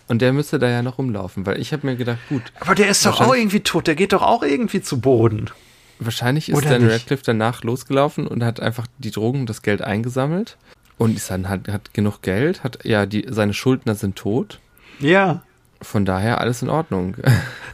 und 0.09 0.23
der 0.23 0.33
müsste 0.33 0.59
da 0.59 0.69
ja 0.69 0.83
noch 0.83 0.99
rumlaufen, 0.99 1.47
weil 1.47 1.61
ich 1.61 1.73
habe 1.73 1.87
mir 1.87 1.97
gedacht, 1.97 2.19
gut, 2.29 2.43
aber 2.61 2.75
der 2.75 2.89
ist 2.89 3.05
doch 3.05 3.21
auch 3.21 3.35
irgendwie 3.35 3.61
tot, 3.61 3.87
der 3.87 3.95
geht 3.95 4.13
doch 4.13 4.23
auch 4.23 4.43
irgendwie 4.43 4.81
zu 4.83 5.01
Boden. 5.01 5.51
wahrscheinlich 5.99 6.49
ist 6.49 6.57
Oder 6.57 6.71
Daniel 6.71 6.89
nicht? 6.89 7.01
Radcliffe 7.01 7.23
danach 7.25 7.63
losgelaufen 7.63 8.27
und 8.27 8.45
hat 8.45 8.61
einfach 8.61 8.87
die 8.99 9.11
Drogen 9.11 9.41
und 9.41 9.51
das 9.51 9.63
Geld 9.63 9.83
eingesammelt 9.83 10.57
und 10.99 11.17
ist 11.17 11.31
dann 11.31 11.49
hat, 11.49 11.69
hat 11.69 11.93
genug 11.95 12.23
Geld, 12.23 12.65
hat 12.65 12.85
ja 12.85 13.07
die 13.07 13.27
seine 13.29 13.55
Schuldner 13.55 13.95
sind 13.95 14.17
tot. 14.17 14.61
Ja. 15.01 15.43
Von 15.83 16.05
daher 16.05 16.41
alles 16.41 16.63
in 16.63 16.71
Ordnung. 16.71 17.17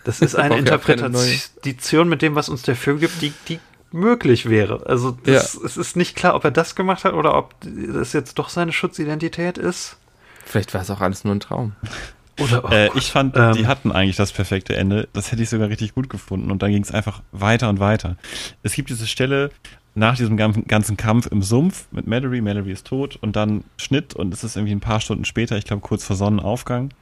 Das 0.04 0.20
ist 0.20 0.34
eine 0.34 0.54
ja 0.54 0.58
Interpretation 0.58 2.08
mit 2.08 2.22
dem, 2.22 2.34
was 2.34 2.48
uns 2.48 2.62
der 2.62 2.74
Film 2.74 2.98
gibt, 2.98 3.22
die, 3.22 3.32
die 3.46 3.60
möglich 3.92 4.50
wäre. 4.50 4.84
Also 4.86 5.12
das, 5.12 5.54
es 5.54 5.76
ist 5.76 5.94
nicht 5.94 6.16
klar, 6.16 6.34
ob 6.34 6.42
er 6.42 6.50
das 6.50 6.74
gemacht 6.74 7.04
hat 7.04 7.12
oder 7.12 7.36
ob 7.36 7.54
das 7.62 8.12
jetzt 8.12 8.36
doch 8.40 8.48
seine 8.48 8.72
Schutzidentität 8.72 9.58
ist. 9.58 9.96
Vielleicht 10.44 10.74
war 10.74 10.80
es 10.82 10.90
auch 10.90 11.00
alles 11.00 11.22
nur 11.22 11.36
ein 11.36 11.40
Traum. 11.40 11.76
Oder 12.40 12.64
oh 12.64 12.68
Äh, 12.68 12.90
ich 12.96 13.10
fand, 13.10 13.36
Ähm. 13.36 13.52
die 13.54 13.66
hatten 13.66 13.92
eigentlich 13.92 14.16
das 14.16 14.32
perfekte 14.32 14.74
Ende. 14.76 15.08
Das 15.12 15.32
hätte 15.32 15.42
ich 15.42 15.48
sogar 15.50 15.68
richtig 15.68 15.94
gut 15.94 16.08
gefunden. 16.08 16.50
Und 16.50 16.62
dann 16.62 16.70
ging 16.70 16.82
es 16.82 16.90
einfach 16.92 17.22
weiter 17.32 17.68
und 17.68 17.78
weiter. 17.80 18.16
Es 18.62 18.74
gibt 18.74 18.88
diese 18.90 19.06
Stelle 19.06 19.50
nach 19.94 20.16
diesem 20.16 20.36
gan- 20.38 20.64
ganzen 20.66 20.96
Kampf 20.96 21.26
im 21.26 21.42
Sumpf 21.42 21.86
mit 21.90 22.06
Mallory. 22.06 22.40
Mallory 22.40 22.72
ist 22.72 22.86
tot 22.86 23.16
und 23.20 23.36
dann 23.36 23.64
Schnitt 23.76 24.14
und 24.14 24.32
es 24.32 24.42
ist 24.44 24.56
irgendwie 24.56 24.74
ein 24.74 24.80
paar 24.80 25.00
Stunden 25.00 25.26
später, 25.26 25.58
ich 25.58 25.64
glaube 25.64 25.82
kurz 25.82 26.04
vor 26.04 26.16
Sonnenaufgang. 26.16 26.94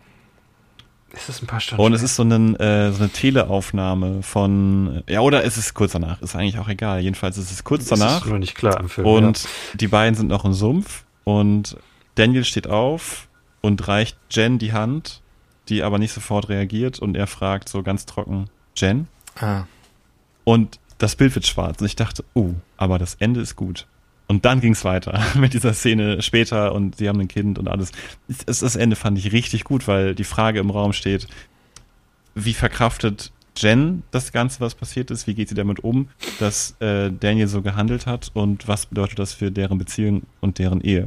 es 1.12 1.28
ist 1.28 1.42
ein 1.42 1.46
paar 1.46 1.60
Stunden. 1.60 1.82
Und 1.84 1.92
es 1.92 2.02
ist 2.02 2.16
so, 2.16 2.22
einen, 2.24 2.56
äh, 2.56 2.90
so 2.90 3.02
eine 3.02 3.10
Teleaufnahme 3.12 4.22
von, 4.24 5.02
ja, 5.08 5.20
oder 5.20 5.44
es 5.44 5.56
ist 5.56 5.74
kurz 5.74 5.92
danach, 5.92 6.20
ist 6.22 6.34
eigentlich 6.34 6.58
auch 6.58 6.68
egal. 6.68 7.00
Jedenfalls 7.00 7.38
ist 7.38 7.52
es 7.52 7.62
kurz 7.62 7.86
Das 7.86 7.98
danach. 8.00 8.22
ist 8.24 8.28
nur 8.28 8.38
nicht 8.40 8.56
klar 8.56 8.80
im 8.80 8.88
Film. 8.88 9.06
Und 9.06 9.46
die 9.74 9.88
beiden 9.88 10.14
sind 10.16 10.26
noch 10.28 10.44
im 10.44 10.52
Sumpf 10.52 11.04
und 11.24 11.76
Daniel 12.16 12.44
steht 12.44 12.66
auf 12.68 13.28
und 13.60 13.86
reicht 13.88 14.16
Jen 14.30 14.58
die 14.58 14.72
Hand, 14.72 15.20
die 15.68 15.82
aber 15.82 15.98
nicht 15.98 16.12
sofort 16.12 16.48
reagiert 16.48 16.98
und 16.98 17.14
er 17.16 17.26
fragt 17.26 17.68
so 17.68 17.82
ganz 17.82 18.06
trocken, 18.06 18.48
Jen? 18.76 19.06
Ah, 19.38 19.64
Und 20.44 20.78
das 20.98 21.16
Bild 21.16 21.34
wird 21.34 21.46
schwarz 21.46 21.80
und 21.80 21.86
ich 21.86 21.96
dachte, 21.96 22.24
oh, 22.34 22.50
aber 22.76 22.98
das 22.98 23.14
Ende 23.16 23.40
ist 23.40 23.56
gut. 23.56 23.86
Und 24.26 24.44
dann 24.44 24.60
ging's 24.60 24.84
weiter 24.84 25.20
mit 25.34 25.54
dieser 25.54 25.72
Szene 25.74 26.22
später 26.22 26.72
und 26.74 26.96
sie 26.96 27.08
haben 27.08 27.20
ein 27.20 27.28
Kind 27.28 27.58
und 27.58 27.68
alles. 27.68 27.92
Es- 28.46 28.60
Das 28.60 28.76
Ende 28.76 28.96
fand 28.96 29.18
ich 29.18 29.32
richtig 29.32 29.64
gut, 29.64 29.88
weil 29.88 30.14
die 30.14 30.24
Frage 30.24 30.60
im 30.60 30.70
Raum 30.70 30.92
steht, 30.92 31.26
wie 32.34 32.54
verkraftet 32.54 33.32
Jen 33.56 34.02
das 34.12 34.32
Ganze, 34.32 34.60
was 34.60 34.74
passiert 34.74 35.10
ist? 35.10 35.26
Wie 35.26 35.34
geht 35.34 35.48
sie 35.48 35.54
damit 35.54 35.80
um, 35.80 36.08
dass 36.38 36.76
äh, 36.80 37.10
Daniel 37.10 37.48
so 37.48 37.60
gehandelt 37.62 38.06
hat 38.06 38.30
und 38.34 38.68
was 38.68 38.86
bedeutet 38.86 39.18
das 39.18 39.32
für 39.34 39.50
deren 39.50 39.78
Beziehung 39.78 40.22
und 40.40 40.58
deren 40.58 40.80
Ehe? 40.80 41.06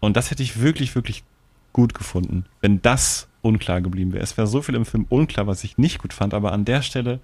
Und 0.00 0.16
das 0.16 0.30
hätte 0.30 0.42
ich 0.42 0.60
wirklich, 0.60 0.94
wirklich 0.94 1.24
gut 1.72 1.94
gefunden, 1.94 2.44
wenn 2.60 2.82
das 2.82 3.28
unklar 3.42 3.80
geblieben 3.80 4.12
wäre. 4.12 4.22
Es 4.22 4.36
wäre 4.36 4.46
so 4.46 4.62
viel 4.62 4.74
im 4.74 4.84
Film 4.84 5.06
unklar, 5.08 5.46
was 5.46 5.64
ich 5.64 5.78
nicht 5.78 6.00
gut 6.00 6.12
fand, 6.12 6.34
aber 6.34 6.52
an 6.52 6.64
der 6.64 6.82
Stelle 6.82 7.20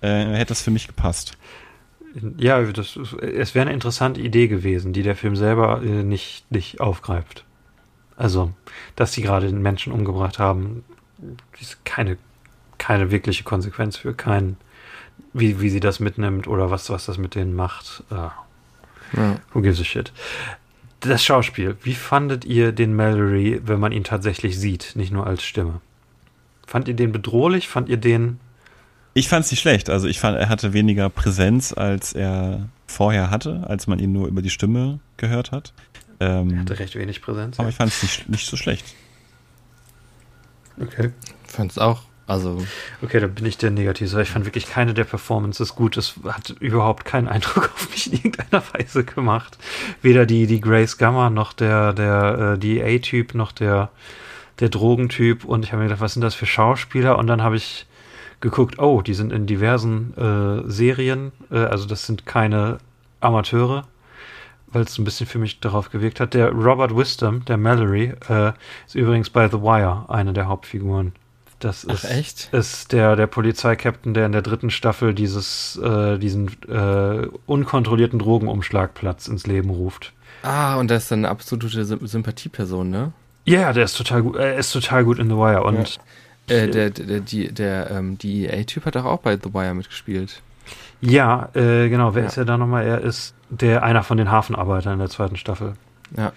äh, 0.00 0.24
hätte 0.24 0.50
das 0.50 0.62
für 0.62 0.70
mich 0.70 0.86
gepasst. 0.86 1.36
Ja, 2.38 2.62
das, 2.62 2.96
es 2.96 3.54
wäre 3.54 3.66
eine 3.66 3.74
interessante 3.74 4.20
Idee 4.20 4.48
gewesen, 4.48 4.92
die 4.92 5.02
der 5.02 5.14
Film 5.16 5.36
selber 5.36 5.82
äh, 5.82 6.02
nicht, 6.02 6.50
nicht 6.50 6.80
aufgreift. 6.80 7.44
Also, 8.16 8.52
dass 8.96 9.12
sie 9.12 9.22
gerade 9.22 9.46
den 9.46 9.62
Menschen 9.62 9.92
umgebracht 9.92 10.38
haben, 10.38 10.84
ist 11.60 11.84
keine, 11.84 12.18
keine 12.78 13.10
wirkliche 13.10 13.44
Konsequenz 13.44 13.96
für 13.96 14.14
keinen, 14.14 14.56
wie, 15.32 15.60
wie 15.60 15.70
sie 15.70 15.80
das 15.80 16.00
mitnimmt 16.00 16.48
oder 16.48 16.70
was, 16.70 16.90
was 16.90 17.06
das 17.06 17.18
mit 17.18 17.34
denen 17.34 17.54
macht. 17.54 18.02
Ah, 18.10 18.32
ja. 19.16 19.36
who 19.52 19.62
gives 19.62 19.80
a 19.80 19.84
shit? 19.84 20.12
Das 21.00 21.24
Schauspiel, 21.24 21.76
wie 21.82 21.94
fandet 21.94 22.44
ihr 22.44 22.72
den 22.72 22.94
Mallory, 22.94 23.60
wenn 23.64 23.78
man 23.78 23.92
ihn 23.92 24.04
tatsächlich 24.04 24.58
sieht, 24.58 24.92
nicht 24.96 25.12
nur 25.12 25.26
als 25.26 25.44
Stimme? 25.44 25.80
Fand 26.66 26.88
ihr 26.88 26.94
den 26.94 27.12
bedrohlich? 27.12 27.68
Fand 27.68 27.88
ihr 27.88 27.96
den 27.96 28.40
Ich 29.14 29.28
fand 29.28 29.44
es 29.44 29.50
nicht 29.50 29.60
schlecht. 29.60 29.90
Also 29.90 30.08
ich 30.08 30.18
fand, 30.18 30.36
er 30.36 30.48
hatte 30.48 30.72
weniger 30.72 31.08
Präsenz, 31.08 31.72
als 31.72 32.12
er 32.12 32.68
vorher 32.86 33.30
hatte, 33.30 33.64
als 33.68 33.86
man 33.86 34.00
ihn 34.00 34.12
nur 34.12 34.26
über 34.26 34.42
die 34.42 34.50
Stimme 34.50 34.98
gehört 35.16 35.52
hat. 35.52 35.72
Ähm, 36.20 36.58
hatte 36.60 36.78
recht 36.78 36.96
wenig 36.96 37.22
Präsenz? 37.22 37.60
aber 37.60 37.68
ich 37.68 37.76
fand 37.76 37.92
es 37.92 38.02
nicht, 38.02 38.28
nicht 38.28 38.46
so 38.46 38.56
schlecht. 38.56 38.84
Okay. 40.80 41.10
Fand's 41.46 41.78
auch. 41.78 42.07
Also, 42.28 42.62
Okay, 43.02 43.20
da 43.20 43.26
bin 43.26 43.46
ich 43.46 43.56
der 43.56 43.70
Negativ. 43.70 44.14
Ich 44.14 44.28
fand 44.28 44.44
wirklich 44.44 44.68
keine 44.68 44.92
der 44.92 45.04
Performances 45.04 45.74
gut. 45.74 45.96
Es 45.96 46.14
hat 46.24 46.50
überhaupt 46.60 47.06
keinen 47.06 47.26
Eindruck 47.26 47.72
auf 47.74 47.90
mich 47.90 48.06
in 48.06 48.18
irgendeiner 48.18 48.62
Weise 48.74 49.02
gemacht. 49.02 49.56
Weder 50.02 50.26
die, 50.26 50.46
die 50.46 50.60
Grace 50.60 50.98
Gamma 50.98 51.30
noch 51.30 51.54
der, 51.54 51.94
der 51.94 52.56
äh, 52.56 52.58
DA-Typ 52.58 53.34
noch 53.34 53.50
der, 53.50 53.88
der 54.60 54.68
Drogentyp. 54.68 55.46
Und 55.46 55.64
ich 55.64 55.72
habe 55.72 55.82
mir 55.82 55.88
gedacht, 55.88 56.02
was 56.02 56.12
sind 56.12 56.22
das 56.22 56.34
für 56.34 56.44
Schauspieler? 56.44 57.18
Und 57.18 57.28
dann 57.28 57.42
habe 57.42 57.56
ich 57.56 57.86
geguckt, 58.40 58.78
oh, 58.78 59.00
die 59.00 59.14
sind 59.14 59.32
in 59.32 59.46
diversen 59.46 60.12
äh, 60.18 60.70
Serien. 60.70 61.32
Äh, 61.50 61.60
also 61.60 61.86
das 61.86 62.04
sind 62.04 62.26
keine 62.26 62.76
Amateure, 63.20 63.88
weil 64.66 64.82
es 64.82 64.98
ein 64.98 65.04
bisschen 65.04 65.26
für 65.26 65.38
mich 65.38 65.60
darauf 65.60 65.90
gewirkt 65.90 66.20
hat. 66.20 66.34
Der 66.34 66.50
Robert 66.52 66.94
Wisdom, 66.94 67.46
der 67.46 67.56
Mallory, 67.56 68.12
äh, 68.28 68.52
ist 68.86 68.96
übrigens 68.96 69.30
bei 69.30 69.48
The 69.48 69.62
Wire 69.62 70.04
eine 70.08 70.34
der 70.34 70.46
Hauptfiguren. 70.46 71.14
Das 71.60 71.84
Ach, 71.88 71.94
ist, 71.94 72.04
echt? 72.04 72.48
ist 72.52 72.92
der, 72.92 73.16
der 73.16 73.26
Polizeikapitän, 73.26 74.14
der 74.14 74.26
in 74.26 74.32
der 74.32 74.42
dritten 74.42 74.70
Staffel 74.70 75.12
dieses, 75.12 75.76
äh, 75.82 76.16
diesen 76.18 76.48
äh, 76.68 77.26
unkontrollierten 77.46 78.18
Drogenumschlagplatz 78.20 79.26
ins 79.28 79.46
Leben 79.46 79.70
ruft. 79.70 80.12
Ah, 80.42 80.76
und 80.76 80.88
das 80.90 81.04
ist 81.04 81.10
dann 81.10 81.20
eine 81.20 81.30
absolute 81.30 81.68
Sym 81.84 82.06
Sympathieperson, 82.06 82.90
ne? 82.90 83.12
Ja, 83.44 83.72
der 83.72 83.84
ist 83.84 83.96
total 83.96 84.22
gut, 84.22 84.36
er 84.36 84.56
ist 84.56 84.70
total 84.72 85.04
gut 85.04 85.18
in 85.18 85.28
The 85.28 85.34
Wire 85.36 85.62
und 85.64 85.98
Äh, 86.48 86.68
der 86.68 86.90
der, 86.90 87.20
die, 87.20 87.52
der 87.52 87.90
ähm, 87.90 88.16
DEA-Typ 88.18 88.84
hat 88.86 88.94
doch 88.94 89.04
auch 89.04 89.18
bei 89.20 89.36
The 89.36 89.52
Wire 89.52 89.74
mitgespielt. 89.74 90.40
ja, 91.00 91.48
äh, 91.54 91.88
genau, 91.88 92.14
wer 92.14 92.22
Ja. 92.22 92.28
ist 92.28 92.36
er 92.36 92.44
da 92.44 92.56
nochmal? 92.56 92.86
Er 92.86 93.00
ist 93.00 93.34
der 93.50 93.82
einer 93.82 94.02
von 94.02 94.16
den 94.16 94.30
Hafenarbeitern 94.30 94.94
in 94.94 94.98
der 95.00 95.08
zweiten 95.10 95.36
Staffel. 95.36 95.74
Ja, 96.16 96.32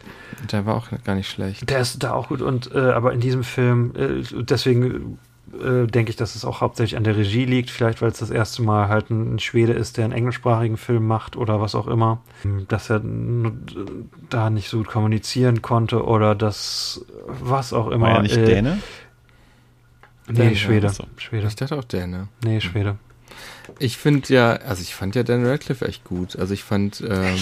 der 0.51 0.65
war 0.65 0.75
auch 0.75 0.87
gar 1.03 1.15
nicht 1.15 1.29
schlecht. 1.29 1.69
Der 1.69 1.79
ist 1.79 2.03
da 2.03 2.13
auch 2.13 2.29
gut 2.29 2.41
und 2.41 2.73
äh, 2.73 2.79
aber 2.79 3.13
in 3.13 3.19
diesem 3.19 3.43
Film, 3.43 3.93
äh, 3.95 4.43
deswegen 4.43 5.17
äh, 5.53 5.87
denke 5.87 6.09
ich, 6.11 6.15
dass 6.15 6.35
es 6.35 6.45
auch 6.45 6.61
hauptsächlich 6.61 6.97
an 6.97 7.03
der 7.03 7.15
Regie 7.15 7.45
liegt, 7.45 7.69
vielleicht 7.69 8.01
weil 8.01 8.09
es 8.09 8.19
das 8.19 8.29
erste 8.29 8.61
Mal 8.61 8.87
halt 8.87 9.09
ein, 9.09 9.35
ein 9.35 9.39
Schwede 9.39 9.73
ist, 9.73 9.97
der 9.97 10.05
einen 10.05 10.13
englischsprachigen 10.13 10.77
Film 10.77 11.07
macht 11.07 11.35
oder 11.35 11.61
was 11.61 11.75
auch 11.75 11.87
immer, 11.87 12.21
dass 12.67 12.89
er 12.89 13.01
da 14.29 14.49
nicht 14.49 14.69
so 14.69 14.77
gut 14.77 14.87
kommunizieren 14.87 15.61
konnte 15.61 16.03
oder 16.05 16.35
das 16.35 17.05
was 17.25 17.73
auch 17.73 17.89
immer. 17.89 18.07
War 18.07 18.15
er 18.15 18.21
nicht 18.23 18.37
äh, 18.37 18.45
Däne? 18.45 18.79
Nee, 20.27 20.33
Däne, 20.33 20.55
Schwede. 20.55 20.87
Ach 20.89 20.93
so. 20.93 21.05
Schwede. 21.17 21.47
Ich 21.47 21.55
dachte 21.55 21.77
auch 21.77 21.83
der, 21.83 22.07
ne? 22.07 22.27
Nee, 22.43 22.61
Schwede. 22.61 22.97
Ich 23.79 23.97
finde 23.97 24.33
ja, 24.33 24.53
also 24.53 24.81
ich 24.81 24.95
fand 24.95 25.15
ja 25.15 25.23
Dan 25.23 25.45
Radcliffe 25.45 25.87
echt 25.87 26.03
gut. 26.03 26.37
Also 26.37 26.53
ich 26.53 26.63
fand, 26.63 27.01
ähm, 27.01 27.37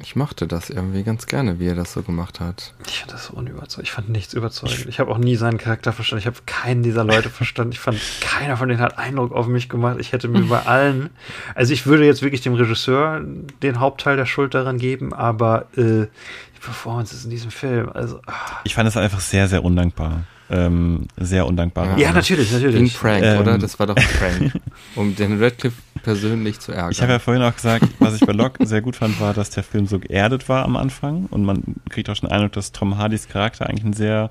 ich 0.00 0.16
mochte 0.16 0.48
das 0.48 0.70
irgendwie 0.70 1.04
ganz 1.04 1.26
gerne, 1.26 1.60
wie 1.60 1.68
er 1.68 1.76
das 1.76 1.92
so 1.92 2.02
gemacht 2.02 2.40
hat. 2.40 2.74
Ich 2.88 2.98
fand 2.98 3.12
das 3.12 3.26
so 3.26 3.34
unüberzeugend. 3.34 3.86
Ich 3.86 3.92
fand 3.92 4.08
nichts 4.08 4.34
überzeugend. 4.34 4.86
Ich 4.88 4.98
habe 4.98 5.10
auch 5.12 5.18
nie 5.18 5.36
seinen 5.36 5.56
Charakter 5.56 5.92
verstanden. 5.92 6.20
Ich 6.20 6.26
habe 6.26 6.38
keinen 6.46 6.82
dieser 6.82 7.04
Leute 7.04 7.30
verstanden. 7.30 7.72
Ich 7.72 7.78
fand, 7.78 7.98
keiner 8.20 8.56
von 8.56 8.68
denen 8.68 8.80
hat 8.80 8.98
Eindruck 8.98 9.32
auf 9.32 9.46
mich 9.46 9.68
gemacht. 9.68 9.98
Ich 10.00 10.12
hätte 10.12 10.26
mir 10.26 10.42
bei 10.42 10.60
allen, 10.66 11.10
also 11.54 11.72
ich 11.72 11.86
würde 11.86 12.04
jetzt 12.06 12.22
wirklich 12.22 12.40
dem 12.40 12.54
Regisseur 12.54 13.22
den 13.62 13.78
Hauptteil 13.78 14.16
der 14.16 14.26
Schuld 14.26 14.54
daran 14.54 14.78
geben, 14.78 15.12
aber 15.12 15.66
äh, 15.76 16.06
die 16.06 16.60
Performances 16.60 17.24
in 17.24 17.30
diesem 17.30 17.52
Film, 17.52 17.88
also 17.94 18.20
ah. 18.26 18.32
Ich 18.64 18.74
fand 18.74 18.88
es 18.88 18.96
einfach 18.96 19.20
sehr, 19.20 19.46
sehr 19.46 19.62
undankbar. 19.62 20.24
Ähm, 20.50 21.06
sehr 21.16 21.46
undankbar. 21.46 21.96
ja, 21.98 22.12
natürlich, 22.12 22.50
Wie 22.50 22.56
ein 22.56 22.62
natürlich. 22.62 22.98
Prank, 22.98 23.24
Ähm. 23.24 23.40
oder? 23.40 23.58
Das 23.58 23.78
war 23.78 23.86
doch 23.86 23.96
ein 23.96 24.04
Prank. 24.18 24.52
um 24.96 25.14
Dan 25.16 25.42
Radcliffe 25.42 25.76
persönlich 26.04 26.60
zu 26.60 26.70
ärgern. 26.70 26.92
Ich 26.92 27.02
habe 27.02 27.12
ja 27.12 27.18
vorhin 27.18 27.42
auch 27.42 27.54
gesagt, 27.54 27.86
was 27.98 28.14
ich 28.14 28.20
bei 28.20 28.32
Locke 28.32 28.64
sehr 28.66 28.80
gut 28.80 28.96
fand, 28.96 29.20
war, 29.20 29.34
dass 29.34 29.50
der 29.50 29.64
Film 29.64 29.86
so 29.86 29.98
geerdet 29.98 30.48
war 30.48 30.64
am 30.64 30.76
Anfang 30.76 31.26
und 31.26 31.44
man 31.44 31.76
kriegt 31.90 32.08
auch 32.08 32.14
schon 32.14 32.28
den 32.28 32.34
Eindruck, 32.36 32.52
dass 32.52 32.70
Tom 32.70 32.96
Hardys 32.98 33.28
Charakter 33.28 33.66
eigentlich 33.68 33.84
ein 33.84 33.92
sehr 33.92 34.30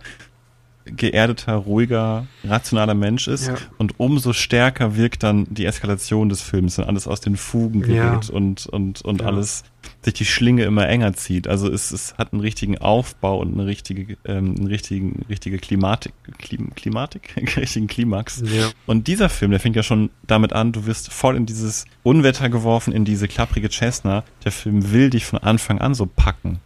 geerdeter, 0.86 1.54
ruhiger, 1.56 2.28
rationaler 2.44 2.94
Mensch 2.94 3.28
ist 3.28 3.48
Ja. 3.48 3.56
und 3.78 4.00
umso 4.00 4.34
stärker 4.34 4.96
wirkt 4.98 5.24
dann 5.24 5.46
die 5.50 5.66
Eskalation 5.66 6.30
des 6.30 6.42
Films 6.42 6.78
und 6.80 6.86
alles 6.86 7.08
aus 7.08 7.22
den 7.22 7.38
Fugen 7.38 7.82
gerät 7.82 8.26
Ja. 8.26 8.34
und, 8.34 8.66
und, 8.68 9.02
und 9.02 9.22
Ja. 9.22 9.28
alles 9.28 9.64
sich 10.02 10.14
die 10.14 10.26
Schlinge 10.26 10.64
immer 10.64 10.88
enger 10.88 11.14
zieht. 11.14 11.48
Also 11.48 11.70
es, 11.70 11.92
es 11.92 12.14
hat 12.18 12.32
einen 12.32 12.42
richtigen 12.42 12.78
Aufbau 12.78 13.40
und 13.40 13.54
eine 13.54 13.66
richtige, 13.66 14.18
ähm, 14.26 14.56
einen 14.58 14.68
richtigen, 14.68 15.26
richtige 15.30 15.58
Klimatik, 15.58 16.14
Klim, 16.38 16.74
Klimatik, 16.76 17.34
einen 17.38 17.48
richtigen 17.50 17.88
Klimax. 17.88 18.44
Ja. 18.46 18.70
Und 18.86 19.08
dieser 19.08 19.30
Film, 19.30 19.52
der 19.52 19.60
fängt 19.60 19.76
ja 19.76 19.84
schon 19.84 20.10
damit 20.26 20.54
an, 20.54 20.72
du 20.72 20.86
wirst 20.86 21.12
voll 21.12 21.36
in 21.36 21.46
dieses 21.46 21.86
Unwetter 22.04 22.50
geworfen, 22.50 22.94
in 22.94 23.04
diese 23.06 23.28
klapprige 23.28 23.70
Cessna. 23.70 24.24
Der 24.46 24.52
Film 24.54 24.92
will 24.92 25.10
dich 25.10 25.26
von 25.26 25.40
Anfang 25.40 25.80
an 25.80 25.94
so 25.94 26.06
packen. 26.06 26.60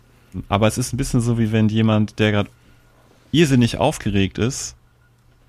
Aber 0.50 0.68
es 0.68 0.78
ist 0.78 0.94
ein 0.94 0.98
bisschen 0.98 1.22
so, 1.22 1.40
wie 1.40 1.52
wenn 1.52 1.70
jemand, 1.70 2.20
der 2.20 2.32
gerade 2.32 2.50
irrsinnig 3.38 3.78
aufgeregt 3.78 4.40
ist, 4.40 4.76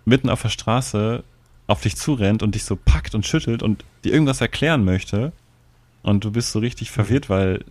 mitten 0.05 0.29
auf 0.29 0.43
der 0.43 0.51
Straße 0.51 1.25
auf 1.67 1.81
dich 1.81 1.97
zurennt 1.97 2.43
und 2.43 2.55
dich 2.55 2.65
so 2.65 2.77
packt 2.77 3.15
und 3.15 3.27
schüttelt 3.27 3.63
und 3.63 3.85
dir 4.05 4.13
irgendwas 4.13 4.41
erklären 4.41 4.85
möchte. 4.85 5.33
Und 6.03 6.25
du 6.25 6.31
bist 6.31 6.53
so 6.53 6.59
richtig 6.59 6.91
verwirrt, 6.91 7.29
weil, 7.29 7.65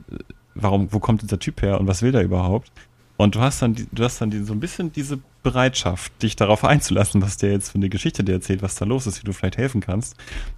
warum, 0.55 0.91
wo 0.91 0.99
kommt 0.99 1.21
dieser 1.21 1.39
Typ 1.39 1.61
her 1.61 1.79
und 1.79 1.87
was 1.87 2.01
will 2.01 2.11
der 2.11 2.23
überhaupt? 2.23 2.71
Und 3.17 3.35
du 3.35 3.39
hast 3.39 3.61
dann, 3.61 3.75
du 3.91 4.03
hast 4.03 4.19
dann 4.21 4.45
so 4.45 4.53
ein 4.53 4.59
bisschen 4.59 4.91
diese 4.91 5.19
Bereitschaft, 5.41 6.11
dich 6.21 6.35
darauf 6.35 6.63
einzulassen, 6.63 7.21
was 7.21 7.37
der 7.37 7.51
jetzt 7.51 7.71
für 7.71 7.77
eine 7.77 7.89
Geschichte 7.89 8.23
dir 8.23 8.33
erzählt, 8.33 8.61
was 8.61 8.75
da 8.75 8.85
los 8.85 9.07
ist, 9.07 9.21
wie 9.21 9.25
du 9.25 9.33
vielleicht 9.33 9.57
helfen 9.57 9.81
kannst. 9.81 10.15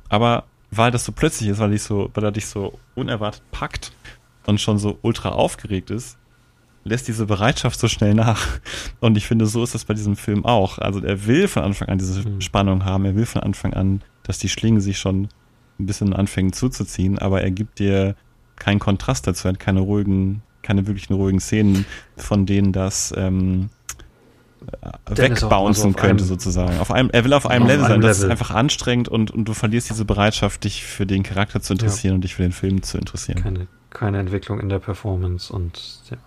Aber 0.10 0.44
weil 0.72 0.92
das 0.92 1.06
so 1.06 1.12
plötzlich 1.12 1.50
ist, 1.50 1.60
weil, 1.60 1.72
dich 1.72 1.84
so, 1.84 2.12
weil 2.14 2.24
er 2.24 2.32
dich 2.32 2.48
so 2.48 2.78
unerwartet 2.96 3.42
packt 3.52 3.94
und 4.46 4.60
schon 4.60 4.78
so 4.78 5.00
ultra 5.02 5.30
aufgeregt 5.30 5.90
ist, 5.90 6.18
lässt 6.84 7.08
diese 7.08 7.26
Bereitschaft 7.26 7.80
so 7.80 7.88
schnell 7.88 8.14
nach. 8.14 8.46
Und 9.00 9.18
ich 9.18 9.26
finde, 9.28 9.46
so 9.46 9.64
ist 9.64 9.76
das 9.76 9.86
bei 9.86 9.94
diesem 9.94 10.16
Film 10.16 10.46
auch. 10.46 10.78
Also 10.80 11.02
er 11.04 11.26
will 11.28 11.48
von 11.48 11.64
Anfang 11.64 11.90
an 11.90 11.98
diese 11.98 12.28
Mhm. 12.28 12.42
Spannung 12.42 12.86
haben, 12.86 13.06
er 13.06 13.16
will 13.16 13.26
von 13.26 13.42
Anfang 13.44 13.74
an, 13.74 14.02
dass 14.24 14.38
die 14.40 14.50
Schlinge 14.50 14.82
sich 14.82 14.98
schon 14.98 15.28
ein 15.80 15.86
bisschen 15.86 16.14
anfangen 16.14 16.52
zuzuziehen, 16.54 17.18
aber 17.20 17.42
er 17.42 17.52
gibt 17.52 17.80
dir 17.80 18.16
keinen 18.58 18.80
Kontrast 18.80 19.26
dazu, 19.28 19.48
er 19.48 19.54
hat 19.54 19.60
keine 19.60 19.80
ruhigen, 19.80 20.42
keine 20.62 20.86
wirklichen 20.88 21.14
ruhigen 21.14 21.40
Szenen, 21.40 21.86
von 22.18 22.46
denen 22.46 22.74
das 22.74 23.14
ähm, 23.16 23.70
so 25.08 25.18
wegbouncen 25.18 25.92
auf 25.92 25.96
könnte 25.96 26.24
einem- 26.24 26.28
sozusagen. 26.28 26.80
Auf 26.80 26.92
einem, 26.92 27.10
er 27.12 27.24
will 27.24 27.34
auf 27.34 27.46
einem 27.48 27.64
Auf 27.64 27.70
Level 27.70 27.86
einem 27.86 27.94
sein, 27.94 28.02
das 28.02 28.18
ist 28.18 28.24
Level. 28.24 28.32
einfach 28.32 28.52
anstrengend 28.52 29.08
und, 29.08 29.32
und 29.32 29.46
du 29.46 29.54
verlierst 29.54 29.90
diese 29.90 30.04
Bereitschaft, 30.06 30.64
dich 30.66 30.84
für 30.84 31.06
den 31.06 31.24
Charakter 31.24 31.62
zu 31.62 31.74
interessieren 31.74 32.16
und 32.16 32.22
dich 32.26 32.36
für 32.36 32.44
den 32.44 32.52
Film 32.52 32.84
zu 32.84 32.98
interessieren. 32.98 33.42
keine, 33.42 33.68
keine 33.90 34.20
Entwicklung 34.20 34.60
in 34.60 34.70
der 34.70 34.80
Performance 34.80 35.52
und 35.52 36.02
ja. 36.10 36.18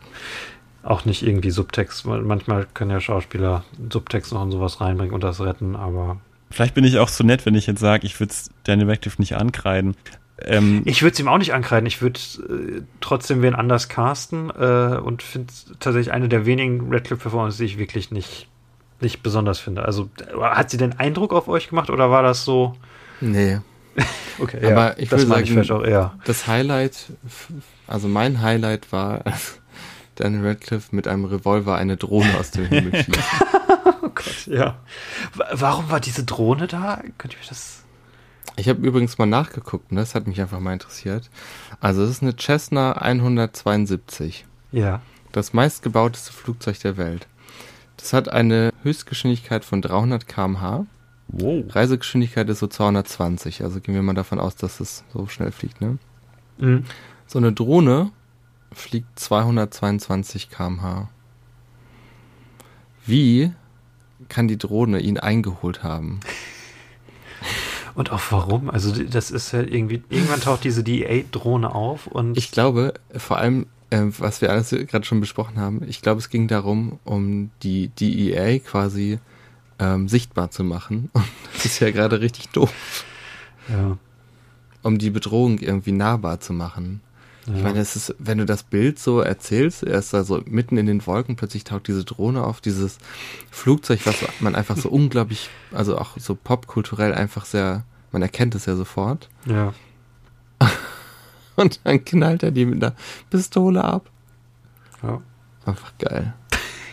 auch 0.82 1.04
nicht 1.04 1.22
irgendwie 1.22 1.50
Subtext. 1.50 2.06
Manchmal 2.06 2.66
können 2.74 2.90
ja 2.90 3.00
Schauspieler 3.00 3.64
Subtext 3.90 4.32
noch 4.32 4.42
in 4.42 4.50
sowas 4.50 4.80
reinbringen 4.80 5.14
und 5.14 5.22
das 5.22 5.40
retten, 5.40 5.76
aber 5.76 6.18
Vielleicht 6.52 6.74
bin 6.74 6.84
ich 6.84 6.98
auch 6.98 7.08
so 7.08 7.24
nett, 7.24 7.46
wenn 7.46 7.54
ich 7.54 7.66
jetzt 7.66 7.80
sage, 7.80 8.06
ich 8.06 8.20
würde 8.20 8.34
Daniel 8.64 8.90
Radcliffe 8.90 9.20
nicht 9.20 9.36
ankreiden. 9.36 9.96
Ähm, 10.44 10.82
ich 10.84 11.02
würde 11.02 11.14
es 11.14 11.20
ihm 11.20 11.28
auch 11.28 11.38
nicht 11.38 11.54
ankreiden. 11.54 11.86
Ich 11.86 12.02
würde 12.02 12.20
äh, 12.48 12.82
trotzdem 13.00 13.42
wen 13.42 13.54
anders 13.54 13.88
casten 13.88 14.50
äh, 14.50 14.98
und 14.98 15.22
finde 15.22 15.52
tatsächlich 15.80 16.12
eine 16.12 16.28
der 16.28 16.46
wenigen 16.46 16.92
Radcliffe-Performances, 16.92 17.58
die 17.58 17.64
ich 17.64 17.78
wirklich 17.78 18.10
nicht, 18.10 18.48
nicht 19.00 19.22
besonders 19.22 19.60
finde. 19.60 19.84
Also 19.84 20.10
hat 20.40 20.70
sie 20.70 20.76
den 20.76 20.98
Eindruck 20.98 21.32
auf 21.32 21.48
euch 21.48 21.68
gemacht 21.68 21.90
oder 21.90 22.10
war 22.10 22.22
das 22.22 22.44
so? 22.44 22.74
Nee. 23.20 23.60
Okay, 24.38 24.64
Aber 24.72 24.98
ich 24.98 25.08
das 25.10 25.20
würde 25.20 25.22
ich 25.22 25.28
sagen- 25.28 25.46
vielleicht 25.46 25.70
auch 25.70 25.84
eher. 25.84 26.14
Das 26.24 26.46
Highlight, 26.46 27.12
also 27.86 28.08
mein 28.08 28.40
Highlight 28.40 28.90
war, 28.90 29.24
als 29.26 29.58
Dan 30.16 30.44
Radcliffe 30.44 30.94
mit 30.96 31.06
einem 31.06 31.26
Revolver 31.26 31.76
eine 31.76 31.96
Drohne 31.96 32.36
aus 32.38 32.50
dem 32.50 32.66
Himmel 32.66 32.94
schießt. 33.04 33.18
Oh 34.02 34.08
Gott, 34.14 34.46
ja. 34.46 34.78
Wa- 35.34 35.48
Warum 35.52 35.90
war 35.90 36.00
diese 36.00 36.24
Drohne 36.24 36.66
da? 36.66 37.02
Könnt 37.18 37.34
ihr 37.34 37.38
mir 37.40 37.46
das 37.48 37.82
Ich 38.56 38.68
habe 38.68 38.84
übrigens 38.86 39.18
mal 39.18 39.26
nachgeguckt, 39.26 39.90
und 39.90 39.96
das 39.98 40.14
hat 40.14 40.26
mich 40.26 40.40
einfach 40.40 40.60
mal 40.60 40.72
interessiert. 40.72 41.30
Also 41.80 42.02
es 42.02 42.10
ist 42.10 42.22
eine 42.22 42.34
Cessna 42.36 42.92
172. 42.92 44.46
Ja. 44.72 45.00
Das 45.32 45.52
meistgebauteste 45.52 46.32
Flugzeug 46.32 46.78
der 46.80 46.96
Welt. 46.96 47.26
Das 47.96 48.12
hat 48.12 48.28
eine 48.30 48.70
Höchstgeschwindigkeit 48.82 49.64
von 49.64 49.80
300 49.82 50.26
km/h. 50.26 50.86
Wow. 51.32 51.64
Reisegeschwindigkeit 51.68 52.48
ist 52.48 52.60
so 52.60 52.66
220. 52.66 53.64
Also 53.64 53.80
gehen 53.80 53.94
wir 53.94 54.02
mal 54.02 54.14
davon 54.14 54.38
aus, 54.38 54.56
dass 54.56 54.80
es 54.80 55.04
so 55.12 55.26
schnell 55.26 55.52
fliegt. 55.52 55.80
Ne? 55.80 55.98
Mhm. 56.58 56.84
So 57.26 57.38
eine 57.38 57.52
Drohne 57.52 58.10
fliegt 58.72 59.18
222 59.18 60.50
km/h. 60.50 61.08
Wie 63.04 63.52
kann 64.28 64.48
die 64.48 64.58
Drohne 64.58 65.00
ihn 65.00 65.18
eingeholt 65.18 65.82
haben? 65.82 66.20
Und 67.94 68.10
auch 68.10 68.22
warum? 68.30 68.70
Also 68.70 68.92
das 69.04 69.30
ist 69.30 69.52
ja 69.52 69.60
irgendwie, 69.60 70.02
irgendwann 70.08 70.40
taucht 70.40 70.64
diese 70.64 70.82
DEA-Drohne 70.82 71.74
auf 71.74 72.06
und 72.06 72.38
Ich 72.38 72.50
glaube, 72.50 72.94
vor 73.14 73.36
allem, 73.36 73.66
äh, 73.90 74.04
was 74.18 74.40
wir 74.40 74.50
alles 74.50 74.70
gerade 74.70 75.04
schon 75.04 75.20
besprochen 75.20 75.58
haben, 75.58 75.82
ich 75.86 76.00
glaube, 76.00 76.18
es 76.18 76.30
ging 76.30 76.48
darum, 76.48 76.98
um 77.04 77.50
die 77.62 77.88
DEA 77.88 78.60
quasi 78.60 79.18
ähm, 79.82 80.08
sichtbar 80.08 80.50
zu 80.50 80.64
machen. 80.64 81.10
Und 81.12 81.24
das 81.54 81.64
ist 81.66 81.80
ja 81.80 81.90
gerade 81.90 82.20
richtig 82.20 82.48
doof, 82.50 82.72
ja, 83.68 83.96
um 84.82 84.98
die 84.98 85.10
Bedrohung 85.10 85.58
irgendwie 85.58 85.92
nahbar 85.92 86.40
zu 86.40 86.52
machen. 86.52 87.00
ja. 87.46 87.54
Ich 87.54 87.62
meine, 87.62 87.80
es 87.80 87.96
ist, 87.96 88.14
wenn 88.18 88.38
du 88.38 88.46
das 88.46 88.62
Bild 88.62 88.98
so 88.98 89.20
erzählst, 89.20 89.82
er 89.82 89.98
ist 89.98 90.12
da 90.12 90.24
so 90.24 90.42
mitten 90.46 90.76
in 90.76 90.86
den 90.86 91.04
Wolken, 91.06 91.36
plötzlich 91.36 91.64
taucht 91.64 91.88
diese 91.88 92.04
Drohne 92.04 92.44
auf, 92.44 92.60
dieses 92.60 92.98
Flugzeug, 93.50 94.00
was 94.04 94.16
man 94.40 94.54
einfach 94.54 94.76
so 94.76 94.88
unglaublich, 94.88 95.50
also 95.72 95.98
auch 95.98 96.16
so 96.18 96.34
popkulturell 96.34 97.14
einfach 97.14 97.44
sehr, 97.44 97.84
man 98.12 98.22
erkennt 98.22 98.54
es 98.54 98.66
ja 98.66 98.76
sofort. 98.76 99.28
ja. 99.46 99.74
Und 101.54 101.80
dann 101.84 102.02
knallt 102.02 102.42
er 102.42 102.50
die 102.50 102.64
mit 102.64 102.82
einer 102.82 102.94
Pistole 103.28 103.84
ab. 103.84 104.10
ja. 105.02 105.20
Einfach 105.64 105.92
geil. 105.98 106.32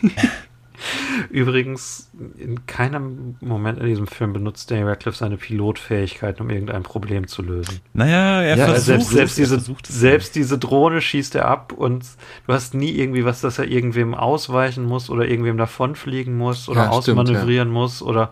Übrigens, 1.30 2.10
in 2.38 2.66
keinem 2.66 3.36
Moment 3.40 3.78
in 3.78 3.86
diesem 3.86 4.06
Film 4.06 4.32
benutzt 4.32 4.70
Daniel 4.70 4.88
Radcliffe 4.88 5.18
seine 5.18 5.36
Pilotfähigkeiten, 5.36 6.42
um 6.42 6.50
irgendein 6.50 6.82
Problem 6.82 7.26
zu 7.26 7.42
lösen. 7.42 7.80
Naja, 7.92 8.42
er 8.42 8.56
Ja, 8.56 8.66
versucht 8.66 8.84
selbst, 8.86 9.06
es, 9.08 9.12
selbst, 9.14 9.38
er 9.38 9.42
diese, 9.44 9.54
versucht 9.58 9.88
es. 9.88 9.94
selbst 10.00 10.34
diese 10.34 10.58
Drohne 10.58 11.00
schießt 11.00 11.34
er 11.34 11.46
ab 11.46 11.72
und 11.72 12.04
du 12.46 12.52
hast 12.52 12.74
nie 12.74 12.90
irgendwie 12.92 13.24
was, 13.24 13.40
dass 13.40 13.58
er 13.58 13.66
irgendwem 13.68 14.14
ausweichen 14.14 14.84
muss 14.84 15.10
oder 15.10 15.28
irgendwem 15.28 15.56
davonfliegen 15.58 16.36
muss 16.36 16.68
oder 16.68 16.84
Ja, 16.84 17.00
stimmt, 17.02 17.18
ausmanövrieren 17.18 17.68
muss 17.70 18.02
oder 18.02 18.30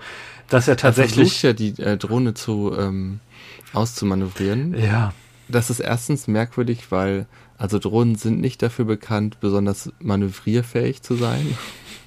dass 0.49 0.67
er 0.69 0.75
Er 0.75 0.79
versucht 0.79 0.97
tatsächlich. 1.07 1.43
ja 1.43 1.53
die 1.53 1.81
äh, 1.83 1.97
Drohne 1.99 2.35
zu 2.35 2.75
ähm, 2.79 3.21
auszumanövrieren. 3.73 4.75
Ja, 4.79 5.13
Das 5.49 5.71
ist 5.71 5.81
erstens 5.81 6.27
merkwürdig, 6.29 6.91
weil 6.91 7.27
also 7.57 7.79
Drohnen 7.79 8.15
sind 8.15 8.41
nicht 8.41 8.63
dafür 8.63 8.85
bekannt, 8.85 9.41
besonders 9.41 9.93
manövrierfähig 10.01 11.03
zu 11.03 11.17
sein. 11.17 11.57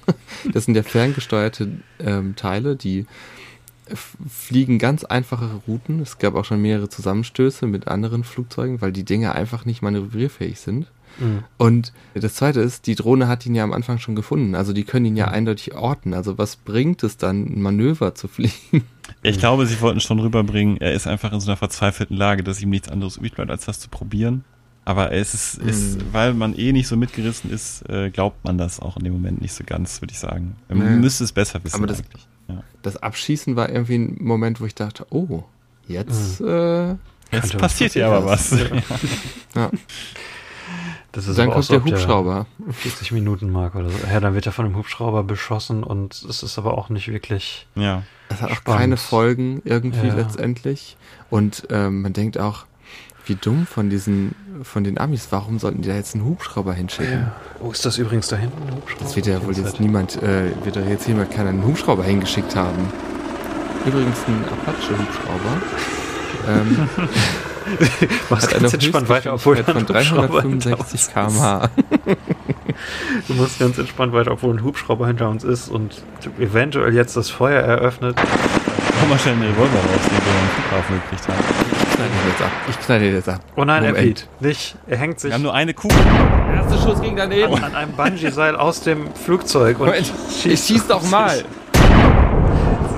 Das 0.52 0.64
sind 0.64 0.74
ja 0.74 0.82
ferngesteuerte 0.82 1.68
ähm, 2.00 2.34
Teile, 2.34 2.74
die 2.74 3.06
fliegen 3.94 4.78
ganz 4.78 5.04
einfache 5.04 5.60
Routen. 5.66 6.00
Es 6.00 6.18
gab 6.18 6.34
auch 6.34 6.44
schon 6.44 6.62
mehrere 6.62 6.88
Zusammenstöße 6.88 7.66
mit 7.66 7.88
anderen 7.88 8.24
Flugzeugen, 8.24 8.80
weil 8.80 8.92
die 8.92 9.04
Dinge 9.04 9.34
einfach 9.34 9.64
nicht 9.64 9.82
manövrierfähig 9.82 10.58
sind. 10.60 10.86
Mhm. 11.18 11.44
Und 11.58 11.92
das 12.14 12.34
zweite 12.34 12.60
ist, 12.60 12.86
die 12.86 12.94
Drohne 12.94 13.28
hat 13.28 13.44
ihn 13.44 13.54
ja 13.54 13.64
am 13.64 13.72
Anfang 13.72 13.98
schon 13.98 14.16
gefunden. 14.16 14.54
Also 14.54 14.72
die 14.72 14.84
können 14.84 15.06
ihn 15.06 15.16
ja 15.16 15.28
eindeutig 15.28 15.74
orten. 15.74 16.14
Also 16.14 16.38
was 16.38 16.56
bringt 16.56 17.02
es 17.02 17.16
dann, 17.16 17.44
ein 17.44 17.60
Manöver 17.60 18.14
zu 18.14 18.28
fliegen? 18.28 18.84
Ich 19.22 19.38
glaube, 19.38 19.66
sie 19.66 19.80
wollten 19.80 20.00
schon 20.00 20.20
rüberbringen, 20.20 20.78
er 20.78 20.92
ist 20.92 21.06
einfach 21.06 21.32
in 21.32 21.40
so 21.40 21.50
einer 21.50 21.56
verzweifelten 21.56 22.16
Lage, 22.16 22.42
dass 22.42 22.62
ihm 22.62 22.70
nichts 22.70 22.88
anderes 22.88 23.18
übrig 23.18 23.34
bleibt, 23.34 23.50
als 23.50 23.66
das 23.66 23.78
zu 23.78 23.88
probieren. 23.88 24.44
Aber 24.84 25.12
es 25.12 25.32
ist, 25.34 25.54
ist 25.58 25.98
Mhm. 25.98 26.06
weil 26.12 26.34
man 26.34 26.54
eh 26.56 26.72
nicht 26.72 26.88
so 26.88 26.96
mitgerissen 26.96 27.50
ist, 27.50 27.88
äh, 27.88 28.10
glaubt 28.10 28.44
man 28.44 28.58
das 28.58 28.80
auch 28.80 28.96
in 28.96 29.04
dem 29.04 29.12
Moment 29.12 29.40
nicht 29.40 29.52
so 29.54 29.62
ganz, 29.64 30.00
würde 30.02 30.12
ich 30.12 30.18
sagen. 30.18 30.56
Man 30.68 30.78
Nee. 30.78 31.00
müsste 31.00 31.22
es 31.24 31.30
besser 31.32 31.62
wissen 31.62 31.76
Aber 31.76 31.86
das-. 31.86 32.02
Ja. 32.48 32.62
Das 32.82 32.96
Abschießen 32.96 33.54
war 33.54 33.68
irgendwie 33.68 33.94
ein 33.96 34.16
Moment, 34.20 34.60
wo 34.60 34.66
ich 34.66 34.74
dachte, 34.74 35.06
oh, 35.10 35.44
jetzt 35.86 36.40
Mhm. 36.40 36.48
äh, 36.48 36.96
Jetzt 37.30 37.56
passiert 37.56 37.94
ja 37.94 38.08
aber 38.08 38.26
was. 38.26 38.50
passieren. 38.50 38.82
ja. 39.54 39.70
das 41.12 41.28
ist 41.28 41.38
dann 41.38 41.50
kommt 41.50 41.64
so 41.64 41.78
der 41.78 41.84
Hubschrauber. 41.84 42.46
40 42.70 43.12
Minuten 43.12 43.50
Mark 43.50 43.74
oder 43.74 43.88
so. 43.90 43.96
Ja, 44.10 44.18
dann 44.20 44.34
wird 44.34 44.46
er 44.46 44.52
von 44.52 44.64
einem 44.64 44.76
Hubschrauber 44.76 45.22
beschossen 45.24 45.84
und 45.84 46.14
es 46.28 46.42
ist 46.42 46.58
aber 46.58 46.76
auch 46.76 46.88
nicht 46.88 47.08
wirklich. 47.08 47.66
Ja. 47.74 48.02
Es 48.28 48.40
hat 48.40 48.50
auch 48.50 48.56
Spannend. 48.56 48.80
keine 48.80 48.96
Folgen 48.96 49.62
irgendwie 49.64 50.08
Ja. 50.08 50.14
letztendlich. 50.14 50.96
Und 51.30 51.66
ähm, 51.70 52.02
man 52.02 52.12
denkt 52.14 52.38
auch, 52.38 52.64
wie 53.26 53.34
dumm 53.36 53.66
von 53.66 53.88
diesen, 53.90 54.34
von 54.62 54.84
den 54.84 54.98
Amis, 54.98 55.28
warum 55.30 55.58
sollten 55.58 55.82
die 55.82 55.88
da 55.88 55.94
jetzt 55.94 56.14
einen 56.14 56.24
Hubschrauber 56.24 56.72
hinschicken? 56.74 57.30
Wo 57.60 57.70
ist 57.70 57.84
das 57.84 57.98
übrigens 57.98 58.28
da 58.28 58.36
hinten? 58.36 58.68
ein 58.68 58.74
Hubschrauber? 58.76 59.04
Das 59.04 59.16
wird 59.16 59.26
ja 59.26 59.44
wohl 59.44 59.56
jetzt 59.56 59.80
niemand, 59.80 60.22
äh, 60.22 60.50
wird 60.64 60.76
doch 60.76 60.86
jetzt 60.86 61.06
jemand 61.08 61.30
keinen 61.30 61.64
Hubschrauber 61.64 62.04
hingeschickt 62.04 62.54
haben. 62.56 62.92
Übrigens 63.86 64.18
ein 64.26 64.44
Apache-Hubschrauber. 64.44 65.62
Ähm, 66.48 66.88
Was 68.28 68.44
hat 68.44 68.54
eine 68.54 68.62
ganz 68.62 68.74
entspannt 68.74 69.08
weiter, 69.08 69.34
obwohl 69.34 69.56
von 69.56 69.82
Hubschrauber 69.88 70.42
hinter 70.42 70.70
365 70.70 70.80
uns 70.80 70.94
ist. 70.94 71.12
km/h. 71.12 71.70
Du 73.28 73.34
musst 73.34 73.58
ganz 73.60 73.78
entspannt 73.78 74.12
weiter, 74.12 74.32
obwohl 74.32 74.54
ein 74.56 74.64
Hubschrauber 74.64 75.06
hinter 75.06 75.28
uns 75.28 75.44
ist 75.44 75.68
und 75.68 76.02
eventuell 76.40 76.94
jetzt 76.94 77.16
das 77.16 77.30
Feuer 77.30 77.62
eröffnet. 77.62 78.16
Komm 78.98 79.08
mal 79.08 79.18
schnell 79.18 79.34
einen 79.34 79.42
Revolver 79.42 79.78
raus, 79.78 80.02
den 80.04 80.12
wir 80.12 80.40
am 80.40 80.48
Flughafen 80.48 81.02
gekriegt 81.02 81.28
haben. 81.28 81.71
Ich 82.04 82.10
knall 82.10 82.20
den 82.20 82.28
jetzt 82.30 82.42
ab. 82.42 82.50
Ich 82.68 82.80
knall 82.80 82.98
den 83.00 83.14
jetzt 83.14 83.28
ab. 83.28 83.40
Oh 83.56 83.64
nein, 83.64 83.84
Moment. 83.84 84.28
Epi, 84.40 84.46
nicht. 84.48 84.76
Er 84.86 84.98
hängt 84.98 85.20
sich 85.20 85.30
Wir 85.30 85.34
haben 85.34 85.42
nur 85.42 85.54
eine 85.54 85.74
Kugel. 85.74 85.96
Erster 86.54 86.78
Schuss 86.82 87.00
ging 87.00 87.16
daneben. 87.16 87.54
an, 87.54 87.64
an 87.64 87.74
einem 87.74 87.92
Bungee-Seil 87.92 88.56
aus 88.56 88.80
dem 88.80 89.12
Flugzeug 89.14 89.78
und 89.80 89.86
Moment, 89.86 90.12
ich 90.44 90.60
schieß 90.60 90.86
doch 90.88 91.02
mal. 91.10 91.44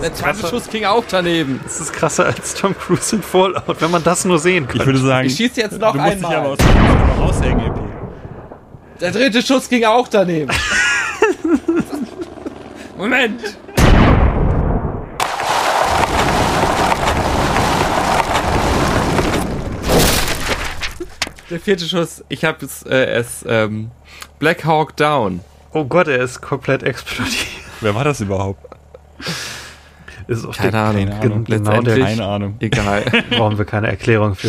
Der 0.03 0.13
zweite 0.15 0.39
krasser. 0.39 0.49
Schuss 0.49 0.69
ging 0.69 0.85
auch 0.85 1.05
daneben. 1.09 1.61
Das 1.65 1.81
ist 1.81 1.93
krasser 1.93 2.27
als 2.27 2.55
Tom 2.55 2.77
Cruise 2.77 3.17
in 3.17 3.23
Fallout, 3.23 3.81
wenn 3.81 3.91
man 3.91 4.03
das 4.03 4.25
nur 4.27 4.39
sehen 4.39 4.67
kann. 4.67 4.81
Ich 4.81 4.87
würde 4.87 4.99
sagen, 4.99 5.27
Ich 5.27 5.37
schieß 5.37 5.57
jetzt 5.57 5.79
noch 5.81 5.93
du 5.93 5.99
musst 5.99 6.15
dich 6.17 6.25
einmal. 6.25 6.37
aber 6.37 6.49
aus 6.51 6.59
raushängen, 7.19 7.67
Epi. 7.67 7.81
Der 9.01 9.11
dritte 9.13 9.43
Schuss 9.43 9.69
ging 9.69 9.85
auch 9.85 10.09
daneben. 10.09 10.51
Moment. 12.99 13.41
Der 21.55 21.61
vierte 21.61 21.85
Schuss, 21.85 22.25
ich 22.29 22.45
habe 22.45 22.67
es, 22.67 22.83
äh, 22.83 22.97
es 23.13 23.45
ähm, 23.49 23.93
Black 24.41 24.65
Hawk 24.65 24.97
Down. 24.97 25.39
oh 25.73 25.85
Gott, 25.85 26.09
er 26.09 26.19
ist 26.21 26.41
komplett 26.43 26.83
explodiert. 26.83 27.47
Wer 27.81 27.95
war 27.95 28.03
das 28.03 28.21
überhaupt? 28.21 28.59
Ist 30.27 30.45
auf 30.45 30.57
Keine 30.57 30.73
der- 30.73 30.81
Ahnung. 30.81 31.07
Keine 31.11 31.21
Ahnung. 31.23 31.45
Genau 31.45 31.71
Letztendlich- 31.71 31.95
der 31.95 32.05
Keine 32.07 32.25
Ahnung. 32.27 32.57
Egal. 32.59 33.05
brauchen 33.31 33.57
wir 33.57 33.65
keine 33.67 33.87
Erklärung 33.87 34.35
für. 34.35 34.49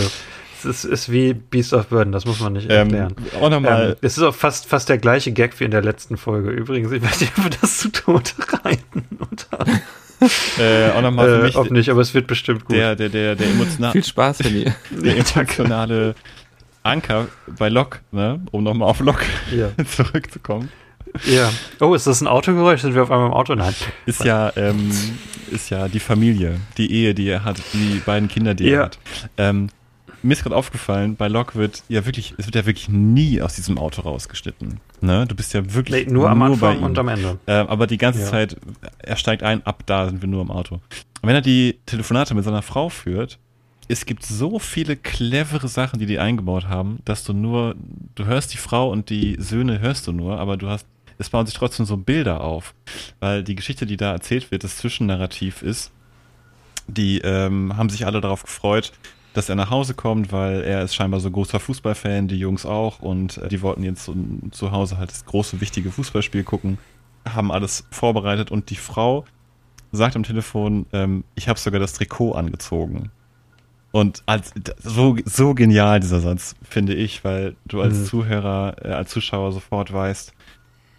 Es 0.57 0.65
ist, 0.65 0.83
ist 0.85 1.11
wie 1.11 1.35
Beast 1.35 1.73
of 1.73 1.85
Burden, 1.89 2.11
das 2.11 2.25
muss 2.25 2.39
man 2.39 2.53
nicht 2.53 2.71
Ähm, 2.71 2.91
erklären. 2.91 3.15
auch 3.39 3.51
nochmal, 3.51 3.89
Ähm, 3.91 3.95
es 4.01 4.17
ist 4.17 4.23
auch 4.23 4.33
fast, 4.33 4.65
fast 4.65 4.89
der 4.89 4.97
gleiche 4.97 5.31
Gag 5.31 5.59
wie 5.59 5.65
in 5.65 5.69
der 5.71 5.83
letzten 5.83 6.17
Folge. 6.17 6.49
Übrigens, 6.49 6.91
ich 6.91 7.03
weiß 7.03 7.21
nicht, 7.21 7.33
ob 7.37 7.43
wir 7.43 7.51
das 7.61 7.77
zu 7.77 7.89
Tode 7.91 8.31
reiten. 8.63 9.05
Und, 9.19 9.47
äh, 10.59 10.89
auch 10.89 11.03
noch 11.03 11.11
mal 11.11 11.27
für 11.27 11.39
äh, 11.39 11.43
mich 11.43 11.55
ob 11.55 11.69
nicht, 11.69 11.89
aber 11.89 12.01
es 12.01 12.15
wird 12.15 12.25
bestimmt 12.25 12.65
gut. 12.65 12.75
der, 12.75 12.95
der, 12.95 13.09
der, 13.09 13.35
der, 13.35 13.45
emotiona 13.47 13.91
Viel 13.91 14.03
Spaß, 14.03 14.39
Henny. 14.39 14.65
der 14.89 15.17
emotionale 15.35 16.15
Anker 16.85 17.27
bei 17.57 17.69
Lok, 17.69 18.01
ne? 18.11 18.41
um 18.51 18.63
nochmal 18.63 18.89
auf 18.89 18.99
Lok 18.99 19.23
ja. 19.55 19.69
zurückzukommen, 19.85 20.69
ja. 21.25 21.49
Oh, 21.79 21.93
ist 21.93 22.07
das 22.07 22.21
ein 22.21 22.27
Autogeräusch? 22.27 22.81
Sind 22.81 22.93
wir 22.93 23.03
auf 23.03 23.11
einmal 23.11 23.27
im 23.27 23.33
Auto? 23.33 23.55
Nein. 23.55 23.73
ist 24.05 24.23
ja, 24.25 24.51
ähm, 24.57 24.91
ist 25.49 25.69
ja 25.69 25.87
die 25.87 25.99
Familie, 25.99 26.59
die 26.77 26.91
Ehe, 26.91 27.13
die 27.13 27.27
er 27.27 27.43
hat, 27.45 27.61
die 27.73 28.01
beiden 28.05 28.27
Kinder, 28.27 28.53
die 28.53 28.65
Ja. 28.65 28.79
er 28.79 28.83
hat. 28.85 28.99
Ähm, 29.37 29.69
mir 30.23 30.33
ist 30.33 30.43
gerade 30.43 30.55
aufgefallen, 30.55 31.15
bei 31.15 31.27
Lok 31.27 31.55
wird 31.55 31.83
ja 31.87 32.05
wirklich, 32.05 32.33
es 32.37 32.47
wird 32.47 32.55
ja 32.55 32.65
wirklich 32.65 32.89
nie 32.89 33.41
aus 33.41 33.55
diesem 33.55 33.77
Auto 33.77 34.01
rausgeschnitten. 34.01 34.79
Ne? 35.01 35.25
Du 35.27 35.35
bist 35.35 35.53
ja 35.53 35.73
wirklich 35.73 36.07
Nee, 36.07 36.11
nur 36.13 36.29
am 36.29 36.39
bei 36.39 36.45
Anfang 36.47 36.83
und 36.83 36.97
am 36.97 37.07
Ende. 37.07 37.37
Ähm, 37.47 37.67
aber 37.67 37.85
die 37.87 37.97
ganze 37.97 38.21
Ja. 38.21 38.25
Zeit, 38.25 38.57
er 38.97 39.15
steigt 39.17 39.43
ein, 39.43 39.65
ab 39.65 39.83
da 39.85 40.07
sind 40.07 40.21
wir 40.21 40.27
nur 40.27 40.41
im 40.41 40.49
Auto. 40.51 40.75
Und 40.75 40.81
wenn 41.29 41.35
er 41.35 41.41
die 41.41 41.79
Telefonate 41.85 42.33
mit 42.33 42.43
seiner 42.43 42.63
Frau 42.63 42.89
führt, 42.89 43.37
es 43.87 44.05
gibt 44.05 44.25
so 44.25 44.59
viele 44.59 44.95
clevere 44.95 45.67
Sachen, 45.67 45.99
die 45.99 46.05
die 46.05 46.19
eingebaut 46.19 46.67
haben, 46.67 46.99
dass 47.05 47.23
du 47.23 47.33
nur, 47.33 47.75
du 48.15 48.25
hörst 48.25 48.53
die 48.53 48.57
Frau 48.57 48.89
und 48.89 49.09
die 49.09 49.35
Söhne 49.39 49.79
hörst 49.79 50.07
du 50.07 50.11
nur, 50.11 50.39
aber 50.39 50.57
du 50.57 50.69
hast, 50.69 50.87
es 51.17 51.29
bauen 51.29 51.45
sich 51.45 51.55
trotzdem 51.55 51.85
so 51.85 51.97
Bilder 51.97 52.41
auf. 52.41 52.73
Weil 53.19 53.43
die 53.43 53.55
Geschichte, 53.55 53.85
die 53.85 53.97
da 53.97 54.11
erzählt 54.11 54.51
wird, 54.51 54.63
das 54.63 54.77
Zwischennarrativ 54.77 55.61
ist, 55.61 55.91
die 56.87 57.19
ähm, 57.19 57.77
haben 57.77 57.89
sich 57.89 58.05
alle 58.05 58.21
darauf 58.21 58.43
gefreut, 58.43 58.91
dass 59.33 59.49
er 59.49 59.55
nach 59.55 59.69
Hause 59.69 59.93
kommt, 59.93 60.31
weil 60.31 60.61
er 60.61 60.81
ist 60.83 60.95
scheinbar 60.95 61.19
so 61.19 61.29
großer 61.29 61.59
Fußballfan, 61.59 62.27
die 62.27 62.39
Jungs 62.39 62.65
auch 62.65 62.99
und 62.99 63.37
äh, 63.37 63.49
die 63.49 63.61
wollten 63.61 63.83
jetzt 63.83 64.05
so, 64.05 64.15
zu 64.51 64.71
Hause 64.71 64.97
halt 64.97 65.11
das 65.11 65.25
große, 65.25 65.61
wichtige 65.61 65.91
Fußballspiel 65.91 66.43
gucken, 66.43 66.77
haben 67.27 67.51
alles 67.51 67.85
vorbereitet 67.91 68.51
und 68.51 68.69
die 68.69 68.75
Frau 68.75 69.25
sagt 69.91 70.15
am 70.15 70.23
Telefon, 70.23 70.85
ähm, 70.93 71.23
ich 71.35 71.49
habe 71.49 71.59
sogar 71.59 71.79
das 71.79 71.93
Trikot 71.93 72.33
angezogen. 72.33 73.11
Und 73.95 74.23
als, 74.25 74.51
so, 74.83 75.15
so 75.23 75.53
genial 75.53 76.01
dieser 76.01 76.19
Satz, 76.19 76.53
finde 76.69 76.93
ich, 76.93 77.23
weil 77.23 77.55
du 77.65 77.79
als 77.79 77.97
Mhm. 77.97 78.05
Zuhörer, 78.07 78.75
äh, 78.83 78.89
als 78.89 79.09
Zuschauer 79.11 79.53
sofort 79.53 79.93
weißt, 79.93 80.33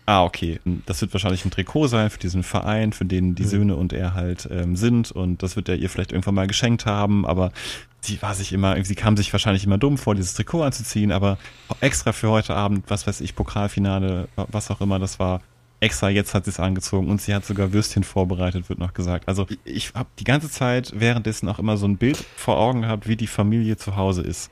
ah, 0.07 0.25
okay, 0.25 0.61
das 0.87 1.03
wird 1.03 1.13
wahrscheinlich 1.13 1.45
ein 1.45 1.51
Trikot 1.51 1.89
sein 1.89 2.09
für 2.09 2.19
diesen 2.19 2.43
Verein, 2.43 2.95
für 2.95 3.05
den 3.05 3.35
die 3.35 3.43
Mhm. 3.43 3.49
Söhne 3.49 3.77
und 3.77 3.93
er 3.93 4.15
halt 4.15 4.49
ähm, 4.51 4.77
sind 4.77 5.13
und 5.13 5.43
das 5.43 5.57
wird 5.57 5.69
er 5.69 5.77
ihr 5.77 5.91
vielleicht 5.91 6.13
irgendwann 6.13 6.37
mal 6.37 6.47
geschenkt 6.47 6.87
haben, 6.87 7.27
aber 7.27 7.53
sie 8.01 8.23
war 8.23 8.33
sich 8.35 8.55
immer, 8.55 8.83
sie 8.83 8.95
kam 8.95 9.15
sich 9.19 9.31
wahrscheinlich 9.31 9.65
immer 9.65 9.77
dumm 9.77 9.99
vor, 9.99 10.15
dieses 10.15 10.33
Trikot 10.33 10.63
anzuziehen, 10.63 11.13
aber 11.13 11.37
extra 11.81 12.13
für 12.13 12.31
heute 12.31 12.55
Abend, 12.55 12.85
was 12.89 13.07
weiß 13.07 13.21
ich, 13.21 13.35
Pokalfinale, 13.37 14.29
was 14.37 14.71
auch 14.71 14.81
immer 14.81 14.99
das 14.99 15.19
war, 15.19 15.43
extra 15.81 16.09
jetzt 16.09 16.35
hat 16.35 16.45
sie 16.45 16.51
es 16.51 16.61
angezogen 16.61 17.09
und 17.11 17.21
sie 17.21 17.35
hat 17.35 17.45
sogar 17.45 17.73
Würstchen 17.73 18.03
vorbereitet, 18.05 18.69
wird 18.69 18.79
noch 18.79 18.95
gesagt. 18.95 19.29
Also 19.29 19.47
ich 19.65 19.93
habe 19.95 20.09
die 20.19 20.25
ganze 20.25 20.51
Zeit 20.51 20.93
währenddessen 20.95 21.49
auch 21.49 21.59
immer 21.59 21.77
so 21.77 21.87
ein 21.87 21.97
Bild 21.99 22.17
vor 22.37 22.57
Augen 22.59 22.83
gehabt, 22.83 23.07
wie 23.09 23.17
die 23.17 23.27
Familie 23.27 23.77
zu 23.77 23.97
Hause 23.97 24.23
ist. 24.23 24.51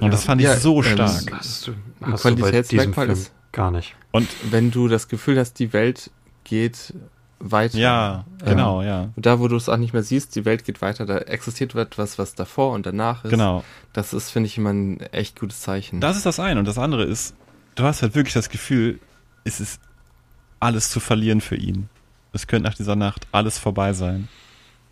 Und 0.00 0.06
Ja. 0.06 0.10
das 0.10 0.24
fand 0.24 0.40
ich 0.40 0.46
Ja, 0.46 0.56
so 0.56 0.82
ähm, 0.82 0.92
stark. 0.94 1.32
Hast 1.32 1.66
du, 1.68 1.72
hast 2.02 2.24
du 2.24 2.36
bei 2.36 2.50
diesem 2.62 2.92
Film 2.94 3.10
ist- 3.10 3.32
gar 3.52 3.70
nicht. 3.70 3.94
Und 4.10 4.28
Wenn 4.50 4.70
du 4.70 4.88
das 4.88 5.08
Gefühl 5.08 5.38
hast, 5.38 5.54
die 5.58 5.72
Welt 5.72 6.10
geht 6.44 6.94
weiter. 7.38 7.76
ja, 7.78 8.24
Ähm, 8.42 8.46
genau, 8.50 8.82
ja. 8.82 9.10
Und 9.16 9.26
da, 9.26 9.40
wo 9.40 9.48
du 9.48 9.56
es 9.56 9.68
auch 9.68 9.76
nicht 9.76 9.92
mehr 9.92 10.02
siehst, 10.02 10.36
die 10.36 10.44
Welt 10.44 10.64
geht 10.64 10.80
weiter, 10.80 11.06
da 11.06 11.18
existiert 11.18 11.74
etwas, 11.74 12.18
was 12.18 12.34
davor 12.34 12.72
und 12.72 12.86
danach 12.86 13.24
ist. 13.24 13.30
Genau. 13.30 13.64
Das 13.92 14.12
ist, 14.12 14.30
finde 14.30 14.46
ich, 14.46 14.58
immer 14.58 14.70
ein 14.70 15.00
echt 15.12 15.40
gutes 15.40 15.60
Zeichen. 15.60 16.00
Das 16.00 16.16
ist 16.16 16.24
das 16.26 16.38
eine. 16.38 16.60
Und 16.60 16.68
das 16.68 16.78
andere 16.78 17.04
ist, 17.04 17.34
du 17.74 17.82
hast 17.84 18.02
halt 18.02 18.14
wirklich 18.14 18.34
das 18.34 18.48
Gefühl, 18.48 19.00
es 19.44 19.58
ist 19.60 19.80
alles 20.62 20.90
zu 20.90 21.00
verlieren 21.00 21.40
für 21.40 21.56
ihn. 21.56 21.88
Es 22.32 22.46
könnte 22.46 22.68
nach 22.68 22.74
dieser 22.76 22.96
Nacht 22.96 23.26
alles 23.32 23.58
vorbei 23.58 23.92
sein. 23.92 24.28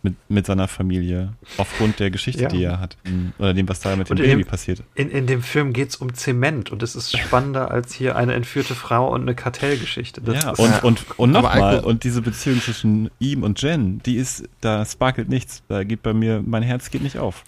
mit, 0.03 0.15
mit 0.29 0.47
seiner 0.47 0.67
Familie. 0.67 1.33
Aufgrund 1.57 1.99
der 1.99 2.09
Geschichte, 2.09 2.41
Ja. 2.41 2.49
die 2.49 2.63
er 2.63 2.79
hat. 2.79 2.97
Mhm. 3.03 3.33
Oder 3.37 3.53
dem, 3.53 3.69
was 3.69 3.81
da 3.81 3.95
mit 3.95 4.09
dem 4.09 4.13
Und 4.13 4.19
in 4.19 4.31
Baby 4.31 4.43
dem- 4.43 4.49
passiert. 4.49 4.81
In, 4.95 5.11
in 5.11 5.27
dem 5.27 5.43
Film 5.43 5.73
geht 5.73 5.89
es 5.89 5.95
um 5.97 6.15
Zement 6.15 6.71
und 6.71 6.81
es 6.81 6.95
ist 6.95 7.15
spannender 7.15 7.69
als 7.69 7.93
hier 7.93 8.15
eine 8.15 8.33
entführte 8.33 8.73
Frau 8.73 9.13
und 9.13 9.21
eine 9.21 9.35
Kartellgeschichte. 9.35 10.19
Das 10.21 10.43
ja, 10.43 10.51
ist, 10.53 10.59
und, 10.59 10.83
und, 10.83 11.19
und 11.19 11.35
Aber 11.35 11.49
nochmal, 11.49 11.79
und 11.81 12.03
diese 12.03 12.23
Beziehung 12.23 12.59
zwischen 12.61 13.11
ihm 13.19 13.43
und 13.43 13.61
Jen, 13.61 13.99
die 14.01 14.15
ist, 14.15 14.49
da 14.59 14.83
sparkelt 14.87 15.29
nichts. 15.29 15.61
Da 15.67 15.83
geht 15.83 16.01
bei 16.01 16.13
mir, 16.13 16.41
mein 16.43 16.63
Herz 16.63 16.89
geht 16.89 17.03
nicht 17.03 17.19
auf. 17.19 17.43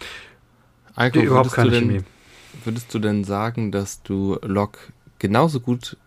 Alko, 0.94 1.22
überhaupt 1.22 1.46
würdest, 1.46 1.56
keine 1.56 1.70
du 1.72 1.76
denn, 1.80 1.90
Chemie. 1.90 2.04
würdest 2.66 2.94
du 2.94 3.00
denn 3.00 3.24
sagen, 3.24 3.72
dass 3.72 4.04
du 4.04 4.38
Locke 4.44 4.78
genauso 5.18 5.60
gut 5.60 5.98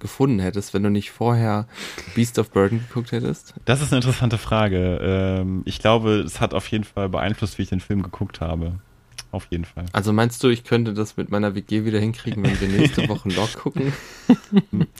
gefunden 0.00 0.38
hättest, 0.38 0.74
wenn 0.74 0.82
du 0.82 0.90
nicht 0.90 1.10
vorher 1.10 1.66
Beast 2.14 2.38
of 2.38 2.50
Burden 2.50 2.80
geguckt 2.88 3.12
hättest? 3.12 3.54
Das 3.64 3.80
ist 3.82 3.92
eine 3.92 3.98
interessante 3.98 4.38
Frage. 4.38 4.98
Ähm, 5.02 5.62
ich 5.64 5.78
glaube, 5.78 6.20
es 6.20 6.40
hat 6.40 6.54
auf 6.54 6.66
jeden 6.68 6.84
Fall 6.84 7.08
beeinflusst, 7.08 7.58
wie 7.58 7.62
ich 7.62 7.68
den 7.68 7.80
Film 7.80 8.02
geguckt 8.02 8.40
habe. 8.40 8.74
Auf 9.30 9.46
jeden 9.50 9.66
Fall. 9.66 9.84
Also 9.92 10.12
meinst 10.14 10.42
du, 10.42 10.48
ich 10.48 10.64
könnte 10.64 10.94
das 10.94 11.18
mit 11.18 11.30
meiner 11.30 11.54
WG 11.54 11.84
wieder 11.84 11.98
hinkriegen, 11.98 12.42
wenn 12.42 12.58
wir 12.60 12.68
nächste 12.68 13.08
Woche 13.08 13.28
Locke 13.36 13.58
gucken? 13.58 13.92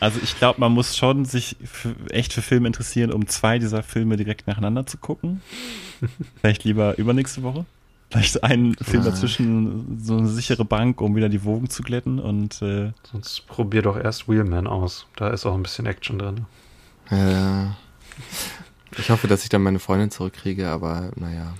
Also 0.01 0.21
ich 0.23 0.37
glaube, 0.37 0.61
man 0.61 0.73
muss 0.73 0.99
schon 0.99 1.25
sich 1.25 1.57
für, 1.65 1.95
echt 2.11 2.35
für 2.35 2.43
Filme 2.43 2.67
interessieren, 2.67 3.11
um 3.11 3.27
zwei 3.27 3.59
dieser 3.59 3.83
Filme 3.83 4.19
direkt 4.19 4.47
nacheinander 4.47 4.85
zu 4.85 4.99
gucken. 4.99 5.41
Vielleicht 6.41 6.65
lieber 6.65 6.99
übernächste 6.99 7.43
Woche. 7.43 7.65
Vielleicht 8.11 8.43
einen 8.43 8.75
Film 8.77 9.03
Ah. 9.03 9.07
dazwischen, 9.07 9.99
so 10.03 10.17
eine 10.17 10.29
sichere 10.29 10.65
Bank, 10.65 11.01
um 11.01 11.15
wieder 11.15 11.29
die 11.29 11.45
Wogen 11.45 11.69
zu 11.69 11.83
glätten. 11.83 12.19
Und 12.19 12.63
äh, 12.63 12.93
Sonst 13.11 13.47
probier 13.47 13.83
doch 13.83 13.97
erst 13.99 14.29
Wheelman 14.29 14.67
aus. 14.67 15.07
Da 15.17 15.29
ist 15.29 15.45
auch 15.45 15.55
ein 15.55 15.63
bisschen 15.63 15.85
Action 15.87 16.19
drin. 16.19 16.47
Ja. 17.11 17.77
Ich 18.97 19.11
hoffe, 19.11 19.29
dass 19.29 19.43
ich 19.43 19.49
dann 19.51 19.63
meine 19.63 19.79
Freundin 19.79 20.11
zurückkriege, 20.11 20.69
aber 20.69 21.11
naja. 21.17 21.55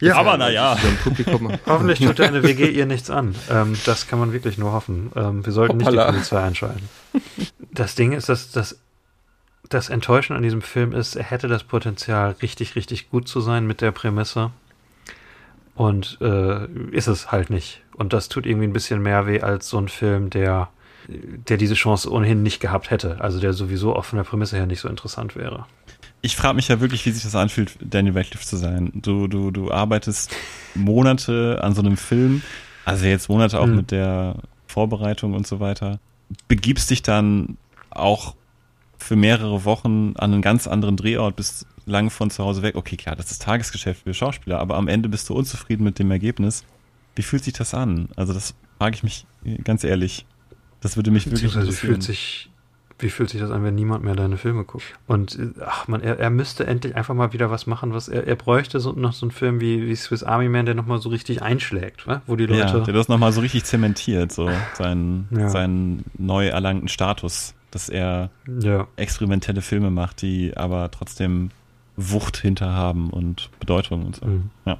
Ja, 0.00 0.16
aber 0.16 0.36
naja. 0.38 0.78
Hoffentlich 1.66 1.98
tut 1.98 2.18
deine 2.20 2.42
WG 2.44 2.70
ihr 2.70 2.86
nichts 2.86 3.10
an. 3.10 3.34
Ähm, 3.50 3.76
das 3.84 4.06
kann 4.06 4.18
man 4.20 4.32
wirklich 4.32 4.56
nur 4.56 4.72
hoffen. 4.72 5.10
Ähm, 5.16 5.44
wir 5.44 5.52
sollten 5.52 5.76
nicht 5.78 5.86
Hoppala. 5.88 6.06
die 6.06 6.12
Polizei 6.12 6.40
einschalten. 6.42 6.88
Das 7.72 7.96
Ding 7.96 8.12
ist, 8.12 8.28
dass 8.28 8.50
das, 8.52 8.78
das 9.68 9.90
Enttäuschen 9.90 10.36
an 10.36 10.42
diesem 10.42 10.62
Film 10.62 10.92
ist, 10.92 11.16
er 11.16 11.24
hätte 11.24 11.48
das 11.48 11.64
Potenzial, 11.64 12.36
richtig, 12.40 12.76
richtig 12.76 13.10
gut 13.10 13.26
zu 13.28 13.40
sein 13.40 13.66
mit 13.66 13.80
der 13.80 13.90
Prämisse. 13.90 14.52
Und 15.80 16.18
äh, 16.20 16.66
ist 16.92 17.06
es 17.06 17.32
halt 17.32 17.48
nicht. 17.48 17.80
Und 17.96 18.12
das 18.12 18.28
tut 18.28 18.44
irgendwie 18.44 18.66
ein 18.66 18.72
bisschen 18.74 19.00
mehr 19.00 19.26
weh 19.26 19.40
als 19.40 19.68
so 19.68 19.78
ein 19.78 19.88
Film, 19.88 20.28
der, 20.28 20.68
der 21.08 21.56
diese 21.56 21.74
Chance 21.74 22.10
ohnehin 22.12 22.42
nicht 22.42 22.60
gehabt 22.60 22.90
hätte. 22.90 23.18
Also 23.20 23.40
der 23.40 23.54
sowieso 23.54 23.96
auch 23.96 24.04
von 24.04 24.18
der 24.18 24.24
Prämisse 24.24 24.56
her 24.56 24.66
nicht 24.66 24.80
so 24.80 24.88
interessant 24.88 25.36
wäre. 25.36 25.64
ich 26.20 26.36
frage 26.36 26.54
mich 26.56 26.68
ja 26.68 26.80
wirklich, 26.82 27.06
wie 27.06 27.12
sich 27.12 27.22
das 27.22 27.34
anfühlt, 27.34 27.78
Daniel 27.80 28.14
Radcliffe 28.18 28.44
zu 28.44 28.56
sein. 28.58 28.92
Du, 28.94 29.26
du, 29.26 29.50
du 29.50 29.70
arbeitest 29.70 30.34
Monate 30.74 31.60
an 31.62 31.74
so 31.74 31.80
einem 31.80 31.96
Film, 31.96 32.42
also 32.84 33.06
jetzt 33.06 33.30
Monate 33.30 33.58
auch 33.58 33.66
Mhm. 33.66 33.76
mit 33.76 33.90
der 33.90 34.34
Vorbereitung 34.66 35.32
und 35.32 35.46
so 35.46 35.60
weiter, 35.60 35.98
begibst 36.46 36.90
dich 36.90 37.00
dann 37.02 37.56
auch 37.90 38.34
für 38.98 39.16
mehrere 39.16 39.64
Wochen 39.64 40.12
an 40.18 40.32
einen 40.34 40.42
ganz 40.42 40.66
anderen 40.66 40.98
Drehort, 40.98 41.36
bist 41.36 41.66
lange 41.90 42.10
von 42.10 42.30
zu 42.30 42.42
Hause 42.44 42.62
weg. 42.62 42.74
Okay, 42.76 42.96
klar, 42.96 43.16
das 43.16 43.30
ist 43.30 43.42
Tagesgeschäft 43.42 44.02
für 44.04 44.14
Schauspieler, 44.14 44.58
aber 44.58 44.76
am 44.76 44.88
Ende 44.88 45.08
bist 45.08 45.28
du 45.28 45.34
unzufrieden 45.34 45.84
mit 45.84 45.98
dem 45.98 46.10
Ergebnis. 46.10 46.64
Wie 47.16 47.22
fühlt 47.22 47.44
sich 47.44 47.52
das 47.54 47.74
an? 47.74 48.08
Also 48.16 48.32
das 48.32 48.54
frage 48.78 48.94
ich 48.94 49.02
mich 49.02 49.26
äh, 49.44 49.56
ganz 49.62 49.84
ehrlich. 49.84 50.26
Das 50.80 50.96
würde 50.96 51.10
mich 51.10 51.26
wirklich 51.26 51.42
Beziehungsweise 51.52 51.66
wie 51.66 51.70
interessieren. 51.70 51.94
fühlt 51.94 52.02
sich, 52.02 52.50
wie 53.00 53.10
fühlt 53.10 53.28
sich 53.30 53.40
das 53.40 53.50
an, 53.50 53.62
wenn 53.64 53.74
niemand 53.74 54.04
mehr 54.04 54.14
deine 54.14 54.36
Filme 54.38 54.64
guckt? 54.64 54.84
Und 55.06 55.38
äh, 55.38 55.50
ach 55.66 55.88
man, 55.88 56.00
er, 56.00 56.18
er 56.18 56.30
müsste 56.30 56.66
endlich 56.66 56.94
einfach 56.96 57.14
mal 57.14 57.32
wieder 57.34 57.50
was 57.50 57.66
machen, 57.66 57.92
was 57.92 58.08
er, 58.08 58.26
er 58.26 58.36
bräuchte 58.36 58.80
so, 58.80 58.92
noch 58.92 59.12
so 59.12 59.26
einen 59.26 59.30
Film 59.32 59.60
wie, 59.60 59.86
wie 59.86 59.96
Swiss 59.96 60.22
Army 60.22 60.48
Man, 60.48 60.64
der 60.66 60.74
nochmal 60.74 61.00
so 61.00 61.08
richtig 61.10 61.42
einschlägt, 61.42 62.06
wa? 62.06 62.22
wo 62.26 62.36
die 62.36 62.44
Ja, 62.44 62.72
Leute. 62.72 62.82
der 62.84 62.94
das 62.94 63.08
nochmal 63.08 63.32
so 63.32 63.40
richtig 63.42 63.64
zementiert, 63.64 64.32
so 64.32 64.50
seinen, 64.74 65.28
Ja. 65.30 65.48
seinen 65.50 66.04
neu 66.16 66.46
erlangten 66.48 66.88
Status, 66.88 67.54
dass 67.70 67.88
er 67.90 68.30
Ja, 68.60 68.86
experimentelle 68.96 69.60
Filme 69.60 69.90
macht, 69.90 70.22
die 70.22 70.56
aber 70.56 70.90
trotzdem 70.90 71.50
Wucht 72.00 72.36
hinter 72.36 72.72
haben 72.72 73.10
und 73.10 73.50
Bedeutung 73.60 74.06
und 74.06 74.16
so. 74.16 74.26
Mhm. 74.26 74.50
Ja. 74.64 74.78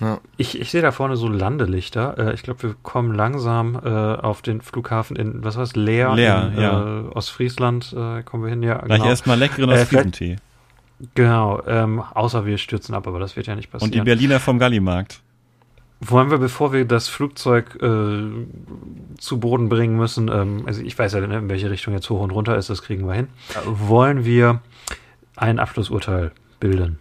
Ja. 0.00 0.18
Ich, 0.38 0.58
ich 0.58 0.70
sehe 0.70 0.80
da 0.80 0.92
vorne 0.92 1.16
so 1.16 1.28
Landelichter. 1.28 2.16
Äh, 2.18 2.34
ich 2.34 2.42
glaube, 2.42 2.62
wir 2.62 2.74
kommen 2.82 3.14
langsam 3.14 3.78
äh, 3.84 3.88
auf 3.88 4.40
den 4.40 4.62
Flughafen 4.62 5.14
in, 5.16 5.44
was 5.44 5.56
war's, 5.56 5.76
Leer, 5.76 6.14
Leer, 6.14 6.52
in 6.56 6.60
ja. 6.62 7.00
äh, 7.00 7.02
Ostfriesland 7.08 7.92
äh, 7.92 8.22
kommen 8.22 8.44
wir 8.44 8.50
hin. 8.50 8.62
Ja, 8.62 8.78
Gleich 8.78 8.98
genau. 8.98 9.10
erstmal 9.10 9.38
leckeren 9.38 9.68
Äh, 9.70 9.74
Ostfriesentee. 9.74 10.36
Genau, 11.14 11.62
ähm, 11.66 12.00
außer 12.00 12.44
wir 12.46 12.58
stürzen 12.58 12.94
ab, 12.94 13.06
aber 13.06 13.18
das 13.18 13.36
wird 13.36 13.46
ja 13.46 13.54
nicht 13.56 13.66
Und 13.66 13.72
passieren. 13.72 13.92
die 13.92 14.00
Berliner 14.00 14.40
vom 14.40 14.58
Gallimarkt. 14.58 15.20
Wollen 16.02 16.30
wir, 16.30 16.38
bevor 16.38 16.72
wir 16.72 16.86
das 16.86 17.08
Flugzeug 17.08 17.76
äh, 17.82 18.22
zu 19.18 19.38
Boden 19.40 19.68
bringen 19.68 19.96
müssen, 19.98 20.28
ähm, 20.28 20.62
also 20.66 20.80
ich 20.80 20.98
weiß 20.98 21.12
ja, 21.12 21.18
in 21.20 21.48
welche 21.50 21.70
Richtung 21.70 21.92
jetzt 21.92 22.08
hoch 22.08 22.20
und 22.20 22.30
runter 22.30 22.56
ist, 22.56 22.70
das 22.70 22.82
kriegen 22.82 23.06
wir 23.06 23.14
hin, 23.14 23.28
äh, 23.50 23.56
wollen 23.66 24.24
wir 24.24 24.60
ein 25.40 25.58
Abschlussurteil 25.58 26.32
bilden? 26.60 26.98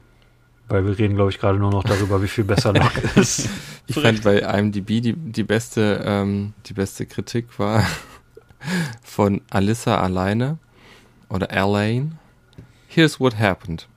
Weil 0.67 0.85
wir 0.85 0.97
reden, 0.97 1.15
glaube 1.15 1.31
ich, 1.31 1.39
gerade 1.39 1.57
nur 1.57 1.71
noch 1.71 1.83
darüber, 1.83 2.21
wie 2.21 2.27
viel 2.27 2.43
besser 2.43 2.73
Lok 2.73 2.91
ist. 3.15 3.49
Ich 3.87 3.99
fand 3.99 4.23
bei 4.23 4.39
IMDb 4.39 5.01
die, 5.01 5.13
die 5.13 5.43
beste, 5.43 6.03
ähm, 6.05 6.53
die 6.67 6.73
beste 6.73 7.05
Kritik 7.05 7.57
war 7.57 7.83
von 9.03 9.41
Alyssa 9.49 9.99
alleine 9.99 10.59
oder 11.29 11.49
Elaine. 11.51 12.19
Here's 12.87 13.19
what 13.19 13.39
happened. 13.39 13.87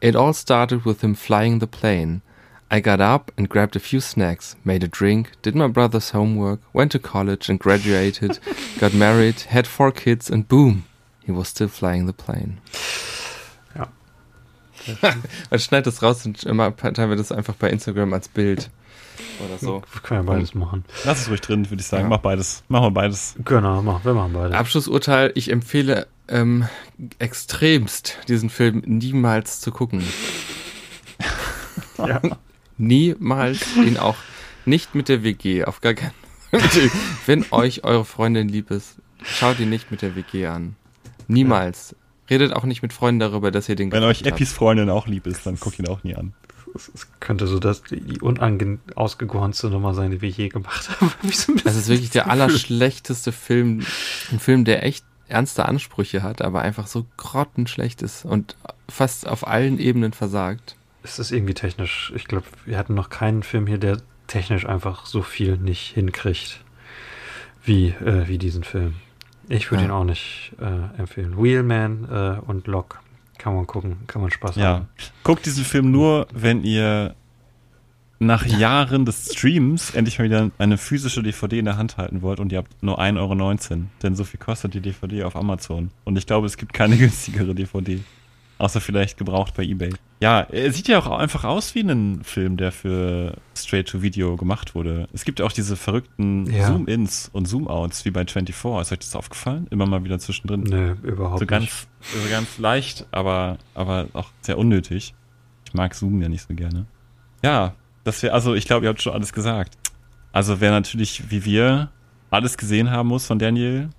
It 0.00 0.14
all 0.14 0.34
started 0.34 0.84
with 0.84 1.00
him 1.00 1.14
flying 1.14 1.60
the 1.60 1.66
plane. 1.66 2.22
I 2.70 2.80
got 2.80 3.00
up 3.00 3.32
and 3.36 3.48
grabbed 3.48 3.76
a 3.76 3.80
few 3.80 4.00
snacks, 4.00 4.56
made 4.64 4.82
a 4.82 4.88
drink, 4.88 5.32
did 5.42 5.54
my 5.54 5.68
brother's 5.68 6.10
homework, 6.10 6.60
went 6.72 6.90
to 6.92 6.98
college 6.98 7.48
and 7.48 7.60
graduated, 7.60 8.40
got 8.78 8.92
married, 8.92 9.40
had 9.42 9.68
four 9.68 9.92
kids, 9.92 10.28
and 10.28 10.48
boom, 10.48 10.84
he 11.24 11.30
was 11.30 11.48
still 11.48 11.68
flying 11.68 12.06
the 12.06 12.12
plane. 12.12 12.58
Ja. 14.86 15.14
Man 15.50 15.60
schneidet 15.60 15.86
das 15.86 16.02
raus 16.02 16.24
und 16.26 16.44
immer 16.44 16.74
teilen 16.76 17.10
wir 17.10 17.16
das 17.16 17.32
einfach 17.32 17.54
bei 17.54 17.70
Instagram 17.70 18.12
als 18.12 18.28
Bild. 18.28 18.70
Oder 19.44 19.58
so. 19.58 19.82
Wir 19.92 20.00
können 20.02 20.26
ja 20.26 20.32
beides 20.32 20.54
machen. 20.54 20.84
Lass 21.04 21.22
es 21.22 21.30
ruhig 21.30 21.40
drin, 21.40 21.68
würde 21.70 21.80
ich 21.80 21.86
sagen. 21.86 22.04
Ja. 22.04 22.08
Mach 22.10 22.18
beides. 22.18 22.64
Machen 22.68 22.86
wir 22.86 22.90
beides. 22.90 23.34
Genau, 23.44 23.82
machen, 23.82 24.04
wir 24.04 24.14
machen 24.14 24.32
beides. 24.32 24.56
Abschlussurteil, 24.56 25.32
ich 25.34 25.50
empfehle 25.50 26.06
ähm, 26.28 26.66
extremst, 27.18 28.18
diesen 28.28 28.50
Film 28.50 28.82
niemals 28.84 29.60
zu 29.60 29.70
gucken. 29.70 30.02
Ja. 31.98 32.20
Niemals, 32.78 33.76
ihn 33.76 33.96
auch 33.96 34.16
nicht 34.66 34.94
mit 34.94 35.08
der 35.08 35.22
WG, 35.22 35.64
auf 35.64 35.80
gar 35.80 35.94
keinen 35.94 36.12
Fall. 36.50 36.90
Wenn 37.26 37.46
euch 37.50 37.84
eure 37.84 38.04
Freundin 38.04 38.48
lieb 38.48 38.70
ist, 38.70 38.96
schaut 39.22 39.58
ihn 39.60 39.70
nicht 39.70 39.90
mit 39.90 40.02
der 40.02 40.14
WG 40.14 40.46
an. 40.46 40.76
Niemals. 41.26 41.96
Redet 42.28 42.52
auch 42.52 42.64
nicht 42.64 42.82
mit 42.82 42.92
Freunden 42.92 43.20
darüber, 43.20 43.50
dass 43.50 43.68
ihr 43.68 43.76
den 43.76 43.92
Wenn 43.92 44.02
euch. 44.02 44.22
Eppis 44.22 44.52
Freundin 44.52 44.90
auch 44.90 45.06
lieb 45.06 45.26
ist, 45.26 45.46
dann 45.46 45.58
guckt 45.58 45.78
ihn 45.78 45.88
auch 45.88 46.02
nie 46.04 46.14
an. 46.14 46.34
Es 46.74 47.06
könnte 47.20 47.46
so 47.46 47.58
das, 47.58 47.82
die 47.84 48.20
unausgegornste 48.20 49.70
Nummer 49.70 49.94
sein, 49.94 50.10
die 50.10 50.20
wir 50.20 50.28
je 50.28 50.48
gemacht 50.48 50.90
haben. 51.00 51.12
Das 51.64 51.76
ist 51.76 51.88
wirklich 51.88 52.10
der 52.10 52.28
allerschlechteste 52.28 53.32
Film. 53.32 53.80
Ein 54.30 54.40
Film, 54.40 54.64
der 54.64 54.84
echt 54.84 55.04
ernste 55.28 55.66
Ansprüche 55.66 56.22
hat, 56.22 56.42
aber 56.42 56.62
einfach 56.62 56.86
so 56.86 57.06
grottenschlecht 57.16 58.02
ist 58.02 58.24
und 58.24 58.56
fast 58.88 59.26
auf 59.26 59.46
allen 59.46 59.78
Ebenen 59.78 60.12
versagt. 60.12 60.76
Es 61.02 61.18
ist 61.18 61.32
irgendwie 61.32 61.54
technisch. 61.54 62.12
Ich 62.14 62.26
glaube, 62.26 62.46
wir 62.64 62.78
hatten 62.78 62.94
noch 62.94 63.10
keinen 63.10 63.42
Film 63.42 63.66
hier, 63.66 63.78
der 63.78 63.98
technisch 64.26 64.66
einfach 64.66 65.06
so 65.06 65.22
viel 65.22 65.56
nicht 65.56 65.92
hinkriegt 65.94 66.60
wie, 67.64 67.88
äh, 67.88 68.28
wie 68.28 68.38
diesen 68.38 68.64
Film. 68.64 68.94
Ich 69.48 69.70
würde 69.70 69.84
Ja. 69.84 69.88
ihn 69.88 69.92
auch 69.92 70.04
nicht 70.04 70.52
äh, 70.60 70.98
empfehlen. 71.00 71.36
Wheelman 71.42 72.08
äh, 72.10 72.40
und 72.50 72.66
Lock 72.66 73.00
kann 73.38 73.54
man 73.54 73.66
gucken, 73.66 73.96
kann 74.06 74.22
man 74.22 74.30
Spaß 74.30 74.56
Ja. 74.56 74.64
haben. 74.66 74.88
Guckt 75.22 75.46
diesen 75.46 75.64
Film 75.64 75.90
nur, 75.90 76.26
wenn 76.32 76.64
ihr 76.64 77.14
nach 78.18 78.46
Jahren 78.46 79.04
des 79.04 79.30
Streams 79.34 79.90
endlich 79.90 80.18
mal 80.18 80.24
wieder 80.24 80.50
eine 80.56 80.78
physische 80.78 81.22
DVD 81.22 81.58
in 81.58 81.66
der 81.66 81.76
Hand 81.76 81.98
halten 81.98 82.22
wollt 82.22 82.40
und 82.40 82.50
ihr 82.50 82.58
habt 82.58 82.82
nur 82.82 82.98
1,19 82.98 83.18
Euro. 83.18 83.82
Denn 84.02 84.16
so 84.16 84.24
viel 84.24 84.40
kostet 84.40 84.72
die 84.72 84.80
DVD 84.80 85.24
auf 85.24 85.36
Amazon. 85.36 85.90
Und 86.04 86.16
ich 86.16 86.26
glaube, 86.26 86.46
es 86.46 86.56
gibt 86.56 86.72
keine 86.72 86.96
günstigere 86.98 87.54
DVD. 87.54 88.00
Außer 88.58 88.80
vielleicht 88.80 89.18
gebraucht 89.18 89.52
bei 89.54 89.64
Ebay. 89.64 89.92
Ja, 90.20 90.40
er 90.40 90.72
sieht 90.72 90.88
ja 90.88 90.98
auch 90.98 91.06
einfach 91.18 91.44
aus 91.44 91.74
wie 91.74 91.80
ein 91.80 92.24
Film, 92.24 92.56
der 92.56 92.72
für 92.72 93.34
Straight-to-Video 93.54 94.36
gemacht 94.36 94.74
wurde. 94.74 95.08
Es 95.12 95.26
gibt 95.26 95.40
ja 95.40 95.44
auch 95.44 95.52
diese 95.52 95.76
verrückten 95.76 96.50
Ja. 96.50 96.68
Zoom-Ins 96.68 97.28
und 97.34 97.46
Zoom-Outs 97.46 98.06
wie 98.06 98.10
bei 98.12 98.24
24. 98.26 98.54
Ist 98.80 98.92
euch 98.92 98.98
das 99.00 99.14
aufgefallen? 99.14 99.66
Immer 99.70 99.84
mal 99.84 100.04
wieder 100.04 100.18
zwischendrin. 100.18 100.62
Nö, 100.62 100.94
überhaupt 101.02 101.38
So 101.40 101.42
nicht. 101.44 101.50
ganz, 101.50 101.86
so 102.00 102.30
ganz 102.30 102.56
leicht, 102.56 103.06
aber, 103.10 103.58
aber 103.74 104.06
auch 104.14 104.30
sehr 104.40 104.56
unnötig. 104.56 105.14
Ich 105.66 105.74
mag 105.74 105.94
Zoom 105.94 106.22
ja 106.22 106.30
nicht 106.30 106.48
so 106.48 106.54
gerne. 106.54 106.86
Ja, 107.42 107.74
das 108.04 108.22
wäre, 108.22 108.32
also 108.32 108.54
ich 108.54 108.64
glaube, 108.66 108.86
ihr 108.86 108.88
habt 108.88 109.02
schon 109.02 109.12
alles 109.12 109.34
gesagt. 109.34 109.76
Also 110.32 110.60
wer 110.62 110.70
natürlich, 110.70 111.30
wie 111.30 111.44
wir, 111.44 111.90
alles 112.30 112.56
gesehen 112.56 112.90
haben 112.90 113.08
muss 113.08 113.26
von 113.26 113.38
Daniel, 113.38 113.90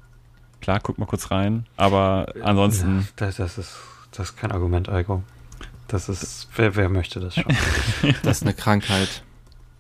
klar, 0.61 0.79
guck 0.81 0.97
mal 0.97 1.05
kurz 1.05 1.29
rein. 1.29 1.67
Aber 1.77 2.33
ansonsten, 2.41 3.01
Ja, 3.01 3.05
das, 3.17 3.35
das, 3.35 3.57
ist, 3.59 3.75
das 4.17 4.29
ist 4.29 4.37
kein 4.37 4.51
Argument, 4.51 4.89
Eiko. 4.89 5.23
Das 5.87 6.09
ist, 6.09 6.49
wer, 6.55 6.75
wer 6.75 6.89
möchte 6.89 7.19
das 7.19 7.35
schon? 7.35 7.45
Das 8.23 8.37
ist 8.37 8.43
eine 8.43 8.53
Krankheit. 8.53 9.23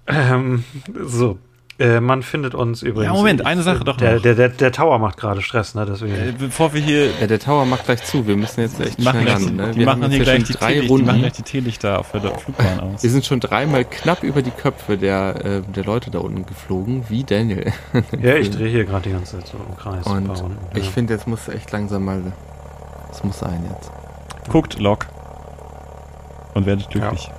ähm, 0.07 0.63
so. 1.03 1.37
Äh, 1.79 1.99
man 2.01 2.23
findet 2.23 2.55
uns 2.55 2.81
übrigens. 2.81 3.13
Ja, 3.13 3.13
Moment, 3.13 3.45
eine 3.45 3.61
Sache 3.61 3.83
doch 3.83 3.97
der, 3.97 4.15
noch. 4.15 4.21
Der, 4.23 4.33
der, 4.33 4.49
der 4.49 4.71
Tower 4.71 4.97
macht 4.97 5.17
gerade 5.17 5.43
Stress, 5.43 5.75
ne? 5.75 5.85
Deswegen. 5.85 6.15
Äh, 6.15 6.33
bevor 6.37 6.73
wir 6.73 6.81
hier 6.81 7.11
Ja, 7.21 7.27
der 7.27 7.39
Tower 7.39 7.65
macht 7.65 7.85
gleich 7.85 8.03
zu. 8.03 8.25
Wir 8.25 8.35
müssen 8.35 8.61
jetzt 8.61 8.79
echt 8.79 8.97
machen, 8.97 9.21
schnell 9.21 9.25
gleich, 9.25 9.47
ran. 9.47 9.55
Ne? 9.55 9.71
die 9.71 9.79
Wir 9.79 9.85
machen 9.85 10.09
hier 10.09 10.17
jetzt 10.17 10.23
gleich 10.25 10.43
die, 10.45 10.53
drei 10.53 10.73
Teelicht, 10.73 10.89
die 10.89 10.93
machen 10.93 11.07
Runden. 11.09 11.21
gleich 11.21 11.33
die 11.33 11.41
Teelichter 11.43 11.99
auf 11.99 12.11
der 12.13 12.21
Flugbahn 12.21 12.79
aus. 12.79 13.03
Wir 13.03 13.09
sind 13.11 13.25
schon 13.27 13.39
dreimal 13.39 13.85
knapp 13.85 14.23
über 14.23 14.41
die 14.41 14.49
Köpfe 14.49 14.97
der, 14.97 15.45
äh, 15.45 15.61
der 15.61 15.83
Leute 15.83 16.09
da 16.09 16.19
unten 16.19 16.47
geflogen, 16.47 17.03
wie 17.09 17.23
Daniel. 17.23 17.71
ja, 18.21 18.35
ich 18.37 18.49
drehe 18.49 18.69
hier 18.69 18.85
gerade 18.85 19.03
die 19.03 19.11
ganze 19.11 19.37
Zeit 19.37 19.47
so 19.47 19.57
im 19.57 19.77
Kreis. 19.77 20.03
Und 20.07 20.17
ein 20.17 20.23
paar 20.25 20.37
Runden, 20.37 20.57
ich 20.73 20.85
ja. 20.85 20.91
finde, 20.91 21.13
jetzt 21.13 21.27
muss 21.27 21.47
echt 21.47 21.71
langsam 21.71 22.05
mal. 22.05 22.23
Es 23.11 23.23
muss 23.23 23.37
sein 23.37 23.63
jetzt. 23.71 23.91
Guckt 24.49 24.79
Log 24.79 25.05
und 26.53 26.65
werdet 26.65 26.89
glücklich. 26.89 27.29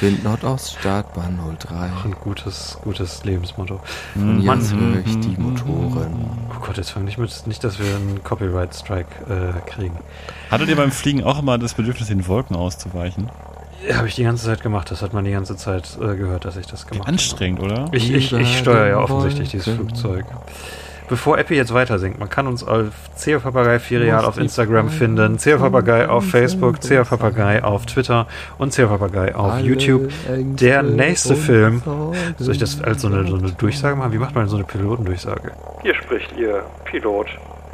Wind 0.00 0.24
Nordost, 0.24 0.76
Startbahn 0.78 1.38
03. 1.58 1.74
ein 2.04 2.12
gutes, 2.20 2.78
gutes 2.82 3.22
Lebensmotto. 3.24 3.80
Und 4.14 4.38
Mhm. 4.38 4.50
jetzt 4.50 4.72
Mhm. 4.74 4.94
höre 4.94 5.00
ich 5.04 5.20
die 5.20 5.36
Motoren. 5.38 6.30
Oh 6.56 6.64
Gott, 6.64 6.76
jetzt 6.78 6.90
fang 6.90 7.04
nicht 7.04 7.18
mit, 7.18 7.46
nicht, 7.46 7.62
dass 7.64 7.78
wir 7.78 7.96
einen 7.96 8.22
Copyright-Strike 8.24 9.54
äh, 9.66 9.70
kriegen. 9.70 9.98
Hattet 10.50 10.68
ihr 10.68 10.76
beim 10.76 10.92
Fliegen 10.92 11.22
auch 11.24 11.38
immer 11.40 11.58
das 11.58 11.74
Bedürfnis, 11.74 12.08
den 12.08 12.26
Wolken 12.28 12.56
auszuweichen? 12.56 13.30
Ja, 13.88 13.96
Habe 13.96 14.08
ich 14.08 14.14
die 14.14 14.22
ganze 14.24 14.44
Zeit 14.46 14.62
gemacht. 14.62 14.90
Das 14.90 15.02
hat 15.02 15.12
man 15.12 15.24
die 15.24 15.32
ganze 15.32 15.56
Zeit 15.56 15.98
äh, 16.00 16.14
gehört, 16.16 16.44
dass 16.44 16.56
ich 16.56 16.66
das 16.66 16.86
gemacht 16.86 17.06
habe. 17.06 17.12
anstrengend, 17.12 17.60
oder? 17.60 17.86
Ich, 17.92 18.10
ich, 18.12 18.32
ich 18.32 18.58
steuere 18.58 18.88
ja 18.88 18.98
offensichtlich 18.98 19.50
dieses. 19.50 19.74
Flugzeug. 19.74 20.24
Bevor 21.10 21.38
Epi 21.38 21.56
jetzt 21.56 21.74
weiter 21.74 21.98
singt, 21.98 22.20
man 22.20 22.30
kann 22.30 22.46
uns 22.46 22.62
auf 22.62 22.86
CFapagei 23.16 23.80
Ferial 23.80 24.24
auf 24.24 24.38
Instagram 24.38 24.90
finden, 24.90 25.40
CFapagei 25.40 26.08
auf 26.08 26.24
Facebook, 26.24 26.80
CFapagei 26.84 27.64
auf 27.64 27.84
Twitter 27.84 28.28
und 28.58 28.72
CFapagei 28.72 29.34
auf 29.34 29.58
YouTube. 29.58 30.12
Der 30.28 30.84
nächste 30.84 31.34
Film. 31.34 31.82
Soll 32.38 32.54
ich 32.54 32.60
das 32.60 32.80
als 32.80 33.02
so 33.02 33.08
eine, 33.08 33.26
so 33.26 33.34
eine 33.34 33.50
Durchsage 33.50 33.96
machen? 33.96 34.12
Wie 34.12 34.18
macht 34.18 34.36
man 34.36 34.46
so 34.46 34.54
eine 34.54 34.64
Pilotendurchsage? 34.64 35.50
Hier 35.82 35.96
spricht 35.96 36.32
Ihr 36.38 36.62
Pilot, 36.84 37.26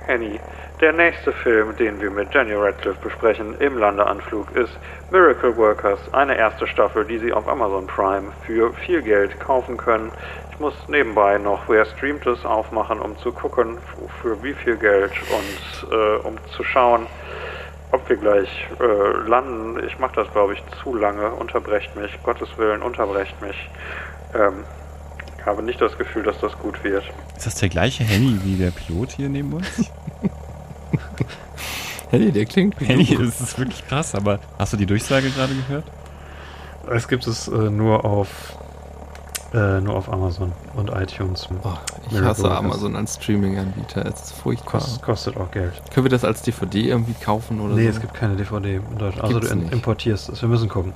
Henny. 0.06 0.38
Der 0.80 0.92
nächste 0.92 1.32
Film, 1.32 1.76
den 1.76 2.00
wir 2.00 2.10
mit 2.10 2.34
Daniel 2.34 2.58
Radcliffe 2.58 3.00
besprechen 3.02 3.56
im 3.58 3.78
Landeanflug, 3.78 4.54
ist 4.54 4.72
Miracle 5.10 5.56
Workers, 5.56 5.98
eine 6.12 6.36
erste 6.36 6.66
Staffel, 6.66 7.04
die 7.04 7.18
Sie 7.18 7.32
auf 7.32 7.48
Amazon 7.48 7.86
Prime 7.86 8.32
für 8.46 8.72
viel 8.72 9.02
Geld 9.02 9.38
kaufen 9.40 9.76
können. 9.76 10.12
Ich 10.52 10.60
muss 10.60 10.74
nebenbei 10.88 11.38
noch 11.38 11.68
Wer 11.68 11.84
streamt 11.84 12.26
es 12.26 12.44
aufmachen, 12.44 13.00
um 13.00 13.18
zu 13.18 13.32
gucken, 13.32 13.78
für 14.22 14.42
wie 14.42 14.54
viel 14.54 14.76
Geld 14.76 15.12
und 15.30 15.92
äh, 15.92 16.16
um 16.26 16.36
zu 16.52 16.62
schauen, 16.62 17.06
ob 17.90 18.08
wir 18.08 18.16
gleich 18.16 18.68
äh, 18.80 19.28
landen. 19.28 19.82
Ich 19.86 19.98
mache 19.98 20.14
das, 20.14 20.32
glaube 20.32 20.54
ich, 20.54 20.62
zu 20.82 20.94
lange. 20.94 21.30
Unterbrecht 21.30 21.96
mich. 21.96 22.16
Gottes 22.22 22.56
Willen, 22.58 22.82
unterbrecht 22.82 23.40
mich. 23.42 23.70
Ähm, 24.34 24.64
habe 25.46 25.62
nicht 25.62 25.80
das 25.80 25.96
Gefühl, 25.96 26.24
dass 26.24 26.38
das 26.40 26.52
gut 26.58 26.82
wird. 26.84 27.04
Ist 27.36 27.46
das 27.46 27.54
der 27.54 27.68
gleiche 27.68 28.04
Henny 28.04 28.38
wie 28.44 28.56
der 28.56 28.70
Pilot 28.70 29.12
hier 29.12 29.28
neben 29.28 29.52
uns? 29.52 29.66
Hey, 32.08 32.30
der 32.30 32.44
klingt 32.44 32.80
wie 32.80 32.84
Henny, 32.84 33.04
du. 33.04 33.24
das 33.24 33.40
ist 33.40 33.58
wirklich 33.58 33.84
krass, 33.88 34.14
aber 34.14 34.38
hast 34.60 34.72
du 34.72 34.76
die 34.76 34.86
Durchsage 34.86 35.28
gerade 35.30 35.52
gehört? 35.54 35.84
Es 36.88 37.08
gibt 37.08 37.26
es 37.26 37.48
äh, 37.48 37.50
nur 37.50 38.04
auf 38.04 38.56
äh, 39.52 39.80
nur 39.80 39.96
auf 39.96 40.12
Amazon 40.12 40.52
und 40.74 40.90
iTunes. 40.90 41.48
Oh, 41.64 41.72
ich 42.06 42.12
Miracle 42.12 42.28
hasse. 42.28 42.50
Amazon 42.50 42.94
als 42.94 43.16
Streaming-Anbieter. 43.16 44.06
Es 44.06 44.22
ist 44.22 44.32
furchtbar. 44.32 44.80
Kost, 44.80 45.02
kostet 45.02 45.36
auch 45.36 45.50
Geld. 45.50 45.72
Können 45.92 46.04
wir 46.04 46.10
das 46.10 46.24
als 46.24 46.42
DVD 46.42 46.88
irgendwie 46.88 47.14
kaufen 47.14 47.60
oder 47.60 47.74
nee, 47.74 47.84
so? 47.84 47.90
es 47.90 48.00
gibt 48.00 48.14
keine 48.14 48.36
DVD 48.36 48.76
in 48.76 48.98
Deutschland. 48.98 49.22
Also 49.22 49.40
Gibt's 49.40 49.50
du 49.50 49.56
nicht. 49.56 49.72
importierst 49.72 50.28
es. 50.28 50.42
Wir 50.42 50.48
müssen 50.48 50.68
gucken. 50.68 50.92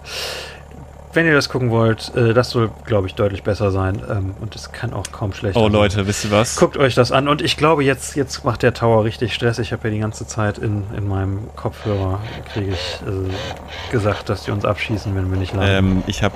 Wenn 1.12 1.26
ihr 1.26 1.34
das 1.34 1.48
gucken 1.48 1.70
wollt, 1.70 2.14
äh, 2.14 2.32
das 2.34 2.50
soll, 2.50 2.70
glaube 2.84 3.08
ich, 3.08 3.16
deutlich 3.16 3.42
besser 3.42 3.72
sein. 3.72 4.00
Ähm, 4.08 4.34
und 4.40 4.54
es 4.54 4.70
kann 4.70 4.92
auch 4.92 5.10
kaum 5.10 5.32
schlechter 5.32 5.58
Oh 5.58 5.64
sein. 5.64 5.72
Leute, 5.72 6.06
wisst 6.06 6.24
ihr 6.24 6.30
was? 6.30 6.54
Guckt 6.54 6.76
euch 6.76 6.94
das 6.94 7.10
an. 7.10 7.26
Und 7.26 7.42
ich 7.42 7.56
glaube, 7.56 7.82
jetzt, 7.82 8.14
jetzt 8.14 8.44
macht 8.44 8.62
der 8.62 8.74
Tower 8.74 9.02
richtig 9.04 9.34
Stress. 9.34 9.58
Ich 9.58 9.72
habe 9.72 9.88
ja 9.88 9.94
die 9.94 9.98
ganze 10.00 10.24
Zeit 10.28 10.58
in, 10.58 10.84
in 10.96 11.08
meinem 11.08 11.48
Kopfhörer 11.56 12.20
kriege 12.52 12.74
ich 12.74 13.00
äh, 13.08 13.90
gesagt, 13.90 14.28
dass 14.28 14.44
die 14.44 14.52
uns 14.52 14.64
abschießen, 14.64 15.12
wenn 15.16 15.28
wir 15.32 15.36
nicht 15.38 15.52
landen. 15.52 15.96
Ähm, 15.98 16.02
ich 16.06 16.22
habe 16.22 16.34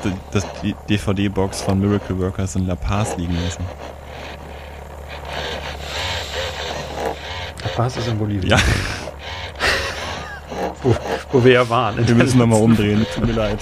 die 0.65 0.75
DVD-Box 0.89 1.63
von 1.63 1.79
Miracle 1.79 2.19
Workers 2.19 2.57
in 2.57 2.67
La 2.67 2.75
Paz 2.75 3.17
liegen 3.17 3.37
lassen. 3.45 3.63
Der 7.63 7.69
Pass 7.71 7.97
ist 7.97 8.09
in 8.09 8.19
Bolivien. 8.19 8.51
Ja, 8.51 8.59
Wo, 10.83 10.95
wo 11.33 11.45
wir 11.45 11.53
ja 11.53 11.69
waren. 11.71 12.07
wir 12.07 12.15
müssen 12.17 12.39
nochmal 12.39 12.61
umdrehen. 12.63 13.07
Tut 13.15 13.27
mir 13.27 13.33
leid. 13.33 13.59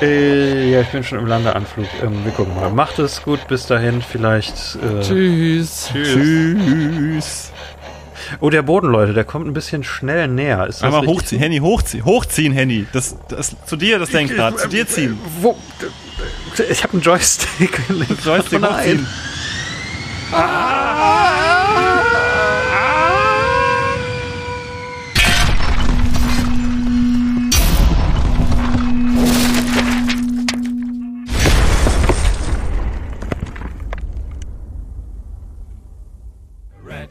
Äh, 0.00 0.70
ja, 0.70 0.80
ich 0.80 0.88
bin 0.88 1.04
schon 1.04 1.18
im 1.18 1.26
Landeanflug. 1.26 1.86
Ähm, 2.02 2.24
wir 2.24 2.32
gucken 2.32 2.54
mal. 2.54 2.70
Macht 2.70 2.98
es 2.98 3.22
gut 3.22 3.46
bis 3.48 3.66
dahin. 3.66 4.02
Vielleicht. 4.02 4.76
Äh, 4.76 5.02
Tschüss. 5.02 5.90
Tschüss. 5.92 7.52
oh, 8.40 8.50
der 8.50 8.62
Boden, 8.62 8.88
Leute, 8.88 9.12
der 9.12 9.24
kommt 9.24 9.46
ein 9.46 9.52
bisschen 9.52 9.84
schnell 9.84 10.28
näher. 10.28 10.66
Ist 10.66 10.82
Einmal 10.82 11.06
hochziehen, 11.06 11.40
Henny, 11.40 11.58
hochziehen, 11.58 12.04
hochziehen, 12.04 12.52
Henny. 12.52 12.86
Das, 12.92 13.16
das, 13.28 13.54
zu 13.66 13.76
dir 13.76 13.98
das 13.98 14.12
Lenkrad, 14.12 14.58
zu 14.58 14.68
dir 14.68 14.86
ziehen. 14.86 15.18
Wo? 15.40 15.56
Ich 16.68 16.82
habe 16.82 16.94
einen 16.94 17.02
Joystick. 17.02 17.80
Joystick 18.24 18.60
nein. 18.60 18.72
hochziehen. 18.72 19.06
Red 20.32 21.39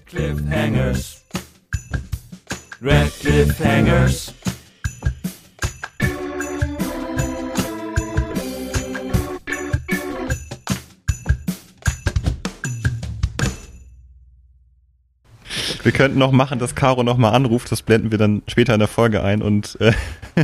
Cliffhangers. 0.10 1.24
Red 2.82 3.12
Cliffhangers. 3.20 4.34
Wir 15.84 15.92
könnten 15.92 16.18
noch 16.18 16.32
machen, 16.32 16.58
dass 16.58 16.74
Caro 16.74 17.04
nochmal 17.04 17.36
anruft, 17.36 17.72
das 17.72 17.84
blenden 17.84 18.10
wir 18.10 18.18
dann 18.18 18.42
später 18.48 18.74
in 18.74 18.80
der 18.80 18.88
Folge 18.88 19.24
ein 19.24 19.44
und 19.44 19.80
äh, 19.80 19.94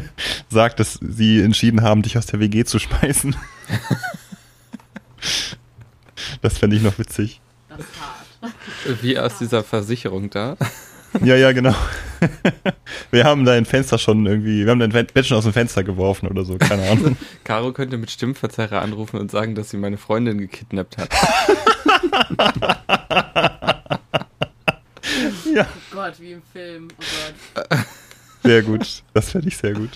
sagt, 0.49 0.79
dass 0.79 0.99
sie 1.01 1.41
entschieden 1.41 1.81
haben, 1.81 2.03
dich 2.03 2.19
aus 2.19 2.27
der 2.27 2.39
WG 2.39 2.65
zu 2.65 2.77
schmeißen. 2.77 3.35
das 6.41 6.59
fände 6.59 6.75
ich 6.75 6.83
noch 6.83 6.99
witzig. 6.99 7.41
Das 7.67 7.79
ist 7.79 7.87
hart. 7.99 8.14
Wie 9.01 9.17
aus 9.19 9.37
dieser 9.39 9.63
Versicherung 9.63 10.29
da. 10.29 10.57
Ja, 11.23 11.35
ja, 11.35 11.51
genau. 11.53 11.73
Wir 13.11 13.23
haben 13.23 13.45
dein 13.45 13.65
Fenster 13.65 13.97
schon 13.97 14.25
irgendwie, 14.25 14.65
wir 14.65 14.71
haben 14.71 14.79
dein 14.79 14.91
Bett 14.91 15.25
schon 15.25 15.37
aus 15.37 15.45
dem 15.45 15.53
Fenster 15.53 15.83
geworfen 15.83 16.27
oder 16.27 16.43
so, 16.43 16.57
keine 16.57 16.89
Ahnung. 16.89 17.15
Caro 17.45 17.71
könnte 17.71 17.97
mit 17.97 18.11
Stimmverzerrer 18.11 18.81
anrufen 18.81 19.17
und 19.19 19.31
sagen, 19.31 19.55
dass 19.55 19.69
sie 19.69 19.77
meine 19.77 19.97
Freundin 19.97 20.39
gekidnappt 20.39 20.97
hat. 20.97 21.09
ja, 25.53 25.65
Oh 25.91 25.95
Gott, 25.95 26.19
wie 26.19 26.33
im 26.33 26.41
Film. 26.51 26.87
Oh 26.97 27.03
Gott. 27.55 27.79
sehr 28.43 28.61
gut. 28.63 29.03
Das 29.13 29.31
fände 29.31 29.47
ich 29.47 29.55
sehr 29.57 29.73
gut. 29.73 29.91